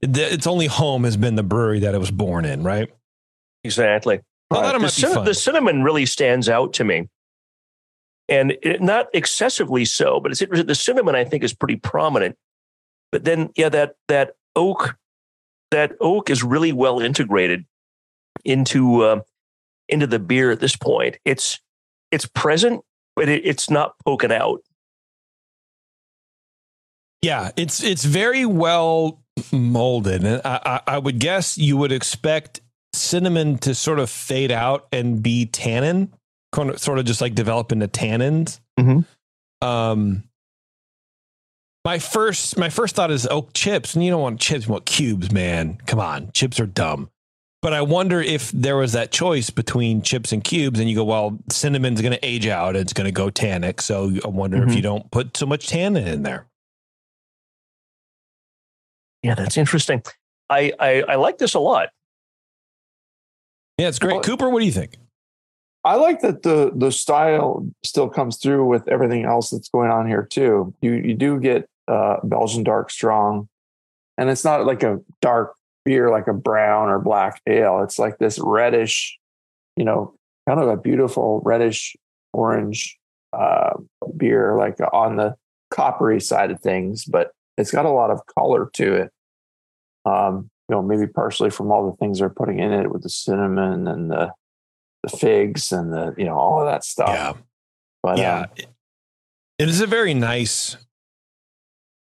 Its 0.01 0.47
only 0.47 0.68
home 0.68 1.04
has 1.04 1.18
been 1.18 1.36
the 1.36 1.43
brewery 1.43 1.80
that 1.80 1.93
it 1.93 1.99
was 1.99 2.12
born 2.12 2.45
in. 2.45 2.64
Right. 2.64 2.91
Exactly. 3.64 4.22
Thought 4.51 4.80
the, 4.80 4.89
cin- 4.89 5.24
the 5.24 5.34
cinnamon 5.34 5.84
really 5.84 6.06
stands 6.06 6.47
out 6.47 6.74
to 6.74 6.84
me, 6.84 7.10
and 8.30 8.56
it, 8.62 8.82
not 8.82 9.08
excessively 9.14 9.84
so, 9.84 10.20
but 10.20 10.32
it's 10.32 10.41
interesting. 10.41 10.68
The 10.68 10.76
cinnamon 10.76 11.16
I 11.16 11.24
think 11.24 11.43
is 11.43 11.54
pretty 11.54 11.78
prominent, 11.78 12.38
but 13.12 13.24
then 13.24 13.49
yeah, 13.56 13.70
that 13.70 13.95
that 14.10 14.34
oak, 14.56 14.95
that 15.72 15.93
oak 15.99 16.30
is 16.30 16.43
really 16.43 16.72
well 16.72 16.99
integrated 16.99 17.66
into 18.45 19.01
uh, 19.01 19.21
into 19.89 20.07
the 20.07 20.19
beer 20.19 20.51
at 20.51 20.59
this 20.59 20.75
point. 20.75 21.17
It's 21.25 21.59
it's 22.11 22.25
present, 22.25 22.81
but 23.15 23.29
it, 23.29 23.45
it's 23.45 23.69
not 23.69 23.93
poking 24.05 24.31
out. 24.31 24.61
Yeah, 27.21 27.51
it's 27.55 27.84
it's 27.84 28.03
very 28.03 28.45
well 28.45 29.21
molded, 29.51 30.23
and 30.23 30.41
I, 30.43 30.59
I, 30.65 30.95
I 30.95 30.97
would 30.97 31.19
guess 31.19 31.57
you 31.57 31.77
would 31.77 31.91
expect 31.91 32.61
cinnamon 32.93 33.57
to 33.59 33.73
sort 33.73 33.99
of 33.99 34.09
fade 34.09 34.51
out 34.51 34.88
and 34.91 35.23
be 35.23 35.45
tannin, 35.45 36.13
sort 36.75 36.99
of 36.99 37.05
just 37.05 37.21
like 37.21 37.34
develop 37.34 37.71
into 37.71 37.88
tannins. 37.88 38.59
Mhm. 38.79 39.05
Um, 39.61 40.23
my 41.86 41.99
first 41.99 42.57
my 42.57 42.69
first 42.69 42.95
thought 42.95 43.09
is 43.09 43.25
oak 43.27 43.53
chips, 43.53 43.95
and 43.95 44.03
you 44.03 44.11
don't 44.11 44.21
want 44.21 44.41
chips, 44.41 44.65
you 44.65 44.73
want 44.73 44.86
cubes, 44.86 45.31
man. 45.31 45.77
Come 45.86 45.99
on, 45.99 46.31
chips 46.34 46.59
are 46.59 46.65
dumb. 46.65 47.09
But 47.64 47.72
I 47.72 47.82
wonder 47.82 48.20
if 48.22 48.51
there 48.51 48.76
was 48.76 48.91
that 48.91 49.11
choice 49.14 49.49
between 49.49 50.01
chips 50.01 50.34
and 50.34 50.43
cubes, 50.43 50.82
and 50.82 50.89
you 50.89 50.97
go, 50.97 51.05
well, 51.05 51.39
cinnamon's 51.49 52.01
going 52.01 52.11
to 52.11 52.20
age 52.24 52.45
out, 52.45 52.76
it's 52.76 52.91
going 52.91 53.05
to 53.05 53.11
go 53.11 53.30
tannic. 53.30 53.82
So 53.82 54.11
I 54.24 54.28
wonder 54.28 54.61
if 54.64 54.70
Mhm. 54.70 54.76
you 54.76 54.82
don't 54.82 55.09
put 55.11 55.38
so 55.38 55.45
much 55.45 55.68
tannin 55.68 56.05
in 56.05 56.24
there. 56.24 56.45
Yeah, 59.24 59.36
that's 59.36 59.55
interesting. 59.55 60.03
I 60.49 60.74
I, 60.78 61.03
I 61.03 61.16
like 61.16 61.38
this 61.38 61.53
a 61.53 61.59
lot. 61.59 61.89
Yeah, 63.78 63.88
it's 63.88 63.97
great. 63.97 64.16
Well- 64.16 64.22
Cooper, 64.24 64.49
what 64.49 64.59
do 64.59 64.66
you 64.66 64.72
think? 64.74 64.97
I 65.86 65.95
like 65.95 66.20
that 66.20 66.43
the 66.43 66.72
the 66.76 66.91
style 66.91 67.66
still 67.86 68.09
comes 68.09 68.38
through 68.38 68.66
with 68.68 68.88
everything 68.89 69.24
else 69.24 69.49
that's 69.51 69.70
going 69.70 69.89
on 69.89 70.05
here 70.05 70.24
too. 70.30 70.74
You 70.82 70.93
you 70.95 71.14
do 71.14 71.39
get 71.39 71.70
uh, 71.88 72.18
Belgian 72.26 72.64
dark 72.66 72.89
strong, 72.91 73.47
and 74.18 74.30
it's 74.30 74.43
not 74.43 74.66
like 74.66 74.84
a 74.84 74.99
dark 75.22 75.55
beer 75.86 76.09
like 76.09 76.27
a 76.27 76.34
brown 76.34 76.89
or 76.89 76.99
black 76.99 77.41
ale. 77.47 77.81
It's 77.84 77.99
like 77.99 78.17
this 78.17 78.39
reddish, 78.39 79.17
you 79.75 79.86
know, 79.86 80.15
kind 80.47 80.59
of 80.59 80.67
a 80.67 80.77
beautiful 80.77 81.41
reddish 81.45 81.95
orange 82.34 82.97
uh, 83.34 83.71
beer, 84.15 84.55
like 84.57 84.77
on 84.91 85.15
the 85.15 85.36
coppery 85.71 86.19
side 86.19 86.51
of 86.51 86.59
things, 86.61 87.05
but 87.05 87.31
it's 87.57 87.71
got 87.71 87.86
a 87.86 87.91
lot 87.91 88.11
of 88.11 88.21
color 88.38 88.69
to 88.73 88.93
it. 88.93 89.11
Um, 90.05 90.49
you 90.69 90.75
know, 90.75 90.81
maybe 90.81 91.07
partially 91.07 91.49
from 91.49 91.71
all 91.71 91.89
the 91.89 91.97
things 91.97 92.19
they're 92.19 92.29
putting 92.29 92.59
in 92.59 92.71
it 92.71 92.91
with 92.91 93.03
the 93.03 93.09
cinnamon 93.09 93.88
and 93.88 94.09
the 94.09 94.31
the 95.03 95.17
figs 95.17 95.73
and 95.73 95.91
the 95.91 96.13
you 96.17 96.25
know 96.25 96.36
all 96.38 96.59
of 96.59 96.65
that 96.67 96.84
stuff. 96.84 97.09
Yeah. 97.09 97.34
But 98.01 98.17
yeah. 98.17 98.39
um, 98.39 98.45
it 99.59 99.69
is 99.69 99.81
a 99.81 99.88
very 99.88 100.13
nice 100.13 100.77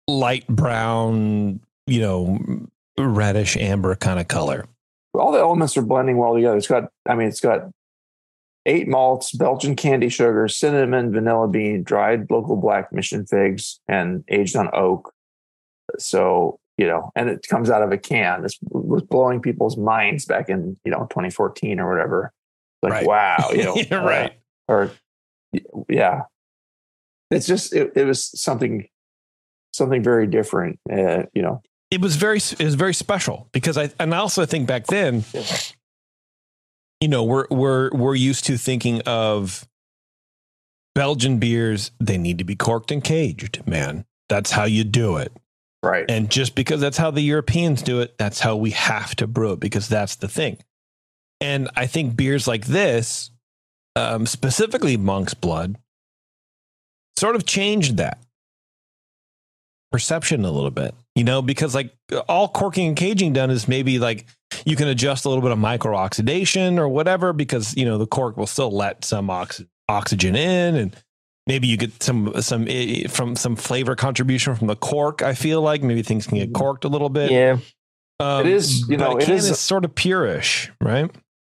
light 0.08 0.46
brown, 0.46 1.60
you 1.86 2.00
know, 2.00 2.38
reddish 2.98 3.56
amber 3.56 3.94
kind 3.96 4.20
of 4.20 4.28
color. 4.28 4.66
all 5.14 5.32
the 5.32 5.38
elements 5.38 5.76
are 5.76 5.82
blending 5.82 6.16
well 6.18 6.34
together. 6.34 6.56
It's 6.56 6.66
got, 6.66 6.84
I 7.08 7.14
mean, 7.14 7.28
it's 7.28 7.40
got 7.40 7.70
eight 8.66 8.88
malts, 8.88 9.32
Belgian 9.32 9.76
candy 9.76 10.08
sugar, 10.08 10.46
cinnamon, 10.48 11.12
vanilla 11.12 11.48
bean, 11.48 11.82
dried 11.82 12.30
local 12.30 12.56
black 12.56 12.92
mission 12.92 13.26
figs, 13.26 13.80
and 13.88 14.24
aged 14.28 14.56
on 14.56 14.70
oak. 14.72 15.12
So 15.98 16.58
you 16.78 16.86
know, 16.86 17.12
and 17.14 17.28
it 17.28 17.46
comes 17.48 17.68
out 17.70 17.82
of 17.82 17.92
a 17.92 17.98
can. 17.98 18.42
This 18.42 18.58
was 18.70 19.02
blowing 19.02 19.40
people's 19.42 19.76
minds 19.76 20.24
back 20.24 20.48
in 20.48 20.76
you 20.84 20.90
know 20.90 21.06
2014 21.10 21.78
or 21.80 21.88
whatever. 21.90 22.32
Like 22.82 22.92
Right. 22.92 23.06
wow, 23.06 23.50
you 23.52 23.62
know, 23.64 23.74
You're 23.76 24.00
uh, 24.00 24.04
right. 24.06 24.32
or 24.68 24.90
yeah, 25.88 26.22
it's 27.30 27.46
just 27.46 27.74
it, 27.74 27.92
it 27.94 28.04
was 28.04 28.38
something 28.40 28.88
something 29.72 30.02
very 30.02 30.26
different. 30.26 30.78
Uh, 30.90 31.24
you 31.34 31.42
know, 31.42 31.62
It 31.92 32.00
was 32.00 32.16
very 32.16 32.38
it 32.38 32.64
was 32.64 32.74
very 32.74 32.94
special 32.94 33.48
because 33.52 33.76
I 33.76 33.90
and 34.00 34.14
I 34.14 34.18
also 34.18 34.46
think 34.46 34.66
back 34.66 34.86
then, 34.86 35.24
you 37.02 37.08
know, 37.08 37.22
we're 37.22 37.46
we're 37.50 37.90
we're 37.90 38.14
used 38.14 38.46
to 38.46 38.56
thinking 38.56 39.02
of 39.02 39.68
Belgian 40.94 41.38
beers, 41.38 41.90
they 42.00 42.16
need 42.16 42.38
to 42.38 42.44
be 42.44 42.56
corked 42.56 42.90
and 42.90 43.04
caged, 43.04 43.66
man. 43.66 44.06
That's 44.30 44.52
how 44.52 44.64
you 44.64 44.84
do 44.84 45.18
it. 45.18 45.32
right? 45.82 46.06
And 46.08 46.30
just 46.30 46.54
because 46.54 46.80
that's 46.80 46.96
how 46.96 47.10
the 47.10 47.20
Europeans 47.20 47.82
do 47.82 48.00
it, 48.00 48.16
that's 48.16 48.40
how 48.40 48.56
we 48.56 48.70
have 48.70 49.14
to 49.16 49.26
brew 49.26 49.52
it 49.52 49.60
because 49.60 49.86
that's 49.86 50.16
the 50.16 50.28
thing. 50.28 50.58
And 51.42 51.68
I 51.76 51.86
think 51.86 52.16
beers 52.16 52.48
like 52.48 52.66
this, 52.66 53.30
um, 53.96 54.24
specifically 54.24 54.96
Monk's 54.96 55.34
Blood, 55.34 55.76
sort 57.18 57.36
of 57.36 57.44
changed 57.44 57.98
that 57.98 58.21
perception 59.92 60.44
a 60.44 60.50
little 60.50 60.70
bit, 60.70 60.94
you 61.14 61.22
know, 61.24 61.42
because 61.42 61.74
like 61.74 61.92
all 62.28 62.48
corking 62.48 62.88
and 62.88 62.96
caging 62.96 63.32
done 63.32 63.50
is 63.50 63.68
maybe 63.68 63.98
like 63.98 64.26
you 64.64 64.74
can 64.76 64.88
adjust 64.88 65.24
a 65.24 65.28
little 65.28 65.42
bit 65.42 65.52
of 65.52 65.58
micro 65.58 65.96
oxidation 65.96 66.78
or 66.78 66.88
whatever 66.88 67.32
because, 67.32 67.76
you 67.76 67.84
know, 67.84 67.98
the 67.98 68.06
cork 68.06 68.36
will 68.36 68.46
still 68.46 68.70
let 68.70 69.04
some 69.04 69.30
ox- 69.30 69.62
oxygen 69.88 70.34
in 70.34 70.74
and 70.76 70.96
maybe 71.46 71.66
you 71.66 71.76
get 71.76 72.02
some 72.02 72.32
some 72.40 72.66
eh, 72.68 73.06
from 73.08 73.36
some 73.36 73.54
flavor 73.56 73.94
contribution 73.94 74.54
from 74.54 74.66
the 74.66 74.76
cork. 74.76 75.22
I 75.22 75.34
feel 75.34 75.60
like 75.62 75.82
maybe 75.82 76.02
things 76.02 76.26
can 76.26 76.38
get 76.38 76.52
corked 76.52 76.84
a 76.84 76.88
little 76.88 77.08
bit. 77.10 77.30
Yeah. 77.30 77.58
Um, 78.20 78.46
It 78.46 78.52
is, 78.52 78.88
you 78.88 78.96
know, 78.96 79.16
it 79.16 79.28
is- 79.28 79.50
is 79.50 79.58
sort 79.58 79.84
of 79.84 79.94
purish, 79.94 80.70
right? 80.80 81.10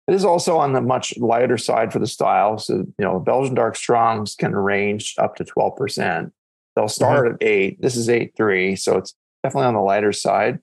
It 0.07 0.13
is 0.13 0.23
also 0.23 0.57
on 0.57 0.71
the 0.71 0.81
much 0.81 1.17
lighter 1.17 1.57
side 1.57 1.91
for 1.91 1.99
the 1.99 2.07
style. 2.07 2.57
So, 2.57 2.75
you 2.75 2.93
know, 2.99 3.19
Belgian 3.19 3.55
dark 3.55 3.75
strongs 3.75 4.35
can 4.35 4.55
range 4.55 5.15
up 5.17 5.35
to 5.35 5.43
12%. 5.43 6.31
They'll 6.77 6.87
start 6.87 7.27
at 7.27 7.37
eight. 7.41 7.81
This 7.81 7.95
is 7.95 8.07
eight 8.07 8.33
three, 8.37 8.75
so 8.75 8.97
it's 8.97 9.15
definitely 9.43 9.65
on 9.67 9.73
the 9.73 9.81
lighter 9.81 10.13
side. 10.13 10.59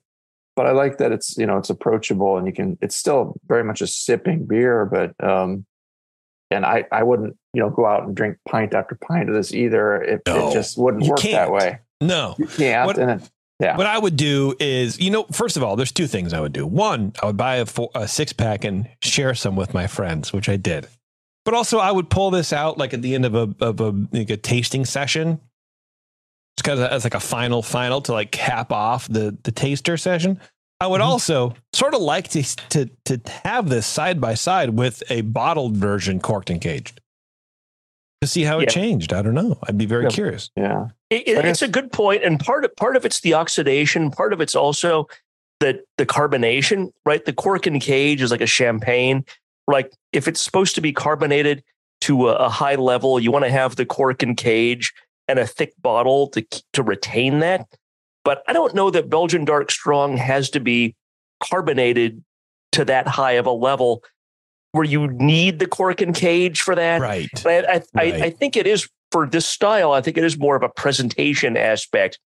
But 0.55 0.65
I 0.67 0.71
like 0.71 0.97
that 0.99 1.11
it's 1.11 1.37
you 1.37 1.45
know 1.45 1.57
it's 1.57 1.69
approachable 1.69 2.37
and 2.37 2.47
you 2.47 2.53
can. 2.53 2.77
It's 2.81 2.95
still 2.95 3.35
very 3.47 3.65
much 3.65 3.81
a 3.81 3.87
sipping 3.87 4.45
beer, 4.45 4.85
but 4.85 5.13
um, 5.21 5.65
and 6.49 6.65
I 6.65 6.85
I 6.93 7.03
wouldn't 7.03 7.35
you 7.53 7.59
know 7.61 7.69
go 7.69 7.85
out 7.85 8.03
and 8.03 8.15
drink 8.15 8.37
pint 8.47 8.73
after 8.73 8.95
pint 8.95 9.27
of 9.27 9.35
this 9.35 9.53
either. 9.53 10.01
It, 10.01 10.21
No, 10.25 10.49
it 10.49 10.53
just 10.53 10.77
wouldn't 10.77 11.03
you 11.03 11.09
work 11.09 11.19
that 11.19 11.29
can't. 11.29 11.51
way. 11.51 11.79
No. 11.99 12.35
You 12.39 12.47
can't. 12.47 12.85
What- 12.87 12.97
and 12.97 13.21
it, 13.21 13.29
yeah, 13.59 13.77
What 13.77 13.87
I 13.87 13.97
would 13.97 14.17
do 14.17 14.53
is, 14.59 14.99
you 14.99 15.09
know, 15.09 15.23
first 15.31 15.55
of 15.55 15.63
all, 15.63 15.77
there's 15.77 15.93
two 15.93 16.07
things 16.07 16.33
I 16.33 16.41
would 16.41 16.51
do. 16.51 16.67
One, 16.67 17.13
I 17.23 17.25
would 17.27 17.37
buy 17.37 17.55
a, 17.55 17.65
four, 17.65 17.89
a 17.95 18.05
six 18.05 18.33
pack 18.33 18.65
and 18.65 18.89
share 19.01 19.33
some 19.33 19.55
with 19.55 19.73
my 19.73 19.87
friends, 19.87 20.33
which 20.33 20.49
I 20.49 20.57
did. 20.57 20.89
But 21.45 21.53
also, 21.53 21.77
I 21.79 21.89
would 21.89 22.09
pull 22.09 22.31
this 22.31 22.51
out 22.51 22.77
like 22.77 22.93
at 22.93 23.01
the 23.01 23.15
end 23.15 23.23
of 23.23 23.33
a 23.33 23.55
of 23.61 23.79
a, 23.79 23.93
like 24.11 24.29
a 24.29 24.35
tasting 24.35 24.83
session, 24.83 25.39
just 26.57 26.63
kind 26.63 26.79
of 26.79 26.89
as 26.91 27.03
like 27.03 27.15
a 27.15 27.19
final 27.19 27.61
final 27.61 28.01
to 28.01 28.13
like 28.13 28.31
cap 28.31 28.71
off 28.71 29.07
the 29.07 29.37
the 29.43 29.51
taster 29.51 29.97
session. 29.97 30.39
I 30.79 30.87
would 30.87 31.01
mm-hmm. 31.01 31.09
also 31.09 31.53
sort 31.73 31.93
of 31.93 32.01
like 32.01 32.29
to 32.29 32.43
to 32.69 32.89
to 33.05 33.21
have 33.43 33.69
this 33.69 33.85
side 33.87 34.19
by 34.21 34.33
side 34.33 34.71
with 34.71 35.03
a 35.09 35.21
bottled 35.21 35.75
version, 35.77 36.19
corked 36.19 36.49
and 36.49 36.61
caged, 36.61 36.99
to 38.21 38.27
see 38.27 38.43
how 38.43 38.57
Yeah. 38.59 38.63
it 38.63 38.69
changed. 38.69 39.13
I 39.13 39.21
don't 39.21 39.33
know. 39.33 39.57
I'd 39.67 39.77
be 39.77 39.85
very 39.85 40.03
Yeah. 40.03 40.09
curious. 40.09 40.49
yeah. 40.55 40.87
It, 41.09 41.27
it- 41.27 41.45
it's 41.45 41.61
a 41.61 41.67
good 41.67 41.91
point, 41.91 42.23
and 42.23 42.39
part 42.39 42.65
of 42.65 42.75
part 42.75 42.95
of 42.95 43.05
it's 43.05 43.21
the 43.21 43.33
oxidation. 43.33 44.11
Part 44.11 44.33
of 44.33 44.41
it's 44.41 44.55
also 44.55 45.07
the 45.59 45.83
the 45.97 46.05
carbonation. 46.05 46.91
Right, 47.05 47.23
the 47.23 47.33
cork 47.33 47.65
and 47.67 47.81
cage 47.81 48.21
is 48.21 48.31
like 48.31 48.41
a 48.41 48.47
champagne. 48.47 49.25
Like 49.67 49.93
if 50.13 50.27
it's 50.27 50.41
supposed 50.41 50.75
to 50.75 50.81
be 50.81 50.93
carbonated 50.93 51.63
to 52.01 52.29
a, 52.29 52.33
a 52.35 52.49
high 52.49 52.75
level, 52.75 53.19
you 53.19 53.31
want 53.31 53.45
to 53.45 53.51
have 53.51 53.77
the 53.77 53.85
cork 53.85 54.21
and 54.23 54.35
cage 54.35 54.93
and 55.27 55.39
a 55.39 55.47
thick 55.47 55.73
bottle 55.81 56.27
to 56.29 56.45
to 56.73 56.83
retain 56.83 57.39
that. 57.39 57.67
But 58.23 58.43
I 58.47 58.53
don't 58.53 58.73
know 58.73 58.89
that 58.89 59.09
Belgian 59.09 59.45
Dark 59.45 59.71
Strong 59.71 60.17
has 60.17 60.49
to 60.51 60.59
be 60.59 60.95
carbonated 61.43 62.23
to 62.71 62.85
that 62.85 63.07
high 63.07 63.33
of 63.33 63.45
a 63.45 63.51
level 63.51 64.03
where 64.71 64.83
you 64.83 65.07
need 65.07 65.59
the 65.59 65.67
cork 65.67 66.01
and 66.01 66.13
cage 66.13 66.61
for 66.61 66.75
that. 66.75 66.99
Right. 66.99 67.29
But 67.43 67.69
I, 67.69 67.73
I, 67.73 67.81
Right. 67.93 68.13
I, 68.15 68.25
I 68.25 68.29
think 68.29 68.57
it 68.57 68.67
is 68.67 68.89
for 69.11 69.25
this 69.25 69.45
style. 69.45 69.93
I 69.93 70.01
think 70.01 70.17
it 70.17 70.23
is 70.23 70.37
more 70.37 70.55
of 70.55 70.63
a 70.63 70.69
presentation 70.69 71.55
aspect 71.55 72.19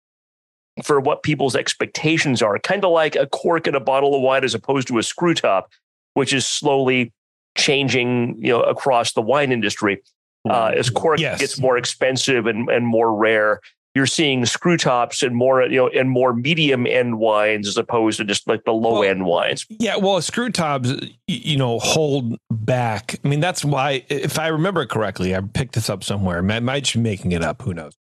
for 0.85 1.01
what 1.01 1.23
people's 1.23 1.57
expectations 1.57 2.43
are. 2.43 2.59
Kind 2.59 2.85
of 2.85 2.93
like 2.93 3.17
a 3.17 3.27
cork 3.27 3.67
in 3.67 3.75
a 3.75 3.81
bottle 3.81 4.15
of 4.15 4.23
wine 4.23 4.45
as 4.45 4.55
opposed 4.55 4.87
to 4.89 4.99
a 4.99 5.03
screw 5.03 5.35
top, 5.35 5.71
which 6.15 6.33
is 6.33 6.47
slowly 6.47 7.13
changing, 7.57 8.37
you 8.39 8.53
know, 8.53 8.63
across 8.63 9.13
the 9.15 9.23
wine 9.23 9.51
industry. 9.51 10.03
Uh, 10.51 10.73
as 10.77 10.91
cork 10.91 11.19
Yes. 11.21 11.41
gets 11.41 11.59
more 11.61 11.77
expensive 11.79 12.47
and, 12.47 12.69
and 12.69 12.87
more 12.87 13.15
rare, 13.15 13.61
you're 13.95 14.07
seeing 14.07 14.45
screw 14.45 14.77
tops 14.77 15.23
and 15.23 15.35
more, 15.35 15.63
you 15.63 15.77
know, 15.77 15.89
and 15.89 16.11
more 16.11 16.35
medium 16.35 16.87
end 16.87 17.19
wines 17.19 17.67
as 17.67 17.79
opposed 17.79 18.19
to 18.19 18.25
just 18.25 18.47
like 18.47 18.63
the 18.65 18.73
low 18.73 19.01
Well, 19.01 19.05
end 19.09 19.25
wines. 19.25 19.65
Yeah, 19.71 19.97
well, 19.97 20.21
screw 20.21 20.51
tops, 20.51 20.93
you 21.27 21.57
know, 21.57 21.79
hold 21.79 22.37
back. 22.51 23.19
I 23.25 23.29
mean, 23.29 23.41
that's 23.41 23.65
why, 23.65 24.05
if 24.11 24.39
I 24.39 24.49
remember 24.49 24.85
correctly, 24.85 25.35
I 25.35 25.41
picked 25.41 25.75
this 25.75 25.89
up 25.89 26.05
somewhere. 26.05 26.39
I 26.47 26.61
might 26.61 26.93
be 26.93 27.01
making 27.01 27.33
it 27.33 27.43
up. 27.43 27.63
Who 27.63 27.73
knows? 27.73 27.97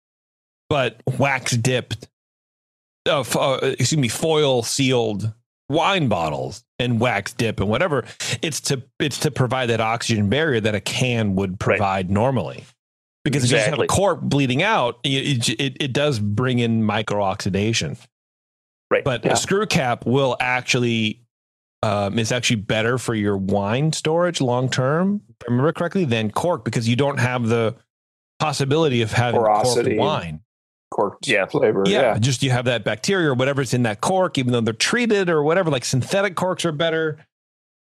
But 0.68 1.00
wax 1.18 1.56
dipped, 1.56 2.08
uh, 3.08 3.20
f- 3.20 3.36
uh, 3.36 3.58
excuse 3.62 3.96
me, 3.96 4.08
foil 4.08 4.62
sealed 4.62 5.32
wine 5.70 6.08
bottles 6.08 6.62
and 6.78 7.00
wax 7.00 7.32
dip 7.32 7.60
and 7.60 7.68
whatever. 7.68 8.04
It's 8.42 8.60
to 8.62 8.82
it's 8.98 9.18
to 9.20 9.30
provide 9.30 9.66
that 9.66 9.80
oxygen 9.80 10.28
barrier 10.28 10.60
that 10.60 10.74
a 10.74 10.80
can 10.80 11.34
would 11.36 11.58
provide 11.58 12.10
normally. 12.10 12.64
Because 13.24 13.44
if 13.44 13.50
you 13.50 13.56
just 13.56 13.70
have 13.70 13.78
a 13.80 13.86
cork 13.88 14.20
bleeding 14.20 14.62
out, 14.62 14.98
it, 15.02 15.48
it, 15.48 15.76
it 15.80 15.92
does 15.92 16.20
bring 16.20 16.60
in 16.60 16.84
micro 16.84 17.20
oxidation. 17.22 17.96
Right. 18.88 19.02
But 19.02 19.24
Yeah. 19.24 19.32
a 19.32 19.36
screw 19.36 19.66
cap 19.66 20.06
will 20.06 20.36
actually 20.38 21.22
um, 21.82 22.18
is 22.18 22.30
actually 22.32 22.56
better 22.56 22.98
for 22.98 23.14
your 23.14 23.36
wine 23.36 23.92
storage 23.92 24.40
long 24.40 24.68
term. 24.68 25.22
Remember 25.46 25.72
correctly, 25.72 26.04
than 26.04 26.30
cork 26.30 26.64
because 26.64 26.88
you 26.88 26.94
don't 26.96 27.18
have 27.18 27.48
the 27.48 27.74
possibility 28.38 29.02
of 29.02 29.12
having 29.12 29.40
Porosity. 29.40 29.96
corked 29.96 30.00
wine. 30.00 30.40
Corked 30.90 31.26
Yeah. 31.26 31.46
flavor. 31.46 31.82
Yeah, 31.86 32.00
Yeah. 32.12 32.18
just 32.18 32.42
you 32.42 32.50
have 32.50 32.64
that 32.66 32.84
bacteria 32.84 33.30
or 33.30 33.34
whatever's 33.34 33.74
in 33.74 33.82
that 33.82 34.00
cork, 34.00 34.38
even 34.38 34.52
though 34.52 34.60
they're 34.60 34.72
treated 34.72 35.28
or 35.28 35.42
whatever. 35.42 35.70
Like 35.70 35.84
synthetic 35.84 36.36
corks 36.36 36.64
are 36.64 36.72
better. 36.72 37.18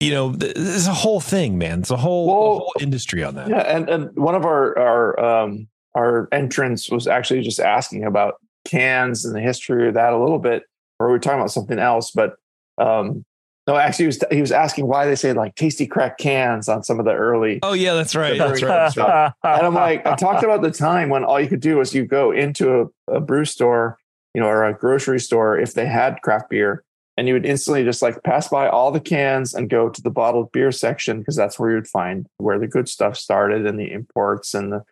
You 0.00 0.10
know, 0.10 0.32
th- 0.34 0.54
there's 0.54 0.86
a 0.88 0.92
whole 0.94 1.20
thing, 1.20 1.58
man. 1.58 1.80
It's 1.80 1.90
a 1.90 1.96
whole, 1.96 2.28
a 2.28 2.32
whole 2.32 2.72
industry 2.80 3.22
on 3.24 3.34
that. 3.36 3.48
Yeah, 3.48 3.60
and 3.60 3.88
and 3.88 4.10
one 4.16 4.34
of 4.34 4.44
our 4.44 4.76
our 4.78 5.20
um 5.42 5.68
our 5.94 6.28
entrants 6.32 6.90
was 6.90 7.06
actually 7.06 7.42
just 7.42 7.60
asking 7.60 8.04
about 8.04 8.34
cans 8.64 9.24
and 9.24 9.34
the 9.34 9.40
history 9.40 9.88
of 9.88 9.94
that 9.94 10.12
a 10.12 10.18
little 10.18 10.38
bit, 10.38 10.64
or 10.98 11.06
we 11.06 11.12
were 11.12 11.18
talking 11.18 11.38
about 11.38 11.50
something 11.52 11.78
else, 11.78 12.10
but 12.10 12.34
um 12.78 13.24
no, 13.66 13.76
actually 13.76 14.04
he 14.04 14.06
was 14.06 14.24
he 14.32 14.40
was 14.40 14.52
asking 14.52 14.86
why 14.86 15.06
they 15.06 15.14
say 15.14 15.32
like 15.32 15.54
tasty 15.54 15.86
crack 15.86 16.18
cans 16.18 16.68
on 16.68 16.82
some 16.82 16.98
of 16.98 17.04
the 17.04 17.12
early 17.12 17.60
Oh 17.62 17.74
yeah, 17.74 17.94
that's 17.94 18.14
right. 18.14 18.36
That's 18.36 18.62
right. 18.62 19.32
and 19.44 19.66
I'm 19.66 19.74
like, 19.74 20.06
I 20.06 20.16
talked 20.16 20.42
about 20.42 20.62
the 20.62 20.70
time 20.70 21.08
when 21.08 21.24
all 21.24 21.40
you 21.40 21.48
could 21.48 21.60
do 21.60 21.76
was 21.76 21.94
you 21.94 22.04
go 22.04 22.32
into 22.32 22.90
a, 23.08 23.14
a 23.14 23.20
brew 23.20 23.44
store, 23.44 23.98
you 24.34 24.40
know, 24.40 24.48
or 24.48 24.64
a 24.64 24.74
grocery 24.74 25.20
store 25.20 25.58
if 25.58 25.74
they 25.74 25.86
had 25.86 26.20
craft 26.22 26.50
beer, 26.50 26.84
and 27.16 27.28
you 27.28 27.34
would 27.34 27.46
instantly 27.46 27.84
just 27.84 28.02
like 28.02 28.22
pass 28.24 28.48
by 28.48 28.68
all 28.68 28.90
the 28.90 29.00
cans 29.00 29.54
and 29.54 29.70
go 29.70 29.88
to 29.88 30.02
the 30.02 30.10
bottled 30.10 30.50
beer 30.50 30.72
section 30.72 31.20
because 31.20 31.36
that's 31.36 31.58
where 31.58 31.70
you'd 31.70 31.86
find 31.86 32.26
where 32.38 32.58
the 32.58 32.66
good 32.66 32.88
stuff 32.88 33.16
started 33.16 33.66
and 33.66 33.78
the 33.78 33.92
imports 33.92 34.54
and 34.54 34.72
the 34.72 34.82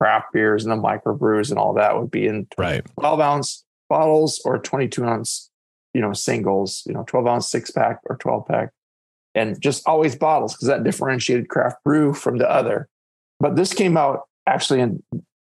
craft 0.00 0.32
beers 0.32 0.64
and 0.64 0.72
the 0.72 0.82
microbrews 0.82 1.50
and 1.50 1.58
all 1.58 1.74
that 1.74 1.98
would 1.98 2.10
be 2.10 2.26
in 2.26 2.46
Right. 2.56 2.84
12 2.98 3.20
ounce 3.20 3.64
bottles 3.88 4.40
or 4.44 4.58
22 4.58 5.04
ounce, 5.04 5.50
you 5.96 6.02
know, 6.02 6.12
singles, 6.12 6.82
you 6.86 6.92
know, 6.92 7.04
12 7.06 7.26
ounce 7.26 7.50
six 7.50 7.70
pack 7.70 8.00
or 8.04 8.18
12 8.18 8.46
pack, 8.46 8.68
and 9.34 9.58
just 9.62 9.82
always 9.88 10.14
bottles 10.14 10.52
because 10.52 10.68
that 10.68 10.84
differentiated 10.84 11.48
craft 11.48 11.82
brew 11.84 12.12
from 12.12 12.36
the 12.36 12.48
other. 12.48 12.86
But 13.40 13.56
this 13.56 13.72
came 13.72 13.96
out 13.96 14.28
actually 14.46 14.80
in 14.80 15.02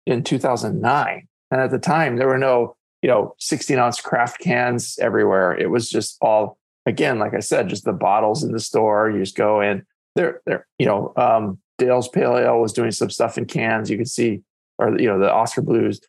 in 0.06 0.22
2009, 0.22 1.28
and 1.50 1.62
at 1.62 1.72
the 1.72 1.80
time 1.80 2.18
there 2.18 2.28
were 2.28 2.38
no, 2.38 2.76
you 3.02 3.08
know, 3.08 3.36
16 3.40 3.80
ounce 3.80 4.02
craft 4.02 4.42
cans 4.42 5.00
everywhere. 5.00 5.58
It 5.58 5.70
was 5.70 5.90
just 5.90 6.18
all 6.22 6.58
again, 6.86 7.20
like 7.20 7.34
I 7.34 7.40
said, 7.40 7.70
just 7.70 7.86
the 7.86 7.94
bottles 7.94 8.44
in 8.44 8.52
the 8.52 8.60
store. 8.60 9.10
You 9.10 9.20
just 9.20 9.38
go 9.38 9.62
in. 9.62 9.86
There, 10.18 10.42
there, 10.46 10.68
you 10.78 10.86
know, 10.86 11.14
um, 11.16 11.58
Dale's 11.78 12.10
Pale 12.10 12.38
Ale 12.38 12.60
was 12.60 12.74
doing 12.74 12.92
some 12.92 13.10
stuff 13.10 13.38
in 13.38 13.46
cans. 13.46 13.90
You 13.90 13.98
could 13.98 14.10
see, 14.10 14.42
or 14.78 15.00
you 15.00 15.08
know, 15.08 15.20
the 15.20 15.34
Oskar 15.34 15.62
Blues 15.62 16.02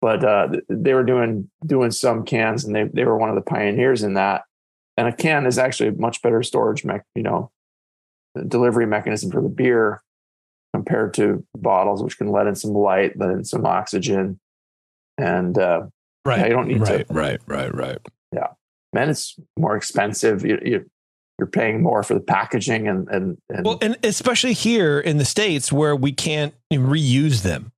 but 0.00 0.24
uh, 0.24 0.48
they 0.68 0.94
were 0.94 1.04
doing 1.04 1.50
doing 1.66 1.90
some 1.90 2.24
cans, 2.24 2.64
and 2.64 2.74
they 2.74 2.84
they 2.84 3.04
were 3.04 3.16
one 3.16 3.28
of 3.28 3.34
the 3.34 3.42
pioneers 3.42 4.02
in 4.02 4.14
that. 4.14 4.42
And 4.96 5.06
a 5.06 5.12
can 5.12 5.46
is 5.46 5.58
actually 5.58 5.90
a 5.90 5.92
much 5.92 6.22
better 6.22 6.42
storage, 6.42 6.84
mech, 6.84 7.04
you 7.14 7.22
know, 7.22 7.50
delivery 8.48 8.86
mechanism 8.86 9.30
for 9.30 9.40
the 9.40 9.48
beer 9.48 10.02
compared 10.74 11.14
to 11.14 11.44
bottles, 11.54 12.02
which 12.02 12.18
can 12.18 12.30
let 12.32 12.46
in 12.48 12.56
some 12.56 12.72
light, 12.72 13.16
let 13.16 13.30
in 13.30 13.44
some 13.44 13.64
oxygen, 13.64 14.40
and 15.16 15.56
uh, 15.56 15.82
Right. 16.24 16.40
Yeah, 16.40 16.46
you 16.46 16.52
don't 16.52 16.68
need 16.68 16.84
to- 16.84 16.92
right, 16.92 17.06
right, 17.08 17.40
right, 17.46 17.74
right. 17.74 17.98
man, 18.92 19.08
it's 19.08 19.38
more 19.58 19.76
expensive. 19.76 20.44
You, 20.44 20.58
you 20.64 20.90
you're 21.38 21.46
paying 21.46 21.82
more 21.82 22.02
for 22.02 22.14
the 22.14 22.20
packaging 22.20 22.88
and 22.88 23.08
and 23.08 23.38
and 23.48 23.64
Well, 23.64 23.78
and 23.80 23.96
especially 24.02 24.52
here 24.52 24.98
in 24.98 25.18
the 25.18 25.24
states 25.24 25.72
where 25.72 25.94
we 25.94 26.12
can't 26.12 26.52
reuse 26.72 27.42
them. 27.42 27.72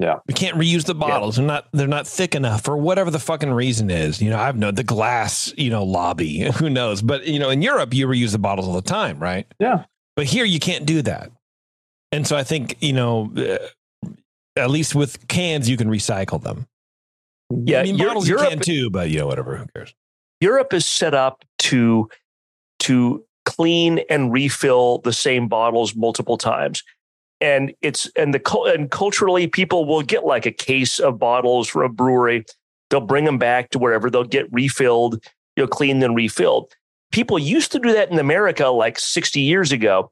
Yeah. 0.00 0.16
we 0.28 0.34
can't 0.34 0.56
reuse 0.56 0.84
the 0.84 0.94
bottles. 0.94 1.36
They're 1.36 1.44
not 1.44 1.66
they're 1.72 1.88
not 1.88 2.06
thick 2.06 2.34
enough 2.36 2.62
for 2.62 2.76
whatever 2.76 3.10
the 3.10 3.18
fucking 3.18 3.50
reason 3.50 3.90
is. 3.90 4.22
You 4.22 4.30
know, 4.30 4.38
I've 4.38 4.56
known 4.56 4.76
the 4.76 4.84
glass, 4.84 5.52
you 5.56 5.70
know, 5.70 5.82
lobby. 5.82 6.38
Who 6.58 6.70
knows? 6.70 7.02
But 7.02 7.26
you 7.26 7.38
know, 7.40 7.50
in 7.50 7.62
Europe, 7.62 7.92
you 7.92 8.06
reuse 8.06 8.30
the 8.32 8.38
bottles 8.38 8.68
all 8.68 8.74
the 8.74 8.82
time, 8.82 9.18
right? 9.18 9.46
yeah, 9.58 9.84
But 10.14 10.26
here, 10.26 10.44
you 10.44 10.60
can't 10.60 10.86
do 10.86 11.02
that. 11.02 11.32
And 12.12 12.26
so 12.26 12.36
I 12.36 12.44
think 12.44 12.76
you 12.80 12.92
know, 12.92 13.32
uh, 13.36 14.08
at 14.56 14.70
least 14.70 14.94
with 14.94 15.26
cans, 15.28 15.68
you 15.68 15.76
can 15.76 15.88
recycle 15.88 16.40
them. 16.40 16.66
Yeah, 17.50 17.80
I 17.80 17.82
mean, 17.82 17.96
Eu- 17.96 18.06
bottles 18.06 18.28
you 18.28 18.36
Europe- 18.36 18.50
can 18.50 18.60
too, 18.60 18.90
but 18.90 19.10
you 19.10 19.18
know, 19.18 19.26
whatever. 19.26 19.56
Who 19.56 19.66
cares? 19.74 19.94
Europe 20.40 20.72
is 20.72 20.86
set 20.86 21.12
up 21.14 21.44
to 21.58 22.08
to 22.80 23.24
clean 23.44 24.00
and 24.10 24.32
refill 24.32 24.98
the 24.98 25.12
same 25.12 25.48
bottles 25.48 25.96
multiple 25.96 26.38
times. 26.38 26.82
And 27.40 27.72
it's 27.82 28.10
and 28.16 28.34
the 28.34 28.72
and 28.74 28.90
culturally 28.90 29.46
people 29.46 29.84
will 29.84 30.02
get 30.02 30.24
like 30.24 30.46
a 30.46 30.50
case 30.50 30.98
of 30.98 31.18
bottles 31.18 31.68
from 31.68 31.82
a 31.82 31.88
brewery. 31.88 32.44
They'll 32.90 33.00
bring 33.00 33.24
them 33.24 33.38
back 33.38 33.70
to 33.70 33.78
wherever 33.78 34.10
they'll 34.10 34.24
get 34.24 34.52
refilled, 34.52 35.24
you 35.56 35.62
know, 35.62 35.66
cleaned 35.68 36.02
and 36.02 36.16
refilled. 36.16 36.72
People 37.12 37.38
used 37.38 37.72
to 37.72 37.78
do 37.78 37.92
that 37.92 38.10
in 38.10 38.18
America 38.18 38.68
like 38.68 38.98
60 38.98 39.40
years 39.40 39.72
ago, 39.72 40.10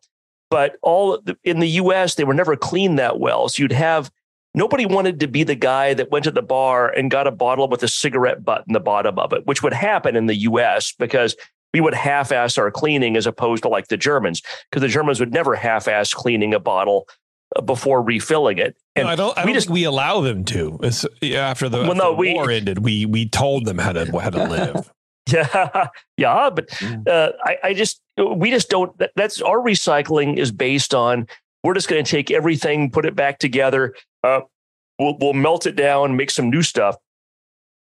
but 0.51 0.77
all 0.83 1.21
in 1.43 1.59
the 1.61 1.69
US 1.69 2.15
they 2.15 2.25
were 2.25 2.35
never 2.35 2.55
cleaned 2.55 2.99
that 2.99 3.19
well. 3.19 3.49
So 3.49 3.63
you'd 3.63 3.73
have 3.73 4.11
nobody 4.55 4.87
wanted 4.87 5.21
to 5.21 5.27
be 5.27 5.43
the 5.43 5.55
guy 5.55 5.95
that 5.95 6.11
went 6.11 6.25
to 6.25 6.31
the 6.31 6.43
bar 6.43 6.89
and 6.89 7.11
got 7.11 7.27
a 7.27 7.33
bottle 7.33 7.69
with 7.69 7.83
a 7.83 7.89
cigarette 7.89 8.45
butt 8.45 8.65
in 8.69 8.73
the 8.73 8.81
bottom 8.81 9.19
of 9.19 9.33
it, 9.33 9.47
which 9.47 9.63
would 9.63 9.75
happen 9.75 10.15
in 10.17 10.27
the 10.27 10.37
US 10.37 10.93
because 10.93 11.35
we 11.75 11.81
would 11.81 11.95
half 11.95 12.33
ass 12.33 12.57
our 12.59 12.71
cleaning 12.71 13.17
as 13.17 13.27
opposed 13.27 13.63
to 13.65 13.69
like 13.69 13.89
the 13.89 13.97
Germans, 13.97 14.43
because 14.71 14.81
the 14.83 14.89
Germans 14.89 15.21
would 15.21 15.33
never 15.33 15.55
half 15.55 15.89
ass 15.89 16.13
cleaning 16.15 16.55
a 16.55 16.61
bottle 16.61 17.07
uh, 17.55 17.61
before 17.61 18.03
refilling 18.03 18.59
it. 18.59 18.77
And 18.95 19.07
no, 19.07 19.13
I 19.13 19.17
don't. 19.17 19.37
I 19.39 19.43
we 19.43 19.47
don't 19.49 19.55
just 19.55 19.67
think 19.67 19.75
we 19.75 19.85
allow 19.85 20.21
them 20.21 20.45
to. 20.47 20.79
It's, 20.83 21.05
after 21.35 21.69
the, 21.69 21.79
Well, 21.79 21.91
after 21.91 21.99
no, 21.99 22.11
the 22.13 22.17
we- 22.17 22.35
war 22.35 22.51
ended, 22.51 22.79
we 22.85 23.05
we 23.07 23.29
told 23.29 23.67
them 23.67 23.79
how 23.79 23.93
to 23.93 24.07
how 24.19 24.31
to 24.31 24.45
live. 24.45 24.93
Yeah, 25.29 25.89
yeah, 26.17 26.51
but 26.51 26.69
uh, 27.09 27.33
I, 27.43 27.57
I 27.65 27.75
just 27.75 28.01
we 28.17 28.49
just 28.53 28.69
don't. 28.71 28.97
That, 28.99 29.11
that's 29.17 29.43
our 29.43 29.59
recycling 29.59 30.37
is 30.39 30.53
based 30.53 30.95
on. 30.95 31.27
We're 31.65 31.75
just 31.75 31.89
going 31.89 32.05
to 32.05 32.09
take 32.09 32.31
everything, 32.31 32.93
put 32.93 33.05
it 33.05 33.17
back 33.17 33.41
together. 33.41 33.93
Uh, 34.23 34.43
we'll 35.01 35.19
we'll 35.19 35.33
melt 35.33 35.67
it 35.67 35.75
down, 35.75 36.17
make 36.17 36.31
some 36.31 36.49
new 36.49 36.63
stuff, 36.63 36.95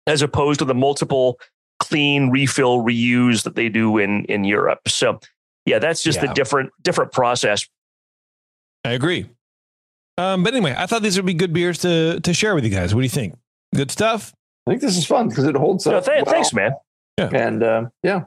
as 0.06 0.20
opposed 0.20 0.58
to 0.58 0.66
the 0.66 0.74
multiple 0.74 1.38
clean, 1.82 2.30
refill, 2.30 2.78
reuse 2.82 3.42
that 3.44 3.54
they 3.56 3.68
do 3.68 3.98
in 3.98 4.24
in 4.26 4.44
Europe. 4.44 4.88
So, 4.88 5.18
yeah, 5.66 5.78
that's 5.78 6.02
just 6.02 6.22
Yeah. 6.22 6.30
a 6.30 6.34
different 6.34 6.70
different 6.82 7.12
process. 7.12 7.68
I 8.84 8.90
agree. 8.92 9.26
Um, 10.18 10.42
but 10.44 10.54
anyway, 10.54 10.74
I 10.76 10.86
thought 10.86 11.02
these 11.02 11.16
would 11.16 11.26
be 11.26 11.34
good 11.34 11.52
beers 11.52 11.78
to 11.78 12.20
to 12.20 12.32
share 12.34 12.54
with 12.54 12.64
you 12.64 12.70
guys. 12.70 12.94
What 12.94 13.00
do 13.00 13.04
you 13.04 13.08
think? 13.10 13.34
Good 13.74 13.90
stuff. 13.90 14.32
I 14.66 14.70
think 14.72 14.80
this 14.82 14.96
is 14.96 15.06
fun 15.06 15.28
because 15.28 15.44
it 15.44 15.56
holds 15.56 15.86
No, 15.86 15.96
up. 15.96 16.04
th- 16.04 16.24
well. 16.24 16.34
Thanks, 16.34 16.52
man. 16.52 16.72
Yeah. 17.18 17.30
And 17.32 17.62
uh, 17.62 17.84
yeah, 18.02 18.22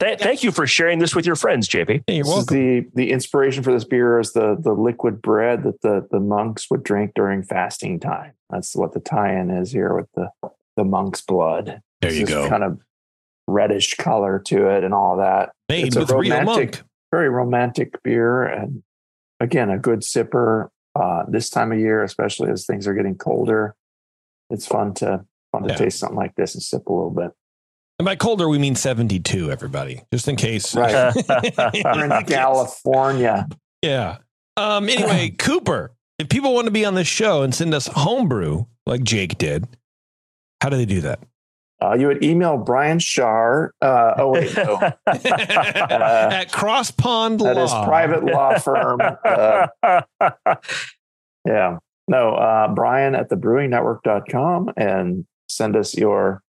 Th- 0.00 0.18
Thank 0.18 0.42
you 0.42 0.50
for 0.50 0.66
sharing 0.66 0.98
this 0.98 1.14
with 1.14 1.24
your 1.26 1.36
friends, 1.36 1.68
JP. 1.68 2.02
Hey, 2.06 2.16
you're 2.16 2.24
this 2.24 2.28
is 2.32 2.36
welcome. 2.36 2.56
the 2.56 2.86
the 2.94 3.10
inspiration 3.12 3.62
for 3.62 3.72
this 3.72 3.84
beer 3.84 4.18
is 4.18 4.32
the 4.32 4.56
the 4.58 4.72
liquid 4.72 5.22
bread 5.22 5.62
that 5.62 5.80
the 5.82 6.06
the 6.10 6.18
monks 6.20 6.68
would 6.70 6.82
drink 6.82 7.12
during 7.14 7.42
fasting 7.42 8.00
time. 8.00 8.32
That's 8.50 8.74
what 8.74 8.92
the 8.94 9.00
tie-in 9.00 9.50
is 9.50 9.70
here 9.72 9.94
with 9.94 10.08
the 10.14 10.30
the 10.76 10.84
monk's 10.84 11.20
blood. 11.20 11.82
There 12.02 12.10
It's 12.10 12.20
you 12.20 12.26
go. 12.26 12.48
Kind 12.48 12.64
of 12.64 12.78
reddish 13.48 13.94
color 13.94 14.40
to 14.46 14.68
it 14.68 14.84
and 14.84 14.92
all 14.92 15.16
that. 15.18 15.52
Made 15.68 15.86
it's 15.86 15.96
a 15.96 16.04
romantic-. 16.04 16.82
Very 17.10 17.28
romantic 17.28 18.02
beer 18.02 18.44
and 18.44 18.82
again 19.38 19.68
a 19.70 19.78
good 19.78 20.00
sipper 20.00 20.68
uh, 20.94 21.24
this 21.28 21.48
time 21.50 21.72
of 21.72 21.78
year, 21.78 22.02
especially 22.02 22.50
as 22.50 22.66
things 22.66 22.86
are 22.86 22.94
getting 22.94 23.16
colder. 23.16 23.74
It's 24.50 24.66
fun 24.66 24.94
to 24.94 25.24
fun 25.52 25.62
to 25.64 25.68
Yeah. 25.70 25.76
taste 25.76 25.98
something 25.98 26.16
like 26.16 26.34
this 26.36 26.54
and 26.54 26.62
sip 26.62 26.86
a 26.86 26.92
little 26.92 27.10
bit. 27.10 27.30
And 27.98 28.06
by 28.06 28.16
colder, 28.16 28.48
we 28.48 28.58
mean 28.58 28.74
seventy 28.74 29.20
two. 29.20 29.50
Everybody, 29.50 30.02
just 30.12 30.26
in 30.26 30.36
case. 30.36 30.74
Right. 30.74 31.14
We're 31.84 32.04
in 32.18 32.24
California. 32.26 33.46
Yeah. 33.82 34.18
Um, 34.56 34.88
anyway, 34.88 35.30
Cooper, 35.38 35.92
if 36.18 36.28
people 36.30 36.54
want 36.54 36.64
to 36.66 36.70
be 36.72 36.84
on 36.84 36.94
this 36.94 37.08
show 37.08 37.42
and 37.42 37.54
send 37.54 37.74
us 37.74 37.86
homebrew 37.88 38.64
like 38.86 39.02
Jake 39.02 39.36
did, 39.38 39.66
how 40.62 40.68
do 40.70 40.76
they 40.76 40.86
do 40.86 41.02
that? 41.02 41.20
Uh, 41.82 41.94
you 41.94 42.06
would 42.06 42.22
email 42.22 42.56
Brian 42.58 42.98
Shar. 43.00 43.74
Uh, 43.82 44.14
oh 44.18 44.28
wait, 44.28 44.56
no. 44.56 44.78
At 45.06 46.52
Cross 46.52 46.92
Pond 46.92 47.42
at 47.42 47.56
Law. 47.56 47.62
his 47.62 47.72
private 47.72 48.24
law 48.24 48.56
firm. 48.58 49.00
Uh, 49.00 49.66
yeah. 51.44 51.78
No, 52.08 52.34
uh, 52.34 52.68
Brian 52.68 53.14
at 53.14 53.30
thebrewingnetwork.com 53.30 54.70
and 54.76 55.24
send 55.48 55.76
us 55.76 55.96
your 55.96 56.42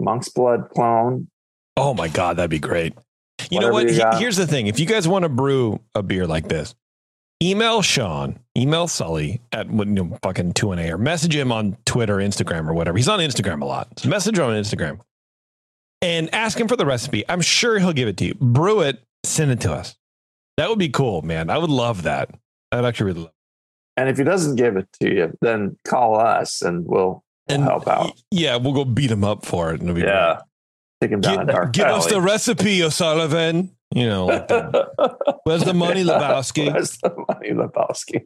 monk's 0.00 0.28
blood 0.28 0.70
clone. 0.70 1.28
Oh 1.76 1.94
my 1.94 2.08
God, 2.08 2.36
that'd 2.36 2.50
be 2.50 2.58
great. 2.58 2.94
You 3.50 3.60
know 3.60 3.70
what? 3.70 3.90
you 3.90 4.02
Here's 4.14 4.36
the 4.36 4.46
thing. 4.46 4.66
If 4.66 4.78
you 4.78 4.86
guys 4.86 5.06
want 5.06 5.24
to 5.24 5.28
brew 5.28 5.80
a 5.94 6.02
beer 6.02 6.26
like 6.26 6.48
this, 6.48 6.74
email 7.42 7.82
Sean, 7.82 8.38
email 8.56 8.88
Sully 8.88 9.40
at 9.52 9.68
what, 9.68 9.86
you 9.88 9.94
know, 9.94 10.18
fucking 10.22 10.52
2NA 10.54 10.90
or 10.90 10.98
message 10.98 11.34
him 11.34 11.52
on 11.52 11.76
Twitter, 11.84 12.16
Instagram, 12.16 12.68
or 12.68 12.74
whatever. 12.74 12.96
He's 12.96 13.08
on 13.08 13.20
Instagram 13.20 13.62
a 13.62 13.64
lot. 13.66 13.98
So 13.98 14.08
message 14.08 14.38
him 14.38 14.44
on 14.44 14.54
Instagram 14.54 15.00
and 16.02 16.32
ask 16.34 16.58
him 16.58 16.68
for 16.68 16.76
the 16.76 16.86
recipe. 16.86 17.24
I'm 17.28 17.40
sure 17.40 17.78
he'll 17.78 17.92
give 17.92 18.08
it 18.08 18.16
to 18.18 18.24
you. 18.26 18.34
Brew 18.34 18.80
it, 18.80 19.02
send 19.24 19.50
it 19.50 19.60
to 19.62 19.72
us. 19.72 19.96
That 20.56 20.68
would 20.70 20.78
be 20.78 20.88
cool, 20.88 21.22
man. 21.22 21.50
I 21.50 21.58
would 21.58 21.70
love 21.70 22.04
that. 22.04 22.30
I'd 22.72 22.84
actually 22.84 23.06
really 23.06 23.20
love 23.20 23.28
it. 23.28 23.34
And 23.96 24.08
if 24.08 24.18
he 24.18 24.24
doesn't 24.24 24.56
give 24.56 24.76
it 24.76 24.88
to 25.00 25.12
you, 25.14 25.36
then 25.40 25.76
call 25.84 26.18
us 26.18 26.62
and 26.62 26.84
we'll, 26.86 27.24
we'll 27.48 27.56
And 27.56 27.62
help 27.64 27.86
out. 27.88 28.12
Yeah, 28.30 28.56
we'll 28.56 28.72
go 28.72 28.84
beat 28.84 29.10
him 29.10 29.24
up 29.24 29.44
for 29.44 29.70
it. 29.72 29.80
and 29.80 29.90
it'll 29.90 29.94
be 29.94 30.02
Yeah. 30.02 30.40
Take 31.00 31.10
him 31.10 31.20
down 31.20 31.38
Give, 31.38 31.54
dark 31.54 31.72
give 31.72 31.86
us 31.86 32.06
the 32.06 32.20
recipe, 32.20 32.82
O'Sullivan. 32.82 33.73
You 33.94 34.08
know, 34.08 34.26
like 34.26 34.50
where's 35.44 35.64
the 35.64 35.72
money, 35.74 36.02
Lebowski? 36.04 36.72
Where's 36.72 36.96
the 36.98 37.14
money, 37.28 37.50
Lebowski? 37.50 38.24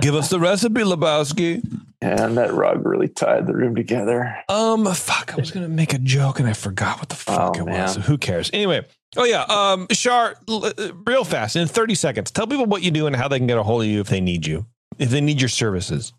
Give 0.00 0.14
us 0.14 0.28
the 0.30 0.40
recipe, 0.40 0.80
Lebowski. 0.82 1.62
And 2.00 2.36
that 2.36 2.52
rug 2.52 2.84
really 2.84 3.08
tied 3.08 3.46
the 3.46 3.54
room 3.54 3.74
together. 3.74 4.36
Um, 4.48 4.84
fuck, 4.94 5.32
I 5.32 5.36
was 5.36 5.50
gonna 5.50 5.68
make 5.68 5.92
a 5.94 5.98
joke 5.98 6.38
and 6.40 6.48
I 6.48 6.52
forgot 6.52 6.98
what 6.98 7.08
the 7.08 7.14
fuck 7.16 7.56
Oh, 7.56 7.60
it 7.60 7.64
was. 7.64 7.96
man. 7.98 8.06
Who 8.06 8.18
cares? 8.18 8.50
Anyway, 8.52 8.84
oh 9.16 9.24
yeah, 9.24 9.42
um, 9.44 9.86
Shar, 9.90 10.36
l- 10.48 10.66
uh, 10.66 10.72
real 11.06 11.24
fast 11.24 11.56
in 11.56 11.66
thirty 11.68 11.94
seconds, 11.94 12.30
tell 12.30 12.46
people 12.46 12.66
what 12.66 12.82
you 12.82 12.90
do 12.90 13.06
and 13.06 13.16
how 13.16 13.28
they 13.28 13.38
can 13.38 13.46
get 13.46 13.56
a 13.58 13.62
hold 13.62 13.82
of 13.82 13.88
you 13.88 14.00
if 14.00 14.08
they 14.08 14.20
need 14.20 14.46
you, 14.46 14.66
if 14.98 15.10
they 15.10 15.20
need 15.20 15.40
your 15.40 15.48
services. 15.48 16.12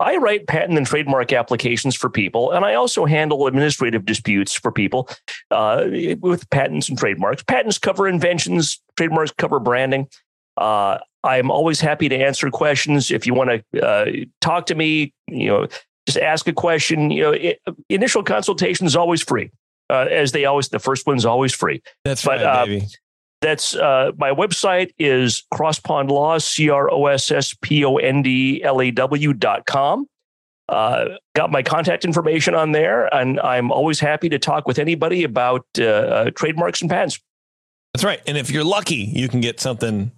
I 0.00 0.16
write 0.16 0.46
patent 0.46 0.78
and 0.78 0.86
trademark 0.86 1.32
applications 1.32 1.94
for 1.94 2.08
people, 2.08 2.50
and 2.52 2.64
I 2.64 2.74
also 2.74 3.04
handle 3.04 3.46
administrative 3.46 4.06
disputes 4.06 4.54
for 4.54 4.72
people 4.72 5.08
uh, 5.50 5.84
with 6.20 6.48
patents 6.50 6.88
and 6.88 6.98
trademarks. 6.98 7.42
Patents 7.42 7.78
cover 7.78 8.08
inventions, 8.08 8.80
trademarks 8.96 9.32
cover 9.36 9.60
branding. 9.60 10.08
Uh, 10.56 10.98
I'm 11.22 11.50
always 11.50 11.80
happy 11.80 12.08
to 12.08 12.16
answer 12.16 12.50
questions. 12.50 13.10
If 13.10 13.26
you 13.26 13.34
want 13.34 13.62
to 13.72 13.86
uh, 13.86 14.06
talk 14.40 14.66
to 14.66 14.74
me, 14.74 15.12
you 15.28 15.48
know, 15.48 15.66
just 16.06 16.18
ask 16.18 16.48
a 16.48 16.52
question. 16.52 17.10
You 17.10 17.22
know, 17.22 17.32
it, 17.32 17.60
initial 17.90 18.22
consultation 18.22 18.86
is 18.86 18.96
always 18.96 19.22
free, 19.22 19.50
uh, 19.90 20.06
as 20.10 20.32
they 20.32 20.46
always. 20.46 20.70
The 20.70 20.78
first 20.78 21.06
one's 21.06 21.26
always 21.26 21.52
free. 21.52 21.82
That's 22.04 22.24
But, 22.24 22.38
right, 22.38 22.46
uh, 22.46 22.64
baby. 22.64 22.86
That's 23.40 23.74
uh, 23.74 24.12
my 24.18 24.30
website 24.30 24.92
is 24.98 25.44
Cross 25.50 25.80
Pond 25.80 26.10
Law, 26.10 26.38
C 26.38 26.68
R 26.68 26.90
O 26.92 27.06
S 27.06 27.30
S 27.30 27.54
P 27.62 27.84
O 27.84 27.96
N 27.96 28.22
D 28.22 28.62
L 28.62 28.82
A 28.82 28.90
W 28.90 29.32
dot 29.32 29.66
com. 29.66 30.06
Uh, 30.68 31.16
got 31.34 31.50
my 31.50 31.62
contact 31.62 32.04
information 32.04 32.54
on 32.54 32.72
there, 32.72 33.12
and 33.14 33.40
I'm 33.40 33.72
always 33.72 33.98
happy 33.98 34.28
to 34.28 34.38
talk 34.38 34.68
with 34.68 34.78
anybody 34.78 35.24
about 35.24 35.66
uh, 35.78 35.84
uh, 35.84 36.30
trademarks 36.36 36.80
and 36.80 36.90
patents. 36.90 37.18
That's 37.94 38.04
right. 38.04 38.20
And 38.26 38.36
if 38.36 38.50
you're 38.50 38.62
lucky, 38.62 39.10
you 39.14 39.28
can 39.28 39.40
get 39.40 39.58
something 39.58 40.12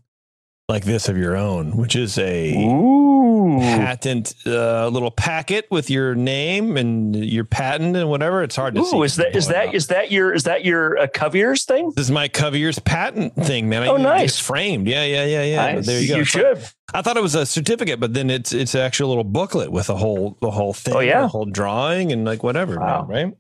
like 0.69 0.85
this 0.85 1.09
of 1.09 1.17
your 1.17 1.37
own, 1.37 1.77
which 1.77 1.97
is 1.97 2.19
a 2.19 2.55
Ooh. 2.57 3.22
Patent 3.61 4.35
uh, 4.47 4.89
little 4.89 5.11
packet 5.11 5.67
with 5.71 5.91
your 5.91 6.15
name 6.15 6.77
and 6.77 7.15
your 7.17 7.45
patent 7.45 7.97
and 7.97 8.09
whatever. 8.09 8.43
It's 8.43 8.57
hard 8.57 8.75
to 8.75 8.85
see. 8.85 8.97
Ooh, 8.97 9.03
is 9.03 9.17
that 9.17 9.35
is 9.37 9.49
that 9.49 9.69
up. 9.69 9.75
is 9.75 9.87
that 9.89 10.11
your 10.11 10.33
is 10.33 10.45
that 10.45 10.65
your 10.65 10.99
uh, 10.99 11.07
Cuvier's 11.09 11.65
thing? 11.65 11.93
This 11.97 12.07
is 12.07 12.11
my 12.11 12.29
Cuvier's 12.29 12.79
patent 12.79 13.35
thing, 13.37 13.69
man. 13.69 13.83
I 13.83 13.87
Oh, 13.89 13.97
nice. 13.97 14.31
It's 14.31 14.39
framed. 14.41 14.87
Yeah, 14.87 15.05
yeah, 15.05 15.25
yeah, 15.25 15.43
yeah. 15.45 15.73
Nice. 15.75 15.87
There 15.87 16.01
you 16.01 16.09
go. 16.09 16.17
You 16.17 16.25
should. 16.25 16.59
I 16.95 17.03
thought 17.03 17.17
it 17.17 17.23
was 17.23 17.35
a 17.35 17.47
certificate, 17.47 18.01
but 18.01 18.15
then 18.15 18.29
it's 18.31 18.53
it's 18.53 18.75
actually 18.75 19.05
a 19.07 19.09
little 19.09 19.25
booklet 19.25 19.73
with 19.73 19.89
a 19.91 19.97
whole 19.97 20.37
the 20.41 20.51
whole 20.51 20.73
thing, 20.73 20.95
Oh, 20.95 21.01
yeah. 21.01 21.23
the 21.23 21.29
whole 21.29 21.47
drawing 21.47 22.13
and 22.13 22.25
like 22.25 22.43
whatever, 22.43 22.79
Wow. 22.79 23.07
man, 23.07 23.27
right? 23.27 23.35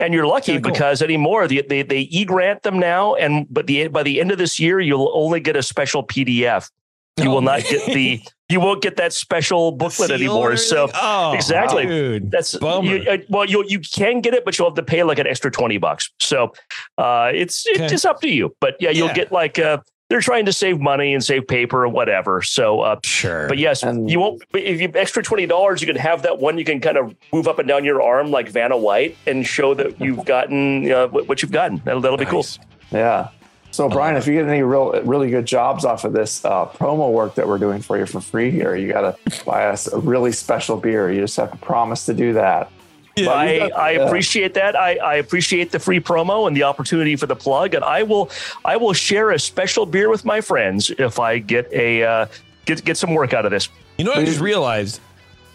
And 0.00 0.14
you're 0.14 0.26
lucky 0.26 0.52
cool. 0.60 0.72
because 0.72 1.02
anymore 1.02 1.46
they, 1.46 1.60
they 1.60 1.82
they 1.82 2.00
e 2.00 2.24
grant 2.24 2.62
them 2.62 2.78
now, 2.78 3.14
and 3.16 3.46
but 3.50 3.66
the 3.66 3.88
by 3.88 4.02
the 4.02 4.18
end 4.20 4.30
of 4.32 4.38
this 4.38 4.58
year 4.58 4.80
you'll 4.80 5.10
only 5.14 5.40
get 5.40 5.56
a 5.56 5.62
special 5.62 6.02
PDF. 6.06 6.70
You 7.24 7.30
Oh, 7.30 7.34
will 7.34 7.40
not 7.42 7.60
man. 7.62 7.70
get 7.70 7.86
the 7.94 8.20
you 8.50 8.60
won't 8.60 8.82
get 8.82 8.96
that 8.96 9.12
special 9.12 9.72
booklet 9.72 10.08
Seal 10.08 10.14
anymore. 10.16 10.56
So 10.56 10.88
oh, 10.94 11.32
exactly. 11.32 11.86
dude. 11.86 12.30
that's 12.30 12.54
you, 12.54 13.04
uh, 13.08 13.18
well 13.28 13.44
you 13.44 13.64
you 13.68 13.80
can 13.80 14.20
get 14.20 14.34
it, 14.34 14.44
but 14.44 14.58
you'll 14.58 14.68
have 14.68 14.76
to 14.76 14.82
pay 14.82 15.02
like 15.04 15.18
an 15.18 15.26
extra 15.26 15.50
twenty 15.50 15.78
bucks. 15.78 16.10
So 16.20 16.52
uh, 16.98 17.30
it's 17.34 17.66
it's 17.66 17.78
Okay. 17.78 17.88
just 17.88 18.04
up 18.06 18.20
to 18.22 18.28
you. 18.28 18.54
But 18.60 18.76
yeah, 18.80 18.90
you'll 18.90 19.08
Yeah. 19.08 19.14
get 19.14 19.32
like 19.32 19.58
uh, 19.58 19.78
they're 20.08 20.20
trying 20.20 20.44
to 20.46 20.52
save 20.52 20.80
money 20.80 21.14
and 21.14 21.22
save 21.22 21.46
paper 21.46 21.84
or 21.84 21.88
whatever. 21.88 22.42
So 22.42 22.80
uh, 22.80 22.98
sure. 23.04 23.46
but 23.46 23.58
yes, 23.58 23.84
And- 23.84 24.10
you 24.10 24.18
won't. 24.18 24.42
but 24.50 24.62
If 24.62 24.80
you 24.80 24.90
extra 24.96 25.22
twenty 25.22 25.46
dollars, 25.46 25.80
you 25.80 25.86
can 25.86 25.94
have 25.96 26.22
that 26.22 26.38
one. 26.38 26.58
You 26.58 26.64
can 26.64 26.80
kind 26.80 26.96
of 26.96 27.14
move 27.32 27.46
up 27.46 27.60
and 27.60 27.68
down 27.68 27.84
your 27.84 28.02
arm 28.02 28.32
like 28.32 28.48
Vanna 28.48 28.76
White 28.76 29.16
and 29.28 29.46
show 29.46 29.72
that 29.74 30.00
you've 30.00 30.24
gotten 30.34 30.90
uh, 30.90 31.06
what 31.06 31.28
what 31.28 31.42
you've 31.42 31.52
gotten. 31.52 31.80
That'll, 31.84 32.00
that'll 32.00 32.18
be 32.18 32.24
cool. 32.24 32.44
Yeah. 32.90 33.28
So 33.72 33.88
Brian, 33.88 34.16
if 34.16 34.26
you 34.26 34.34
get 34.34 34.48
any 34.48 34.62
real 34.62 35.00
really 35.02 35.30
good 35.30 35.46
jobs 35.46 35.84
off 35.84 36.04
of 36.04 36.12
this 36.12 36.44
uh, 36.44 36.66
promo 36.66 37.12
work 37.12 37.36
that 37.36 37.46
we're 37.46 37.58
doing 37.58 37.80
for 37.80 37.96
you 37.96 38.06
for 38.06 38.20
free 38.20 38.50
here, 38.50 38.74
you 38.74 38.92
got 38.92 39.02
to 39.02 39.44
buy 39.44 39.66
us 39.66 39.86
a 39.86 39.98
really 39.98 40.32
special 40.32 40.76
beer. 40.76 41.10
You 41.10 41.20
just 41.20 41.36
have 41.36 41.52
to 41.52 41.56
promise 41.58 42.06
to 42.06 42.14
do 42.14 42.32
that. 42.34 42.70
But 43.16 43.24
we 43.24 43.28
I, 43.28 43.58
got- 43.58 43.72
I 43.78 43.90
yeah. 43.92 44.06
appreciate 44.06 44.54
that. 44.54 44.76
I, 44.76 44.96
I 44.96 45.14
appreciate 45.16 45.70
the 45.70 45.78
free 45.78 46.00
promo 46.00 46.46
and 46.46 46.56
the 46.56 46.64
opportunity 46.64 47.16
for 47.16 47.26
the 47.26 47.36
plug. 47.36 47.74
And 47.74 47.84
I 47.84 48.02
will 48.02 48.30
I 48.64 48.76
will 48.76 48.92
share 48.92 49.30
a 49.30 49.38
special 49.38 49.86
beer 49.86 50.08
with 50.10 50.24
my 50.24 50.40
friends 50.40 50.90
if 50.90 51.18
I 51.18 51.38
get 51.38 51.72
a 51.72 52.02
uh, 52.02 52.26
get 52.66 52.84
get 52.84 52.96
some 52.96 53.14
work 53.14 53.32
out 53.32 53.44
of 53.44 53.50
this. 53.50 53.68
You 53.98 54.04
know 54.04 54.12
what 54.12 54.20
I 54.20 54.24
just 54.24 54.40
realized? 54.40 55.00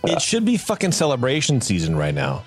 It 0.04 0.22
should 0.22 0.46
be 0.46 0.58
fucking 0.58 0.92
celebration 0.92 1.62
season 1.62 1.96
right 1.96 2.14
now. 2.14 2.44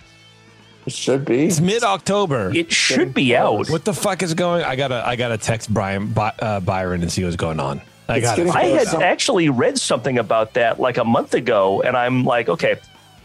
It 0.88 0.92
should 0.92 1.26
be. 1.26 1.44
It's 1.46 1.60
mid 1.60 1.82
October. 1.82 2.50
It 2.54 2.72
should 2.72 3.12
be 3.12 3.36
out. 3.36 3.68
What 3.68 3.84
the 3.84 3.92
fuck 3.92 4.22
is 4.22 4.32
going? 4.32 4.64
I 4.64 4.74
gotta 4.74 5.06
I 5.06 5.16
gotta 5.16 5.36
text 5.36 5.72
Brian 5.72 6.08
By, 6.12 6.32
uh, 6.38 6.60
Byron 6.60 7.02
and 7.02 7.12
see 7.12 7.22
what's 7.24 7.36
going 7.36 7.60
on. 7.60 7.82
I 8.08 8.20
got 8.20 8.38
it. 8.38 8.48
I 8.48 8.64
had 8.64 8.86
close. 8.88 9.02
actually 9.02 9.50
read 9.50 9.78
something 9.78 10.16
about 10.16 10.54
that 10.54 10.80
like 10.80 10.96
a 10.96 11.04
month 11.04 11.34
ago, 11.34 11.82
and 11.82 11.94
I'm 11.94 12.24
like, 12.24 12.48
okay, 12.48 12.76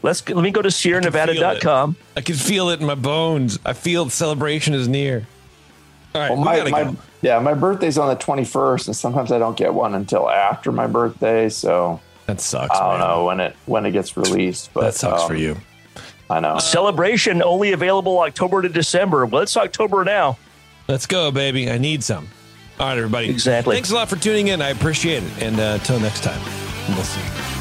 let's 0.02 0.28
let 0.28 0.44
me 0.44 0.52
go 0.52 0.62
to 0.62 0.68
SierraNevada.com. 0.68 1.96
I 2.18 2.22
can 2.22 2.36
feel 2.36 2.70
it 2.70 2.82
in 2.82 2.86
my 2.86 2.96
bones. 2.96 3.60
I 3.66 3.72
feel 3.72 4.10
celebration 4.10 4.74
is 4.74 4.90
near. 4.90 5.26
All 6.14 6.22
right, 6.22 6.32
Well, 6.32 6.40
my, 6.44 6.58
gotta 6.58 6.70
my 6.70 6.84
go. 6.84 6.96
yeah, 7.22 7.40
my 7.40 7.54
birthday's 7.54 7.98
on 7.98 8.10
the 8.10 8.18
21st, 8.18 8.88
and 8.88 8.96
sometimes 8.96 9.32
I 9.32 9.40
don't 9.40 9.56
get 9.58 9.74
one 9.74 9.96
until 9.96 10.30
after 10.30 10.72
my 10.74 10.86
birthday. 10.86 11.48
So 11.48 12.02
That 12.28 12.42
sucks. 12.42 12.78
I 12.78 12.90
don't 12.92 13.00
man. 13.00 13.08
know 13.08 13.26
when 13.26 13.40
it 13.40 13.56
when 13.66 13.86
it 13.86 13.92
gets 13.92 14.18
released. 14.18 14.72
But 14.74 14.82
That 14.82 14.96
sucks 14.96 15.22
um, 15.22 15.28
for 15.30 15.36
you. 15.36 15.56
I 16.30 16.40
know. 16.40 16.58
Celebration 16.58 17.44
only 17.44 17.74
available 17.74 18.20
October 18.20 18.62
to 18.62 18.70
December. 18.70 19.26
Well, 19.26 19.42
it's 19.42 19.56
October 19.56 20.04
now. 20.04 20.38
Let's 20.88 21.06
go, 21.06 21.32
baby. 21.32 21.70
I 21.70 21.78
need 21.78 22.04
some. 22.04 22.28
All 22.80 22.88
right, 22.88 22.98
everybody. 22.98 23.30
Exactly. 23.30 23.76
Thanks 23.76 23.92
a 23.92 23.96
lot 23.96 24.10
for 24.10 24.16
tuning 24.16 24.48
in. 24.48 24.62
I 24.62 24.70
appreciate 24.70 25.24
it. 25.24 25.44
And 25.44 25.60
uh, 25.60 25.78
until 25.80 26.00
next 26.00 26.24
time, 26.24 26.42
we'll 26.96 27.04
see 27.04 27.22
you. 27.22 27.53